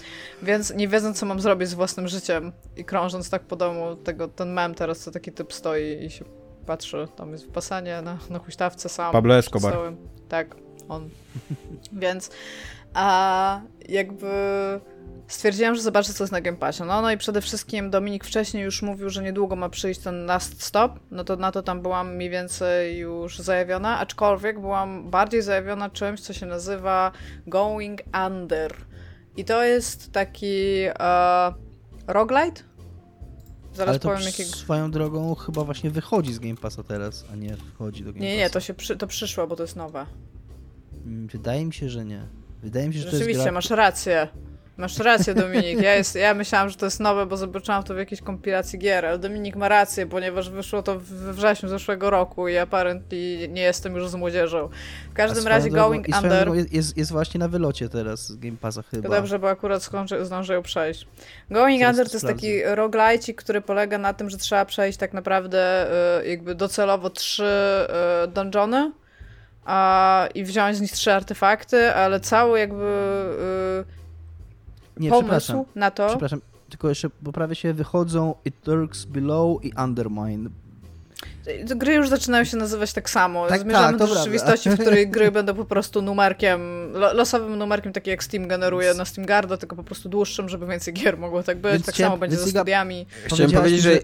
Więc 0.43 0.73
nie 0.73 0.87
wiedząc, 0.87 1.19
co 1.19 1.25
mam 1.25 1.39
zrobić 1.39 1.69
z 1.69 1.73
własnym 1.73 2.07
życiem 2.07 2.51
i 2.77 2.85
krążąc 2.85 3.29
tak 3.29 3.41
po 3.41 3.55
domu, 3.55 3.95
tego, 3.95 4.27
ten 4.27 4.53
mem 4.53 4.75
teraz, 4.75 4.99
co 4.99 5.11
taki 5.11 5.31
typ 5.31 5.53
stoi 5.53 6.05
i 6.05 6.09
się 6.09 6.25
patrzy, 6.65 7.07
tam 7.15 7.31
jest 7.31 7.45
wypasanie 7.45 8.01
na, 8.01 8.17
na 8.29 8.39
huśtawce 8.39 8.89
sam. 8.89 9.11
Pablo 9.11 9.37
Escobar. 9.37 9.75
Tak, 10.29 10.55
on. 10.89 11.09
Więc 11.93 12.29
a 12.93 13.61
jakby 13.89 14.29
stwierdziłam, 15.27 15.75
że 15.75 15.81
zobaczę, 15.81 16.13
co 16.13 16.23
jest 16.23 16.31
na 16.31 16.41
Game 16.41 16.57
Passie. 16.57 16.83
No, 16.83 17.01
no 17.01 17.11
i 17.11 17.17
przede 17.17 17.41
wszystkim 17.41 17.89
Dominik 17.89 18.25
wcześniej 18.25 18.63
już 18.63 18.81
mówił, 18.81 19.09
że 19.09 19.23
niedługo 19.23 19.55
ma 19.55 19.69
przyjść 19.69 19.99
ten 19.99 20.25
Last 20.25 20.63
Stop, 20.63 20.99
no 21.11 21.23
to 21.23 21.35
na 21.35 21.51
to 21.51 21.63
tam 21.63 21.81
byłam 21.81 22.15
mniej 22.15 22.29
więcej 22.29 22.97
już 22.97 23.39
zajawiona, 23.39 23.99
aczkolwiek 23.99 24.59
byłam 24.59 25.09
bardziej 25.09 25.41
zajawiona 25.41 25.89
czymś, 25.89 26.21
co 26.21 26.33
się 26.33 26.45
nazywa 26.45 27.11
Going 27.47 28.01
Under. 28.27 28.75
I 29.37 29.45
to 29.45 29.63
jest 29.63 30.11
taki 30.11 30.79
e, 30.99 31.53
roguelite? 32.07 32.61
Zaraz 33.73 33.89
Ale 33.89 33.99
to 33.99 34.09
powiem, 34.09 34.23
jakiego... 34.25 34.49
swoją 34.49 34.91
drogą 34.91 35.35
chyba 35.35 35.63
właśnie 35.63 35.89
wychodzi 35.89 36.33
z 36.33 36.39
Game 36.39 36.55
Passa 36.55 36.83
teraz, 36.83 37.25
a 37.33 37.35
nie 37.35 37.57
wchodzi 37.57 38.03
do 38.03 38.13
Game 38.13 38.25
Nie, 38.25 38.37
nie, 38.37 38.43
Passa. 38.43 38.53
to 38.53 38.59
się 38.59 38.73
przy, 38.73 38.97
to 38.97 39.07
przyszło, 39.07 39.47
bo 39.47 39.55
to 39.55 39.63
jest 39.63 39.75
nowe. 39.75 40.05
Mm, 41.05 41.27
Wydaje 41.27 41.65
mi 41.65 41.73
się, 41.73 41.89
że 41.89 42.05
nie. 42.05 42.27
Wydaje 42.63 42.87
mi 42.87 42.93
się, 42.93 42.99
że 42.99 43.05
to 43.05 43.09
jest 43.09 43.19
Rzeczywiście, 43.19 43.43
gra... 43.43 43.51
masz 43.51 43.69
rację. 43.69 44.27
Masz 44.77 44.97
rację, 44.99 45.33
Dominik. 45.33 45.81
Ja, 45.81 45.95
jest, 45.95 46.15
ja 46.15 46.33
myślałam, 46.33 46.69
że 46.69 46.75
to 46.75 46.85
jest 46.85 46.99
nowe, 46.99 47.25
bo 47.25 47.37
zobaczyłam 47.37 47.83
to 47.83 47.93
w 47.93 47.97
jakiejś 47.97 48.21
kompilacji 48.21 48.79
gier, 48.79 49.05
ale 49.05 49.19
Dominik 49.19 49.55
ma 49.55 49.67
rację, 49.69 50.05
ponieważ 50.07 50.49
wyszło 50.49 50.83
to 50.83 50.99
we 50.99 51.33
wrześniu 51.33 51.69
zeszłego 51.69 52.09
roku 52.09 52.47
i 52.47 52.57
apparently 52.57 53.47
nie 53.49 53.61
jestem 53.61 53.95
już 53.95 54.09
z 54.09 54.15
młodzieżą. 54.15 54.69
W 55.11 55.13
każdym 55.13 55.47
razie 55.47 55.69
drogą- 55.69 55.73
Going 55.75 56.07
Under... 56.23 56.49
Jest, 56.71 56.97
jest 56.97 57.11
właśnie 57.11 57.39
na 57.39 57.47
wylocie 57.47 57.89
teraz 57.89 58.27
z 58.27 58.35
Game 58.35 58.57
Passa 58.61 58.81
chyba. 58.91 59.09
To 59.09 59.15
dobrze, 59.15 59.39
bo 59.39 59.49
akurat 59.49 59.83
skończę, 59.83 60.25
zdążę 60.25 60.53
ją 60.53 60.61
przejść. 60.61 61.07
Going 61.51 61.79
Zaraz 61.79 61.93
Under 61.93 62.05
to 62.05 62.11
to 62.11 62.15
jest 62.15 62.25
sprawdzę. 62.25 62.41
taki 62.41 62.75
roguelite, 62.75 63.33
który 63.33 63.61
polega 63.61 63.97
na 63.97 64.13
tym, 64.13 64.29
że 64.29 64.37
trzeba 64.37 64.65
przejść 64.65 64.97
tak 64.97 65.13
naprawdę 65.13 65.87
y, 66.21 66.27
jakby 66.27 66.55
docelowo 66.55 67.09
trzy 67.09 67.43
y, 68.23 68.27
dungeony 68.27 68.91
a, 69.65 70.27
i 70.35 70.43
wziąć 70.43 70.77
z 70.77 70.81
nich 70.81 70.91
trzy 70.91 71.13
artefakty, 71.13 71.93
ale 71.95 72.19
cały 72.19 72.59
jakby 72.59 72.83
y, 74.97 75.01
Nie, 75.01 75.11
przepraszam. 75.11 75.55
pomysł 75.55 75.71
na 75.75 75.91
to... 75.91 76.07
Przepraszam, 76.07 76.41
tylko 76.69 76.89
jeszcze 76.89 77.09
poprawię 77.09 77.55
się, 77.55 77.73
wychodzą 77.73 78.35
It 78.45 78.67
Lurks 78.67 79.05
Below 79.05 79.65
i 79.65 79.71
Undermine. 79.83 80.49
Gry 81.75 81.93
już 81.93 82.09
zaczynają 82.09 82.43
się 82.43 82.57
nazywać 82.57 82.93
tak 82.93 83.09
samo. 83.09 83.47
Tak, 83.47 83.61
Zmierzamy 83.61 83.87
tak, 83.87 83.97
do 83.97 84.07
to 84.07 84.15
rzeczywistości, 84.15 84.63
prawda. 84.69 84.83
w 84.83 84.85
której 84.87 85.07
gry 85.09 85.31
będą 85.31 85.53
po 85.53 85.65
prostu 85.65 86.01
numerkiem, 86.01 86.61
lo, 86.93 87.13
losowym 87.13 87.57
numerkiem, 87.57 87.93
tak 87.93 88.07
jak 88.07 88.23
Steam 88.23 88.47
generuje 88.47 88.93
na 88.93 89.05
Steam 89.05 89.25
Garda, 89.27 89.57
tylko 89.57 89.75
po 89.75 89.83
prostu 89.83 90.09
dłuższym, 90.09 90.49
żeby 90.49 90.67
więcej 90.67 90.93
gier 90.93 91.17
mogło 91.17 91.43
tak 91.43 91.57
być. 91.57 91.71
Więc 91.73 91.85
tak 91.85 91.95
chciałem- 91.95 92.11
samo 92.11 92.19
będzie 92.19 92.37
ze 92.37 92.47
studiami. 92.47 93.05
Chciałem 93.25 93.51
powiedzieć, 93.51 93.81
że 93.81 93.99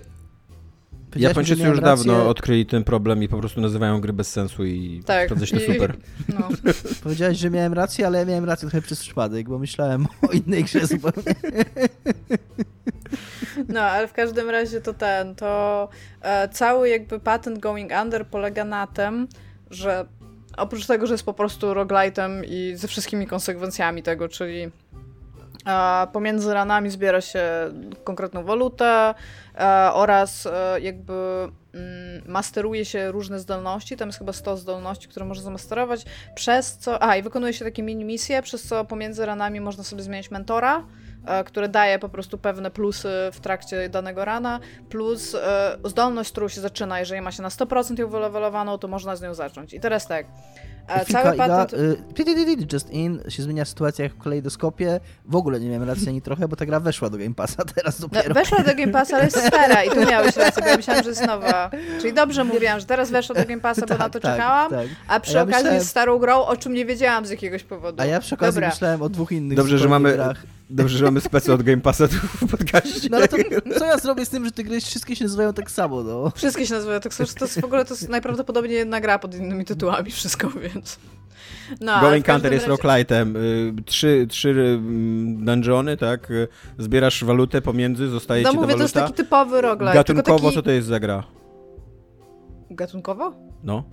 Japończycy 1.15 1.63
już 1.63 1.79
dawno 1.81 2.13
rację. 2.13 2.29
odkryli 2.29 2.65
ten 2.65 2.83
problem 2.83 3.23
i 3.23 3.27
po 3.27 3.37
prostu 3.37 3.61
nazywają 3.61 4.01
gry 4.01 4.13
bez 4.13 4.31
sensu 4.31 4.65
i 4.65 5.03
Tak. 5.05 5.25
sprawdza 5.25 5.45
się 5.45 5.57
to 5.59 5.73
super. 5.73 5.97
No. 6.39 6.47
Powiedziałeś, 7.03 7.37
że 7.37 7.49
miałem 7.49 7.73
rację, 7.73 8.07
ale 8.07 8.19
ja 8.19 8.25
miałem 8.25 8.45
rację 8.45 8.69
trochę 8.69 8.81
przez 8.85 8.99
przypadek, 8.99 9.49
bo 9.49 9.59
myślałem 9.59 10.05
o 10.29 10.31
innej 10.31 10.63
grze 10.63 10.87
zupełnie. 10.87 11.35
no, 13.67 13.81
ale 13.81 14.07
w 14.07 14.13
każdym 14.13 14.49
razie 14.49 14.81
to 14.81 14.93
ten, 14.93 15.35
to 15.35 15.89
e, 16.21 16.49
cały 16.49 16.89
jakby 16.89 17.19
patent 17.19 17.59
Going 17.59 17.91
Under 18.03 18.25
polega 18.27 18.65
na 18.65 18.87
tym, 18.87 19.27
że 19.71 20.05
oprócz 20.57 20.85
tego, 20.85 21.07
że 21.07 21.13
jest 21.13 21.23
po 21.25 21.33
prostu 21.33 21.67
roguelite'em 21.73 22.43
i 22.47 22.73
ze 22.75 22.87
wszystkimi 22.87 23.27
konsekwencjami 23.27 24.03
tego, 24.03 24.29
czyli 24.29 24.69
pomiędzy 26.13 26.53
ranami 26.53 26.89
zbiera 26.89 27.21
się 27.21 27.41
konkretną 28.03 28.43
walutę 28.43 29.13
e, 29.55 29.93
oraz 29.93 30.45
e, 30.45 30.79
jakby 30.81 31.13
mm, 31.13 32.23
masteruje 32.27 32.85
się 32.85 33.11
różne 33.11 33.39
zdolności, 33.39 33.97
tam 33.97 34.07
jest 34.07 34.19
chyba 34.19 34.33
100 34.33 34.57
zdolności, 34.57 35.07
które 35.07 35.25
można 35.25 35.43
zamasterować, 35.43 36.05
przez 36.35 36.77
co, 36.77 37.03
a 37.03 37.15
i 37.15 37.21
wykonuje 37.21 37.53
się 37.53 37.65
takie 37.65 37.83
mini 37.83 38.05
misje, 38.05 38.41
przez 38.41 38.63
co 38.63 38.85
pomiędzy 38.85 39.25
ranami 39.25 39.61
można 39.61 39.83
sobie 39.83 40.03
zmienić 40.03 40.31
mentora, 40.31 40.85
e, 41.25 41.43
które 41.43 41.69
daje 41.69 41.99
po 41.99 42.09
prostu 42.09 42.37
pewne 42.37 42.71
plusy 42.71 43.09
w 43.33 43.39
trakcie 43.39 43.89
danego 43.89 44.25
rana, 44.25 44.59
plus 44.89 45.35
zdolność, 45.85 46.31
którą 46.31 46.47
się 46.47 46.61
zaczyna, 46.61 46.99
jeżeli 46.99 47.21
ma 47.21 47.31
się 47.31 47.43
na 47.43 47.49
100% 47.49 47.99
ją 47.99 48.07
wylewelowaną, 48.07 48.77
to 48.77 48.87
można 48.87 49.15
z 49.15 49.21
nią 49.21 49.33
zacząć. 49.33 49.73
I 49.73 49.79
teraz 49.79 50.07
tak, 50.07 50.25
cały 51.11 51.35
Iga, 51.35 51.47
patent... 51.47 51.73
y, 51.73 52.67
Just 52.73 52.91
In 52.91 53.19
się 53.29 53.43
zmienia 53.43 53.65
sytuacja 53.65 54.03
jak 54.03 54.13
w 54.13 54.17
kalejdoskopie. 54.17 54.99
W 55.25 55.35
ogóle 55.35 55.59
nie 55.59 55.69
miałem 55.69 55.89
racji 55.89 56.09
ani 56.09 56.21
trochę, 56.21 56.47
bo 56.47 56.55
ta 56.55 56.65
gra 56.65 56.79
weszła 56.79 57.09
do 57.09 57.17
Game 57.17 57.33
Passa 57.35 57.63
teraz 57.75 57.99
No, 57.99 58.07
dopiero. 58.07 58.33
weszła 58.33 58.57
do 58.63 58.75
Game 58.75 58.87
Passa, 58.91 59.15
ale 59.15 59.25
jest 59.25 59.41
stara 59.47 59.83
i 59.83 59.89
tu 59.89 60.05
miałeś 60.05 60.35
rację, 60.35 60.63
bo 60.63 60.69
ja 60.69 60.77
myślałam, 60.77 61.03
że 61.03 61.09
jest 61.09 61.27
nowa. 61.27 61.69
Czyli 62.01 62.13
dobrze 62.13 62.43
mówiłam, 62.43 62.79
że 62.79 62.85
teraz 62.85 63.11
weszła 63.11 63.35
do 63.35 63.45
Game 63.45 63.61
Passa, 63.61 63.85
bo 63.85 63.97
na 63.97 64.09
to 64.09 64.19
tak, 64.19 64.31
czekałam, 64.31 64.69
tak. 64.69 64.87
a 65.07 65.19
przy 65.19 65.33
ja 65.33 65.41
okazji 65.41 65.55
myślałem- 65.63 65.83
starą 65.83 66.17
grą, 66.19 66.41
o 66.45 66.57
czym 66.57 66.73
nie 66.73 66.85
wiedziałam 66.85 67.25
z 67.25 67.29
jakiegoś 67.29 67.63
powodu. 67.63 68.01
A 68.01 68.05
ja 68.05 68.19
przy 68.19 68.35
okazji 68.35 68.55
Dobra. 68.55 68.69
myślałem 68.69 69.01
o 69.01 69.09
dwóch 69.09 69.31
innych 69.31 69.57
Dobrze, 69.57 69.77
że 69.77 69.87
mamy, 69.89 70.13
grach. 70.13 70.43
Dobrze, 70.69 70.97
że 70.97 71.05
mamy 71.05 71.21
specę 71.21 71.53
od 71.53 71.63
Game 71.63 71.81
Passa 71.81 72.07
tu 72.07 72.15
w 72.15 72.51
podcaście. 72.51 73.07
No 73.11 73.17
ale 73.17 73.27
to 73.27 73.37
co 73.79 73.85
ja 73.85 73.97
zrobię 73.97 74.25
z 74.25 74.29
tym, 74.29 74.45
że 74.45 74.51
te 74.51 74.63
gry 74.63 74.81
wszystkie 74.81 75.15
się 75.15 75.25
nazywają 75.25 75.53
tak 75.53 75.71
samo, 75.71 76.03
no? 76.03 76.31
Wszystkie 76.35 76.65
się 76.67 76.73
nazywają 76.73 76.99
tak 76.99 77.13
samo, 77.13 77.27
że 77.27 77.33
to 77.33 77.45
jest 77.45 77.61
w 77.61 77.65
ogóle 77.65 77.85
to 77.85 77.93
jest 77.93 78.09
najprawdopodobniej 78.09 78.77
jedna 78.77 79.01
gra 79.01 79.19
pod 79.19 79.35
innymi 79.35 79.65
tytułami, 79.65 80.11
wszystko, 80.11 80.49
więc... 80.49 80.99
No, 81.81 82.01
Going 82.01 82.25
Counter 82.25 82.53
jest 82.53 82.67
razie- 82.67 82.81
roguelite'em. 82.83 83.35
Y, 83.37 83.83
Trzy, 83.85 84.25
trzy 84.29 84.49
mm, 84.49 85.45
dungeony, 85.45 85.97
tak? 85.97 86.31
Y, 86.31 86.47
Zbierasz 86.77 87.23
walutę 87.23 87.61
pomiędzy, 87.61 88.07
zostaje 88.07 88.43
No 88.43 88.49
ci 88.49 88.55
ta 88.55 88.61
mówię, 88.61 88.75
to 88.75 88.81
jest 88.81 88.93
waluta. 88.95 89.11
taki 89.13 89.23
typowy 89.23 89.61
roguelite. 89.61 89.93
Gatunkowo 89.97 90.39
taki... 90.39 90.55
co 90.55 90.61
to 90.61 90.71
jest 90.71 90.87
za 90.87 90.99
gra? 90.99 91.23
Gatunkowo? 92.69 93.33
No. 93.63 93.83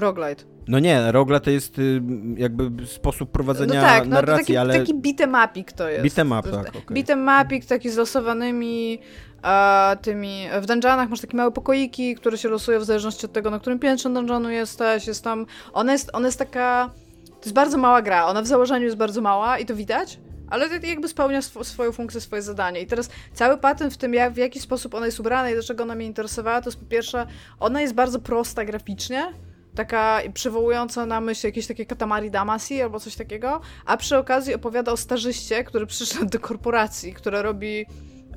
Roguelite. 0.00 0.44
No 0.68 0.78
nie, 0.78 1.12
rogla 1.12 1.40
to 1.40 1.50
jest 1.50 1.78
y, 1.78 2.02
jakby 2.36 2.86
sposób 2.86 3.30
prowadzenia 3.30 3.82
no 3.82 3.88
tak, 3.88 4.04
no 4.04 4.10
narracji, 4.10 4.44
taki, 4.44 4.56
ale 4.56 4.78
taki 4.78 4.94
beat'em 4.94 5.50
upik 5.50 5.72
to 5.72 5.88
jest. 5.88 6.04
Jest 6.04 6.16
tak, 6.16 6.76
okej. 6.76 7.04
Beat'em 7.04 7.44
upik 7.44 7.64
taki 7.64 7.90
z 7.90 7.96
losowanymi 7.96 8.98
e, 9.44 9.96
tymi... 10.02 10.46
W 10.60 10.66
dungeonach 10.66 11.10
masz 11.10 11.20
takie 11.20 11.36
małe 11.36 11.52
pokoiki, 11.52 12.14
które 12.14 12.38
się 12.38 12.48
losują 12.48 12.80
w 12.80 12.84
zależności 12.84 13.26
od 13.26 13.32
tego, 13.32 13.50
na 13.50 13.58
którym 13.58 13.78
piętrze 13.78 14.10
dungeonu 14.10 14.50
jesteś. 14.50 15.06
Jest 15.06 15.24
tam... 15.24 15.46
Ona 15.72 15.92
jest, 15.92 16.10
ona 16.12 16.28
jest 16.28 16.38
taka... 16.38 16.90
To 17.26 17.44
jest 17.44 17.54
bardzo 17.54 17.78
mała 17.78 18.02
gra. 18.02 18.26
Ona 18.26 18.42
w 18.42 18.46
założeniu 18.46 18.84
jest 18.84 18.96
bardzo 18.96 19.20
mała 19.20 19.58
i 19.58 19.66
to 19.66 19.74
widać. 19.74 20.18
Ale 20.50 20.68
to 20.80 20.86
jakby 20.86 21.08
spełnia 21.08 21.38
sw- 21.38 21.64
swoją 21.64 21.92
funkcję, 21.92 22.20
swoje 22.20 22.42
zadanie. 22.42 22.80
I 22.80 22.86
teraz 22.86 23.10
cały 23.32 23.58
patent 23.58 23.94
w 23.94 23.96
tym, 23.96 24.14
jak, 24.14 24.32
w 24.32 24.36
jaki 24.36 24.60
sposób 24.60 24.94
ona 24.94 25.06
jest 25.06 25.20
ubrana 25.20 25.50
i 25.50 25.54
dlaczego 25.54 25.82
ona 25.82 25.94
mnie 25.94 26.06
interesowała, 26.06 26.60
to 26.60 26.68
jest 26.68 26.80
po 26.80 26.86
pierwsze, 26.86 27.26
ona 27.60 27.80
jest 27.80 27.94
bardzo 27.94 28.18
prosta 28.18 28.64
graficznie, 28.64 29.32
taka 29.74 30.20
przywołująca 30.34 31.06
na 31.06 31.20
myśl 31.20 31.46
jakieś 31.46 31.66
takie 31.66 31.86
Katamari 31.86 32.30
Damacy 32.30 32.82
albo 32.82 33.00
coś 33.00 33.16
takiego, 33.16 33.60
a 33.86 33.96
przy 33.96 34.16
okazji 34.16 34.54
opowiada 34.54 34.92
o 34.92 34.96
starzyście, 34.96 35.64
który 35.64 35.86
przyszedł 35.86 36.26
do 36.26 36.40
korporacji, 36.40 37.12
która 37.12 37.42
robi 37.42 37.86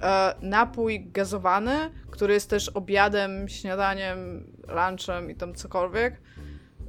e, 0.01 0.35
napój 0.41 1.05
gazowany, 1.05 1.91
który 2.11 2.33
jest 2.33 2.49
też 2.49 2.69
obiadem, 2.69 3.49
śniadaniem, 3.49 4.43
lunchem 4.67 5.31
i 5.31 5.35
tam 5.35 5.55
cokolwiek. 5.55 6.21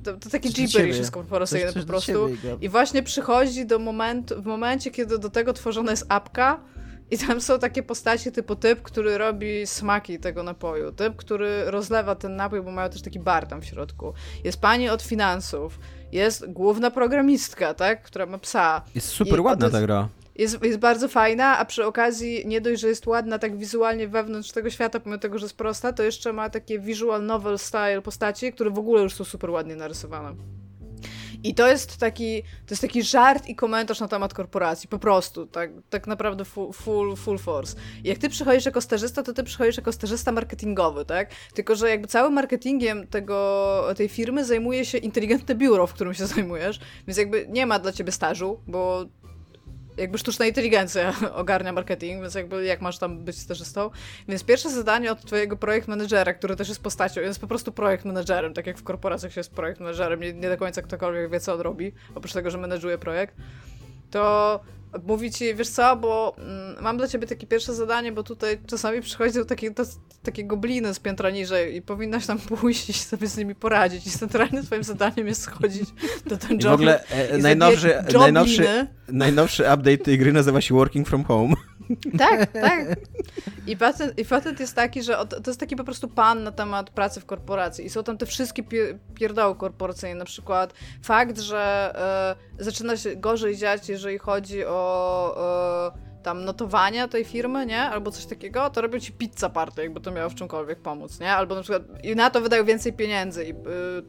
To, 0.04 0.16
to 0.16 0.30
taki 0.30 0.52
gibberish 0.52 0.98
jest 0.98 1.10
korporacyjny 1.10 1.72
po 1.72 1.86
prostu. 1.86 2.12
ciebie. 2.12 2.56
I 2.60 2.68
właśnie 2.68 3.02
przychodzi 3.02 3.66
do 3.66 3.78
momentu, 3.78 4.42
w 4.42 4.46
momencie, 4.46 4.90
kiedy 4.90 5.18
do 5.18 5.30
tego 5.30 5.52
tworzona 5.52 5.90
jest 5.90 6.06
apka 6.08 6.60
i 7.12 7.18
tam 7.18 7.40
są 7.40 7.58
takie 7.58 7.82
postacie 7.82 8.32
typu 8.32 8.56
typ, 8.56 8.82
który 8.82 9.18
robi 9.18 9.66
smaki 9.66 10.18
tego 10.18 10.42
napoju, 10.42 10.92
typ, 10.92 11.16
który 11.16 11.64
rozlewa 11.70 12.14
ten 12.14 12.36
napój, 12.36 12.62
bo 12.62 12.70
mają 12.70 12.90
też 12.90 13.02
taki 13.02 13.18
bar 13.20 13.46
tam 13.46 13.60
w 13.62 13.64
środku. 13.64 14.12
Jest 14.44 14.60
pani 14.60 14.88
od 14.88 15.02
finansów, 15.02 15.78
jest 16.12 16.52
główna 16.52 16.90
programistka, 16.90 17.74
tak, 17.74 18.02
która 18.02 18.26
ma 18.26 18.38
psa. 18.38 18.82
jest 18.94 19.08
super 19.08 19.38
I- 19.38 19.42
ładna 19.42 19.66
to 19.66 19.70
ta 19.72 19.78
jest- 19.78 19.86
gra. 19.86 20.08
Jest, 20.36 20.62
jest 20.64 20.78
bardzo 20.78 21.08
fajna, 21.08 21.58
a 21.58 21.64
przy 21.64 21.86
okazji 21.86 22.42
nie 22.46 22.60
dość, 22.60 22.80
że 22.80 22.88
jest 22.88 23.06
ładna 23.06 23.38
tak 23.38 23.56
wizualnie 23.58 24.08
wewnątrz 24.08 24.52
tego 24.52 24.70
świata, 24.70 25.00
pomimo 25.00 25.18
tego, 25.20 25.38
że 25.38 25.44
jest 25.44 25.56
prosta, 25.56 25.92
to 25.92 26.02
jeszcze 26.02 26.32
ma 26.32 26.50
takie 26.50 26.78
visual 26.78 27.26
novel 27.26 27.58
style 27.58 28.02
postaci, 28.02 28.52
które 28.52 28.70
w 28.70 28.78
ogóle 28.78 29.02
już 29.02 29.14
są 29.14 29.24
super 29.24 29.50
ładnie 29.50 29.76
narysowane. 29.76 30.34
I 31.44 31.54
to 31.54 31.68
jest 31.68 31.96
taki, 31.96 32.42
to 32.42 32.70
jest 32.70 32.82
taki 32.82 33.02
żart 33.02 33.46
i 33.46 33.54
komentarz 33.54 34.00
na 34.00 34.08
temat 34.08 34.34
korporacji, 34.34 34.88
po 34.88 34.98
prostu, 34.98 35.46
tak, 35.46 35.70
tak 35.90 36.06
naprawdę 36.06 36.44
full, 36.44 36.72
full, 36.72 37.16
full 37.16 37.38
force. 37.38 37.76
I 38.04 38.08
jak 38.08 38.18
ty 38.18 38.28
przychodzisz 38.28 38.66
jako 38.66 38.80
stażysta, 38.80 39.22
to 39.22 39.32
ty 39.32 39.44
przychodzisz 39.44 39.76
jako 39.76 39.92
stażysta 39.92 40.32
marketingowy, 40.32 41.04
tak? 41.04 41.30
Tylko, 41.54 41.76
że 41.76 41.88
jakby 41.88 42.08
całym 42.08 42.32
marketingiem 42.32 43.06
tego, 43.06 43.88
tej 43.96 44.08
firmy 44.08 44.44
zajmuje 44.44 44.84
się 44.84 44.98
inteligentne 44.98 45.54
biuro, 45.54 45.86
w 45.86 45.94
którym 45.94 46.14
się 46.14 46.26
zajmujesz, 46.26 46.80
więc 47.06 47.18
jakby 47.18 47.46
nie 47.48 47.66
ma 47.66 47.78
dla 47.78 47.92
ciebie 47.92 48.12
stażu, 48.12 48.60
bo 48.66 49.06
jakby 49.96 50.18
sztuczna 50.18 50.46
inteligencja 50.46 51.14
ogarnia 51.34 51.72
marketing, 51.72 52.22
więc 52.22 52.34
jakby 52.34 52.64
jak 52.64 52.80
masz 52.80 52.98
tam 52.98 53.18
być 53.18 53.38
stażystą. 53.38 53.90
Więc 54.28 54.44
pierwsze 54.44 54.70
zadanie 54.70 55.12
od 55.12 55.24
twojego 55.24 55.56
projekt 55.56 55.88
managera, 55.88 56.34
który 56.34 56.56
też 56.56 56.68
jest 56.68 56.82
postacią, 56.82 57.20
jest 57.20 57.40
po 57.40 57.46
prostu 57.46 57.72
projekt 57.72 58.04
managerem, 58.04 58.54
tak 58.54 58.66
jak 58.66 58.78
w 58.78 58.82
korporacjach 58.82 59.32
się 59.32 59.40
jest 59.40 59.50
projekt 59.50 59.80
managerem, 59.80 60.20
nie, 60.20 60.32
nie 60.32 60.48
do 60.48 60.56
końca 60.56 60.82
ktokolwiek 60.82 61.30
wie, 61.30 61.40
co 61.40 61.54
on 61.54 61.60
robi, 61.60 61.92
oprócz 62.14 62.32
tego, 62.32 62.50
że 62.50 62.58
menedżuje 62.58 62.98
projekt, 62.98 63.36
to 64.10 64.60
mówi 65.06 65.30
ci, 65.30 65.54
wiesz 65.54 65.68
co, 65.68 65.96
bo 65.96 66.36
mm, 66.38 66.82
mam 66.82 66.96
dla 66.96 67.08
ciebie 67.08 67.26
takie 67.26 67.46
pierwsze 67.46 67.74
zadanie, 67.74 68.12
bo 68.12 68.22
tutaj 68.22 68.58
czasami 68.66 69.00
przychodzą 69.00 69.44
takie, 69.44 69.70
to, 69.70 69.82
takie 70.22 70.44
gobliny 70.44 70.94
z 70.94 70.98
piętra 70.98 71.30
niżej 71.30 71.76
i 71.76 71.82
powinnaś 71.82 72.26
tam 72.26 72.38
pójść 72.38 72.88
i 72.88 72.92
sobie 72.92 73.26
z 73.26 73.36
nimi 73.36 73.54
poradzić. 73.54 74.06
I 74.06 74.10
centralnie 74.10 74.62
twoim 74.62 74.82
zadaniem 74.84 75.26
jest 75.26 75.42
schodzić 75.42 75.88
do 76.26 76.36
ten 76.36 76.58
I 76.58 76.62
w 76.62 76.66
ogóle 76.66 77.04
e, 77.04 77.38
najnowszy, 77.38 77.94
najnowszy, 78.18 78.86
najnowszy 79.08 79.62
update 79.62 79.98
tej 79.98 80.18
gry 80.18 80.32
nazywa 80.32 80.60
się 80.60 80.74
Working 80.74 81.08
From 81.08 81.24
Home. 81.24 81.54
Tak, 82.18 82.52
tak. 82.52 82.96
I 83.66 83.76
patent, 83.76 84.18
I 84.18 84.24
patent 84.24 84.60
jest 84.60 84.74
taki, 84.74 85.02
że 85.02 85.16
to 85.28 85.50
jest 85.50 85.60
taki 85.60 85.76
po 85.76 85.84
prostu 85.84 86.08
pan 86.08 86.42
na 86.42 86.52
temat 86.52 86.90
pracy 86.90 87.20
w 87.20 87.26
korporacji. 87.26 87.84
I 87.84 87.90
są 87.90 88.04
tam 88.04 88.18
te 88.18 88.26
wszystkie 88.26 88.62
pie, 88.62 88.98
pierdoły 89.14 89.54
korporacyjne. 89.54 90.14
Na 90.14 90.24
przykład 90.24 90.74
fakt, 91.02 91.40
że 91.40 91.92
e, 92.58 92.64
zaczyna 92.64 92.96
się 92.96 93.16
gorzej 93.16 93.56
dziać, 93.56 93.88
jeżeli 93.88 94.18
chodzi 94.18 94.64
o 94.64 95.92
e, 95.98 96.12
tam 96.22 96.44
notowania 96.44 97.08
tej 97.08 97.24
firmy, 97.24 97.66
nie? 97.66 97.80
Albo 97.80 98.10
coś 98.10 98.26
takiego, 98.26 98.70
to 98.70 98.80
robią 98.80 98.98
ci 98.98 99.12
pizza 99.12 99.48
party, 99.48 99.82
jakby 99.82 100.00
to 100.00 100.10
miało 100.10 100.30
w 100.30 100.34
czymkolwiek 100.34 100.80
pomóc, 100.80 101.20
nie? 101.20 101.32
Albo 101.32 101.54
na 101.54 101.62
przykład 101.62 101.82
i 102.04 102.16
na 102.16 102.30
to 102.30 102.40
wydają 102.40 102.64
więcej 102.64 102.92
pieniędzy. 102.92 103.44
I 103.44 103.50
y, 103.50 103.54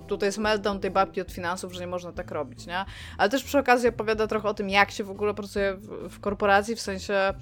tutaj 0.08 0.28
jest 0.28 0.38
meltdown 0.38 0.80
tej 0.80 0.92
babki 0.92 1.22
od 1.22 1.32
finansów, 1.32 1.74
że 1.74 1.80
nie 1.80 1.88
można 1.88 2.12
tak 2.12 2.32
robić, 2.32 2.68
nie? 2.68 2.86
Ale 3.18 3.30
też 3.30 3.44
przy 3.44 3.60
okazji 3.60 3.90
opowiada 3.90 4.28
trochę 4.28 4.50
o 4.50 4.54
tym, 4.54 4.70
jak 4.70 4.92
się 4.92 5.04
w 5.04 5.12
ogóle 5.12 5.34
pracuje 5.34 5.74
w, 5.74 6.10
w 6.10 6.20
korporacji, 6.20 6.76
w 6.76 6.82
sensie 6.82 7.34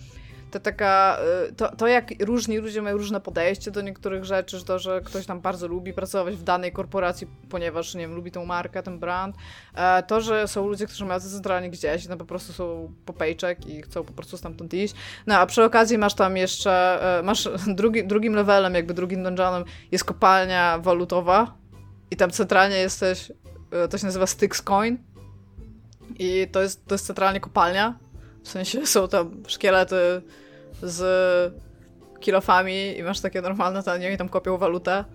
to 0.51 0.59
taka, 0.59 1.17
y, 1.49 1.53
to, 1.53 1.75
to 1.75 1.87
jak 1.87 2.09
różni 2.19 2.57
ludzie 2.57 2.81
mają 2.81 2.97
różne 2.97 3.21
podejście 3.21 3.71
do 3.71 3.81
niektórych 3.81 4.25
rzeczy, 4.25 4.57
że 4.57 4.65
to, 4.65 4.79
że 4.79 5.01
ktoś 5.01 5.25
tam 5.25 5.41
bardzo 5.41 5.67
lubi 5.67 5.93
pracować 5.93 6.35
w 6.35 6.43
danej 6.43 6.71
korporacji, 6.71 7.27
ponieważ, 7.49 7.95
nie 7.95 8.01
wiem, 8.01 8.15
lubi 8.15 8.31
tą 8.31 8.45
markę, 8.45 8.83
ten 8.83 8.99
brand, 8.99 9.35
e, 9.75 10.03
to, 10.03 10.21
że 10.21 10.47
są 10.47 10.67
ludzie, 10.67 10.87
którzy 10.87 11.05
mają 11.05 11.19
to 11.19 11.29
centralnie 11.29 11.69
gdzieś 11.69 12.05
i 12.05 12.07
tam 12.07 12.17
po 12.17 12.25
prostu 12.25 12.53
są 12.53 12.93
po 13.05 13.13
paycheck 13.13 13.65
i 13.65 13.81
chcą 13.81 14.03
po 14.03 14.13
prostu 14.13 14.37
stamtąd 14.37 14.73
iść, 14.73 14.95
no 15.27 15.35
a 15.35 15.45
przy 15.45 15.63
okazji 15.63 15.97
masz 15.97 16.13
tam 16.13 16.37
jeszcze, 16.37 16.99
e, 17.19 17.23
masz 17.23 17.49
drugi, 17.79 18.07
drugim 18.07 18.33
levelem, 18.35 18.73
jakby 18.73 18.93
drugim 18.93 19.23
dungeonem 19.23 19.63
jest 19.91 20.03
kopalnia 20.03 20.79
walutowa 20.79 21.53
i 22.11 22.15
tam 22.15 22.31
centralnie 22.31 22.77
jesteś, 22.77 23.31
e, 23.71 23.87
to 23.87 23.97
się 23.97 24.05
nazywa 24.05 24.27
Styx 24.27 24.61
Coin 24.61 24.97
i 26.19 26.47
to 26.51 26.61
jest, 26.61 26.85
to 26.85 26.95
jest 26.95 27.05
centralnie 27.05 27.39
kopalnia, 27.39 27.99
w 28.43 28.49
sensie 28.49 28.85
są 28.93 29.07
tam 29.07 29.43
szkielety 29.47 30.21
z 30.83 31.53
kilofami 32.19 32.97
i 32.97 33.03
masz 33.03 33.19
takie 33.19 33.41
normalne 33.41 33.83
tanie 33.83 34.13
i 34.13 34.17
tam 34.17 34.29
kopią 34.29 34.57
walutę. 34.57 35.05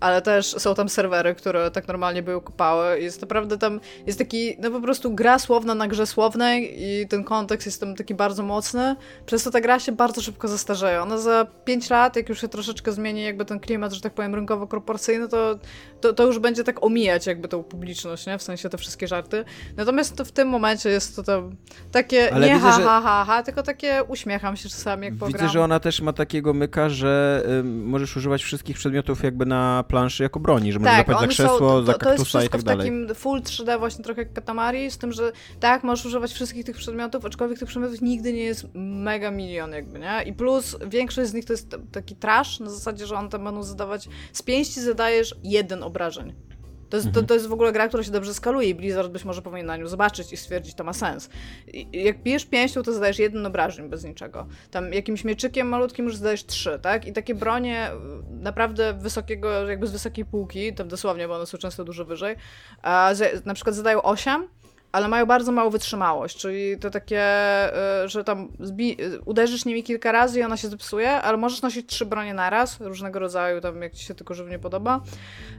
Ale 0.00 0.22
też 0.22 0.46
są 0.46 0.74
tam 0.74 0.88
serwery, 0.88 1.34
które 1.34 1.70
tak 1.70 1.88
normalnie 1.88 2.22
by 2.22 2.32
ją 2.32 2.40
kopały. 2.40 3.00
Jest 3.00 3.20
naprawdę 3.20 3.58
tam, 3.58 3.80
jest 4.06 4.18
taki, 4.18 4.56
no 4.60 4.70
po 4.70 4.80
prostu 4.80 5.14
gra 5.14 5.38
słowna 5.38 5.74
na 5.74 5.88
grze 5.88 6.06
słownej 6.06 6.82
i 6.82 7.08
ten 7.08 7.24
kontekst 7.24 7.66
jest 7.66 7.80
tam 7.80 7.94
taki 7.94 8.14
bardzo 8.14 8.42
mocny. 8.42 8.96
Przez 9.26 9.42
to 9.42 9.50
ta 9.50 9.60
gra 9.60 9.78
się 9.80 9.92
bardzo 9.92 10.20
szybko 10.22 10.48
zastarzeje. 10.48 11.02
Ona 11.02 11.18
za 11.18 11.46
5 11.64 11.90
lat, 11.90 12.16
jak 12.16 12.28
już 12.28 12.40
się 12.40 12.48
troszeczkę 12.48 12.92
zmieni 12.92 13.22
jakby 13.22 13.44
ten 13.44 13.60
klimat, 13.60 13.92
że 13.92 14.00
tak 14.00 14.14
powiem, 14.14 14.34
rynkowo-korporacyjny, 14.34 15.28
to, 15.28 15.58
to, 16.00 16.12
to 16.12 16.26
już 16.26 16.38
będzie 16.38 16.64
tak 16.64 16.84
omijać 16.84 17.26
jakby 17.26 17.48
tą 17.48 17.62
publiczność, 17.62 18.26
nie? 18.26 18.38
W 18.38 18.42
sensie 18.42 18.68
te 18.68 18.78
wszystkie 18.78 19.08
żarty. 19.08 19.44
Natomiast 19.76 20.16
to 20.16 20.24
w 20.24 20.32
tym 20.32 20.48
momencie 20.48 20.90
jest 20.90 21.16
to 21.16 21.22
tam 21.22 21.56
takie 21.92 22.34
Ale 22.34 22.46
nie 22.46 22.54
widzę, 22.54 22.66
ha, 22.66 22.76
że- 22.76 22.84
ha, 22.84 23.00
ha, 23.04 23.24
ha, 23.28 23.42
tylko 23.42 23.62
takie 23.62 24.02
uśmiecham 24.08 24.56
się 24.56 24.68
czasami, 24.68 25.04
jak 25.04 25.14
pogram. 25.14 25.32
Widzę, 25.32 25.48
że 25.48 25.62
ona 25.64 25.80
też 25.80 26.00
ma 26.00 26.12
takiego 26.12 26.52
myka, 26.54 26.88
że 26.88 27.42
ym, 27.60 27.86
możesz 27.86 28.16
używać 28.16 28.42
wszystkich 28.42 28.76
przedmiotów 28.76 29.22
jakby 29.24 29.46
na 29.46 29.84
planszy 29.86 30.22
jako 30.22 30.40
broni, 30.40 30.72
że 30.72 30.80
Tak, 30.80 30.96
zapać 30.96 31.14
za 31.14 31.18
one 31.18 31.28
krzesło, 31.28 31.58
są, 31.58 31.84
za 31.84 31.92
to, 31.92 31.98
to 31.98 32.12
jest 32.12 32.24
kaktusa 32.24 32.38
i 32.38 32.40
wszystko 32.40 32.52
tak 32.52 32.60
w 32.60 32.64
dalej. 32.64 32.78
takim 32.78 33.14
full 33.14 33.40
3D 33.40 33.78
właśnie 33.78 34.04
trochę 34.04 34.22
jak 34.22 34.32
Katamari, 34.32 34.90
z 34.90 34.98
tym, 34.98 35.12
że 35.12 35.32
tak, 35.60 35.84
możesz 35.84 36.06
używać 36.06 36.32
wszystkich 36.32 36.64
tych 36.64 36.76
przedmiotów, 36.76 37.24
aczkolwiek 37.24 37.58
tych 37.58 37.68
przedmiotów 37.68 38.02
nigdy 38.02 38.32
nie 38.32 38.44
jest 38.44 38.66
mega 38.74 39.30
milion 39.30 39.72
jakby, 39.72 39.98
nie? 39.98 40.22
I 40.26 40.32
plus 40.32 40.76
większość 40.86 41.30
z 41.30 41.34
nich 41.34 41.44
to 41.44 41.52
jest 41.52 41.76
taki 41.92 42.16
trash, 42.16 42.60
na 42.60 42.70
zasadzie, 42.70 43.06
że 43.06 43.14
one 43.14 43.28
tam 43.28 43.44
będą 43.44 43.62
zadawać, 43.62 44.08
z 44.32 44.42
pięści 44.42 44.80
zadajesz 44.80 45.34
jeden 45.42 45.82
obrażeń. 45.82 46.34
To 46.90 46.96
jest, 46.96 47.06
to, 47.06 47.08
Mhm. 47.08 47.26
to 47.26 47.34
jest 47.34 47.46
w 47.46 47.52
ogóle 47.52 47.72
gra, 47.72 47.88
która 47.88 48.02
się 48.02 48.10
dobrze 48.10 48.34
skaluje 48.34 48.68
i 48.68 48.74
Blizzard 48.74 49.12
być 49.12 49.24
może 49.24 49.42
powinien 49.42 49.66
na 49.66 49.76
nią 49.76 49.86
zobaczyć 49.86 50.32
i 50.32 50.36
stwierdzić, 50.36 50.74
to 50.74 50.84
ma 50.84 50.92
sens. 50.92 51.28
I, 51.66 52.02
jak 52.04 52.22
bijesz 52.22 52.46
pięścią, 52.46 52.82
to 52.82 52.92
zadajesz 52.92 53.18
jeden 53.18 53.46
obrażeń 53.46 53.88
bez 53.88 54.04
niczego. 54.04 54.46
Tam 54.70 54.92
jakimś 54.92 55.24
mieczykiem 55.24 55.68
malutkim 55.68 56.04
już 56.04 56.16
zadajesz 56.16 56.46
trzy, 56.46 56.78
tak? 56.82 57.06
I 57.06 57.12
takie 57.12 57.34
bronie 57.34 57.90
y, 57.92 58.42
naprawdę 58.42 58.94
wysokiego, 58.94 59.68
jakby 59.68 59.86
z 59.86 59.90
wysokiej 59.92 60.24
półki, 60.24 60.74
tam 60.74 60.88
dosłownie, 60.88 61.28
bo 61.28 61.34
one 61.36 61.46
są 61.46 61.58
często 61.58 61.84
dużo 61.84 62.04
wyżej, 62.04 62.36
a 62.82 63.12
na 63.44 63.54
przykład 63.54 63.76
zadają 63.76 64.02
8, 64.02 64.48
ale 64.96 65.08
mają 65.08 65.26
bardzo 65.26 65.52
małą 65.52 65.70
wytrzymałość, 65.70 66.36
czyli 66.36 66.78
to 66.78 66.90
takie, 66.90 67.22
y, 68.04 68.08
że 68.08 68.24
tam 68.24 68.48
y, 69.00 69.20
uderzysz 69.24 69.64
nimi 69.64 69.82
kilka 69.82 70.12
razy 70.12 70.40
i 70.40 70.42
ona 70.42 70.56
się 70.56 70.68
zepsuje, 70.68 71.12
ale 71.12 71.36
możesz 71.36 71.62
nosić 71.62 71.86
trzy 71.88 72.06
bronie 72.06 72.34
naraz, 72.34 72.80
różnego 72.80 73.18
rodzaju, 73.18 73.60
tam 73.60 73.82
jak 73.82 73.94
ci 73.94 74.04
się 74.04 74.14
tylko 74.14 74.34
żywnie 74.34 74.58
podoba. 74.58 75.00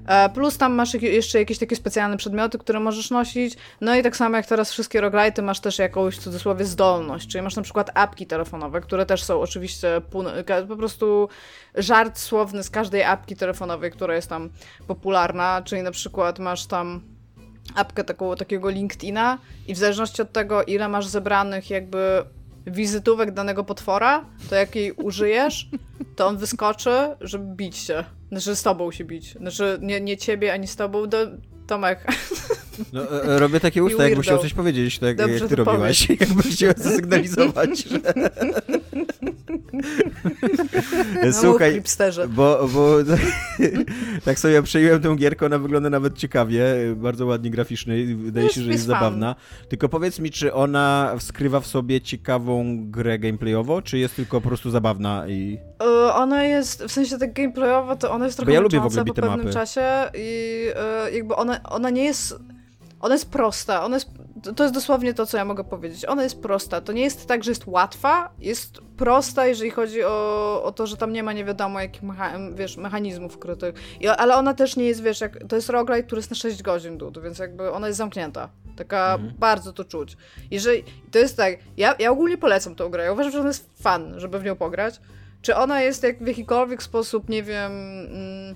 E, 0.07 0.30
Plus 0.30 0.57
tam 0.57 0.73
masz 0.73 0.93
jeszcze 0.93 1.39
jakieś 1.39 1.57
takie 1.57 1.76
specjalne 1.76 2.18
przedmioty, 2.18 2.57
które 2.57 2.80
możesz 2.80 3.11
nosić. 3.11 3.55
No 3.81 3.95
i 3.95 4.03
tak 4.03 4.18
samo 4.18 4.38
jak 4.38 4.45
teraz 4.45 4.72
wszystkie 4.72 5.01
roguelite'y 5.01 5.43
masz 5.43 5.59
też 5.59 5.80
jakąś 5.80 6.15
w 6.18 6.19
cudzysłowie 6.19 6.65
zdolność, 6.65 7.27
czyli 7.27 7.41
masz 7.41 7.55
na 7.55 7.61
przykład 7.61 7.91
apki 7.93 8.27
telefonowe, 8.27 8.81
które 8.81 9.05
też 9.05 9.23
są 9.23 9.41
oczywiście 9.41 10.01
po 10.68 10.76
prostu 10.77 11.30
żart 11.76 12.19
słowny 12.19 12.64
z 12.64 12.69
każdej 12.69 13.03
apki 13.03 13.35
telefonowej, 13.35 13.91
która 13.91 14.15
jest 14.15 14.30
tam 14.30 14.49
popularna, 14.88 15.61
czyli 15.65 15.81
na 15.81 15.91
przykład 15.91 16.39
masz 16.39 16.65
tam 16.65 17.16
apkę 17.76 18.03
taką, 18.03 18.35
takiego 18.35 18.69
LinkedIna 18.69 19.38
i 19.68 19.73
w 19.73 19.77
zależności 19.77 20.22
od 20.22 20.31
tego, 20.31 20.64
ile 20.64 20.89
masz 20.89 21.07
zebranych 21.07 21.69
jakby 21.69 22.23
wizytówek 22.68 23.31
danego 23.31 23.64
potwora, 23.64 24.26
to 24.49 24.56
jak 24.56 24.76
jej 24.76 24.91
użyjesz, 24.91 25.69
to 26.15 26.27
on 26.27 26.38
wyskoczy, 26.38 26.89
żeby 27.22 27.56
bić 27.56 27.77
się. 27.77 28.03
Znaczy 28.31 28.56
z 28.56 28.64
tobą 28.64 28.91
się 28.91 29.06
bić. 29.06 29.34
Znaczy 29.34 29.77
nie, 29.81 30.02
nie 30.02 30.18
ciebie, 30.18 30.53
ani 30.53 30.68
z 30.68 30.76
tobą. 30.76 31.07
Do... 31.07 31.18
Tomek, 31.68 32.07
No, 32.94 33.11
e, 33.11 33.23
e, 33.23 33.39
robię 33.39 33.60
takie 33.60 33.84
usta, 33.84 33.98
weirdo. 34.03 34.22
chciał 34.22 34.38
coś 34.39 34.53
powiedzieć, 34.53 34.99
tak 34.99 35.18
Dobrze, 35.18 35.34
jak 35.34 35.49
ty 35.49 35.56
robiłaś. 35.56 36.10
Jakbym 36.19 36.41
chciał 36.41 36.73
zasygnalizować, 36.77 37.84
że... 37.84 37.99
no 41.26 41.34
Słuchaj, 41.34 41.82
bo, 42.30 42.68
bo 42.74 42.95
tak 44.26 44.40
sobie 44.40 44.64
przejęłem 44.64 45.02
tą 45.02 45.16
gierkę, 45.16 45.45
ona 45.45 45.60
wygląda 45.60 45.90
nawet 45.90 46.18
ciekawie, 46.18 46.64
bardzo 46.95 47.26
ładnie 47.26 47.52
graficznie, 47.52 47.95
wydaje 48.16 48.45
Jest- 48.45 48.56
się, 48.56 48.62
że 48.62 48.68
jest, 48.68 48.78
jest 48.78 48.86
zabawna. 48.86 49.36
Tylko 49.70 49.90
powiedz 49.90 50.20
mi, 50.20 50.32
czy 50.32 50.54
ona 50.54 51.16
skrywa 51.20 51.60
w 51.60 51.68
sobie 51.68 52.02
ciekawą 52.02 52.78
grę 52.91 53.20
gameplayowo, 53.20 53.82
czy 53.82 53.98
jest 53.98 54.16
tylko 54.16 54.41
po 54.41 54.48
prostu 54.48 54.70
zabawna 54.70 55.28
i... 55.28 55.58
Y, 55.84 56.14
Ona 56.14 56.44
jest, 56.44 56.84
w 56.84 56.91
sensie 56.91 57.18
tak 57.18 57.34
gameplayowo, 57.34 57.95
to 57.95 58.12
ona 58.12 58.26
jest 58.26 58.38
trochę 58.38 58.54
ja 58.54 58.60
lubię 58.60 58.80
w 58.80 58.86
ogóle 58.86 59.06
po 59.06 59.14
pewnym 59.14 59.40
upy. 59.41 59.54
czasie 59.54 59.82
i 60.14 60.62
y, 61.08 61.16
jakby 61.16 61.36
ona, 61.36 61.64
ona 61.64 61.90
nie 61.90 62.04
jest... 62.04 62.40
Ona 62.99 63.16
jest 63.16 63.30
prosta, 63.30 63.84
ona 63.84 63.95
jest, 63.95 64.10
to- 64.43 64.53
to 64.53 64.64
jest 64.64 64.73
dosłownie 64.76 65.14
to, 65.14 65.26
co 65.26 65.38
ja 65.38 65.45
mogę 65.45 65.64
powiedzieć. 65.64 66.05
Ona 66.05 66.23
jest 66.23 66.41
prosta. 66.41 66.81
To 66.81 66.93
nie 66.93 67.01
jest 67.01 67.26
tak, 67.27 67.43
że 67.43 67.51
jest 67.51 67.68
łatwa, 67.68 68.30
jest 68.39 68.81
prosta, 68.97 69.45
jeżeli 69.45 69.72
chodzi 69.72 70.03
o, 70.03 70.64
o 70.64 70.72
to, 70.72 70.88
że 70.88 70.97
tam 70.97 71.14
nie 71.14 71.23
ma 71.23 71.34
nie 71.34 71.45
wiadomo 71.45 71.80
jakich 71.80 72.03
mecha, 72.03 72.31
wiesz, 72.55 72.77
mechanizmów 72.77 73.35
ukrytych. 73.35 73.76
I, 74.01 74.07
ale 74.07 74.35
ona 74.35 74.53
też 74.53 74.76
nie 74.76 74.85
jest, 74.85 75.03
wiesz, 75.03 75.22
jak, 75.22 75.38
to 75.49 75.55
jest 75.55 75.69
roguelite, 75.69 76.07
który 76.07 76.19
jest 76.19 76.30
na 76.30 76.35
6 76.35 76.61
godzin 76.64 76.97
dół, 76.97 77.11
więc 77.23 77.39
jakby 77.39 77.72
ona 77.72 77.88
jest 77.88 77.97
zamknięta. 77.97 78.49
Taka 78.77 79.14
Mhm. 79.14 79.34
bardzo 79.39 79.73
to 79.73 79.84
czuć. 79.85 80.18
Jeżeli, 80.51 80.84
to 81.11 81.19
jest 81.19 81.38
tak, 81.38 81.57
ja, 81.77 81.95
ja 81.99 82.11
ogólnie 82.11 82.38
polecam 82.38 82.76
tą 82.76 82.89
grę. 82.89 83.03
Ja 83.03 83.11
uważam, 83.14 83.31
że 83.31 83.39
ona 83.39 83.47
jest 83.47 83.69
fan, 83.81 84.14
żeby 84.19 84.39
w 84.39 84.43
nią 84.43 84.55
pograć. 84.55 84.99
Czy 85.41 85.55
ona 85.55 85.81
jest 85.81 86.03
jak 86.03 86.23
w 86.23 86.27
jakikolwiek 86.27 86.84
sposób, 86.84 87.30
nie 87.30 87.43
wiem, 87.43 87.72
mm, 87.72 88.55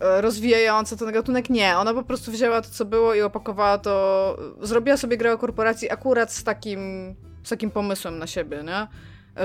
rozwijająca 0.00 0.96
ten 0.96 1.12
gatunek? 1.12 1.50
Nie. 1.50 1.76
Ona 1.78 1.94
po 1.94 2.02
prostu 2.02 2.32
wzięła 2.32 2.62
to, 2.62 2.70
co 2.70 2.84
było 2.84 3.14
i 3.14 3.22
opakowała 3.22 3.78
to. 3.78 4.36
Zrobiła 4.60 4.96
sobie 4.96 5.16
grę 5.16 5.32
o 5.32 5.38
korporacji 5.38 5.90
akurat 5.90 6.32
z 6.32 6.44
takim, 6.44 7.14
z 7.42 7.48
takim 7.48 7.70
pomysłem 7.70 8.18
na 8.18 8.26
siebie, 8.26 8.62
nie? 8.64 8.86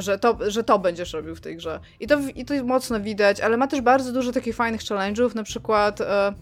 Że 0.02 0.20
to, 0.20 0.38
że 0.48 0.64
to 0.64 0.80
będziesz 0.80 1.14
robił 1.14 1.36
w 1.36 1.42
tej 1.42 1.58
grze. 1.58 1.80
I 2.00 2.08
to, 2.08 2.20
I 2.36 2.46
to 2.46 2.54
mocno 2.64 3.00
widać, 3.00 3.40
ale 3.40 3.58
ma 3.58 3.68
też 3.68 3.82
bardzo 3.82 4.14
dużo 4.14 4.32
takich 4.32 4.56
fajnych 4.56 4.82
challenge'ów, 4.82 5.36
na 5.36 5.44
przykład. 5.44 6.02
E, 6.02 6.34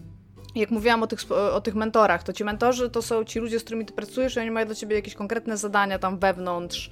jak 0.54 0.70
mówiłam 0.70 1.02
o 1.02 1.06
tych, 1.06 1.32
o 1.32 1.60
tych 1.60 1.74
mentorach, 1.74 2.22
to 2.22 2.32
ci 2.32 2.44
mentorzy 2.44 2.90
to 2.90 3.02
są 3.02 3.24
ci 3.24 3.38
ludzie, 3.38 3.60
z 3.60 3.64
którymi 3.64 3.86
ty 3.86 3.92
pracujesz 3.92 4.36
i 4.36 4.40
oni 4.40 4.50
mają 4.50 4.66
dla 4.66 4.74
ciebie 4.74 4.96
jakieś 4.96 5.14
konkretne 5.14 5.56
zadania 5.56 5.98
tam 5.98 6.18
wewnątrz 6.18 6.90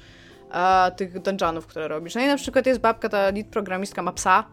e, 0.52 0.92
tych 0.96 1.22
dungeonów, 1.22 1.66
które 1.66 1.88
robisz. 1.88 2.14
No 2.14 2.20
i 2.20 2.26
na 2.26 2.36
przykład 2.36 2.66
jest 2.66 2.80
babka, 2.80 3.08
ta 3.08 3.30
lead 3.30 3.46
programistka 3.46 4.02
ma 4.02 4.12
psa, 4.12 4.44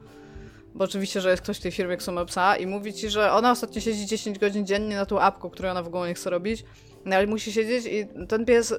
bo 0.76 0.84
oczywiście, 0.84 1.22
że 1.22 1.30
jest 1.32 1.44
ktoś 1.44 1.58
w 1.58 1.62
tej 1.62 1.72
firmie, 1.72 1.98
kto 1.98 2.12
ma 2.12 2.26
psa 2.26 2.56
i 2.56 2.68
mówi 2.68 2.94
ci, 2.94 3.10
że 3.10 3.32
ona 3.32 3.52
ostatnio 3.52 3.82
siedzi 3.82 4.06
10 4.06 4.40
godzin 4.40 4.66
dziennie 4.66 4.96
na 4.96 5.06
tą 5.06 5.20
apką, 5.20 5.50
której 5.50 5.72
ona 5.72 5.84
w 5.84 5.88
ogóle 5.88 6.08
nie 6.08 6.14
chce 6.14 6.30
robić, 6.30 6.64
no 7.06 7.16
ale 7.16 7.28
musi 7.28 7.54
siedzieć 7.54 7.86
i 7.86 8.28
ten 8.28 8.46
pies 8.46 8.74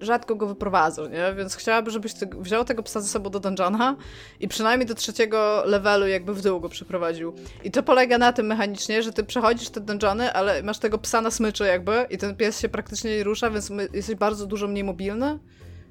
rzadko 0.00 0.36
go 0.36 0.46
wyprowadza, 0.46 1.02
nie? 1.08 1.34
Więc 1.36 1.56
chciałaby, 1.56 1.90
żebyś 1.90 2.14
ty 2.14 2.28
wziął 2.40 2.64
tego 2.64 2.82
psa 2.82 3.00
ze 3.00 3.08
sobą 3.08 3.30
do 3.30 3.40
dungeona 3.40 3.96
i 4.40 4.48
przynajmniej 4.48 4.86
do 4.88 4.94
trzeciego 4.94 5.62
levelu 5.66 6.06
jakby 6.06 6.34
w 6.34 6.42
dół 6.42 6.60
go 6.60 6.68
przyprowadził. 6.68 7.34
I 7.64 7.70
to 7.70 7.82
polega 7.82 8.18
na 8.18 8.32
tym 8.32 8.46
mechanicznie, 8.46 9.02
że 9.02 9.12
ty 9.12 9.24
przechodzisz 9.24 9.70
te 9.70 9.80
dungeony, 9.80 10.32
ale 10.32 10.62
masz 10.62 10.78
tego 10.78 10.98
psa 10.98 11.20
na 11.20 11.30
smyczy 11.30 11.64
jakby 11.64 12.06
i 12.10 12.18
ten 12.18 12.36
pies 12.36 12.60
się 12.60 12.68
praktycznie 12.68 13.16
nie 13.16 13.24
rusza, 13.24 13.50
więc 13.50 13.72
jesteś 13.92 14.16
bardzo 14.16 14.46
dużo 14.46 14.68
mniej 14.68 14.84
mobilny. 14.84 15.38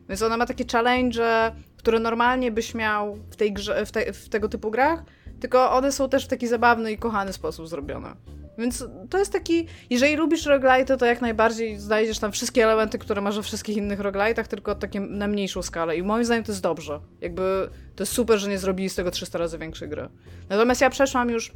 Więc 0.10 0.22
ona 0.22 0.38
ma 0.38 0.46
takie 0.46 0.66
challenge, 0.72 1.52
które 1.78 2.00
normalnie 2.00 2.52
byś 2.52 2.76
miał 2.76 3.16
w, 3.16 3.36
tej 3.36 3.54
grze, 3.54 3.86
w, 3.86 3.92
te, 3.92 4.14
w 4.14 4.30
tego 4.30 4.50
typu 4.50 4.72
grach, 4.72 5.04
tylko 5.42 5.72
one 5.72 5.92
są 5.92 6.10
też 6.10 6.26
w 6.26 6.28
taki 6.28 6.48
zabawny 6.48 6.92
i 6.92 6.98
kochany 6.98 7.34
sposób 7.34 7.68
zrobione. 7.68 8.16
Więc 8.58 8.86
to 9.10 9.18
jest 9.18 9.34
taki, 9.34 9.68
jeżeli 9.90 10.16
lubisz 10.16 10.46
roguelite, 10.46 10.98
to 10.98 11.06
jak 11.06 11.22
najbardziej 11.22 11.80
znajdziesz 11.80 12.20
tam 12.20 12.32
wszystkie 12.32 12.64
elementy, 12.64 12.98
które 12.98 13.22
masz 13.22 13.36
we 13.36 13.44
wszystkich 13.44 13.78
innych 13.78 14.00
roguelite'ach, 14.00 14.48
tylko 14.48 14.76
takie 14.76 15.00
na 15.00 15.28
mniejszą 15.28 15.62
skalę. 15.62 15.98
I 15.98 16.04
moim 16.04 16.26
zdaniem 16.26 16.44
to 16.44 16.52
jest 16.52 16.62
dobrze. 16.62 17.00
Jakby 17.22 17.70
to 17.96 18.04
jest 18.04 18.14
super, 18.14 18.40
że 18.40 18.50
nie 18.50 18.60
zrobili 18.60 18.90
z 18.90 18.96
tego 18.96 19.12
300 19.12 19.40
razy 19.40 19.58
większej 19.58 19.90
gry. 19.90 20.10
Natomiast 20.50 20.82
ja 20.82 20.90
przeszłam 20.90 21.30
już 21.30 21.52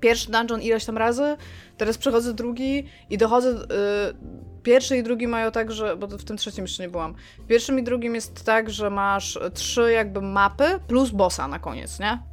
pierwszy 0.00 0.30
dungeon 0.30 0.62
ileś 0.62 0.84
tam 0.84 0.98
razy, 0.98 1.36
teraz 1.76 1.98
przechodzę 1.98 2.34
drugi 2.34 2.86
i 3.10 3.18
dochodzę. 3.18 3.50
y, 3.50 4.40
pierwszy 4.62 4.96
i 4.96 5.02
drugi 5.02 5.26
mają 5.26 5.50
tak, 5.50 5.72
że. 5.72 5.96
Bo 5.96 6.06
w 6.06 6.24
tym 6.24 6.36
trzecim 6.36 6.64
jeszcze 6.64 6.82
nie 6.82 6.88
byłam. 6.88 7.14
W 7.38 7.46
pierwszym 7.46 7.78
i 7.78 7.82
drugim 7.82 8.14
jest 8.14 8.44
tak, 8.44 8.70
że 8.70 8.90
masz 8.90 9.38
trzy 9.54 9.92
jakby 9.92 10.22
mapy 10.22 10.64
plus 10.86 11.10
bossa 11.10 11.48
na 11.48 11.58
koniec, 11.58 12.00
nie? 12.00 12.29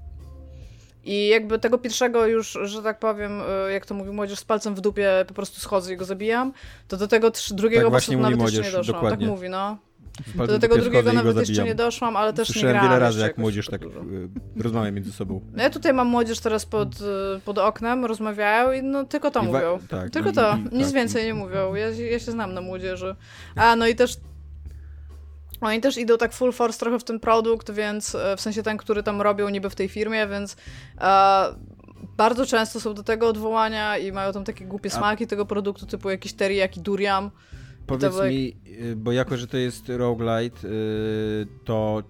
I 1.08 1.28
jakby 1.28 1.60
tego 1.60 1.78
pierwszego 1.78 2.26
już, 2.26 2.58
że 2.64 2.84
tak 2.84 3.00
powiem, 3.00 3.42
y, 3.68 3.72
jak 3.74 3.86
to 3.86 3.94
mówi 3.96 4.12
młodzież, 4.12 4.40
z 4.40 4.46
palcem 4.46 4.76
w 4.76 4.82
dupie 4.82 5.10
po 5.28 5.34
prostu 5.34 5.60
schodzę 5.60 5.94
i 5.94 5.98
go 5.98 6.06
zabijam, 6.06 6.54
to 6.88 6.98
do 6.98 7.08
tego 7.08 7.32
drugiego 7.52 7.82
Tak 7.84 7.92
właśnie 7.92 8.18
to 8.18 8.22
mówi 8.24 8.32
nawet 8.36 8.54
jeszcze 8.54 8.60
młodzież, 8.62 8.74
nie 8.74 8.78
doszłam. 8.78 8.96
dokładnie. 8.96 9.26
Tak 9.28 9.36
mówi, 9.36 9.50
no. 9.50 9.78
To 10.38 10.48
do 10.48 10.60
tego 10.60 10.78
drugiego 10.78 11.14
nawet 11.14 11.38
jeszcze 11.38 11.54
zabijam. 11.54 11.68
nie 11.68 11.76
doszłam, 11.76 12.16
ale 12.16 12.34
też 12.34 12.48
Słyszałem 12.48 12.68
nie 12.76 12.82
wiele 12.82 12.88
grałam 12.88 13.02
razy, 13.02 13.18
jeszcze 13.20 13.28
jak 13.30 13.38
młodzież 13.38 13.66
super 13.66 13.80
tak 13.80 13.90
dużo. 13.90 14.02
y, 14.02 14.30
rozmawia 14.64 14.92
między 14.92 15.12
sobą. 15.12 15.42
No 15.54 15.64
ja 15.64 15.70
tutaj 15.70 15.94
mam 15.94 16.08
młodzież 16.08 16.40
teraz 16.40 16.66
pod, 16.66 17.02
y, 17.02 17.40
pod 17.46 17.58
oknem, 17.58 18.06
rozmawiają 18.06 18.72
i 18.72 18.84
no 18.84 19.04
tylko 19.04 19.32
to 19.32 19.42
I 19.42 19.46
mówią. 19.46 19.80
tak, 19.90 20.10
Tylko 20.10 20.30
i- 20.30 20.34
to, 20.34 20.58
i- 20.72 20.76
nic 20.78 20.86
tak, 20.88 20.96
więcej 20.96 21.26
nie 21.26 21.34
mówią. 21.34 21.76
Ja, 21.76 21.90
ja 21.90 22.20
się 22.20 22.32
znam 22.32 22.54
na 22.54 22.62
młodzieży. 22.62 23.16
A, 23.56 23.76
no 23.76 23.88
i 23.88 23.96
też 23.96 24.18
oni 25.62 25.82
też 25.82 25.98
idą 25.98 26.18
tak 26.18 26.34
full 26.34 26.52
force 26.52 26.80
trochę 26.80 27.00
w 27.00 27.04
ten 27.04 27.20
produkt, 27.20 27.72
więc 27.72 28.16
e, 28.16 28.38
w 28.38 28.42
sensie 28.42 28.64
ten, 28.64 28.78
który 28.78 29.04
tam 29.04 29.22
robią 29.22 29.50
niby 29.50 29.70
w 29.70 29.76
tej 29.76 29.90
firmie, 29.90 30.28
więc 30.28 30.56
e, 31.02 31.46
bardzo 32.18 32.46
często 32.46 32.80
są 32.80 32.94
do 32.94 33.04
tego 33.04 33.28
odwołania 33.28 33.98
i 33.98 34.12
mają 34.12 34.34
tam 34.34 34.44
takie 34.44 34.66
głupie 34.66 34.90
A- 34.94 34.98
smaki 34.98 35.28
tego 35.28 35.46
produktu, 35.46 35.86
typu 35.86 36.10
jakiś 36.10 36.34
teriyaki 36.34 36.82
durian. 36.82 37.32
Powiedz 37.88 38.14
mi, 38.30 38.58
y, 38.68 38.96
bo 38.96 39.12
jako, 39.12 39.38
że 39.38 39.48
to 39.48 39.58
jest 39.58 39.90
roguelite, 39.90 40.68
y, 40.68 41.48
to 41.66 42.04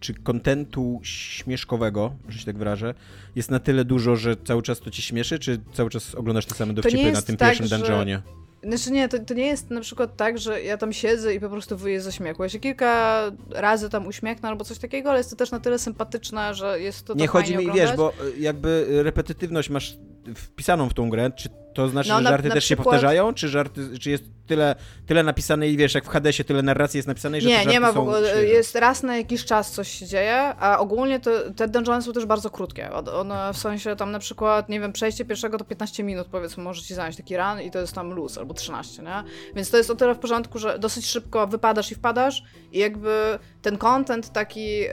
czy 0.00 0.14
kontentu 0.14 1.00
śmieszkowego, 1.02 2.12
że 2.28 2.38
się 2.38 2.46
tak 2.46 2.58
wyrażę, 2.58 2.94
jest 3.36 3.50
na 3.50 3.58
tyle 3.58 3.84
dużo, 3.84 4.16
że 4.16 4.36
cały 4.36 4.62
czas 4.62 4.80
to 4.80 4.90
ci 4.90 5.02
śmieszy, 5.02 5.38
czy 5.38 5.60
cały 5.72 5.90
czas 5.90 6.14
oglądasz 6.14 6.46
te 6.46 6.54
same 6.54 6.72
dowcipy 6.74 7.12
na 7.12 7.22
tym 7.22 7.36
tak, 7.36 7.48
pierwszym 7.48 7.66
że- 7.66 7.78
dungeonie? 7.78 8.22
Znaczy 8.62 8.90
nie, 8.90 9.08
to, 9.08 9.18
to 9.18 9.34
nie 9.34 9.46
jest 9.46 9.70
na 9.70 9.80
przykład 9.80 10.16
tak, 10.16 10.38
że 10.38 10.62
ja 10.62 10.76
tam 10.76 10.92
siedzę 10.92 11.34
i 11.34 11.40
po 11.40 11.48
prostu 11.48 11.76
wyję 11.76 12.00
ze 12.00 12.12
śmiechu. 12.12 12.42
Ja 12.42 12.48
się 12.48 12.58
kilka 12.60 13.22
razy 13.50 13.90
tam 13.90 14.06
uśmiechnę 14.06 14.48
albo 14.48 14.64
coś 14.64 14.78
takiego, 14.78 15.10
ale 15.10 15.18
jest 15.18 15.30
to 15.30 15.36
też 15.36 15.50
na 15.50 15.60
tyle 15.60 15.78
sympatyczne, 15.78 16.54
że 16.54 16.80
jest 16.80 17.06
to 17.06 17.14
Nie 17.14 17.20
tak 17.20 17.30
chodzi 17.30 17.52
mi, 17.56 17.58
oglądać. 17.64 17.86
wiesz, 17.88 17.96
bo 17.96 18.12
y, 18.36 18.38
jakby 18.38 18.86
repetytywność 19.02 19.70
masz 19.70 19.96
wpisaną 20.34 20.88
w 20.88 20.94
tą 20.94 21.10
grę, 21.10 21.30
czy 21.36 21.48
To 21.74 21.88
znaczy, 21.88 22.08
No, 22.08 22.16
że 22.16 22.22
na- 22.22 22.30
żarty 22.30 22.48
na 22.48 22.54
też 22.54 22.64
się 22.64 22.76
przykład- 22.76 22.84
powtarzają? 22.84 23.34
Czy, 23.34 23.48
żarty, 23.48 23.98
czy 23.98 24.10
jest 24.10 24.24
tyle, 24.46 24.74
tyle 25.06 25.22
napisane 25.22 25.68
i 25.68 25.76
wiesz, 25.76 25.94
jak 25.94 26.04
w 26.04 26.08
Hadesie 26.08 26.44
tyle 26.44 26.62
narracji 26.62 26.98
jest 26.98 27.08
napisane, 27.08 27.40
że 27.40 27.48
Nie, 27.48 27.66
nie 27.66 27.80
ma 27.80 27.92
w 27.92 27.98
ogóle. 27.98 28.44
Jest 28.46 28.74
raz 28.74 29.02
na 29.02 29.16
jakiś 29.16 29.44
czas 29.44 29.70
coś 29.72 29.88
się 29.88 30.06
dzieje, 30.06 30.36
a 30.42 30.78
ogólnie 30.78 31.20
to, 31.20 31.30
te 31.56 31.68
dungeony 31.68 32.02
są 32.02 32.12
też 32.12 32.26
bardzo 32.26 32.50
krótkie. 32.50 32.90
One 32.92 33.50
w 33.52 33.56
sensie 33.56 33.96
tam 33.96 34.10
na 34.10 34.18
przykład, 34.18 34.68
nie 34.68 34.80
wiem, 34.80 34.92
przejście 34.92 35.24
pierwszego 35.24 35.58
to 35.58 35.64
15 35.64 36.02
minut 36.02 36.26
powiedzmy 36.30 36.62
może 36.64 36.82
ci 36.82 36.94
zająć 36.94 37.16
taki 37.16 37.36
run 37.36 37.60
i 37.60 37.70
to 37.70 37.78
jest 37.78 37.92
tam 37.92 38.10
luz 38.12 38.38
albo 38.50 38.54
13, 38.54 39.02
nie? 39.02 39.24
Więc 39.54 39.70
to 39.70 39.76
jest 39.76 39.90
o 39.90 39.94
tyle 39.94 40.14
w 40.14 40.18
porządku, 40.18 40.58
że 40.58 40.78
dosyć 40.78 41.06
szybko 41.06 41.46
wypadasz 41.46 41.92
i 41.92 41.94
wpadasz 41.94 42.42
i 42.72 42.78
jakby 42.78 43.38
ten 43.62 43.78
content 43.78 44.32
taki, 44.32 44.78
yy, 44.78 44.88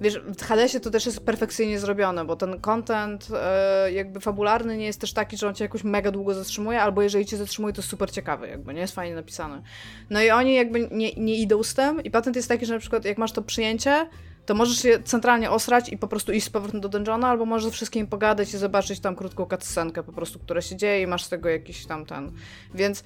wiesz, 0.00 0.18
w 0.18 0.42
Hadesie 0.42 0.80
to 0.80 0.90
też 0.90 1.06
jest 1.06 1.20
perfekcyjnie 1.20 1.78
zrobione, 1.78 2.24
bo 2.24 2.36
ten 2.36 2.60
content 2.60 3.28
yy, 3.30 3.92
jakby 3.92 4.20
fabularny 4.20 4.76
nie 4.76 4.86
jest 4.86 5.00
też 5.00 5.12
taki, 5.12 5.36
że 5.36 5.48
on 5.48 5.54
cię 5.54 5.64
jakoś 5.64 5.84
mega 5.84 6.10
długo 6.10 6.34
zatrzymuje, 6.34 6.82
albo 6.82 7.02
jeżeli 7.02 7.26
cię 7.26 7.36
zatrzymuje, 7.36 7.74
to 7.74 7.82
super 7.82 8.10
ciekawy, 8.10 8.48
jakby, 8.48 8.74
nie 8.74 8.80
jest 8.80 8.94
fajnie 8.94 9.14
napisany. 9.14 9.62
No 10.10 10.22
i 10.22 10.30
oni 10.30 10.54
jakby 10.54 10.88
nie, 10.90 11.12
nie 11.12 11.34
idą 11.34 11.62
z 11.62 11.74
tym 11.74 12.04
i 12.04 12.10
patent 12.10 12.36
jest 12.36 12.48
taki, 12.48 12.66
że 12.66 12.74
na 12.74 12.80
przykład 12.80 13.04
jak 13.04 13.18
masz 13.18 13.32
to 13.32 13.42
przyjęcie, 13.42 14.06
to 14.46 14.54
możesz 14.54 14.84
je 14.84 15.02
centralnie 15.02 15.50
osrać 15.50 15.88
i 15.88 15.98
po 15.98 16.08
prostu 16.08 16.32
iść 16.32 16.46
z 16.46 16.50
powrotem 16.50 16.80
do 16.80 16.88
dungeona, 16.88 17.28
albo 17.28 17.46
możesz 17.46 17.64
ze 17.64 17.70
wszystkimi 17.70 18.06
pogadać 18.06 18.54
i 18.54 18.58
zobaczyć 18.58 19.00
tam 19.00 19.16
krótką 19.16 19.46
cutscenkę 19.46 20.02
po 20.02 20.12
prostu, 20.12 20.38
która 20.38 20.60
się 20.60 20.76
dzieje 20.76 21.02
i 21.02 21.06
masz 21.06 21.24
z 21.24 21.28
tego 21.28 21.48
jakiś 21.48 21.86
tam 21.86 22.06
ten. 22.06 22.32
Więc 22.74 23.04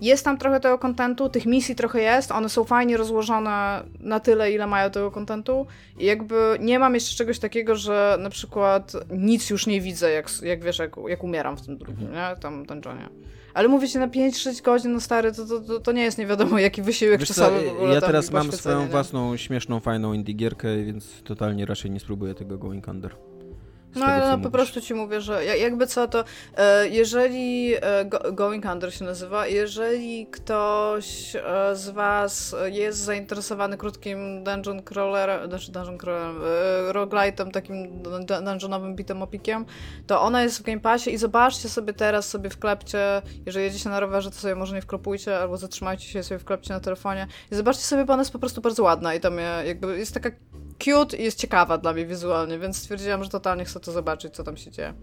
jest 0.00 0.24
tam 0.24 0.38
trochę 0.38 0.60
tego 0.60 0.78
kontentu, 0.78 1.28
tych 1.28 1.46
misji 1.46 1.74
trochę 1.74 2.00
jest, 2.00 2.32
one 2.32 2.48
są 2.48 2.64
fajnie 2.64 2.96
rozłożone 2.96 3.82
na 4.00 4.20
tyle, 4.20 4.52
ile 4.52 4.66
mają 4.66 4.90
tego 4.90 5.10
kontentu 5.10 5.66
i 5.98 6.04
jakby 6.04 6.56
nie 6.60 6.78
mam 6.78 6.94
jeszcze 6.94 7.16
czegoś 7.16 7.38
takiego, 7.38 7.76
że 7.76 8.16
na 8.20 8.30
przykład 8.30 8.92
nic 9.10 9.50
już 9.50 9.66
nie 9.66 9.80
widzę, 9.80 10.10
jak, 10.10 10.30
jak 10.42 10.64
wiesz, 10.64 10.78
jak, 10.78 10.96
jak 11.08 11.24
umieram 11.24 11.56
w 11.56 11.66
tym 11.66 11.78
drugim, 11.78 12.12
nie? 12.12 12.36
Tam 12.40 12.66
dungeonie. 12.66 13.08
Ale 13.56 13.68
mówię 13.68 13.88
ci 13.88 13.98
na 13.98 14.08
5-6 14.08 14.62
godzin, 14.62 14.92
no 14.92 15.00
stary, 15.00 15.32
to, 15.32 15.46
to, 15.46 15.60
to, 15.60 15.80
to 15.80 15.92
nie 15.92 16.02
jest 16.02 16.18
nie 16.18 16.26
wiadomo 16.26 16.58
jaki 16.58 16.82
wysiłek 16.82 17.20
Wiesz 17.20 17.28
co, 17.28 17.34
czasowy 17.34 17.70
ogóle 17.70 17.94
ja 17.94 18.00
teraz 18.00 18.30
mam 18.30 18.52
swoją 18.52 18.80
nie? 18.80 18.88
własną, 18.88 19.36
śmieszną, 19.36 19.80
fajną 19.80 20.12
indie 20.12 20.34
gierkę, 20.34 20.84
więc 20.84 21.22
totalnie 21.22 21.66
raczej 21.66 21.90
nie 21.90 22.00
spróbuję 22.00 22.34
tego 22.34 22.58
Going 22.58 22.88
Under. 22.88 23.16
No 23.96 24.06
ale 24.06 24.36
no, 24.36 24.38
po 24.42 24.50
prostu 24.50 24.80
ci 24.80 24.94
mówię, 24.94 25.20
że 25.20 25.44
ja- 25.44 25.56
jakby 25.56 25.86
co 25.86 26.08
to, 26.08 26.24
e, 26.56 26.88
jeżeli 26.88 27.74
e, 27.80 28.04
Go- 28.04 28.32
Going 28.32 28.64
Under 28.64 28.94
się 28.94 29.04
nazywa, 29.04 29.46
jeżeli 29.46 30.26
ktoś 30.26 31.36
e, 31.36 31.42
z 31.76 31.90
was 31.90 32.56
jest 32.72 32.98
zainteresowany 32.98 33.76
krótkim 33.76 34.44
dungeon 34.44 34.82
crawlerem, 34.82 35.48
znaczy 35.48 35.72
dungeon 35.72 35.98
crawlerem, 35.98 36.42
roguelite'em, 36.92 37.50
takim 37.50 38.02
dun- 38.02 38.44
dungeonowym 38.44 38.96
beat'em 38.96 39.22
opikiem, 39.22 39.64
to 40.06 40.22
ona 40.22 40.42
jest 40.42 40.58
w 40.58 40.62
Game 40.62 40.80
Passie 40.80 41.12
i 41.14 41.16
zobaczcie 41.18 41.68
sobie 41.68 41.92
teraz, 41.92 42.28
sobie 42.28 42.50
wklepcie, 42.50 43.22
jeżeli 43.46 43.64
jedziecie 43.64 43.88
na 43.88 44.00
rowerze, 44.00 44.30
to 44.30 44.36
sobie 44.36 44.54
może 44.54 44.74
nie 44.74 44.82
wkropujcie, 44.82 45.38
albo 45.38 45.56
zatrzymajcie 45.56 46.06
się 46.08 46.22
sobie 46.22 46.38
wklepcie 46.38 46.74
na 46.74 46.80
telefonie 46.80 47.26
i 47.52 47.54
zobaczcie 47.54 47.82
sobie, 47.82 48.04
bo 48.04 48.12
ona 48.12 48.20
jest 48.20 48.32
po 48.32 48.38
prostu 48.38 48.60
bardzo 48.60 48.82
ładna 48.82 49.14
i 49.14 49.20
tam 49.20 49.36
jakby 49.66 49.98
jest 49.98 50.14
taka 50.14 50.30
cute 50.78 51.16
i 51.16 51.24
jest 51.24 51.38
ciekawa 51.38 51.78
dla 51.78 51.92
mnie 51.92 52.06
wizualnie, 52.06 52.58
więc 52.58 52.76
stwierdziłam, 52.76 53.24
że 53.24 53.30
totalnie 53.30 53.64
chcę 53.64 53.80
to 53.80 53.92
zobaczyć, 53.92 54.34
co 54.34 54.44
tam 54.44 54.56
się 54.56 54.70
dzieje. 54.70 54.94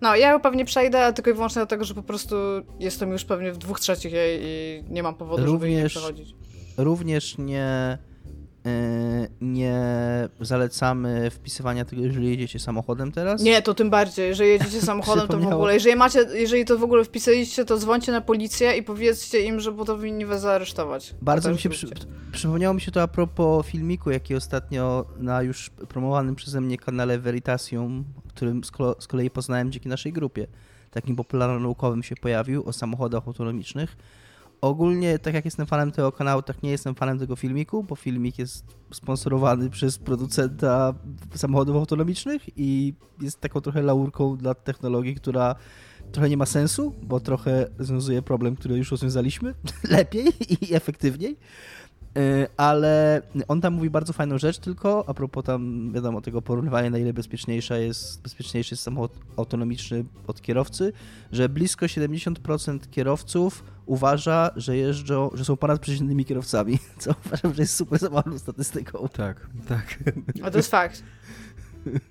No, 0.00 0.16
ja 0.16 0.30
ją 0.30 0.40
pewnie 0.40 0.64
przejdę, 0.64 1.12
tylko 1.12 1.30
i 1.30 1.34
wyłącznie 1.34 1.60
dlatego, 1.60 1.84
że 1.84 1.94
po 1.94 2.02
prostu 2.02 2.36
jestem 2.78 3.12
już 3.12 3.24
pewnie 3.24 3.52
w 3.52 3.58
dwóch 3.58 3.80
trzecich 3.80 4.12
jej 4.12 4.40
i 4.42 4.82
nie 4.88 5.02
mam 5.02 5.14
powodu, 5.14 5.46
żeby 5.52 5.66
jej 5.66 5.76
nie 5.76 5.82
Również- 5.82 5.92
przechodzić. 5.92 6.34
Również 6.76 7.38
nie, 7.38 7.98
nie 9.40 9.78
zalecamy 10.40 11.30
wpisywania 11.30 11.84
tego, 11.84 12.02
jeżeli 12.02 12.30
jedziecie 12.30 12.58
samochodem 12.58 13.12
teraz. 13.12 13.42
Nie, 13.42 13.62
to 13.62 13.74
tym 13.74 13.90
bardziej, 13.90 14.28
jeżeli 14.28 14.50
jedziecie 14.50 14.80
samochodem, 14.92 15.28
to 15.28 15.38
w 15.38 15.52
ogóle, 15.52 15.74
jeżeli 15.74 15.96
macie, 15.96 16.26
jeżeli 16.34 16.64
to 16.64 16.78
w 16.78 16.84
ogóle 16.84 17.04
wpisaliście, 17.04 17.64
to 17.64 17.78
dzwońcie 17.78 18.12
na 18.12 18.20
policję 18.20 18.76
i 18.76 18.82
powiedzcie 18.82 19.44
im, 19.44 19.60
że 19.60 19.72
powinni 19.72 20.26
was 20.26 20.40
zaaresztować. 20.40 21.14
Bardzo 21.22 21.48
mi 21.48 21.54
też 21.54 21.62
się 21.62 21.68
przy, 21.68 21.88
przypomniało 22.32 22.74
mi 22.74 22.80
się 22.80 22.92
to 22.92 23.02
a 23.02 23.08
propos 23.08 23.66
filmiku, 23.66 24.10
jaki 24.10 24.34
ostatnio 24.34 25.04
na 25.18 25.42
już 25.42 25.70
promowanym 25.70 26.34
przeze 26.34 26.60
mnie 26.60 26.78
kanale 26.78 27.18
Veritasium, 27.18 28.04
którym 28.28 28.64
z, 28.64 28.70
z 28.98 29.06
kolei 29.06 29.30
poznałem 29.30 29.72
dzięki 29.72 29.88
naszej 29.88 30.12
grupie, 30.12 30.46
takim 30.90 31.16
popularno-naukowym 31.16 32.02
się 32.02 32.16
pojawił 32.16 32.68
o 32.68 32.72
samochodach 32.72 33.26
autonomicznych. 33.26 33.96
Ogólnie, 34.60 35.18
tak 35.18 35.34
jak 35.34 35.44
jestem 35.44 35.66
fanem 35.66 35.92
tego 35.92 36.12
kanału, 36.12 36.42
tak 36.42 36.62
nie 36.62 36.70
jestem 36.70 36.94
fanem 36.94 37.18
tego 37.18 37.36
filmiku, 37.36 37.84
bo 37.84 37.96
filmik 37.96 38.38
jest 38.38 38.64
sponsorowany 38.92 39.70
przez 39.70 39.98
producenta 39.98 40.94
samochodów 41.34 41.76
autonomicznych 41.76 42.42
i 42.56 42.94
jest 43.20 43.40
taką 43.40 43.60
trochę 43.60 43.82
laurką 43.82 44.36
dla 44.36 44.54
technologii, 44.54 45.14
która 45.14 45.54
trochę 46.12 46.28
nie 46.28 46.36
ma 46.36 46.46
sensu, 46.46 46.94
bo 47.02 47.20
trochę 47.20 47.66
rozwiązuje 47.78 48.22
problem, 48.22 48.56
który 48.56 48.76
już 48.76 48.90
rozwiązaliśmy 48.90 49.54
lepiej 49.96 50.26
i 50.60 50.74
efektywniej. 50.74 51.36
Yy, 52.14 52.46
Ale 52.56 53.22
on 53.48 53.60
tam 53.60 53.74
mówi 53.74 53.90
bardzo 53.90 54.12
fajną 54.12 54.38
rzecz, 54.38 54.58
tylko 54.58 55.04
a 55.08 55.14
propos 55.14 55.44
tam, 55.44 55.92
wiadomo, 55.92 56.20
tego 56.20 56.42
porównywania, 56.42 56.90
na 56.90 56.98
ile 56.98 57.12
bezpieczniejsza 57.12 57.76
jest, 57.76 58.22
bezpieczniejszy 58.22 58.74
jest 58.74 58.82
samochód 58.82 59.12
autonomiczny 59.36 60.04
od 60.26 60.42
kierowcy, 60.42 60.92
że 61.32 61.48
blisko 61.48 61.86
70% 61.86 62.78
kierowców 62.90 63.64
uważa, 63.86 64.50
że 64.56 64.76
jeżdżą, 64.76 65.30
że 65.34 65.44
są 65.44 65.56
ponadprzeciętnymi 65.56 66.24
kierowcami, 66.24 66.78
co 66.98 67.14
uważam, 67.26 67.54
że 67.54 67.62
jest 67.62 67.76
super 67.76 67.98
zabawną 67.98 68.38
statystyką. 68.38 69.08
Tak, 69.08 69.46
tak. 69.68 69.98
A 70.42 70.50
to 70.50 70.56
jest 70.56 70.70
fakt. 70.70 71.02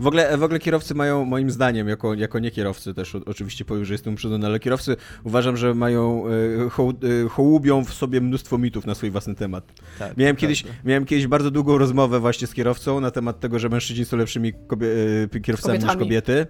W 0.00 0.06
ogóle, 0.06 0.38
w 0.38 0.42
ogóle 0.42 0.58
kierowcy 0.58 0.94
mają, 0.94 1.24
moim 1.24 1.50
zdaniem, 1.50 1.88
jako, 1.88 2.14
jako 2.14 2.38
nie 2.38 2.50
kierowcy 2.50 2.94
też, 2.94 3.14
oczywiście 3.26 3.64
powiem, 3.64 3.84
że 3.84 3.94
jestem 3.94 4.12
uprzedzony, 4.14 4.46
ale 4.46 4.60
kierowcy 4.60 4.96
uważam, 5.24 5.56
że 5.56 5.74
mają, 5.74 6.24
e, 6.66 6.68
hoł, 6.70 6.90
e, 7.24 7.28
hołubią 7.28 7.84
w 7.84 7.94
sobie 7.94 8.20
mnóstwo 8.20 8.58
mitów 8.58 8.86
na 8.86 8.94
swój 8.94 9.10
własny 9.10 9.34
temat. 9.34 9.72
Tak, 9.98 10.16
Miałem 10.16 10.36
to 10.36 10.40
kiedyś, 10.40 10.62
prawda. 10.62 10.80
miałem 10.84 11.04
kiedyś 11.04 11.26
bardzo 11.26 11.50
długą 11.50 11.78
rozmowę 11.78 12.20
właśnie 12.20 12.46
z 12.46 12.54
kierowcą 12.54 13.00
na 13.00 13.10
temat 13.10 13.40
tego, 13.40 13.58
że 13.58 13.68
mężczyźni 13.68 14.04
są 14.04 14.16
lepszymi 14.16 14.52
kobie, 14.66 14.86
e, 15.34 15.40
kierowcami 15.40 15.74
niż 15.78 15.82
Kobietami. 15.86 16.06
kobiety. 16.06 16.46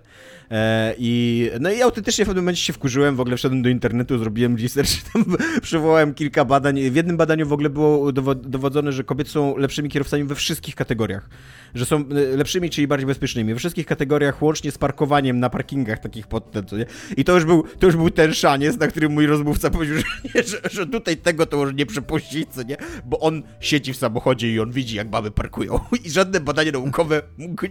E, 0.50 0.94
i, 0.98 1.50
no 1.60 1.70
i 1.70 1.82
autentycznie 1.82 2.24
w 2.24 2.28
pewnym 2.28 2.44
momencie 2.44 2.62
się 2.62 2.72
wkurzyłem, 2.72 3.16
w 3.16 3.20
ogóle 3.20 3.36
wszedłem 3.36 3.62
do 3.62 3.68
internetu, 3.68 4.18
zrobiłem 4.18 4.56
research, 4.56 4.90
tam 5.12 5.24
przywołałem 5.62 6.14
kilka 6.14 6.44
badań. 6.44 6.90
W 6.90 6.96
jednym 6.96 7.16
badaniu 7.16 7.46
w 7.46 7.52
ogóle 7.52 7.70
było 7.70 8.12
dowo- 8.12 8.34
dowodzone, 8.34 8.92
że 8.92 9.04
kobiety 9.04 9.30
są 9.30 9.56
lepszymi 9.56 9.88
kierowcami 9.88 10.24
we 10.24 10.34
wszystkich 10.34 10.74
kategoriach. 10.74 11.28
Że 11.74 11.86
są 11.86 12.04
lepszymi, 12.36 12.70
czyli 12.70 12.86
bardziej 12.86 13.06
bezpiecznymi. 13.06 13.37
We 13.44 13.54
wszystkich 13.54 13.86
kategoriach, 13.86 14.42
łącznie 14.42 14.70
z 14.70 14.78
parkowaniem 14.78 15.40
na 15.40 15.50
parkingach 15.50 15.98
takich 15.98 16.26
pod 16.26 16.50
ten, 16.50 16.66
co 16.66 16.76
nie? 16.76 16.86
I 17.16 17.24
to 17.24 17.34
już 17.34 17.44
był, 17.44 17.64
to 17.78 17.86
już 17.86 17.96
był 17.96 18.10
ten 18.10 18.34
szaniec, 18.34 18.78
na 18.78 18.86
którym 18.86 19.12
mój 19.12 19.26
rozmówca 19.26 19.70
powiedział, 19.70 19.96
że, 19.96 20.42
że, 20.50 20.60
że 20.70 20.86
tutaj 20.86 21.16
tego 21.16 21.46
to 21.46 21.56
już 21.56 21.74
nie 21.74 21.86
przepuścić, 21.86 22.48
co 22.50 22.62
nie? 22.62 22.76
Bo 23.04 23.20
on 23.20 23.42
siedzi 23.60 23.92
w 23.92 23.96
samochodzie 23.96 24.52
i 24.52 24.60
on 24.60 24.70
widzi, 24.70 24.96
jak 24.96 25.10
baby 25.10 25.30
parkują. 25.30 25.80
I 26.04 26.10
żadne 26.10 26.40
badania 26.40 26.72
naukowe 26.72 27.22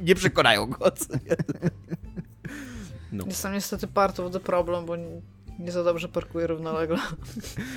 nie 0.01 0.15
przekonają 0.15 0.65
go, 0.65 0.91
co 0.91 1.13
nie? 1.13 1.35
No. 3.11 3.25
Jestem 3.27 3.53
niestety 3.53 3.87
part 3.87 4.19
of 4.19 4.31
the 4.31 4.39
problem, 4.39 4.85
bo 4.85 4.95
nie, 5.59 5.71
za 5.71 5.83
dobrze 5.83 6.07
parkuję 6.07 6.47
równolegle. 6.47 6.97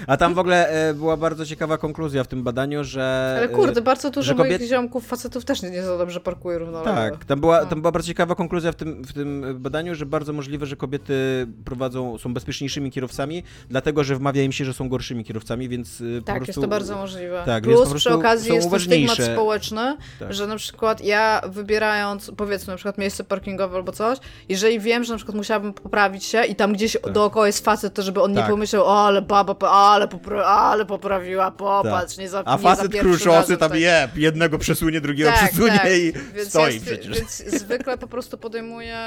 A 0.06 0.16
tam 0.16 0.34
w 0.34 0.38
ogóle 0.38 0.68
e, 0.68 0.94
była 0.94 1.16
bardzo 1.16 1.46
ciekawa 1.46 1.78
konkluzja 1.78 2.24
w 2.24 2.28
tym 2.28 2.42
badaniu, 2.42 2.84
że... 2.84 3.34
Ale 3.38 3.48
kurde, 3.48 3.80
e, 3.80 3.84
bardzo 3.84 4.10
dużo 4.10 4.34
kobiet- 4.34 4.58
moich 4.58 4.68
ziomków, 4.68 5.06
facetów 5.06 5.44
też 5.44 5.62
nie, 5.62 5.82
za 5.82 5.98
dobrze 5.98 6.20
parkuje 6.20 6.58
równolegle. 6.58 6.94
Tak, 7.10 7.24
tam 7.24 7.40
była, 7.40 7.60
No. 7.60 7.66
tam 7.66 7.80
była 7.80 7.92
bardzo 7.92 8.08
ciekawa 8.08 8.34
konkluzja 8.34 8.72
w 8.72 8.74
tym, 8.74 9.04
w 9.04 9.12
tym 9.12 9.44
badaniu, 9.58 9.94
że 9.94 10.06
bardzo 10.06 10.32
możliwe, 10.32 10.66
że 10.66 10.76
kobiety 10.76 11.46
prowadzą, 11.64 12.18
są 12.18 12.34
bezpieczniejszymi 12.34 12.90
kierowcami, 12.90 13.42
dlatego 13.68 14.04
że 14.04 14.16
wmawia 14.16 14.42
im 14.42 14.52
się, 14.52 14.64
że 14.64 14.74
są 14.74 14.88
gorszymi 14.88 15.24
kierowcami, 15.24 15.68
więc 15.68 16.00
e, 16.18 16.22
Tak, 16.22 16.36
prostu... 16.36 16.50
jest 16.50 16.60
to 16.60 16.68
bardzo 16.68 16.96
możliwe. 16.96 17.42
tak, 17.46 17.64
Plus 17.64 17.88
po 17.88 17.94
przy 17.94 18.10
okazji 18.14 18.54
jest 18.54 18.70
to 18.70 18.78
stygmat 18.78 19.18
społeczny, 19.32 19.96
Tak. 20.18 20.34
że 20.34 20.46
na 20.46 20.56
przykład 20.56 21.04
ja 21.04 21.40
wybierając, 21.48 22.32
powiedzmy 22.36 22.70
na 22.72 22.76
przykład 22.76 22.98
miejsce 22.98 23.24
parkingowe 23.24 23.76
albo 23.76 23.92
coś, 23.92 24.18
jeżeli 24.48 24.80
wiem, 24.80 25.04
że 25.04 25.12
na 25.12 25.16
przykład 25.16 25.36
musiałabym 25.36 25.72
poprawić 25.72 26.24
się 26.24 26.44
i 26.44 26.54
tam 26.54 26.72
gdzieś 26.72 26.96
dookoła 27.12 27.46
jest 27.46 27.64
facet, 27.70 27.94
to 27.94 28.02
żeby 28.02 28.22
on 28.22 28.30
nie 28.32 28.36
Tak. 28.38 28.50
pomyślał, 28.50 28.84
o 28.84 29.04
ale 29.04 29.22
baba, 29.22 29.70
ale, 29.70 30.06
popra- 30.06 30.42
ale 30.44 30.86
poprawiła, 30.86 31.50
popatrz, 31.50 32.18
nie 32.18 32.28
za 32.28 32.42
A 32.44 32.56
nie 32.56 32.62
facet 32.62 32.92
razem, 33.40 33.56
tam 33.56 33.70
tak. 33.70 33.80
je, 33.80 34.08
jednego 34.16 34.58
przesunie, 34.58 35.00
drugiego 35.00 35.30
Tak, 35.30 35.48
przesunie 35.48 35.78
tak. 35.78 35.92
i 35.92 36.12
Więc 36.34 36.48
stoi 36.48 36.74
ja, 36.74 36.80
przecież. 36.80 37.16
Więc 37.18 37.44
zwykle 37.60 37.98
po 37.98 38.06
prostu 38.06 38.38
podejmuję 38.38 38.98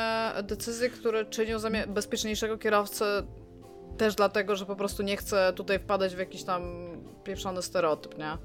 decyzje, 0.44 0.90
które 0.90 1.26
czynią 1.26 1.60
bezpieczniejszego 1.88 2.58
kierowcę 2.58 3.24
też 3.98 4.16
dlatego, 4.16 4.56
że 4.56 4.66
po 4.66 4.76
prostu 4.76 5.04
nie 5.04 5.18
chcę 5.18 5.54
tutaj 5.56 5.80
wpadać 5.80 6.16
w 6.16 6.20
jakiś 6.20 6.44
tam 6.44 6.62
pieprzony 7.24 7.62
stereotyp, 7.62 8.18
nie? 8.18 8.38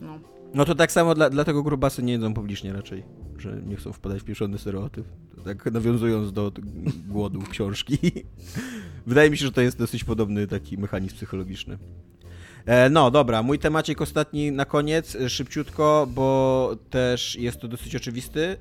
No. 0.00 0.18
No 0.54 0.64
to 0.64 0.74
tak 0.74 0.92
samo 0.92 1.14
dla, 1.14 1.30
dlatego 1.30 1.62
grubasy 1.62 2.02
nie 2.02 2.12
jedzą 2.12 2.34
publicznie 2.34 2.72
raczej, 2.72 3.04
że 3.40 3.62
nie 3.66 3.76
chcą 3.76 3.92
wpadać 3.92 4.20
w 4.20 4.24
pieszony 4.24 4.58
stereotyp. 4.58 5.06
Tak 5.44 5.72
nawiązując 5.72 6.32
do 6.32 6.52
głodu 7.08 7.40
książki. 7.50 7.98
Wydaje 9.06 9.30
mi 9.30 9.36
się, 9.36 9.46
że 9.46 9.52
to 9.52 9.60
jest 9.60 9.78
dosyć 9.78 10.04
podobny 10.04 10.46
taki 10.46 10.78
mechanizm 10.78 11.16
psychologiczny. 11.16 11.78
E, 12.66 12.90
no 12.90 13.10
dobra, 13.10 13.42
mój 13.42 13.58
temacik 13.58 14.02
ostatni 14.02 14.52
na 14.52 14.64
koniec, 14.64 15.16
e, 15.16 15.28
szybciutko, 15.28 16.08
bo 16.10 16.76
też 16.90 17.36
jest 17.36 17.60
to 17.60 17.68
dosyć 17.68 17.96
oczywisty. 17.96 18.44
E, 18.44 18.56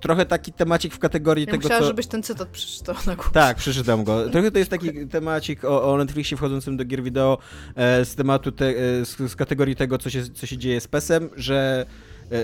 trochę 0.00 0.26
taki 0.26 0.52
temacik 0.52 0.94
w 0.94 0.98
kategorii 0.98 1.44
Ja 1.46 1.52
tego, 1.52 1.62
musiałam, 1.62 1.82
co... 1.82 1.86
żebyś 1.86 2.06
ten 2.06 2.22
cytat 2.22 2.48
przeczytał 2.48 2.94
na 3.06 3.16
głos. 3.16 3.32
Tak, 3.32 3.56
przeczytam 3.56 4.04
go. 4.04 4.24
Trochę 4.32 4.50
to 4.50 4.58
jest 4.58 4.70
taki 4.70 5.06
temacik 5.06 5.64
o, 5.64 5.92
o 5.92 5.96
Netflixie 5.96 6.36
wchodzącym 6.36 6.76
do 6.76 6.84
gier 6.84 7.02
wideo 7.02 7.38
z 7.76 8.14
tematu, 8.14 8.52
te, 8.52 8.74
z, 9.04 9.30
z 9.30 9.36
kategorii 9.36 9.76
tego, 9.76 9.98
co 9.98 10.10
się, 10.10 10.24
co 10.28 10.46
się 10.46 10.58
dzieje 10.58 10.80
z 10.80 10.88
PESem, 10.88 11.28
że 11.36 11.86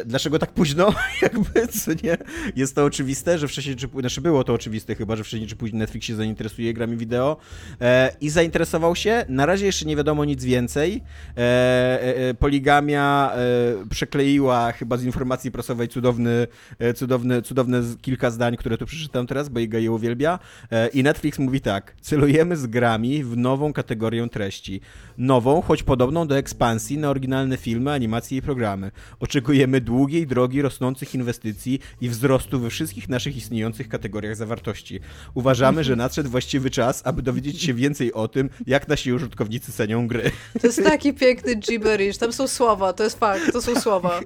dlaczego 0.06 0.38
tak 0.38 0.52
późno, 0.52 0.94
jakby, 1.22 1.68
co 1.68 1.90
nie? 2.04 2.16
Jest 2.56 2.74
to 2.74 2.84
oczywiste, 2.84 3.38
że 3.38 3.48
wcześniej 3.48 3.76
czy 3.76 3.88
później, 3.88 4.02
znaczy 4.02 4.20
było 4.20 4.44
to 4.44 4.52
oczywiste 4.52 4.94
chyba, 4.94 5.16
że 5.16 5.24
wcześniej 5.24 5.48
czy 5.48 5.56
później 5.56 5.78
Netflix 5.78 6.06
się 6.06 6.14
zainteresuje 6.14 6.74
grami 6.74 6.96
wideo 6.96 7.36
e, 7.80 8.12
i 8.20 8.30
zainteresował 8.30 8.96
się. 8.96 9.24
Na 9.28 9.46
razie 9.46 9.66
jeszcze 9.66 9.84
nie 9.84 9.96
wiadomo 9.96 10.24
nic 10.24 10.44
więcej. 10.44 11.02
E, 11.36 11.40
e, 11.40 12.16
e, 12.16 12.34
Poligamia 12.34 13.32
e, 13.34 13.88
przekleiła 13.90 14.72
chyba 14.72 14.96
z 14.96 15.04
informacji 15.04 15.50
prasowej 15.50 15.88
cudowny, 15.88 16.46
e, 16.78 16.94
cudowny, 16.94 17.42
cudowne 17.42 17.82
kilka 18.02 18.30
zdań, 18.30 18.56
które 18.56 18.78
tu 18.78 18.86
przeczytam 18.86 19.26
teraz, 19.26 19.48
bo 19.48 19.60
Iga 19.60 19.78
je 19.78 19.92
uwielbia. 19.92 20.38
E, 20.70 20.88
I 20.88 21.02
Netflix 21.02 21.38
mówi 21.38 21.60
tak, 21.60 21.94
celujemy 22.00 22.56
z 22.56 22.66
grami 22.66 23.24
w 23.24 23.36
nową 23.36 23.72
kategorię 23.72 24.28
treści. 24.28 24.80
Nową, 25.18 25.62
choć 25.62 25.82
podobną 25.82 26.26
do 26.26 26.36
ekspansji 26.38 26.98
na 26.98 27.10
oryginalne 27.10 27.56
filmy, 27.56 27.92
animacje 27.92 28.38
i 28.38 28.42
programy. 28.42 28.90
Oczekujemy 29.20 29.75
długiej 29.80 30.26
drogi 30.26 30.62
rosnących 30.62 31.14
inwestycji 31.14 31.80
i 32.00 32.08
wzrostu 32.08 32.60
we 32.60 32.70
wszystkich 32.70 33.08
naszych 33.08 33.36
istniejących 33.36 33.88
kategoriach 33.88 34.36
zawartości. 34.36 35.00
Uważamy, 35.34 35.84
że 35.84 35.96
nadszedł 35.96 36.30
właściwy 36.30 36.70
czas, 36.70 37.02
aby 37.04 37.22
dowiedzieć 37.22 37.62
się 37.62 37.74
więcej 37.74 38.12
o 38.12 38.28
tym, 38.28 38.50
jak 38.66 38.88
nasi 38.88 39.12
użytkownicy 39.12 39.72
cenią 39.72 40.06
gry. 40.08 40.30
To 40.60 40.66
jest 40.66 40.84
taki 40.84 41.14
piękny 41.14 41.54
gibberish. 41.54 42.18
Tam 42.18 42.32
są 42.32 42.48
słowa, 42.48 42.92
to 42.92 43.04
jest 43.04 43.18
fakt, 43.18 43.52
to 43.52 43.62
są 43.62 43.80
słowa. 43.80 44.20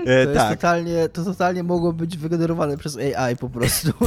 E, 0.00 0.04
To, 0.04 0.10
jest 0.30 0.34
tak. 0.34 0.56
totalnie, 0.58 1.08
to 1.08 1.24
totalnie 1.24 1.62
mogło 1.62 1.92
być 1.92 2.18
wygenerowane 2.18 2.76
przez 2.78 2.96
AI 2.96 3.36
po 3.36 3.48
prostu. 3.50 3.92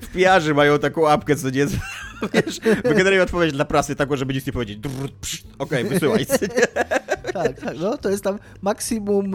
W 0.00 0.06
PR-ze 0.08 0.54
mają 0.54 0.78
taką 0.78 1.08
apkę, 1.08 1.36
co 1.36 1.50
nie... 1.50 1.66
Wiesz, 2.32 2.60
wygenerują 2.84 3.22
odpowiedź 3.22 3.52
dla 3.52 3.64
prasy 3.64 3.96
taką, 3.96 4.16
żeby 4.16 4.34
nic 4.34 4.46
nie 4.46 4.52
powiedzieć. 4.52 4.78
Okej, 5.58 5.84
wysyłaj. 5.84 6.26
co 6.26 6.34
nie? 6.42 6.66
tak, 7.32 7.60
tak, 7.60 7.76
no 7.80 7.98
to 7.98 8.10
jest 8.10 8.24
tam 8.24 8.38
maksimum 8.62 9.34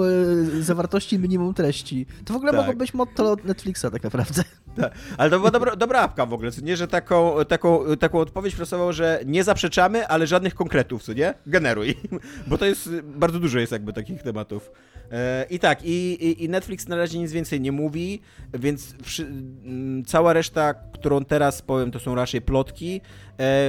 y, 0.57 0.63
zawartości, 0.63 1.19
minimum 1.19 1.53
treści. 1.53 2.05
To 2.25 2.33
w 2.33 2.35
ogóle 2.35 2.51
Tak. 2.51 2.61
mogło 2.61 2.73
być 2.73 2.93
motto 2.93 3.37
Netflixa 3.43 3.85
tak 3.91 4.03
naprawdę. 4.03 4.43
Ale 5.18 5.30
to 5.30 5.38
była 5.38 5.51
dobra, 5.51 5.76
dobra 5.76 5.99
apka 5.99 6.26
w 6.26 6.34
ogóle, 6.34 6.51
co 6.51 6.61
nie, 6.61 6.77
że 6.77 6.88
taką, 6.88 7.45
taką, 7.47 7.80
taką 7.99 8.19
odpowiedź 8.19 8.56
prasował, 8.56 8.93
że 8.93 9.19
nie 9.26 9.43
zaprzeczamy, 9.43 10.07
ale 10.07 10.27
żadnych 10.27 10.56
konkretów, 10.56 11.03
co 11.03 11.14
nie? 11.14 11.34
Generuj. 11.45 11.95
Bo 12.47 12.57
to 12.57 12.65
jest, 12.65 12.89
bardzo 13.01 13.39
dużo 13.39 13.60
jest 13.60 13.72
jakby 13.72 13.93
takich 13.93 14.23
tematów. 14.23 14.72
E, 15.11 15.45
I 15.49 15.60
tak, 15.60 15.80
i, 15.84 16.43
i, 16.43 16.49
Netflix 16.49 16.88
na 16.88 16.95
razie 16.95 17.19
nic 17.19 17.31
więcej 17.31 17.61
nie 17.61 17.72
mówi, 17.72 18.22
więc 18.53 18.95
cała 20.06 20.34
reszta, 20.34 20.73
którą 20.73 21.26
teraz 21.26 21.61
powiem, 21.61 21.91
to 21.91 21.99
są 21.99 22.15
raczej 22.15 22.41
plotki, 22.41 23.01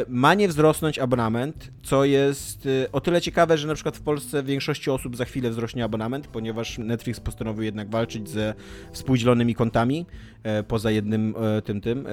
ma 0.09 0.35
nie 0.35 0.49
wzrosnąć 0.49 0.99
abonament, 0.99 1.71
co 1.83 2.05
jest 2.05 2.67
e, 2.67 2.93
o 2.93 3.01
tyle 3.01 3.21
ciekawe, 3.21 3.59
że 3.59 3.69
na 3.69 3.75
przykład 3.75 3.97
w 3.97 4.01
Polsce 4.01 4.43
większości 4.43 4.91
osób 4.91 5.17
za 5.17 5.25
chwilę 5.25 5.51
wzrośnie 5.51 5.85
abonament, 5.85 6.27
ponieważ 6.27 6.79
Netflix 6.79 7.21
postanowił 7.21 7.63
jednak 7.63 7.91
walczyć 7.91 8.29
ze 8.29 8.55
współdzielonymi 8.93 9.55
kontami, 9.55 10.07
e, 10.43 10.63
poza 10.63 10.91
jednym 10.91 11.35
e, 11.59 11.63
tym, 11.63 11.81
tym, 11.81 12.07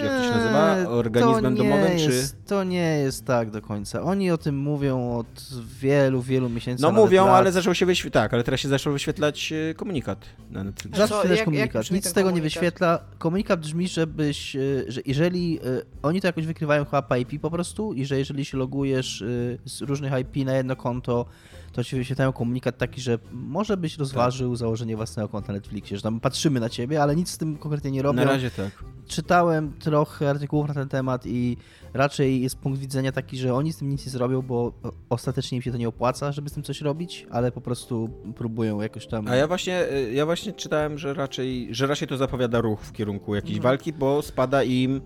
jak 0.00 0.12
to 0.12 0.22
się 0.24 0.30
nazywa, 0.30 0.76
Eee, 0.78 0.86
organizmem 0.86 1.56
to 1.56 1.62
nie 1.62 1.70
domowym, 1.70 1.98
czy... 1.98 2.04
jest, 2.04 2.46
To 2.46 2.64
nie 2.64 2.96
jest 2.98 3.24
tak 3.24 3.50
do 3.50 3.62
końca. 3.62 4.02
Oni 4.02 4.30
o 4.30 4.38
tym 4.38 4.58
mówią 4.58 5.16
od 5.16 5.44
wielu, 5.80 6.22
wielu 6.22 6.48
miesięcy. 6.48 6.82
No 6.82 6.92
mówią, 6.92 7.26
lat. 7.26 7.34
ale 7.34 7.52
zaczął 7.52 7.74
się 7.74 7.86
wyświetlać, 7.86 8.22
tak, 8.24 8.34
ale 8.34 8.44
teraz 8.44 8.60
się 8.60 8.68
zaczął 8.68 8.92
wyświetlać 8.92 9.52
e, 9.70 9.74
komunikat 9.74 10.24
na 10.50 10.64
Netflixie. 10.64 11.02
Jak- 11.02 11.22
też 11.22 11.36
jak 11.38 11.44
komunikat. 11.44 11.82
brzmi 11.82 11.94
Nic 11.96 12.08
z 12.08 12.12
tego 12.12 12.30
nie 12.30 12.32
komunikat? 12.32 12.44
wyświetla. 12.60 12.98
Komunikat 13.18 13.60
brzmi, 13.60 13.88
żebyś, 13.88 14.56
y, 14.56 14.84
że 14.88 15.00
jeżeli 15.06 15.60
y, 15.66 15.82
oni 16.02 16.20
to 16.20 16.26
jakoś 16.26 16.46
wykrywają 16.46 16.84
chyba 16.84 17.02
po 17.02 17.16
IP 17.16 17.40
po 17.40 17.50
prostu 17.50 17.92
i 17.92 18.04
że 18.04 18.18
jeżeli 18.18 18.44
się 18.44 18.58
logujesz 18.58 19.24
z 19.64 19.80
różnych 19.80 20.12
IP 20.20 20.46
na 20.46 20.54
jedno 20.54 20.76
konto, 20.76 21.26
to 21.72 21.84
ci 21.84 21.96
wyświetlają 21.96 22.32
komunikat 22.32 22.78
taki, 22.78 23.00
że 23.00 23.18
może 23.32 23.76
byś 23.76 23.98
rozważył 23.98 24.56
założenie 24.56 24.96
własnego 24.96 25.28
konta 25.28 25.52
na 25.52 25.58
Netflixie, 25.58 25.96
że 25.96 26.02
tam 26.02 26.20
patrzymy 26.20 26.60
na 26.60 26.68
ciebie, 26.68 27.02
ale 27.02 27.16
nic 27.16 27.30
z 27.30 27.38
tym 27.38 27.56
konkretnie 27.58 27.90
nie 27.90 28.02
robią. 28.02 28.24
Na 28.24 28.30
razie 28.32 28.50
tak. 28.50 28.84
Czytałem 29.06 29.72
trochę 29.78 30.30
artykułów 30.30 30.68
na 30.68 30.74
ten 30.74 30.88
temat 30.88 31.26
i 31.26 31.56
raczej 31.94 32.42
jest 32.42 32.56
punkt 32.56 32.80
widzenia 32.80 33.12
taki, 33.12 33.36
że 33.38 33.54
oni 33.54 33.72
z 33.72 33.76
tym 33.76 33.88
nic 33.88 34.06
nie 34.06 34.12
zrobią, 34.12 34.42
bo 34.42 34.72
ostatecznie 35.10 35.56
im 35.56 35.62
się 35.62 35.72
to 35.72 35.76
nie 35.78 35.88
opłaca, 35.88 36.32
żeby 36.32 36.48
z 36.48 36.52
tym 36.52 36.62
coś 36.62 36.80
robić, 36.80 37.26
ale 37.30 37.52
po 37.52 37.60
prostu 37.60 38.10
próbują 38.36 38.80
jakoś 38.80 39.06
tam... 39.06 39.28
A 39.28 39.34
ja 39.36 39.46
właśnie, 39.48 39.90
e, 39.90 40.12
ja 40.12 40.26
właśnie 40.26 40.52
czytałem, 40.52 40.98
że 40.98 41.14
raczej, 41.14 41.68
że 41.70 41.86
raczej 41.86 42.08
to 42.08 42.16
zapowiada 42.16 42.60
ruch 42.60 42.80
w 42.80 42.92
kierunku 42.92 43.34
jakiejś 43.34 43.56
Mhm. 43.56 43.62
walki, 43.70 43.92
bo 43.92 44.22
spada 44.22 44.62
im 44.62 45.00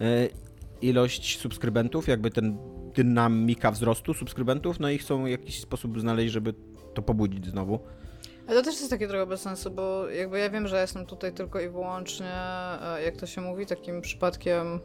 e, 0.00 0.28
ilość 0.82 1.38
subskrybentów, 1.38 2.08
jakby 2.08 2.30
ten 2.30 2.58
dynamika 2.94 3.70
wzrostu 3.70 4.14
subskrybentów, 4.14 4.80
no 4.80 4.90
i 4.90 4.98
chcą 4.98 5.26
jakiś 5.26 5.60
sposób 5.60 6.00
znaleźć, 6.00 6.32
żeby 6.32 6.54
to 6.94 7.02
pobudzić 7.02 7.46
znowu. 7.46 7.80
Ale 8.46 8.58
to 8.58 8.64
też 8.64 8.74
jest 8.74 8.90
takie 8.90 9.08
trochę 9.08 9.26
bez 9.26 9.40
sensu, 9.40 9.70
bo 9.70 10.08
jakby 10.08 10.38
ja 10.38 10.50
wiem, 10.50 10.68
że 10.68 10.80
jestem 10.80 11.06
tutaj 11.06 11.32
tylko 11.32 11.60
i 11.60 11.68
wyłącznie, 11.68 12.32
e, 12.82 13.02
jak 13.04 13.16
to 13.16 13.26
się 13.26 13.40
mówi, 13.40 13.66
takim 13.66 14.00
przypadkiem 14.00 14.80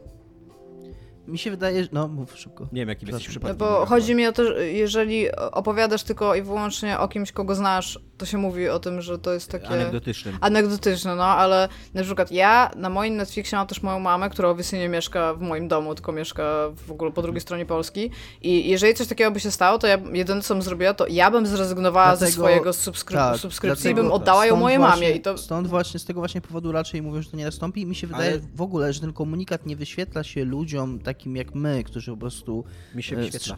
Mi 1.28 1.38
się 1.38 1.50
wydaje, 1.50 1.82
że... 1.84 1.88
No, 1.92 2.08
mów 2.08 2.38
szybko. 2.38 2.68
Nie 2.72 2.80
wiem, 2.82 2.88
jaki 2.88 3.06
jesteś 3.06 3.28
Przepraszam. 3.28 3.56
przypadek. 3.56 3.80
Bo 3.80 3.86
chodzi 3.86 4.14
mi 4.14 4.26
o 4.26 4.32
to, 4.32 4.44
że 4.44 4.66
jeżeli 4.72 5.32
opowiadasz 5.32 6.02
tylko 6.02 6.34
i 6.34 6.42
wyłącznie 6.42 6.98
o 6.98 7.08
kimś, 7.08 7.32
kogo 7.32 7.54
znasz, 7.54 7.98
to 8.18 8.26
się 8.26 8.38
mówi 8.38 8.68
o 8.68 8.78
tym, 8.78 9.02
że 9.02 9.18
to 9.18 9.32
jest 9.32 9.50
takie 9.50 9.68
Anegdotycznym. 9.68 10.38
anegdotyczne, 10.40 11.16
no, 11.16 11.24
ale 11.24 11.68
na 11.94 12.02
przykład 12.02 12.32
ja 12.32 12.70
na 12.76 12.88
moim 12.90 13.16
Netflixie 13.16 13.58
mam 13.58 13.66
też 13.66 13.82
moją 13.82 13.98
mamę, 14.00 14.30
która 14.30 14.48
obecnie 14.48 14.78
nie 14.78 14.88
mieszka 14.88 15.34
w 15.34 15.40
moim 15.40 15.68
domu, 15.68 15.94
tylko 15.94 16.12
mieszka 16.12 16.42
w 16.86 16.90
ogóle 16.92 17.12
po 17.12 17.22
drugiej 17.22 17.40
stronie 17.40 17.66
Polski 17.66 18.10
i 18.42 18.70
jeżeli 18.70 18.94
coś 18.94 19.06
takiego 19.06 19.30
by 19.30 19.40
się 19.40 19.50
stało, 19.50 19.78
to 19.78 19.86
ja 19.86 19.98
jedyne 20.12 20.42
co 20.42 20.54
bym 20.54 20.62
zrobiła, 20.62 20.94
to 20.94 21.06
ja 21.06 21.30
bym 21.30 21.46
zrezygnowała 21.46 22.16
ze 22.16 22.18
Dlatego- 22.26 22.42
swojego 22.42 22.70
subskry- 22.70 23.14
Tak, 23.14 23.36
subskrypcji 23.36 23.90
i 23.90 23.94
dlatego 23.94 24.02
bym 24.08 24.12
oddała 24.20 24.46
ją 24.46 24.56
mojej 24.56 24.78
właśnie, 24.78 25.06
mamie 25.06 25.16
i 25.16 25.20
to... 25.20 25.38
Stąd 25.38 25.68
właśnie, 25.68 26.00
z 26.00 26.04
tego 26.04 26.20
właśnie 26.20 26.40
powodu 26.40 26.72
raczej 26.72 27.02
mówią, 27.02 27.22
że 27.22 27.30
to 27.30 27.36
nie 27.36 27.44
nastąpi 27.44 27.80
i 27.80 27.86
mi 27.86 27.94
się 27.94 28.06
wydaje 28.06 28.30
Ale- 28.30 28.40
w 28.54 28.62
ogóle, 28.62 28.92
że 28.92 29.00
ten 29.00 29.12
komunikat 29.12 29.66
nie 29.66 29.76
wyświetla 29.76 30.24
się 30.24 30.44
ludziom 30.44 30.98
takim 31.16 31.36
jak 31.36 31.54
my, 31.54 31.84
którzy 31.84 32.10
po 32.10 32.16
prostu... 32.16 32.64
Mi 32.94 33.02
się 33.02 33.16
e, 33.16 33.20
wyświetla. 33.20 33.56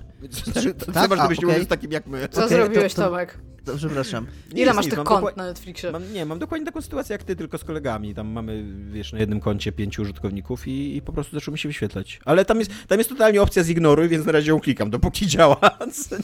Tak? 0.55 0.64
Tak? 0.94 1.12
A, 1.12 1.22
żebyś 1.22 1.40
nie 1.40 1.47
mówił 1.47 1.64
z 1.64 1.66
takim 1.66 1.93
jak 1.93 2.06
my. 2.06 2.28
Co 2.28 2.44
Okej, 2.44 2.59
zrobiłeś, 2.59 2.94
to- 2.94 3.02
to- 3.02 3.09
Tomek? 3.09 3.39
To, 3.64 3.76
przepraszam. 3.76 4.26
Nie 4.52 4.62
Ile 4.62 4.74
masz 4.74 4.85
nic, 4.85 4.94
tych 4.94 5.05
kont 5.05 5.20
dokład- 5.20 5.36
na 5.36 5.47
Netflixie? 5.47 5.93
Mam, 5.93 6.12
nie, 6.12 6.26
mam 6.26 6.39
dokładnie 6.39 6.66
taką 6.66 6.82
sytuację 6.82 7.14
jak 7.14 7.22
ty, 7.22 7.36
tylko 7.36 7.59
z 7.59 7.64
kolegami. 7.64 8.14
Tam 8.14 8.28
mamy, 8.28 8.64
wiesz, 8.93 9.12
na 9.12 9.18
jednym 9.18 9.40
koncie 9.40 9.72
pięciu 9.72 10.02
użytkowników 10.02 10.68
i, 10.68 10.97
i 10.97 11.02
po 11.02 11.12
prostu 11.12 11.36
zaczęło 11.36 11.52
mi 11.52 11.59
się 11.59 11.68
wyświetlać. 11.68 12.20
Ale 12.24 12.44
tam 12.44 12.59
jest, 12.59 12.70
tam 12.89 12.98
jest 12.98 13.10
totalnie 13.10 13.43
opcja 13.43 13.64
zignoruj, 13.64 14.09
więc 14.09 14.26
na 14.26 14.32
razie 14.32 14.51
ją 14.51 14.60
klikam, 14.60 14.90
dopóki 14.90 15.26
działa. 15.26 15.60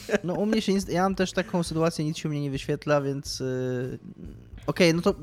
Nie? 0.08 0.18
No 0.24 0.34
u 0.34 0.46
mnie 0.46 0.62
się 0.62 0.74
nic... 0.74 0.88
Ja 0.88 1.02
mam 1.02 1.14
też 1.14 1.32
taką 1.32 1.62
sytuację, 1.62 2.04
nic 2.04 2.18
się 2.18 2.28
u 2.28 2.32
mnie 2.32 2.40
nie 2.40 2.50
wyświetla, 2.50 3.00
więc... 3.00 3.40
Yy... 3.40 3.98
Okej, 4.66 4.94
no 4.94 5.02
to... 5.02 5.14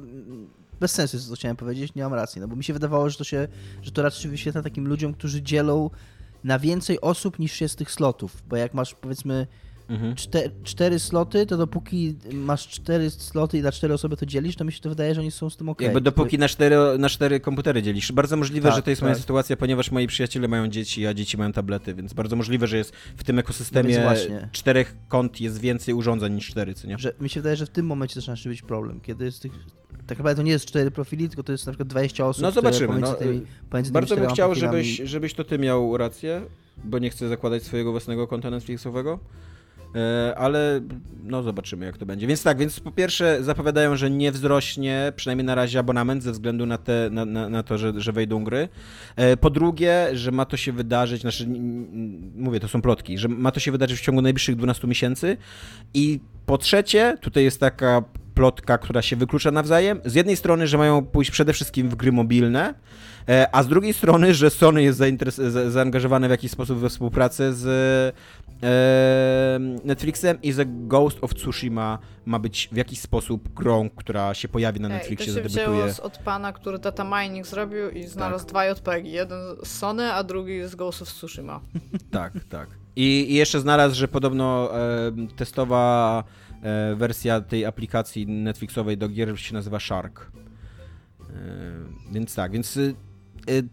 Bez 0.81 0.91
sensu 0.91 1.17
jest 1.17 1.27
to, 1.27 1.29
co 1.29 1.39
chciałem 1.39 1.57
powiedzieć, 1.57 1.95
nie 1.95 2.03
mam 2.03 2.13
racji, 2.13 2.41
no 2.41 2.47
bo 2.47 2.55
mi 2.55 2.63
się 2.63 2.73
wydawało, 2.73 3.09
że 3.09 3.17
to 3.17 3.23
się, 3.23 3.47
że 3.81 3.91
to 3.91 4.01
raczej 4.01 4.31
wyświetla 4.31 4.61
takim 4.61 4.87
ludziom, 4.87 5.13
którzy 5.13 5.41
dzielą 5.41 5.89
na 6.43 6.59
więcej 6.59 7.01
osób 7.01 7.39
niż 7.39 7.61
jest 7.61 7.77
tych 7.77 7.91
slotów, 7.91 8.43
bo 8.49 8.55
jak 8.55 8.73
masz 8.73 8.95
powiedzmy 8.95 9.47
Mhm. 9.91 10.15
cztery, 10.15 10.51
cztery 10.63 10.99
sloty, 10.99 11.45
to 11.45 11.57
dopóki 11.57 12.15
masz 12.33 12.67
cztery 12.67 13.09
sloty 13.09 13.57
i 13.57 13.61
na 13.61 13.71
cztery 13.71 13.93
osoby 13.93 14.17
to 14.17 14.25
dzielisz, 14.25 14.55
to 14.55 14.63
mi 14.65 14.71
się 14.71 14.79
to 14.79 14.89
wydaje, 14.89 15.15
że 15.15 15.21
oni 15.21 15.31
są 15.31 15.49
z 15.49 15.57
tym 15.57 15.69
okej. 15.69 15.85
Jakby 15.85 16.01
dopóki 16.01 16.37
na 16.37 16.47
cztery, 16.47 16.75
na 16.99 17.09
cztery 17.09 17.39
komputery 17.39 17.83
dzielisz. 17.83 18.11
Bardzo 18.11 18.37
możliwe, 18.37 18.69
Tak, 18.69 18.75
że 18.75 18.83
to 18.83 18.89
jest 18.89 19.01
moja 19.01 19.13
tak. 19.13 19.21
sytuacja, 19.21 19.57
ponieważ 19.57 19.91
moi 19.91 20.07
przyjaciele 20.07 20.47
mają 20.47 20.67
dzieci, 20.67 21.07
a 21.07 21.13
dzieci 21.13 21.37
mają 21.37 21.51
tablety, 21.51 21.93
więc 21.93 22.13
bardzo 22.13 22.35
możliwe, 22.35 22.67
że 22.67 22.77
jest 22.77 22.93
w 23.17 23.23
tym 23.23 23.39
ekosystemie 23.39 24.05
czterech 24.51 24.95
kont 25.07 25.41
jest 25.41 25.59
więcej 25.59 25.93
urządzeń 25.93 26.33
niż 26.33 26.47
cztery, 26.47 26.73
co 26.73 26.87
nie? 26.87 26.97
Że, 26.97 27.13
mi 27.21 27.29
się 27.29 27.39
wydaje, 27.39 27.55
że 27.55 27.65
w 27.65 27.69
tym 27.69 27.85
momencie 27.85 28.15
zaczyna 28.15 28.35
się 28.35 28.49
być 28.49 28.61
problem, 28.61 28.99
kiedy 28.99 29.25
jest 29.25 29.41
tych... 29.41 29.51
Tak 30.07 30.17
naprawdę 30.17 30.35
to 30.35 30.43
nie 30.43 30.51
jest 30.51 30.65
cztery 30.65 30.91
profili, 30.91 31.29
tylko 31.29 31.43
to 31.43 31.51
jest 31.51 31.65
na 31.65 31.71
przykład 31.71 31.87
20 31.87 32.25
osób, 32.27 32.43
No 32.43 32.51
zobaczymy, 32.51 32.87
pomiędzy 32.87 33.11
no, 33.11 33.17
tymi, 33.17 33.41
pomiędzy 33.69 33.91
Bardzo 33.91 34.15
bym 34.15 34.29
chciał, 34.29 34.51
profilami- 34.51 34.59
żebyś, 34.59 34.97
żebyś 34.97 35.33
to 35.33 35.43
ty 35.43 35.59
miał 35.59 35.97
rację, 35.97 36.41
bo 36.83 36.99
nie 36.99 37.09
chcę 37.09 37.29
zakładać 37.29 37.63
swojego 37.63 37.91
własnego 37.91 38.27
konta 38.27 38.49
Netflixowego. 38.49 39.19
E, 39.95 40.35
Ale 40.37 40.81
no 41.23 41.43
zobaczymy 41.43 41.85
jak 41.85 41.97
to 41.97 42.05
będzie. 42.05 42.27
Więc 42.27 42.43
tak, 42.43 42.57
więc 42.57 42.79
po 42.79 42.91
pierwsze 42.91 43.43
zapowiadają, 43.43 43.95
że 43.95 44.09
nie 44.09 44.31
wzrośnie 44.31 45.13
przynajmniej 45.15 45.45
na 45.45 45.55
razie 45.55 45.79
abonament 45.79 46.23
ze 46.23 46.31
względu 46.31 46.65
na, 46.65 46.77
te, 46.77 47.09
na, 47.11 47.25
na, 47.25 47.49
na 47.49 47.63
to, 47.63 47.77
że, 47.77 47.93
że 47.95 48.11
wejdą 48.11 48.43
gry. 48.43 48.69
E, 49.15 49.37
Po 49.37 49.49
drugie, 49.49 50.07
że 50.13 50.31
ma 50.31 50.45
to 50.45 50.57
się 50.57 50.71
wydarzyć, 50.71 51.21
znaczy 51.21 51.47
mówię, 52.35 52.59
to 52.59 52.67
są 52.67 52.81
plotki, 52.81 53.17
że 53.17 53.27
ma 53.27 53.51
to 53.51 53.59
się 53.59 53.71
wydarzyć 53.71 53.99
w 53.99 54.03
ciągu 54.03 54.21
najbliższych 54.21 54.55
12 54.55 54.87
miesięcy. 54.87 55.37
I 55.93 56.19
po 56.45 56.57
trzecie, 56.57 57.17
tutaj 57.21 57.43
jest 57.43 57.59
taka 57.59 58.03
plotka, 58.35 58.77
która 58.77 59.01
się 59.01 59.15
wyklucza 59.15 59.51
nawzajem. 59.51 60.01
Z 60.05 60.15
jednej 60.15 60.35
strony, 60.37 60.67
że 60.67 60.77
mają 60.77 61.05
pójść 61.05 61.31
przede 61.31 61.53
wszystkim 61.53 61.89
w 61.89 61.95
gry 61.95 62.11
mobilne, 62.11 62.73
e, 63.29 63.47
a 63.55 63.63
z 63.63 63.67
drugiej 63.67 63.93
strony, 63.93 64.33
że 64.33 64.49
Sony 64.49 64.83
jest 64.83 65.01
zaangażowane 65.67 66.27
w 66.27 66.31
jakiś 66.31 66.51
sposób 66.51 66.79
we 66.79 66.89
współpracę 66.89 67.53
z 67.53 67.65
Netflixem 69.83 70.41
i 70.41 70.53
The 70.53 70.65
Ghost 70.65 71.17
of 71.21 71.33
Tsushima 71.35 71.99
ma 72.25 72.39
być 72.39 72.69
w 72.71 72.75
jakiś 72.75 72.99
sposób 72.99 73.53
grą, 73.53 73.89
która 73.89 74.33
się 74.33 74.47
pojawi 74.47 74.79
na 74.79 74.87
Ej, 74.87 74.93
Netflixie, 74.93 75.31
I 75.31 75.35
to 75.35 75.43
się 75.43 75.49
zadebiutuje. 75.49 75.93
od 76.01 76.17
pana, 76.17 76.53
który 76.53 76.79
data 76.79 77.03
mining 77.03 77.47
zrobił 77.47 77.89
i 77.89 78.03
znalazł 78.03 78.47
dwa 78.47 78.65
JPEGi. 78.65 79.11
Jeden 79.11 79.39
z 79.63 79.67
Sony, 79.67 80.13
a 80.13 80.23
drugi 80.23 80.67
z 80.67 80.75
Ghost 80.75 81.01
of 81.01 81.07
Tsushima. 81.07 81.61
Tak, 82.11 82.33
tak. 82.49 82.69
I, 82.95 83.31
I 83.31 83.33
jeszcze 83.33 83.59
znalazł, 83.59 83.95
że 83.95 84.07
podobno 84.07 84.69
e, 84.75 85.11
testowa 85.35 86.23
e, 86.63 86.95
wersja 86.95 87.41
tej 87.41 87.65
aplikacji 87.65 88.27
Netflixowej 88.27 88.97
do 88.97 89.09
gier 89.09 89.39
się 89.39 89.53
nazywa 89.53 89.79
Shark. 89.79 90.31
E, 91.19 91.33
więc 92.11 92.35
tak, 92.35 92.51
więc 92.51 92.77
e, 92.77 92.81
e, 92.81 93.63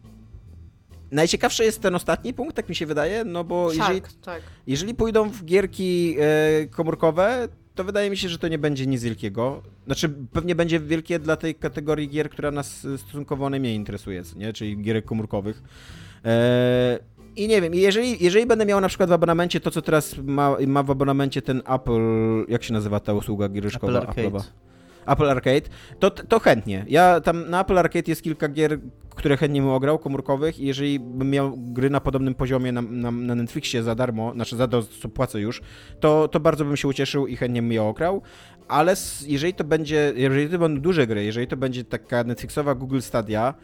najciekawszy 1.10 1.64
jest 1.64 1.82
ten 1.82 1.94
ostatni 1.94 2.34
punkt, 2.34 2.56
tak 2.56 2.68
mi 2.68 2.74
się 2.74 2.86
wydaje, 2.86 3.24
no 3.24 3.44
bo 3.44 3.72
jeżeli, 3.72 3.98
Shark, 4.00 4.12
tak. 4.12 4.42
jeżeli 4.66 4.94
pójdą 4.94 5.30
w 5.30 5.44
gierki 5.44 6.16
e, 6.20 6.66
komórkowe, 6.66 7.48
to 7.74 7.84
wydaje 7.84 8.10
mi 8.10 8.16
się, 8.16 8.28
że 8.28 8.38
to 8.38 8.48
nie 8.48 8.58
będzie 8.58 8.86
nic 8.86 9.02
wielkiego. 9.02 9.62
Znaczy, 9.86 10.08
pewnie 10.32 10.54
będzie 10.54 10.80
wielkie 10.80 11.18
dla 11.18 11.36
tej 11.36 11.54
kategorii 11.54 12.08
gier, 12.08 12.30
która 12.30 12.50
nas 12.50 12.84
e, 12.84 12.98
stosunkowo 12.98 13.50
najmniej 13.50 13.74
interesuje, 13.76 14.22
nie? 14.36 14.52
czyli 14.52 14.78
gierek 14.78 15.04
komórkowych. 15.04 15.62
E, 16.24 16.98
I 17.36 17.48
nie 17.48 17.62
wiem, 17.62 17.74
jeżeli, 17.74 18.24
jeżeli 18.24 18.46
będę 18.46 18.66
miał 18.66 18.80
na 18.80 18.88
przykład 18.88 19.08
w 19.08 19.12
abonamencie 19.12 19.60
to, 19.60 19.70
co 19.70 19.82
teraz 19.82 20.16
ma, 20.22 20.56
ma 20.66 20.82
w 20.82 20.90
abonamencie 20.90 21.42
ten 21.42 21.62
Apple, 21.66 22.00
jak 22.48 22.62
się 22.62 22.72
nazywa 22.72 23.00
ta 23.00 23.14
usługa 23.14 23.48
giereczkowa? 23.48 23.98
Apple 23.98 24.08
Arcade. 24.08 24.28
Apple'owa? 24.28 24.67
Apple 25.12 25.30
Arcade, 25.30 25.68
to, 25.98 26.10
to 26.10 26.38
chętnie. 26.38 26.84
Ja 26.88 27.20
tam 27.20 27.50
na 27.50 27.60
Apple 27.60 27.78
Arcade 27.78 28.10
jest 28.10 28.22
kilka 28.22 28.48
gier, 28.48 28.78
które 29.10 29.36
chętnie 29.36 29.60
bym 29.60 29.70
ograł, 29.70 29.98
komórkowych 29.98 30.58
i 30.58 30.66
jeżeli 30.66 31.00
bym 31.00 31.30
miał 31.30 31.56
gry 31.56 31.90
na 31.90 32.00
podobnym 32.00 32.34
poziomie 32.34 32.72
na, 32.72 32.82
na, 32.82 33.10
na 33.10 33.34
Netflixie 33.34 33.82
za 33.82 33.94
darmo, 33.94 34.32
znaczy 34.32 34.56
za 34.56 34.68
to, 34.68 34.82
co 34.82 35.08
płacę 35.08 35.40
już, 35.40 35.62
to, 36.00 36.28
to 36.28 36.40
bardzo 36.40 36.64
bym 36.64 36.76
się 36.76 36.88
ucieszył 36.88 37.26
i 37.26 37.36
chętnie 37.36 37.62
bym 37.62 37.72
je 37.72 37.82
ograł, 37.82 38.22
ale 38.68 38.94
jeżeli 39.26 39.54
to 39.54 39.64
będzie, 39.64 40.12
jeżeli 40.16 40.48
to 40.48 40.58
będą 40.58 40.80
duże 40.80 41.06
gry, 41.06 41.24
jeżeli 41.24 41.46
to 41.46 41.56
będzie 41.56 41.84
taka 41.84 42.24
Netflixowa 42.24 42.74
Google 42.74 43.00
Stadia, 43.00 43.54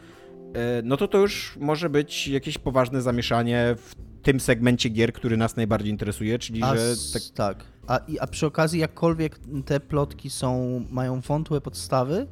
e, 0.54 0.82
no 0.84 0.96
to 0.96 1.08
to 1.08 1.18
już 1.18 1.56
może 1.60 1.90
być 1.90 2.28
jakieś 2.28 2.58
poważne 2.58 3.02
zamieszanie 3.02 3.74
w 3.78 3.94
tym 4.24 4.40
segmencie 4.40 4.88
gier, 4.88 5.12
który 5.12 5.36
nas 5.36 5.56
najbardziej 5.56 5.90
interesuje, 5.90 6.38
czyli 6.38 6.62
A, 6.62 6.76
że 6.76 6.94
tak, 7.12 7.22
tak. 7.34 7.64
A, 7.86 8.00
a 8.20 8.26
przy 8.26 8.46
okazji, 8.46 8.80
jakkolwiek 8.80 9.38
te 9.66 9.80
plotki 9.80 10.30
są, 10.30 10.84
mają 10.90 11.20
wątłe 11.20 11.60
podstawy, 11.60 12.26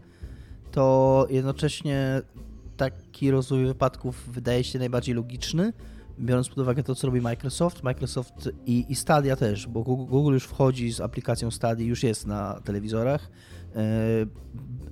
to 0.71 1.27
jednocześnie 1.31 2.23
taki 2.77 3.31
rozwój 3.31 3.67
wypadków 3.67 4.33
wydaje 4.33 4.65
się 4.65 4.79
najbardziej 4.79 5.15
logiczny, 5.15 5.73
biorąc 6.21 6.49
pod 6.49 6.59
uwagę 6.59 6.83
to, 6.83 6.95
co 6.95 7.07
robi 7.07 7.21
Microsoft. 7.21 7.83
Microsoft 7.83 8.49
i, 8.67 8.87
i 8.89 8.95
Stadia 8.95 9.37
też, 9.37 9.67
bo 9.67 9.83
Google, 9.83 10.11
Google 10.11 10.33
już 10.33 10.45
wchodzi 10.45 10.93
z 10.93 11.01
aplikacją 11.01 11.51
Stadia, 11.51 11.87
już 11.87 12.03
jest 12.03 12.27
na 12.27 12.61
telewizorach. 12.65 13.31
E, 13.77 14.43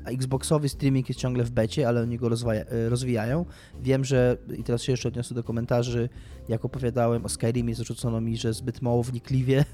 Xboxowy 0.05 0.69
streaming 0.69 1.09
jest 1.09 1.21
ciągle 1.21 1.45
w 1.45 1.51
becie, 1.51 1.89
ale 1.89 2.03
oni 2.03 2.19
go 2.19 2.29
rozwaja, 2.29 2.65
e, 2.65 2.89
rozwijają. 2.89 3.45
Wiem, 3.83 4.05
że, 4.05 4.37
i 4.59 4.65
teraz 4.65 4.83
się 4.83 4.93
jeszcze 4.93 5.09
odniosę 5.09 5.35
do 5.35 5.45
komentarzy, 5.45 6.09
jak 6.49 6.65
opowiadałem 6.65 7.25
o 7.25 7.29
Skyrimie, 7.29 7.75
zarzucono 7.75 8.21
mi, 8.21 8.37
że 8.37 8.53
zbyt 8.53 8.83
mało 8.83 9.03
wnikliwie 9.03 9.65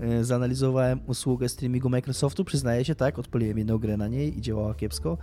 e, 0.00 0.24
zanalizowałem 0.24 1.00
usługę 1.06 1.48
streamingu 1.48 1.90
Microsoftu. 1.90 2.44
Przyznaję 2.44 2.84
się, 2.84 2.94
tak, 2.94 3.18
odpaliłem 3.18 3.58
jedną 3.58 3.78
grę 3.78 3.96
na 3.96 4.08
niej 4.08 4.38
i 4.38 4.40
działała 4.40 4.74
kiepsko, 4.74 5.18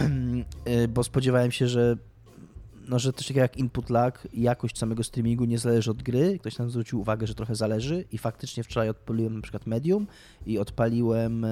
bo 0.94 1.04
spodziewałem 1.04 1.52
się, 1.52 1.68
że 1.68 1.96
no, 2.88 2.98
że 2.98 3.12
coś 3.12 3.26
takiego 3.26 3.40
jak 3.40 3.56
input 3.56 3.90
lag 3.90 4.28
jakość 4.32 4.78
samego 4.78 5.04
streamingu 5.04 5.44
nie 5.44 5.58
zależy 5.58 5.90
od 5.90 6.02
gry. 6.02 6.38
Ktoś 6.38 6.54
tam 6.54 6.70
zwrócił 6.70 7.00
uwagę, 7.00 7.26
że 7.26 7.34
trochę 7.34 7.54
zależy 7.54 8.04
i 8.12 8.18
faktycznie 8.18 8.64
wczoraj 8.64 8.88
odpaliłem 8.88 9.34
na 9.34 9.42
przykład 9.42 9.66
Medium 9.66 10.06
i 10.46 10.58
odpaliłem 10.58 11.46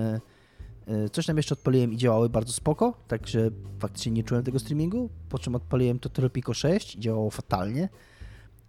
coś 1.13 1.27
tam 1.27 1.37
jeszcze 1.37 1.53
odpaliłem 1.53 1.93
i 1.93 1.97
działały 1.97 2.29
bardzo 2.29 2.53
spoko, 2.53 2.95
także 3.09 3.51
faktycznie 3.79 4.13
nie 4.13 4.25
czułem 4.25 4.45
tego 4.45 4.59
streamingu, 4.59 5.11
po 5.29 5.39
czym 5.39 5.55
odpaliłem 5.55 5.99
to 5.99 6.09
Tropico 6.09 6.55
6 6.55 6.97
i 6.97 7.01
działało 7.01 7.31
fatalnie. 7.31 7.89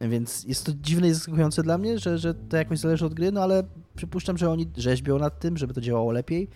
Więc 0.01 0.43
jest 0.43 0.65
to 0.65 0.71
dziwne 0.81 1.07
i 1.07 1.13
zaskakujące 1.13 1.63
dla 1.63 1.77
mnie, 1.77 1.99
że, 1.99 2.17
że 2.17 2.33
to 2.33 2.57
jakoś 2.57 2.79
zależy 2.79 3.05
od 3.05 3.13
gry, 3.13 3.31
no 3.31 3.41
ale 3.41 3.63
przypuszczam, 3.95 4.37
że 4.37 4.49
oni 4.49 4.67
rzeźbią 4.77 5.19
nad 5.19 5.39
tym, 5.39 5.57
żeby 5.57 5.73
to 5.73 5.81
działało 5.81 6.11
lepiej. 6.11 6.47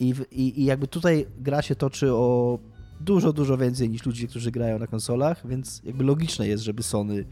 I, 0.00 0.14
i, 0.30 0.60
I 0.60 0.64
jakby 0.64 0.86
tutaj 0.86 1.26
gra 1.38 1.62
się 1.62 1.74
toczy 1.74 2.12
o 2.12 2.58
dużo, 3.00 3.32
dużo 3.32 3.56
więcej 3.58 3.90
niż 3.90 4.06
ludzie, 4.06 4.26
którzy 4.28 4.50
grają 4.50 4.78
na 4.78 4.86
konsolach, 4.86 5.46
więc 5.46 5.82
jakby 5.84 6.04
logiczne 6.04 6.48
jest, 6.48 6.64
żeby 6.64 6.82
Sony 6.82 7.24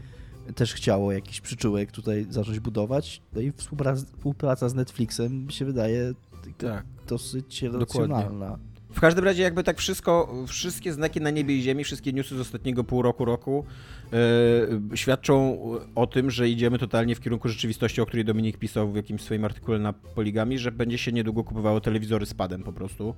też 0.55 0.73
chciało 0.73 1.11
jakiś 1.11 1.41
przyczółek 1.41 1.91
tutaj 1.91 2.27
zacząć 2.29 2.59
budować. 2.59 3.21
No 3.33 3.41
i 3.41 3.51
współpraca, 3.51 4.05
współpraca 4.05 4.69
z 4.69 4.73
Netflixem 4.73 5.45
mi 5.45 5.53
się 5.53 5.65
wydaje 5.65 6.13
tak. 6.57 6.85
Dosyć 7.11 7.63
Dokładnie. 7.63 7.79
racjonalna. 7.79 8.57
W 8.93 8.99
każdym 8.99 9.25
razie 9.25 9.43
jakby 9.43 9.63
tak 9.63 9.77
wszystko, 9.77 10.35
wszystkie 10.47 10.93
znaki 10.93 11.21
na 11.21 11.29
niebie 11.29 11.57
i 11.57 11.61
ziemi, 11.61 11.83
wszystkie 11.83 12.13
newsy 12.13 12.37
z 12.37 12.39
ostatniego 12.39 12.83
pół 12.83 13.01
roku, 13.01 13.25
roku 13.25 13.65
yy, 14.11 14.97
świadczą 14.97 15.61
o 15.95 16.07
tym, 16.07 16.31
że 16.31 16.49
idziemy 16.49 16.79
totalnie 16.79 17.15
w 17.15 17.19
kierunku 17.19 17.49
rzeczywistości, 17.49 18.01
o 18.01 18.05
której 18.05 18.25
Dominik 18.25 18.57
pisał 18.57 18.91
w 18.91 18.95
jakimś 18.95 19.21
swoim 19.21 19.45
artykule 19.45 19.79
na 19.79 19.93
Poligami, 19.93 20.59
że 20.59 20.71
będzie 20.71 20.97
się 20.97 21.11
niedługo 21.11 21.43
kupowało 21.43 21.81
telewizory 21.81 22.25
z 22.25 22.33
padem 22.33 22.63
po 22.63 22.73
prostu 22.73 23.15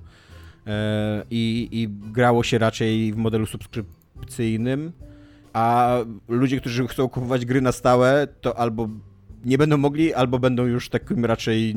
yy, 0.66 0.72
i 1.30 1.88
grało 2.12 2.42
się 2.42 2.58
raczej 2.58 3.12
w 3.12 3.16
modelu 3.16 3.46
subskrypcyjnym, 3.46 4.92
a 5.52 5.96
ludzie, 6.28 6.60
którzy 6.60 6.88
chcą 6.88 7.08
kupować 7.08 7.46
gry 7.46 7.60
na 7.60 7.72
stałe, 7.72 8.26
to 8.40 8.58
albo 8.58 8.88
nie 9.44 9.58
będą 9.58 9.76
mogli, 9.76 10.14
albo 10.14 10.38
będą 10.38 10.66
już 10.66 10.88
takim 10.88 11.24
raczej, 11.24 11.74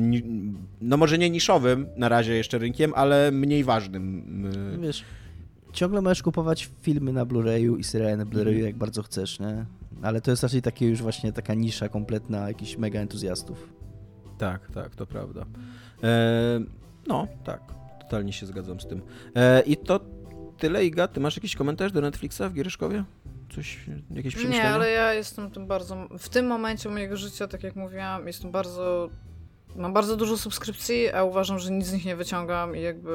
no 0.80 0.96
może 0.96 1.18
nie 1.18 1.30
niszowym 1.30 1.86
na 1.96 2.08
razie 2.08 2.34
jeszcze 2.34 2.58
rynkiem, 2.58 2.92
ale 2.96 3.30
mniej 3.32 3.64
ważnym. 3.64 4.46
y, 4.74 4.78
Wiesz, 4.78 5.04
ciągle 5.72 6.00
możesz 6.02 6.22
kupować 6.22 6.70
filmy 6.82 7.12
na 7.12 7.26
Blu-rayu 7.26 7.78
i 7.78 7.84
seriale 7.84 8.16
na 8.16 8.24
Blu-rayu 8.26 8.48
Mhm. 8.48 8.64
jak 8.66 8.76
bardzo 8.76 9.02
chcesz, 9.02 9.40
nie? 9.40 9.64
Ale 10.02 10.20
to 10.20 10.30
jest 10.30 10.42
raczej 10.42 10.62
takie 10.62 10.88
już 10.88 11.02
właśnie 11.02 11.32
taka 11.32 11.54
nisza 11.54 11.88
kompletna 11.88 12.48
jakichś 12.48 12.76
mega 12.76 13.00
entuzjastów. 13.00 13.68
Tak, 14.38 14.70
tak, 14.70 14.96
to 14.96 15.06
prawda. 15.06 15.46
E, 16.02 16.60
no, 17.06 17.28
tak, 17.44 17.60
totalnie 18.00 18.32
się 18.32 18.46
zgadzam 18.46 18.80
z 18.80 18.86
tym. 18.86 19.02
E, 19.36 19.60
I 19.62 19.76
to 19.76 20.00
tyle, 20.58 20.84
Iga, 20.86 21.08
ty 21.08 21.20
masz 21.20 21.36
jakiś 21.36 21.56
komentarz 21.56 21.92
do 21.92 22.00
Netflixa 22.00 22.42
w 22.50 22.52
Giereszkowie? 22.54 23.04
Coś, 23.54 23.78
jakieś 24.10 24.34
Nie, 24.34 24.38
przemyślenia? 24.40 24.74
ale 24.74 24.90
ja 24.90 25.14
jestem 25.14 25.50
tym 25.50 25.66
bardzo. 25.66 26.08
W 26.18 26.28
tym 26.28 26.46
momencie 26.46 26.88
mojego 26.88 27.16
życia, 27.16 27.48
tak 27.48 27.62
jak 27.62 27.76
mówiłam, 27.76 28.26
jestem 28.26 28.50
bardzo. 28.50 29.10
Mam 29.76 29.92
bardzo 29.92 30.16
dużo 30.16 30.36
subskrypcji, 30.38 31.12
a 31.12 31.24
uważam, 31.24 31.58
że 31.58 31.70
nic 31.70 31.86
z 31.86 31.92
nich 31.92 32.04
nie 32.04 32.16
wyciągam 32.16 32.76
i 32.76 32.80
jakby. 32.80 33.10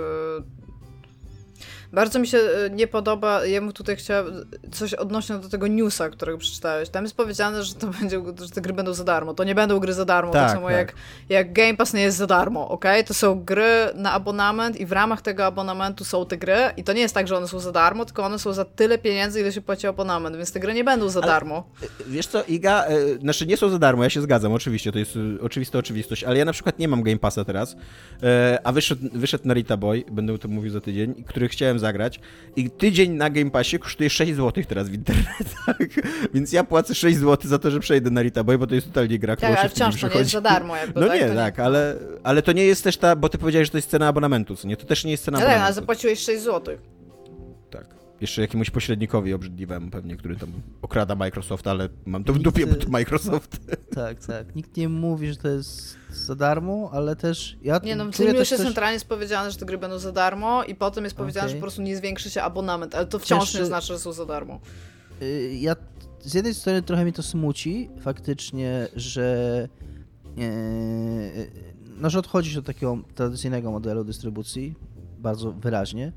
Bardzo 1.94 2.20
mi 2.20 2.28
się 2.28 2.38
e, 2.38 2.70
nie 2.70 2.88
podoba, 2.88 3.46
ja 3.46 3.62
bym 3.62 3.72
tutaj 3.72 3.96
chciała 3.96 4.30
coś 4.72 4.94
odnośnie 4.94 5.36
do 5.38 5.50
tego 5.50 5.68
newsa, 5.68 6.10
którego 6.10 6.38
przeczytałeś. 6.38 6.90
Tam 6.90 7.04
jest 7.04 7.18
powiedziane, 7.18 7.64
że 7.64 7.74
to 7.74 7.88
będzie, 8.00 8.22
że 8.42 8.50
te 8.50 8.62
gry 8.62 8.74
będą 8.74 8.94
za 8.94 9.04
darmo. 9.04 9.34
To 9.34 9.44
nie 9.44 9.56
będą 9.56 9.80
gry 9.80 9.94
za 9.94 10.06
darmo, 10.06 10.34
tak, 10.34 10.42
Tak, 10.48 10.52
samo 10.56 10.68
tak. 10.68 10.76
Jak, 10.78 10.94
jak 11.30 11.54
Game 11.54 11.76
Pass 11.76 11.94
nie 11.94 12.02
jest 12.02 12.18
za 12.18 12.28
darmo, 12.28 12.70
ok? 12.70 12.86
To 13.08 13.14
są 13.14 13.44
gry 13.44 13.90
na 13.96 14.12
abonament 14.12 14.80
i 14.80 14.86
w 14.86 14.92
ramach 14.92 15.22
tego 15.22 15.46
abonamentu 15.46 16.04
są 16.06 16.26
te 16.26 16.38
gry 16.38 16.58
i 16.78 16.84
to 16.84 16.94
nie 16.94 17.02
jest 17.02 17.14
tak, 17.14 17.28
że 17.28 17.38
one 17.38 17.48
są 17.48 17.60
za 17.60 17.72
darmo, 17.72 18.06
tylko 18.06 18.24
one 18.24 18.40
są 18.40 18.54
za 18.54 18.66
tyle 18.66 18.98
pieniędzy, 18.98 19.40
ile 19.42 19.52
się 19.52 19.62
płaci 19.62 19.88
abonament, 19.88 20.36
więc 20.38 20.52
te 20.52 20.60
gry 20.60 20.74
nie 20.74 20.84
będą 20.84 21.10
za 21.10 21.20
Ale- 21.20 21.28
darmo. 21.32 21.64
Wiesz 22.08 22.28
co, 22.28 22.44
Iga, 22.44 22.86
e, 22.86 23.20
znaczy 23.20 23.46
nie 23.46 23.58
są 23.58 23.70
za 23.70 23.80
darmo, 23.80 24.04
ja 24.04 24.10
się 24.10 24.22
zgadzam, 24.22 24.54
oczywiście, 24.54 24.92
to 24.92 25.00
jest 25.00 25.16
e, 25.16 25.42
oczywista 25.42 25.80
oczywistość, 25.80 26.24
ale 26.24 26.38
ja 26.38 26.46
na 26.46 26.54
przykład 26.54 26.80
nie 26.80 26.88
mam 26.88 27.04
Game 27.04 27.20
Passa 27.20 27.46
teraz, 27.46 27.76
e, 28.24 28.60
a 28.64 28.72
wyszedł, 28.72 29.02
wyszedł 29.14 29.48
Narita 29.48 29.78
Boy, 29.78 30.04
będę 30.12 30.34
o 30.34 30.38
tym 30.38 30.52
mówił 30.52 30.72
za 30.72 30.82
tydzień, 30.82 31.24
który 31.28 31.50
chciałem 31.50 31.80
zagrać 31.84 32.20
i 32.56 32.70
tydzień 32.72 33.12
na 33.12 33.30
Game 33.30 33.52
Passie 33.52 33.80
kosztuje 33.80 34.10
6 34.10 34.36
zł 34.36 34.64
teraz 34.68 34.90
w 34.90 34.94
internetach, 34.94 35.78
więc 36.34 36.52
ja 36.54 36.64
płacę 36.64 36.96
6 36.96 37.18
zł 37.18 37.50
za 37.50 37.60
to, 37.60 37.72
że 37.72 37.80
przejdę 37.80 38.10
Narita 38.12 38.44
Boy, 38.44 38.58
bo 38.58 38.68
to 38.68 38.76
jest 38.76 38.88
totalnie 38.88 39.20
gra, 39.20 39.36
którą 39.36 39.52
Tak, 39.52 39.60
ale 39.60 39.70
wciąż 39.70 40.02
to 40.02 40.08
nie 40.08 40.16
jest 40.16 40.32
za 40.32 40.42
darmo 40.42 40.76
jakby, 40.76 41.02
No 41.02 41.08
tak? 41.08 41.20
nie, 41.22 41.28
To 41.28 41.36
tak, 41.36 41.60
ale, 41.60 41.96
ale 42.24 42.42
to 42.42 42.52
nie 42.52 42.66
jest 42.66 42.84
też 42.84 42.98
ta, 42.98 43.16
bo 43.16 43.30
ty 43.30 43.38
powiedziałeś, 43.38 43.68
że 43.68 43.72
to 43.72 43.78
jest 43.78 43.90
cena 43.90 44.08
abonamentu, 44.08 44.56
co 44.56 44.68
nie? 44.68 44.78
To 44.78 44.86
też 44.86 45.04
nie 45.06 45.12
jest 45.12 45.24
cena 45.26 45.38
ale 45.38 45.48
abonamentu. 45.48 45.76
zapłaciłeś 45.76 46.20
6 46.20 46.44
zł. 46.44 46.78
Tak. 47.72 47.86
Jeszcze 48.24 48.42
jakiemuś 48.42 48.70
pośrednikowi 48.70 49.34
obrzydliwemu 49.34 49.92
pewnie, 49.92 50.16
który 50.16 50.36
tam 50.36 50.50
okrada 50.82 51.16
Microsoft, 51.16 51.68
ale 51.68 51.90
mam 52.06 52.24
to 52.24 52.34
w 52.34 52.40
dupie, 52.40 52.68
bo 52.68 52.74
y, 52.74 52.76
to 52.76 52.90
Microsoft. 52.90 53.60
Tak, 53.96 54.26
tak. 54.26 54.56
Nikt 54.56 54.78
nie 54.78 54.90
mówi, 54.90 55.30
że 55.30 55.36
to 55.36 55.48
jest 55.48 55.98
za 56.12 56.36
darmo, 56.36 56.90
ale 56.94 57.16
też 57.16 57.58
ja 57.64 57.80
Nie 57.84 57.96
no, 57.96 58.06
w 58.06 58.18
tym 58.18 58.28
już 58.28 58.36
jest 58.36 58.50
coś- 58.50 58.60
centralnie 58.66 58.94
jest 58.94 59.06
powiedziane, 59.06 59.52
że 59.52 59.58
te 59.58 59.66
gry 59.66 59.78
będą 59.78 60.00
za 60.00 60.12
darmo 60.12 60.64
i 60.64 60.76
potem 60.76 61.04
jest 61.04 61.16
powiedziane, 61.16 61.46
Okej. 61.46 61.56
że 61.56 61.56
po 61.56 61.62
prostu 61.62 61.82
nie 61.82 61.98
zwiększy 61.98 62.30
się 62.30 62.42
abonament, 62.42 62.96
ale 62.96 63.06
to 63.06 63.20
wciąż 63.20 63.46
Też, 63.46 63.54
nie 63.54 63.62
y, 63.62 63.66
znaczy, 63.66 63.88
że 63.88 64.00
są 64.00 64.14
za 64.14 64.26
darmo. 64.26 64.60
Y, 65.22 65.54
ja 65.60 65.76
z 66.22 66.34
jednej 66.34 66.54
strony 66.54 66.82
trochę 66.82 67.04
mnie 67.04 67.14
to 67.14 67.24
smuci 67.24 67.90
faktycznie, 68.02 68.88
że 68.96 69.68
e, 70.38 70.44
no, 71.98 72.10
że 72.10 72.20
odchodzi 72.20 72.52
się 72.52 72.60
od 72.60 72.66
takiego 72.66 72.98
tradycyjnego 73.16 73.72
modelu 73.72 74.04
dystrybucji 74.04 74.76
bardzo 75.20 75.52
wyraźnie. 75.52 76.12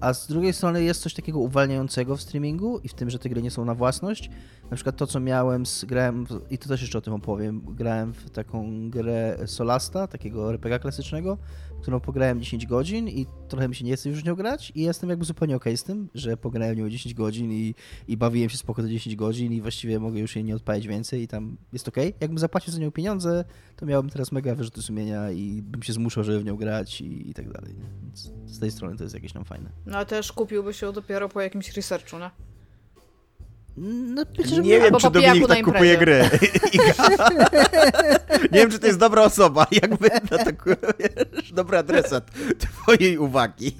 A 0.00 0.14
z 0.14 0.26
drugiej 0.26 0.52
strony 0.52 0.82
jest 0.82 1.02
coś 1.02 1.14
takiego 1.14 1.38
uwalniającego 1.38 2.16
w 2.16 2.22
streamingu 2.22 2.78
i 2.78 2.88
w 2.88 2.94
tym, 2.94 3.10
że 3.10 3.18
te 3.18 3.28
gry 3.28 3.42
nie 3.42 3.50
są 3.50 3.64
na 3.64 3.74
własność. 3.74 4.30
Na 4.70 4.74
przykład 4.74 4.96
to, 4.96 5.06
co 5.06 5.20
miałem, 5.20 5.66
z, 5.66 5.84
grałem, 5.84 6.26
w, 6.26 6.40
i 6.50 6.58
to 6.58 6.68
też 6.68 6.80
jeszcze 6.80 6.98
o 6.98 7.00
tym 7.00 7.14
opowiem, 7.14 7.62
grałem 7.68 8.12
w 8.12 8.30
taką 8.30 8.90
grę 8.90 9.38
Solasta, 9.46 10.06
takiego 10.06 10.50
RPG 10.50 10.78
klasycznego, 10.78 11.38
którą 11.82 12.00
pograłem 12.00 12.40
10 12.40 12.66
godzin 12.66 13.08
i 13.08 13.26
trochę 13.48 13.68
mi 13.68 13.74
się 13.74 13.84
nie 13.84 13.96
chce 13.96 14.08
już 14.08 14.24
nią 14.24 14.34
grać 14.34 14.72
i 14.74 14.82
jestem 14.82 15.10
jakby 15.10 15.24
zupełnie 15.24 15.56
okej 15.56 15.76
z 15.76 15.84
tym, 15.84 16.08
że 16.14 16.36
pograłem 16.36 16.76
nią 16.76 16.90
10 16.90 17.14
godzin 17.14 17.52
i, 17.52 17.74
i 18.08 18.16
bawiłem 18.16 18.50
się 18.50 18.56
spoko 18.56 18.82
te 18.82 18.88
10 18.88 19.16
godzin 19.16 19.52
i 19.52 19.60
właściwie 19.60 20.00
mogę 20.00 20.20
już 20.20 20.36
jej 20.36 20.44
nie 20.44 20.56
odpalić 20.56 20.88
więcej 20.88 21.22
i 21.22 21.28
tam 21.28 21.56
jest 21.72 21.88
okej. 21.88 22.14
Jakbym 22.20 22.38
zapłacił 22.38 22.72
za 22.72 22.78
nią 22.78 22.90
pieniądze, 22.90 23.44
to 23.76 23.86
miałbym 23.86 24.10
teraz 24.10 24.32
mega 24.32 24.54
wyrzuty 24.54 24.82
sumienia 24.82 25.30
i 25.30 25.62
bym 25.62 25.82
się 25.82 25.92
zmuszał, 25.92 26.24
żeby 26.24 26.40
w 26.40 26.44
nią 26.44 26.56
grać 26.56 27.00
i, 27.00 27.30
i 27.30 27.34
tak 27.34 27.52
dalej. 27.52 27.74
Więc 28.02 28.32
z 28.46 28.58
tej 28.58 28.70
strony 28.70 28.96
to 28.96 29.02
jest 29.02 29.14
jakieś 29.14 29.32
tam 29.32 29.44
fajne. 29.44 29.70
No 29.86 29.96
ale 29.96 30.06
też 30.06 30.32
kupiłbyś 30.32 30.82
ją 30.82 30.92
dopiero 30.92 31.28
po 31.28 31.40
jakimś 31.40 31.76
researchu, 31.76 32.18
nie? 32.18 32.30
No, 33.80 34.24
Nie 34.62 34.80
wiem, 34.80 34.94
czy 35.00 35.10
Dominik 35.10 35.48
tak 35.48 35.64
kupuje 35.64 35.98
gry. 35.98 36.22
nie 38.52 38.58
wiem, 38.58 38.70
czy 38.70 38.78
to 38.78 38.86
jest 38.86 38.98
dobra 38.98 39.22
osoba, 39.22 39.66
jakby 39.82 40.08
na 40.30 40.44
tak, 40.44 40.64
wiesz, 41.32 41.52
dobry 41.52 41.78
adresat 41.78 42.30
twojej 42.58 43.18
uwagi. 43.18 43.72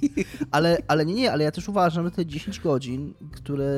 Ale, 0.50 0.78
ale 0.88 1.06
nie, 1.06 1.14
nie, 1.14 1.32
ale 1.32 1.44
ja 1.44 1.50
też 1.50 1.68
uważam, 1.68 2.04
że 2.04 2.10
te 2.10 2.26
10 2.26 2.60
godzin, 2.60 3.14
które 3.32 3.72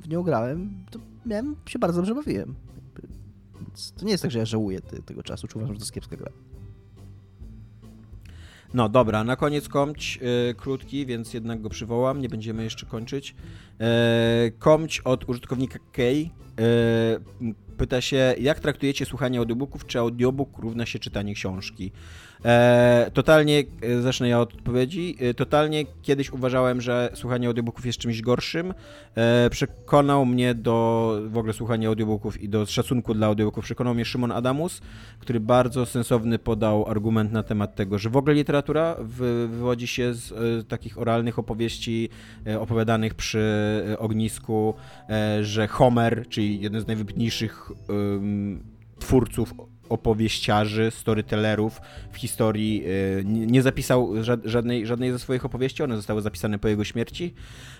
w 0.00 0.08
nią 0.08 0.22
grałem, 0.22 0.84
to 0.90 0.98
miałem, 1.26 1.56
się 1.66 1.78
bardzo 1.78 1.96
dobrze 1.96 2.14
bawiłem. 2.14 2.54
Więc 3.60 3.92
to 3.92 4.04
nie 4.04 4.10
jest 4.10 4.22
tak, 4.22 4.30
że 4.30 4.38
ja 4.38 4.44
żałuję 4.44 4.80
te, 4.80 5.02
tego 5.02 5.22
czasu, 5.22 5.48
czy 5.48 5.58
uważam, 5.58 5.74
że 5.74 5.78
to 5.78 5.84
jest 5.84 5.92
kiepska 5.92 6.16
gra. 6.16 6.30
No 8.74 8.88
dobra, 8.88 9.24
na 9.24 9.36
koniec 9.36 9.68
komć 9.68 10.18
y, 10.50 10.54
krótki, 10.54 11.06
więc 11.06 11.34
jednak 11.34 11.60
go 11.60 11.70
przywołam, 11.70 12.20
nie 12.20 12.28
będziemy 12.28 12.64
jeszcze 12.64 12.86
kończyć. 12.86 13.34
E, 13.80 14.50
komć 14.58 15.00
od 15.00 15.28
użytkownika 15.28 15.78
K. 15.92 16.02
E, 16.02 16.26
pyta 17.76 18.00
się, 18.00 18.34
jak 18.40 18.60
traktujecie 18.60 19.06
słuchanie 19.06 19.38
audiobooków, 19.38 19.86
czy 19.86 19.98
audiobook 19.98 20.58
równa 20.58 20.86
się 20.86 20.98
czytanie 20.98 21.34
książki? 21.34 21.92
E, 22.44 23.10
totalnie, 23.14 23.64
e, 23.82 24.00
zacznę 24.00 24.28
ja 24.28 24.40
od 24.40 24.54
odpowiedzi, 24.54 25.16
e, 25.20 25.34
totalnie 25.34 25.84
kiedyś 26.02 26.30
uważałem, 26.30 26.80
że 26.80 27.10
słuchanie 27.14 27.46
audiobooków 27.46 27.86
jest 27.86 27.98
czymś 27.98 28.22
gorszym. 28.22 28.74
E, 29.14 29.50
przekonał 29.50 30.26
mnie 30.26 30.54
do 30.54 31.18
w 31.26 31.38
ogóle 31.38 31.52
słuchania 31.52 31.88
audiobooków 31.88 32.40
i 32.40 32.48
do 32.48 32.66
szacunku 32.66 33.14
dla 33.14 33.26
audiobooków, 33.26 33.64
przekonał 33.64 33.94
mnie 33.94 34.04
Szymon 34.04 34.32
Adamus, 34.32 34.80
który 35.18 35.40
bardzo 35.40 35.86
sensowny 35.86 36.38
podał 36.38 36.88
argument 36.88 37.32
na 37.32 37.42
temat 37.42 37.74
tego, 37.74 37.98
że 37.98 38.10
w 38.10 38.16
ogóle 38.16 38.34
literatura 38.34 38.96
wy, 39.00 39.48
wywodzi 39.48 39.86
się 39.86 40.14
z 40.14 40.32
e, 40.32 40.64
takich 40.64 40.98
oralnych 40.98 41.38
opowieści 41.38 42.08
e, 42.46 42.60
opowiadanych 42.60 43.14
przy 43.14 43.40
e, 43.90 43.98
ognisku, 43.98 44.74
że 45.42 45.68
Homer, 45.68 46.28
czyli 46.28 46.60
jeden 46.60 46.80
z 46.80 46.86
najwybitniejszych 46.86 47.72
twórców 48.98 49.54
opowieściarzy, 49.90 50.90
storytellerów 50.90 51.80
w 52.12 52.16
historii 52.16 52.84
e, 53.20 53.24
nie 53.24 53.62
zapisał 53.62 54.12
ża- 54.14 54.40
żadnej, 54.48 54.86
żadnej 54.86 55.12
ze 55.12 55.18
swoich 55.18 55.44
opowieści, 55.44 55.82
one 55.82 55.96
zostały 55.96 56.22
zapisane 56.22 56.58
po 56.58 56.68
jego 56.68 56.84
śmierci. 56.84 57.34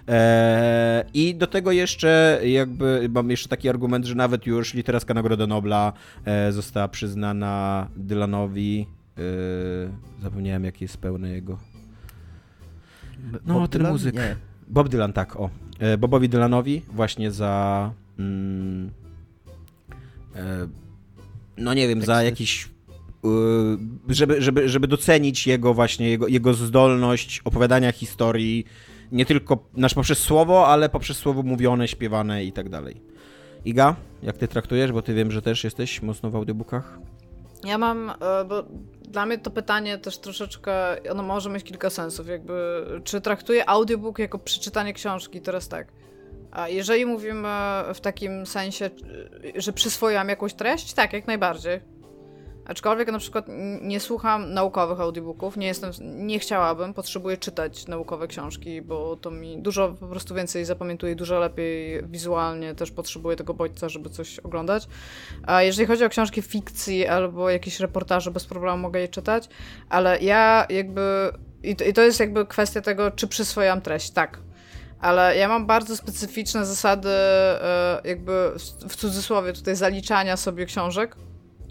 E, 0.09 1.05
I 1.15 1.35
do 1.35 1.47
tego 1.47 1.73
jeszcze 1.73 2.41
jakby 2.45 3.09
mam 3.15 3.31
jeszcze 3.31 3.49
taki 3.49 3.69
argument, 3.69 4.05
że 4.07 4.15
nawet 4.15 4.47
już 4.47 4.74
literacka 4.74 5.15
Nagroda 5.15 5.47
Nobla 5.47 5.93
e, 6.24 6.53
została 6.53 6.89
przyznana 6.89 7.89
Dylanowi. 7.97 8.87
E, 9.19 10.23
zapomniałem 10.23 10.65
jaki 10.65 10.85
jest 10.85 10.97
pełny 10.97 11.31
jego. 11.31 11.59
No, 13.47 13.55
Bob 13.61 13.70
ten 13.70 13.78
Dylan? 13.78 13.93
muzyk. 13.93 14.15
Nie. 14.15 14.37
Bob 14.69 14.89
Dylan, 14.89 15.12
tak, 15.12 15.37
o. 15.37 15.51
Bobowi 15.99 16.28
Dylanowi 16.28 16.82
właśnie 16.93 17.31
za. 17.31 17.93
Mm, 18.19 18.91
e, 20.35 20.69
no 21.61 21.74
nie 21.74 21.89
wiem, 21.89 22.03
za 22.03 22.23
jakiś. 22.23 22.69
y, 23.24 23.28
żeby, 24.09 24.43
żeby, 24.43 24.69
żeby 24.69 24.87
docenić 24.87 25.47
jego 25.47 25.74
właśnie, 25.74 26.11
jego, 26.11 26.28
jego 26.28 26.55
zdolność 26.55 27.41
opowiadania 27.45 27.93
historii, 27.93 28.65
nie 29.12 29.27
tylko 29.27 29.69
nasz 29.74 29.95
poprzez 29.95 30.19
słowo, 30.19 30.69
ale 30.69 30.89
poprzez 30.89 31.16
słowo 31.16 31.43
mówione, 31.43 31.89
śpiewane 31.89 32.45
i 32.45 32.53
tak 32.53 32.69
dalej. 32.69 33.03
Iga, 33.65 33.97
jak 34.23 34.37
ty 34.37 34.49
traktujesz, 34.49 34.93
bo 34.93 35.03
ty 35.03 35.15
wiem, 35.15 35.31
że 35.31 35.43
też 35.43 35.65
jesteś 35.65 36.03
mocno 36.03 36.31
w 36.31 36.37
audiobookach. 36.37 36.99
Ja 37.65 37.78
mam, 37.78 38.11
e, 38.11 38.45
bo 38.45 38.65
dla 39.09 39.27
mnie 39.27 39.39
to 39.39 39.51
pytanie 39.51 39.99
też 39.99 40.19
troszeczkę, 40.19 40.73
ono 41.11 41.23
może 41.23 41.51
mieć 41.51 41.65
kilka 41.65 41.91
sensów, 41.91 42.28
jakby, 42.28 42.85
czy 43.05 43.20
traktuję 43.20 43.69
audiobook 43.69 44.19
jako 44.19 44.39
przeczytanie 44.39 44.93
książki, 44.93 45.41
teraz 45.41 45.69
tak. 45.69 45.93
A 46.52 46.68
jeżeli 46.68 47.06
mówimy 47.06 47.48
w 47.94 48.01
takim 48.01 48.47
sensie, 48.47 48.90
że 49.56 49.72
przyswoiłam 49.72 50.28
jakąś 50.28 50.55
treść, 50.55 50.93
tak, 50.93 51.12
jak 51.12 51.27
najbardziej. 51.27 51.81
Aczkolwiek 52.64 53.12
na 53.12 53.18
przykład 53.18 53.47
nie 53.82 54.01
słucham 54.01 54.55
naukowych 54.55 55.01
audiobooków, 55.01 55.56
nie 55.56 55.66
jestem, 55.66 55.90
nie 56.01 56.39
chciałabym, 56.39 56.94
potrzebuję 56.94 57.36
czytać 57.36 57.86
naukowe 57.86 58.28
książki, 58.28 58.82
bo 58.82 59.16
to 59.16 59.31
mi 59.31 59.62
dużo 59.62 59.97
po 60.01 60.06
prostu 60.06 60.35
więcej 60.35 60.64
zapamiętuje, 60.64 61.14
dużo 61.16 61.39
lepiej 61.39 62.02
wizualnie 62.06 62.74
też 62.74 62.90
potrzebuję 62.90 63.36
tego 63.36 63.55
bodźca, 63.55 63.89
żeby 63.89 64.10
coś 64.10 64.39
oglądać. 64.39 64.89
A 65.43 65.62
jeżeli 65.62 65.86
chodzi 65.86 66.05
o 66.05 66.09
książki 66.09 66.43
fikcji 66.43 67.06
albo 67.06 67.51
jakieś 67.51 67.81
reportaże, 67.81 68.31
bez 68.31 68.47
problemu 68.47 68.78
mogę 68.78 69.01
je 69.01 69.09
czytać, 69.09 69.48
ale 69.89 70.18
ja 70.20 70.66
jakby, 70.68 71.32
i 71.62 71.77
to, 71.77 71.85
i 71.85 71.93
to 71.93 72.02
jest 72.02 72.20
jakby 72.20 72.47
kwestia 72.47 72.81
tego, 72.81 73.10
czy 73.10 73.28
przyswojam 73.28 73.81
treść, 73.81 74.10
tak. 74.10 74.39
Ale 75.01 75.36
ja 75.36 75.48
mam 75.48 75.66
bardzo 75.66 75.97
specyficzne 75.97 76.66
zasady, 76.66 77.09
e, 77.09 78.01
jakby 78.05 78.51
w- 78.89 78.97
cudzysłowie 78.97 79.52
tutaj 79.52 79.77
zaliczania 79.77 80.36
sobie 80.36 80.66
książek, 80.66 81.16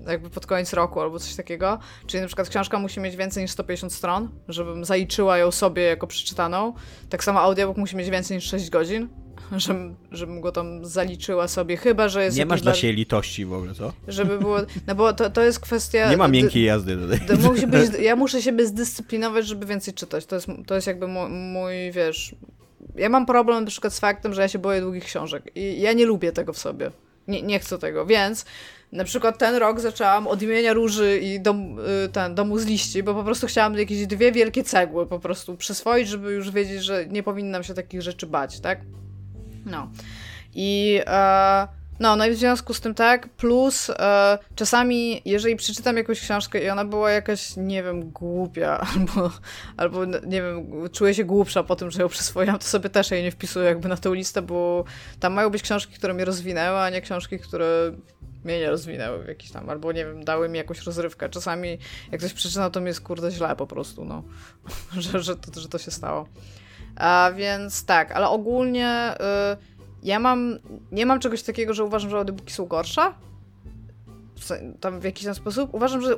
jakby 0.07 0.30
pod 0.30 0.45
koniec 0.45 0.73
roku 0.73 1.01
albo 1.01 1.19
coś 1.19 1.35
takiego. 1.35 1.80
Czyli 2.07 2.22
na 2.22 2.27
przykład 2.27 2.49
książka 2.49 2.80
musi 2.80 2.99
mieć 2.99 3.15
więcej 3.15 3.43
niż 3.43 3.51
150 3.51 3.93
stron, 3.93 4.30
żebym 4.47 4.85
zaliczyła 4.85 5.38
ją 5.38 5.51
sobie 5.51 5.84
jako 5.84 6.07
przeczytaną. 6.07 6.73
Tak 7.10 7.23
samo 7.23 7.41
audiobook 7.41 7.77
musi 7.77 7.95
mieć 7.95 8.10
więcej 8.10 8.38
niż 8.38 8.43
6 8.43 8.69
godzin, 8.69 9.07
żebym, 9.57 9.95
żebym 10.11 10.41
go 10.41 10.51
tam 10.51 10.85
zaliczyła 10.85 11.47
sobie, 11.47 11.77
chyba 11.77 12.10
że 12.10 12.23
jest 12.23 12.38
Nie 12.38 12.45
masz 12.45 12.61
dla 12.61 12.73
siebie 12.73 12.93
litości 12.93 13.45
w 13.45 13.53
ogóle, 13.53 13.73
co? 13.73 13.93
żeby 14.07 14.39
było, 14.39 14.57
no 14.88 14.95
bo 14.95 15.14
to, 15.14 15.30
to 15.30 15.41
jest 15.43 15.60
kwestia... 15.60 16.10
Nie 16.10 16.18
ma 16.18 16.27
miękkiej 16.27 16.64
jazdy 16.64 16.97
tutaj. 16.97 17.19
to 17.27 17.49
musi 17.49 17.68
być, 17.68 17.91
ja 18.01 18.15
muszę 18.15 18.41
siebie 18.41 18.65
zdyscyplinować, 18.68 19.47
żeby 19.47 19.65
więcej 19.65 19.93
czytać. 19.93 20.26
To 20.26 20.35
jest, 20.35 20.47
to 20.68 20.76
jest 20.76 20.88
jakby 20.88 21.07
mój, 21.07 21.30
mój, 21.30 21.91
wiesz... 21.91 22.35
Ja 22.95 23.10
mam 23.10 23.26
problem 23.26 23.64
na 23.64 23.70
przykład 23.70 23.94
z 23.94 23.99
faktem, 23.99 24.34
że 24.34 24.41
ja 24.41 24.48
się 24.48 24.60
boję 24.60 24.82
długich 24.82 25.06
książek 25.06 25.44
i 25.56 25.82
ja 25.82 25.94
nie 25.94 26.06
lubię 26.06 26.32
tego 26.32 26.53
w 26.53 26.57
sobie. 26.57 26.91
Nie, 27.28 27.41
nie 27.41 27.60
chcę 27.60 27.78
tego, 27.78 28.06
więc 28.06 28.45
na 28.91 29.03
przykład 29.03 29.38
ten 29.38 29.56
rok 29.56 29.80
zaczęłam 29.80 30.28
od 30.28 30.41
imienia 30.41 30.74
Róży 30.74 31.20
i 31.20 31.40
dom, 31.40 31.80
y, 31.80 32.10
ten, 32.10 32.36
Domu 32.36 32.57
z 32.57 32.66
liści, 32.66 33.03
bo 33.03 33.14
po 33.14 33.24
prostu 33.24 33.48
chciałam 33.48 33.78
jakieś 33.78 34.07
dwie 34.07 34.32
wielkie 34.32 34.64
cegły 34.64 35.07
po 35.07 35.20
prostu 35.20 35.57
przyswoić, 35.57 36.07
żeby 36.07 36.32
już 36.32 36.52
wiedzieć, 36.52 36.84
że 36.84 37.06
nie 37.06 37.24
powinnam 37.24 37.64
się 37.64 37.74
takich 37.74 38.02
rzeczy 38.02 38.28
bać, 38.28 38.60
tak? 38.60 38.80
No. 39.66 39.90
I 40.56 40.99
e, 41.06 41.68
no, 41.99 42.15
no 42.15 42.26
i 42.26 42.31
w 42.31 42.38
związku 42.38 42.73
z 42.73 42.81
tym 42.81 42.93
tak, 42.93 43.30
plus 43.30 43.89
e, 43.89 44.38
czasami, 44.55 45.21
jeżeli 45.26 45.55
przeczytam 45.55 45.97
jakąś 45.97 46.21
książkę 46.21 46.63
i 46.63 46.69
ona 46.69 46.85
była 46.85 47.11
jakaś, 47.11 47.57
nie 47.57 47.84
wiem, 47.84 48.11
głupia, 48.11 48.77
albo, 48.93 49.31
albo 49.77 50.05
nie 50.05 50.41
wiem, 50.41 50.89
czuję 50.91 51.13
się 51.13 51.23
głupsza 51.23 51.63
po 51.63 51.76
tym, 51.76 51.91
że 51.91 52.01
ją 52.01 52.09
przyswoiłam, 52.09 52.59
to 52.59 52.65
sobie 52.65 52.89
też 52.89 53.11
jej 53.11 53.23
nie 53.23 53.31
wpisuję 53.31 53.65
jakby 53.65 53.89
na 53.89 53.97
tę 53.97 54.15
listę, 54.15 54.41
bo 54.41 54.84
tam 55.19 55.34
mają 55.34 55.49
być 55.49 55.61
książki, 55.61 55.93
które 55.93 56.13
mnie 56.13 56.26
rozwinęły, 56.26 56.80
a 56.80 56.89
nie 56.89 57.01
książki, 57.01 57.39
które 57.39 57.91
mnie 58.43 58.59
nie 58.59 58.69
rozwinęły 58.69 59.23
w 59.23 59.27
jakiś 59.27 59.51
tam, 59.51 59.69
albo 59.69 59.91
nie 59.91 60.05
wiem, 60.05 60.26
dały 60.26 60.49
mi 60.49 60.57
jakąś 60.57 60.81
rozrywkę. 60.81 61.30
Czasami 61.30 61.77
jak 62.11 62.19
ktoś 62.19 62.34
przeczyna, 62.34 62.69
to 62.69 62.81
mi 62.81 62.88
jest 62.88 63.01
kurde 63.01 63.31
źle 63.31 63.55
po 63.55 63.67
prostu, 63.67 64.05
no, 64.05 64.23
że, 64.97 65.19
że, 65.19 65.35
to, 65.35 65.59
że 65.59 65.69
to 65.69 65.77
się 65.77 65.91
stało. 65.91 66.27
A 66.95 67.31
więc 67.35 67.85
tak, 67.85 68.11
ale 68.11 68.30
ogólnie 68.30 69.13
y, 69.53 69.69
ja 70.03 70.19
mam, 70.19 70.59
nie 70.91 71.05
mam 71.05 71.19
czegoś 71.19 71.43
takiego, 71.43 71.73
że 71.73 71.84
uważam, 71.84 72.09
że 72.09 72.17
audiobooki 72.17 72.53
są 72.53 72.65
gorsze. 72.65 73.13
Tam 74.80 74.99
w 74.99 75.03
jakiś 75.03 75.26
tam 75.26 75.35
sposób. 75.35 75.73
Uważam, 75.73 76.01
że 76.01 76.15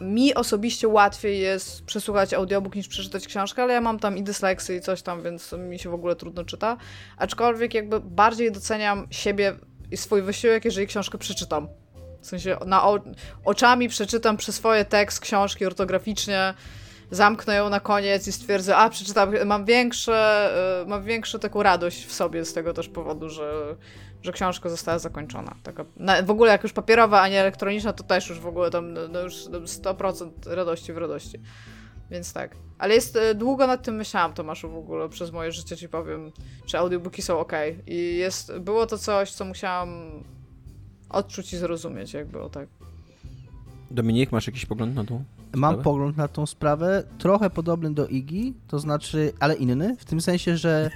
mi 0.00 0.34
osobiście 0.34 0.88
łatwiej 0.88 1.40
jest 1.40 1.84
przesłuchać 1.84 2.34
audiobook 2.34 2.74
niż 2.74 2.88
przeczytać 2.88 3.26
książkę, 3.26 3.62
ale 3.62 3.74
ja 3.74 3.80
mam 3.80 3.98
tam 3.98 4.18
i 4.18 4.22
dysleksy 4.22 4.76
i 4.76 4.80
coś 4.80 5.02
tam, 5.02 5.22
więc 5.22 5.52
mi 5.52 5.78
się 5.78 5.90
w 5.90 5.94
ogóle 5.94 6.16
trudno 6.16 6.44
czyta. 6.44 6.76
Aczkolwiek 7.16 7.74
jakby 7.74 8.00
bardziej 8.00 8.52
doceniam 8.52 9.06
siebie 9.10 9.56
i 9.90 9.96
swój 9.96 10.22
wysiłek, 10.22 10.64
jeżeli 10.64 10.86
książkę 10.86 11.18
przeczytam. 11.18 11.68
W 12.20 12.26
sensie 12.26 12.56
na 12.66 12.82
oczami 13.44 13.88
przeczytam 13.88 14.36
przez 14.36 14.54
swoje 14.54 14.84
tekst 14.84 15.20
książki 15.20 15.66
ortograficznie, 15.66 16.54
zamknę 17.10 17.54
ją 17.54 17.70
na 17.70 17.80
koniec 17.80 18.28
i 18.28 18.32
stwierdzę, 18.32 18.76
a 18.76 18.90
przeczytam, 18.90 19.46
mam 19.46 19.64
większe, 19.64 20.50
y, 20.82 20.86
mam 20.88 21.04
większą 21.04 21.38
taką 21.38 21.62
radość 21.62 22.06
w 22.06 22.12
sobie 22.12 22.44
z 22.44 22.52
tego 22.52 22.72
też 22.72 22.88
powodu, 22.88 23.28
że, 23.28 23.76
że 24.22 24.32
książka 24.32 24.68
została 24.68 24.98
zakończona. 24.98 25.54
Taka, 25.62 25.84
na, 25.96 26.22
w 26.22 26.30
ogóle 26.30 26.52
jak 26.52 26.62
już 26.62 26.72
papierowa, 26.72 27.20
a 27.20 27.28
nie 27.28 27.40
elektroniczna, 27.40 27.92
to 27.92 28.04
też 28.04 28.28
już 28.28 28.40
w 28.40 28.46
ogóle 28.46 28.70
tam 28.70 28.92
no, 28.92 29.00
no 29.08 29.20
już 29.20 29.34
100% 29.34 30.30
radości 30.46 30.92
w 30.92 30.98
radości. 30.98 31.40
Więc 32.10 32.32
tak. 32.32 32.56
Ale 32.78 32.94
jest, 32.94 33.16
e, 33.16 33.34
długo 33.34 33.66
nad 33.66 33.82
tym 33.82 33.94
myślałam, 33.94 34.32
Tomaszu, 34.32 34.70
w 34.70 34.76
ogóle, 34.76 35.08
przez 35.08 35.32
moje 35.32 35.52
życie 35.52 35.76
ci 35.76 35.88
powiem, 35.88 36.32
czy 36.66 36.78
audiobooki 36.78 37.22
są 37.22 37.38
ok. 37.38 37.52
I 37.86 38.16
jest, 38.16 38.58
było 38.58 38.86
to 38.86 38.98
coś, 38.98 39.32
co 39.32 39.44
musiałam 39.44 40.10
odczuć 41.08 41.52
i 41.52 41.56
zrozumieć, 41.56 42.12
jakby 42.12 42.42
o 42.42 42.48
tak. 42.48 42.68
Dominik, 43.90 44.32
masz 44.32 44.46
jakiś 44.46 44.66
pogląd 44.66 44.94
na 44.94 45.04
tą 45.04 45.24
Mam 45.54 45.72
sprawę? 45.72 45.84
pogląd 45.84 46.16
na 46.16 46.28
tą 46.28 46.46
sprawę, 46.46 47.04
trochę 47.18 47.50
podobny 47.50 47.94
do 47.94 48.06
Igi, 48.06 48.54
to 48.68 48.78
znaczy, 48.78 49.32
ale 49.40 49.54
inny, 49.54 49.96
w 49.96 50.04
tym 50.04 50.20
sensie, 50.20 50.56
że 50.56 50.90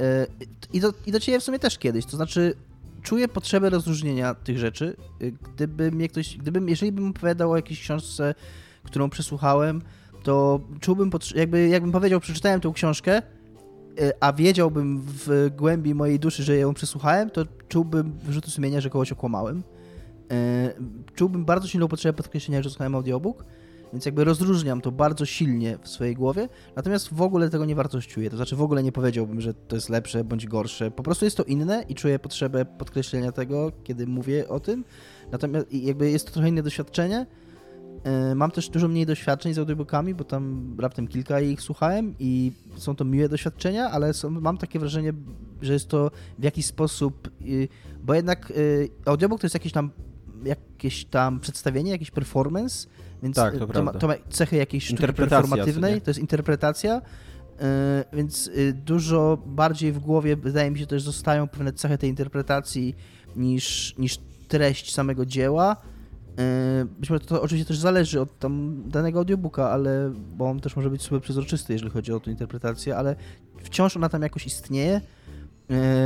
e, 0.00 0.26
i, 0.72 0.80
do, 0.80 0.92
i 1.06 1.12
do 1.12 1.20
ciebie 1.20 1.40
w 1.40 1.44
sumie 1.44 1.58
też 1.58 1.78
kiedyś, 1.78 2.06
to 2.06 2.16
znaczy 2.16 2.54
czuję 3.02 3.28
potrzebę 3.28 3.70
rozróżnienia 3.70 4.34
tych 4.34 4.58
rzeczy. 4.58 4.96
E, 5.20 5.30
Gdyby 5.30 5.92
mnie 5.92 6.08
ktoś, 6.08 6.36
gdybym, 6.36 6.68
jeżeli 6.68 6.92
bym 6.92 7.10
opowiadał 7.10 7.52
o 7.52 7.56
jakiejś 7.56 7.80
książce, 7.80 8.34
którą 8.82 9.10
przesłuchałem, 9.10 9.82
to 10.22 10.60
czułbym, 10.80 11.10
jakby, 11.34 11.68
jakbym 11.68 11.92
powiedział, 11.92 12.20
przeczytałem 12.20 12.60
tą 12.60 12.72
książkę, 12.72 13.16
e, 13.16 13.22
a 14.20 14.32
wiedziałbym 14.32 15.02
w 15.02 15.50
głębi 15.56 15.94
mojej 15.94 16.20
duszy, 16.20 16.42
że 16.42 16.56
ją 16.56 16.74
przesłuchałem, 16.74 17.30
to 17.30 17.44
czułbym 17.68 18.12
wyrzuty 18.22 18.50
sumienia, 18.50 18.80
że 18.80 18.90
kogoś 18.90 19.12
okłamałem. 19.12 19.62
Czułbym 21.14 21.44
bardzo 21.44 21.68
silną 21.68 21.88
potrzebę 21.88 22.16
podkreślenia, 22.16 22.62
że 22.62 22.70
słuchałem 22.70 22.94
audiobook, 22.94 23.44
więc 23.96 24.06
jakby 24.06 24.24
rozróżniam 24.24 24.80
to 24.80 24.92
bardzo 24.92 25.26
silnie 25.26 25.78
w 25.82 25.88
swojej 25.88 26.14
głowie, 26.14 26.48
natomiast 26.76 27.14
w 27.14 27.22
ogóle 27.22 27.50
tego 27.50 27.64
nie 27.64 27.74
wartościuję. 27.74 28.30
To 28.30 28.36
znaczy 28.36 28.56
w 28.56 28.62
ogóle 28.62 28.82
nie 28.82 28.92
powiedziałbym, 28.92 29.40
że 29.40 29.54
to 29.54 29.76
jest 29.76 29.88
lepsze 29.88 30.24
bądź 30.24 30.46
gorsze. 30.46 30.90
Po 30.90 31.02
prostu 31.02 31.24
jest 31.24 31.36
to 31.36 31.44
inne 31.44 31.84
i 31.88 31.94
czuję 31.94 32.18
potrzebę 32.18 32.64
podkreślenia 32.64 33.32
tego, 33.32 33.72
kiedy 33.84 34.06
mówię 34.06 34.48
o 34.48 34.60
tym. 34.60 34.84
Natomiast 35.32 35.72
jakby 35.72 36.10
jest 36.10 36.26
to 36.26 36.32
trochę 36.32 36.48
inne 36.48 36.62
doświadczenie. 36.62 37.26
E, 38.04 38.34
Mam 38.34 38.50
też 38.50 38.68
dużo 38.68 38.88
mniej 38.88 39.06
doświadczeń 39.06 39.54
z 39.54 39.58
audiobookami, 39.58 40.14
bo 40.14 40.24
tam 40.24 40.76
raptem 40.78 41.08
kilka 41.08 41.40
ich 41.40 41.62
słuchałem 41.62 42.14
i 42.18 42.52
są 42.76 42.96
to 42.96 43.04
miłe 43.04 43.28
doświadczenia, 43.28 43.90
ale 43.90 44.14
są, 44.14 44.30
mam 44.30 44.58
takie 44.58 44.78
wrażenie, 44.78 45.12
że 45.62 45.72
jest 45.72 45.88
to 45.88 46.10
w 46.38 46.44
jakiś 46.44 46.66
sposób, 46.66 47.30
y, 47.40 47.68
bo 48.02 48.14
jednak 48.14 48.50
y, 48.50 48.88
audiobook 49.04 49.40
to 49.40 49.46
jest 49.46 49.54
jakieś 49.54 49.72
tam 49.72 49.90
jakieś 50.44 51.04
tam 51.04 51.40
przedstawienie, 51.40 51.90
jakiś 51.90 52.10
performance, 52.10 52.88
więc 53.22 53.36
Tak, 53.36 53.52
to 53.52 53.56
y, 53.56 53.60
to, 53.60 53.66
ma, 53.66 53.72
prawda. 53.72 53.98
to 53.98 54.08
ma 54.08 54.14
cechy 54.30 54.56
jakiejś 54.56 54.84
sztuki 54.84 55.12
performatywnej, 55.12 55.94
nie? 55.94 56.00
to 56.00 56.10
jest 56.10 56.20
interpretacja, 56.20 56.96
y, 57.00 58.16
więc 58.16 58.46
y, 58.46 58.72
dużo 58.72 59.38
bardziej 59.46 59.92
w 59.92 59.98
głowie, 59.98 60.36
wydaje 60.36 60.70
mi 60.70 60.78
się, 60.78 60.86
też 60.86 61.02
zostają 61.02 61.48
pewne 61.48 61.72
cechy 61.72 61.98
tej 61.98 62.10
interpretacji 62.10 62.96
niż, 63.36 63.94
niż 63.98 64.18
treść 64.48 64.94
samego 64.94 65.26
dzieła. 65.26 65.76
Być 66.98 67.10
może 67.10 67.24
to 67.24 67.42
oczywiście 67.42 67.68
też 67.68 67.78
zależy 67.78 68.20
od 68.20 68.38
tam 68.38 68.82
danego 68.86 69.18
audiobooka, 69.18 69.70
ale 69.70 70.12
bo 70.36 70.50
on 70.50 70.60
też 70.60 70.76
może 70.76 70.90
być 70.90 71.02
super 71.02 71.20
przezroczysty, 71.20 71.72
jeżeli 71.72 71.90
chodzi 71.90 72.12
o 72.12 72.20
tę 72.20 72.30
interpretację, 72.30 72.96
ale 72.96 73.16
wciąż 73.62 73.96
ona 73.96 74.08
tam 74.08 74.22
jakoś 74.22 74.46
istnieje. 74.46 75.00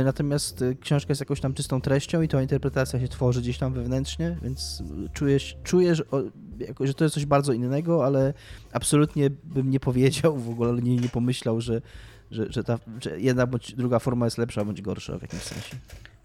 Natomiast 0.05 0.63
książka 0.81 1.11
jest 1.11 1.21
jakąś 1.21 1.41
tam 1.41 1.53
czystą 1.53 1.81
treścią 1.81 2.21
i 2.21 2.27
ta 2.27 2.41
interpretacja 2.41 2.99
się 2.99 3.07
tworzy 3.07 3.41
gdzieś 3.41 3.57
tam 3.57 3.73
wewnętrznie, 3.73 4.37
więc 4.43 4.83
czuję, 5.13 5.37
czuję 5.63 5.93
że, 6.61 6.65
o, 6.65 6.67
jako, 6.67 6.87
że 6.87 6.93
to 6.93 7.03
jest 7.03 7.13
coś 7.13 7.25
bardzo 7.25 7.53
innego, 7.53 8.05
ale 8.05 8.33
absolutnie 8.73 9.29
bym 9.43 9.69
nie 9.69 9.79
powiedział 9.79 10.37
w 10.37 10.49
ogóle, 10.49 10.81
nie, 10.81 10.95
nie 10.95 11.09
pomyślał, 11.09 11.61
że, 11.61 11.81
że, 12.31 12.51
że, 12.51 12.63
ta, 12.63 12.79
że 13.01 13.19
jedna 13.19 13.47
bądź 13.47 13.73
druga 13.75 13.99
forma 13.99 14.25
jest 14.25 14.37
lepsza 14.37 14.65
bądź 14.65 14.81
gorsza 14.81 15.17
w 15.17 15.21
jakimś 15.21 15.43
sensie. 15.43 15.77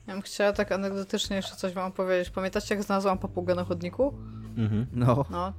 Ja 0.06 0.12
bym 0.12 0.22
chciała 0.22 0.52
tak 0.52 0.72
anegdotycznie 0.72 1.36
jeszcze 1.36 1.56
coś 1.56 1.72
wam 1.72 1.92
powiedzieć. 1.92 2.30
Pamiętacie, 2.30 2.74
jak 2.74 2.84
znalazłam 2.84 3.18
papugę 3.18 3.54
na 3.54 3.64
chodniku? 3.64 4.14
Mhm. 4.56 4.86
No, 4.92 5.24
No, 5.30 5.52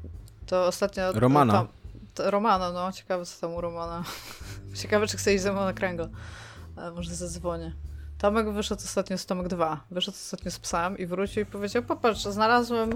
to 0.45 0.65
ostatnio... 0.65 1.11
Romana. 1.11 1.53
Tam, 1.53 1.67
to, 2.13 2.31
Romana, 2.31 2.71
no, 2.71 2.91
ciekawe 2.91 3.25
co 3.25 3.41
tam 3.41 3.55
u 3.55 3.61
Romana. 3.61 4.03
ciekawe, 4.81 5.07
czy 5.07 5.17
chce 5.17 5.33
iść 5.33 5.43
ze 5.43 5.51
mną 5.51 5.65
na 5.65 5.73
kręgla. 5.73 6.09
Ale 6.75 6.91
może 6.91 7.15
zadzwonię. 7.15 7.73
Tomek 8.17 8.49
wyszedł 8.49 8.81
ostatnio 8.85 9.17
z 9.17 9.25
Tomek 9.25 9.47
2. 9.47 9.83
Wyszedł 9.91 10.17
ostatnio 10.17 10.51
z 10.51 10.59
psem 10.59 10.97
i 10.97 11.05
wrócił 11.05 11.43
i 11.43 11.45
powiedział, 11.45 11.83
popatrz, 11.83 12.23
znalazłem 12.23 12.89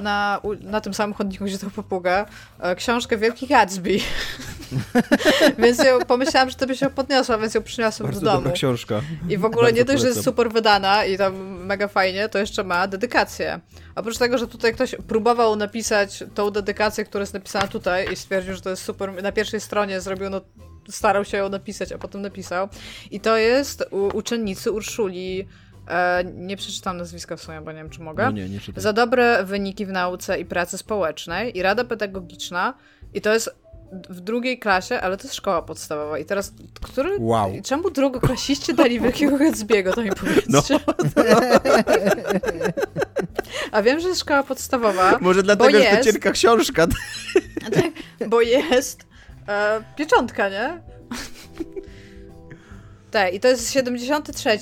na, 0.00 0.40
na 0.60 0.80
tym 0.80 0.94
samym 0.94 1.14
chodniku, 1.14 1.44
gdzie 1.44 1.58
tą 1.58 1.70
papugę, 1.70 2.24
e, 2.60 2.74
książkę 2.76 3.16
Wielki 3.16 3.46
Gatsby. 3.46 3.98
więc 5.58 5.84
ją, 5.84 5.98
pomyślałam, 6.06 6.50
że 6.50 6.56
to 6.56 6.66
by 6.66 6.76
się 6.76 6.90
podniosła, 6.90 7.38
więc 7.38 7.54
ją 7.54 7.62
przyniosłem 7.62 8.06
Bardzo 8.06 8.20
do 8.20 8.26
domu. 8.26 8.38
dobra 8.38 8.52
książka. 8.52 9.00
I 9.28 9.38
w 9.38 9.44
ogóle 9.44 9.62
Bardzo 9.62 9.76
nie 9.76 9.84
dość, 9.84 10.02
że 10.02 10.08
jest 10.08 10.24
super 10.24 10.50
wydana 10.50 11.04
i 11.04 11.18
tam 11.18 11.34
mega 11.64 11.88
fajnie, 11.88 12.28
to 12.28 12.38
jeszcze 12.38 12.64
ma 12.64 12.88
dedykację. 12.88 13.60
Oprócz 13.94 14.18
tego, 14.18 14.38
że 14.38 14.46
tutaj 14.46 14.74
ktoś 14.74 14.94
próbował 15.08 15.56
napisać 15.56 16.24
tą 16.34 16.50
dedykację, 16.50 17.04
która 17.04 17.22
jest 17.22 17.34
napisana 17.34 17.66
tutaj 17.66 18.12
i 18.12 18.16
stwierdził, 18.16 18.54
że 18.54 18.60
to 18.60 18.70
jest 18.70 18.82
super. 18.82 19.22
Na 19.22 19.32
pierwszej 19.32 19.60
stronie 19.60 20.00
zrobił, 20.00 20.30
no 20.30 20.40
starał 20.90 21.24
się 21.24 21.36
ją 21.36 21.48
napisać, 21.48 21.92
a 21.92 21.98
potem 21.98 22.22
napisał. 22.22 22.68
I 23.10 23.20
to 23.20 23.36
jest 23.36 23.84
u, 23.90 24.16
uczennicy 24.16 24.70
Urszuli. 24.72 25.48
E, 25.88 26.24
nie 26.24 26.56
przeczytam 26.56 26.96
nazwiska 26.96 27.36
w 27.36 27.42
sumie, 27.42 27.60
bo 27.60 27.72
nie 27.72 27.78
wiem, 27.78 27.90
czy 27.90 28.00
mogę. 28.00 28.24
No 28.24 28.30
nie, 28.30 28.48
nie 28.48 28.60
czytam. 28.60 28.82
Za 28.82 28.92
dobre 28.92 29.44
wyniki 29.44 29.86
w 29.86 29.92
nauce 29.92 30.40
i 30.40 30.44
pracy 30.44 30.78
społecznej 30.78 31.58
i 31.58 31.62
Rada 31.62 31.84
Pedagogiczna. 31.84 32.74
I 33.14 33.20
to 33.20 33.32
jest 33.32 33.50
w 34.10 34.20
drugiej 34.20 34.58
klasie, 34.58 35.00
ale 35.00 35.16
to 35.16 35.22
jest 35.22 35.34
szkoła 35.34 35.62
podstawowa. 35.62 36.18
I 36.18 36.24
teraz, 36.24 36.52
który... 36.82 37.16
Wow. 37.18 37.52
Czemu 37.64 37.90
drugoklasiści 37.90 38.74
dali 38.74 39.00
Wielkiego 39.00 39.36
Gatsby'ego, 39.36 39.94
to 39.94 40.02
mi 40.02 40.10
powiedzcie. 40.20 40.48
No. 40.48 40.62
A 43.72 43.82
wiem, 43.82 44.00
że 44.00 44.08
jest 44.08 44.20
szkoła 44.20 44.42
podstawowa, 44.42 45.18
Może 45.20 45.42
dlatego, 45.42 45.70
że 45.70 45.78
to 45.78 45.94
jest- 45.96 46.10
cienka 46.10 46.30
książka. 46.30 46.86
bo 48.28 48.40
jest 48.40 49.06
e, 49.48 49.82
pieczątka, 49.96 50.48
nie? 50.48 50.80
Tak, 53.10 53.34
i 53.34 53.40
to 53.40 53.48
jest 53.48 53.72
73. 53.72 54.58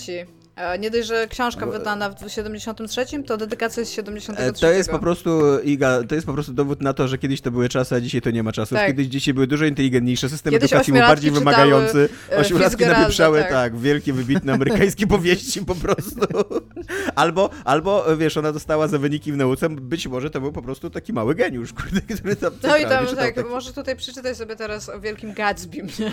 E, 0.56 0.78
nie 0.78 0.90
dość, 0.90 1.08
że 1.08 1.26
książka 1.28 1.66
wydana 1.66 2.10
w 2.10 2.30
73, 2.30 3.06
to 3.26 3.36
dedykacja 3.36 3.80
jest 3.80 3.92
73. 3.92 4.42
E, 4.42 4.52
To 4.70 4.76
jest 4.76 4.90
po 4.90 4.98
prostu, 4.98 5.60
Iga, 5.60 6.02
to 6.08 6.14
jest 6.14 6.26
po 6.26 6.32
prostu 6.32 6.52
dowód 6.52 6.82
na 6.82 6.92
to, 6.94 7.08
że 7.08 7.18
kiedyś 7.18 7.40
to 7.40 7.50
były 7.50 7.68
czasy, 7.68 7.94
a 7.94 8.00
dzisiaj 8.00 8.20
to 8.20 8.30
nie 8.30 8.42
ma 8.42 8.52
czasów. 8.52 8.78
Tak. 8.78 8.86
Kiedyś 8.86 9.06
dzieci 9.06 9.34
były 9.34 9.46
dużo 9.46 9.64
inteligentniejsze, 9.64 10.28
system 10.28 10.50
Kiedyś 10.52 10.72
edukacji 10.72 10.92
był 10.92 11.02
bardziej 11.02 11.30
wymagający. 11.30 12.08
e, 12.32 12.36
Ośmiolatki 12.36 12.86
napieprzały, 12.86 13.40
tak. 13.40 13.50
tak. 13.50 13.78
wielkie, 13.78 14.12
wybitne 14.12 14.52
amerykańskie 14.52 15.06
powieści 15.06 15.64
po 15.64 15.74
prostu. 15.74 16.20
Albo, 17.14 17.50
albo, 17.64 18.16
wiesz, 18.16 18.36
ona 18.36 18.52
dostała 18.52 18.88
za 18.88 18.98
wyniki 18.98 19.32
w 19.32 19.36
nauce, 19.36 19.68
być 19.68 20.06
może 20.06 20.30
to 20.30 20.40
był 20.40 20.52
po 20.52 20.62
prostu 20.62 20.90
taki 20.90 21.12
mały 21.12 21.34
geniusz, 21.34 21.72
kurde, 21.72 22.00
który 22.00 22.36
tam 22.36 22.52
No 22.62 22.76
i 22.76 22.82
tam, 22.82 23.06
tak, 23.06 23.16
takie- 23.16 23.42
może 23.48 23.72
tutaj 23.72 23.96
przeczytaj 23.96 24.34
sobie 24.34 24.56
teraz 24.56 24.88
o 24.88 25.00
Wielkim 25.00 25.32
Gatsby, 25.32 25.76
nie? 25.82 26.12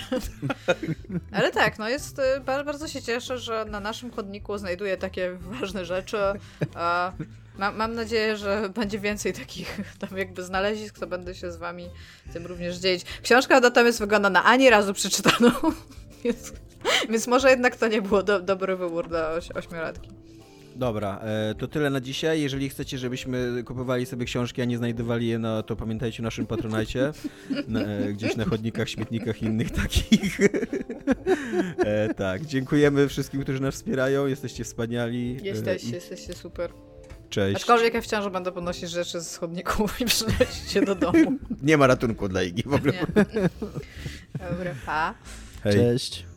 Ale 1.38 1.52
tak, 1.52 1.80
no 1.80 1.90
jest, 1.90 2.20
y, 2.20 2.22
ba- 2.46 2.64
bardzo 2.64 2.88
się 2.88 3.02
cieszę, 3.02 3.38
że 3.38 3.66
na 3.66 3.80
naszym 3.80 4.10
chodniku 4.32 4.58
znajduję 4.58 4.98
takie 4.98 5.38
ważne 5.40 5.86
rzeczy. 5.86 6.18
A 6.76 7.12
mam, 7.58 7.76
mam 7.76 7.94
nadzieję, 7.96 8.38
że 8.38 8.70
będzie 8.70 9.00
więcej 9.00 9.34
takich 9.34 9.80
tam 10.00 10.18
jakby 10.18 10.44
znalezisk, 10.44 11.00
to 11.00 11.08
będę 11.08 11.36
się 11.36 11.52
z 11.52 11.58
wami 11.58 11.90
tym 12.34 12.46
również 12.46 12.78
dzielić. 12.78 13.06
Książka 13.24 13.60
natomiast 13.60 14.00
wygląda 14.00 14.30
na 14.30 14.44
ani 14.44 14.70
razu 14.70 14.94
przeczytaną, 14.94 15.52
więc, 16.24 16.54
więc 17.10 17.28
może 17.28 17.50
jednak 17.50 17.76
to 17.76 17.88
nie 17.88 18.02
było 18.02 18.24
do, 18.24 18.40
dobry 18.40 18.76
wybór 18.76 19.08
dla 19.08 19.32
oś, 19.32 19.52
ośmiolatki. 19.52 20.10
Dobra, 20.76 21.20
e, 21.24 21.56
to 21.56 21.68
tyle 21.68 21.90
na 21.90 22.02
dzisiaj. 22.02 22.42
Jeżeli 22.42 22.70
chcecie, 22.70 22.98
żebyśmy 22.98 23.64
kupowali 23.66 24.06
sobie 24.06 24.26
książki, 24.26 24.62
a 24.62 24.66
nie 24.66 24.78
znajdowali 24.78 25.28
je, 25.28 25.40
no 25.40 25.64
to 25.64 25.76
pamiętajcie 25.76 26.24
o 26.24 26.26
naszym 26.26 26.46
patronajcie. 26.46 27.12
Na, 27.68 27.82
e, 27.82 28.14
gdzieś 28.14 28.36
na 28.36 28.46
chodnikach, 28.46 28.90
śmietnikach 28.90 29.42
i 29.42 29.46
innych 29.46 29.72
takich. 29.72 30.40
e, 31.86 32.14
tak, 32.14 32.46
dziękujemy 32.46 33.08
wszystkim, 33.08 33.42
którzy 33.42 33.62
nas 33.62 33.76
wspierają. 33.76 34.28
Jesteście 34.28 34.64
wspaniali. 34.64 35.38
E, 35.42 35.46
Jesteście, 35.46 35.90
i 35.90 35.92
jesteście 35.92 36.34
super. 36.34 36.72
Cześć. 37.30 37.56
Aczkolwiek 37.56 37.94
ja 37.94 38.02
wciąż 38.02 38.30
będę 38.30 38.52
podnosić 38.52 38.90
rzeczy 38.90 39.22
z 39.22 39.38
chodników 39.38 40.02
i 40.02 40.06
przynosić 40.12 40.76
je 40.76 40.82
do 40.82 40.96
domu. 40.96 41.38
Nie 41.62 41.78
ma 41.78 41.88
ratunku 41.88 42.30
dla 42.30 42.44
Igi 42.44 42.64
w 42.66 42.74
ogóle. 42.74 42.94
Nie. 42.94 43.00
Dobra, 44.50 44.76
pa. 44.86 45.16
Hej. 45.64 45.74
cześć. 45.74 46.31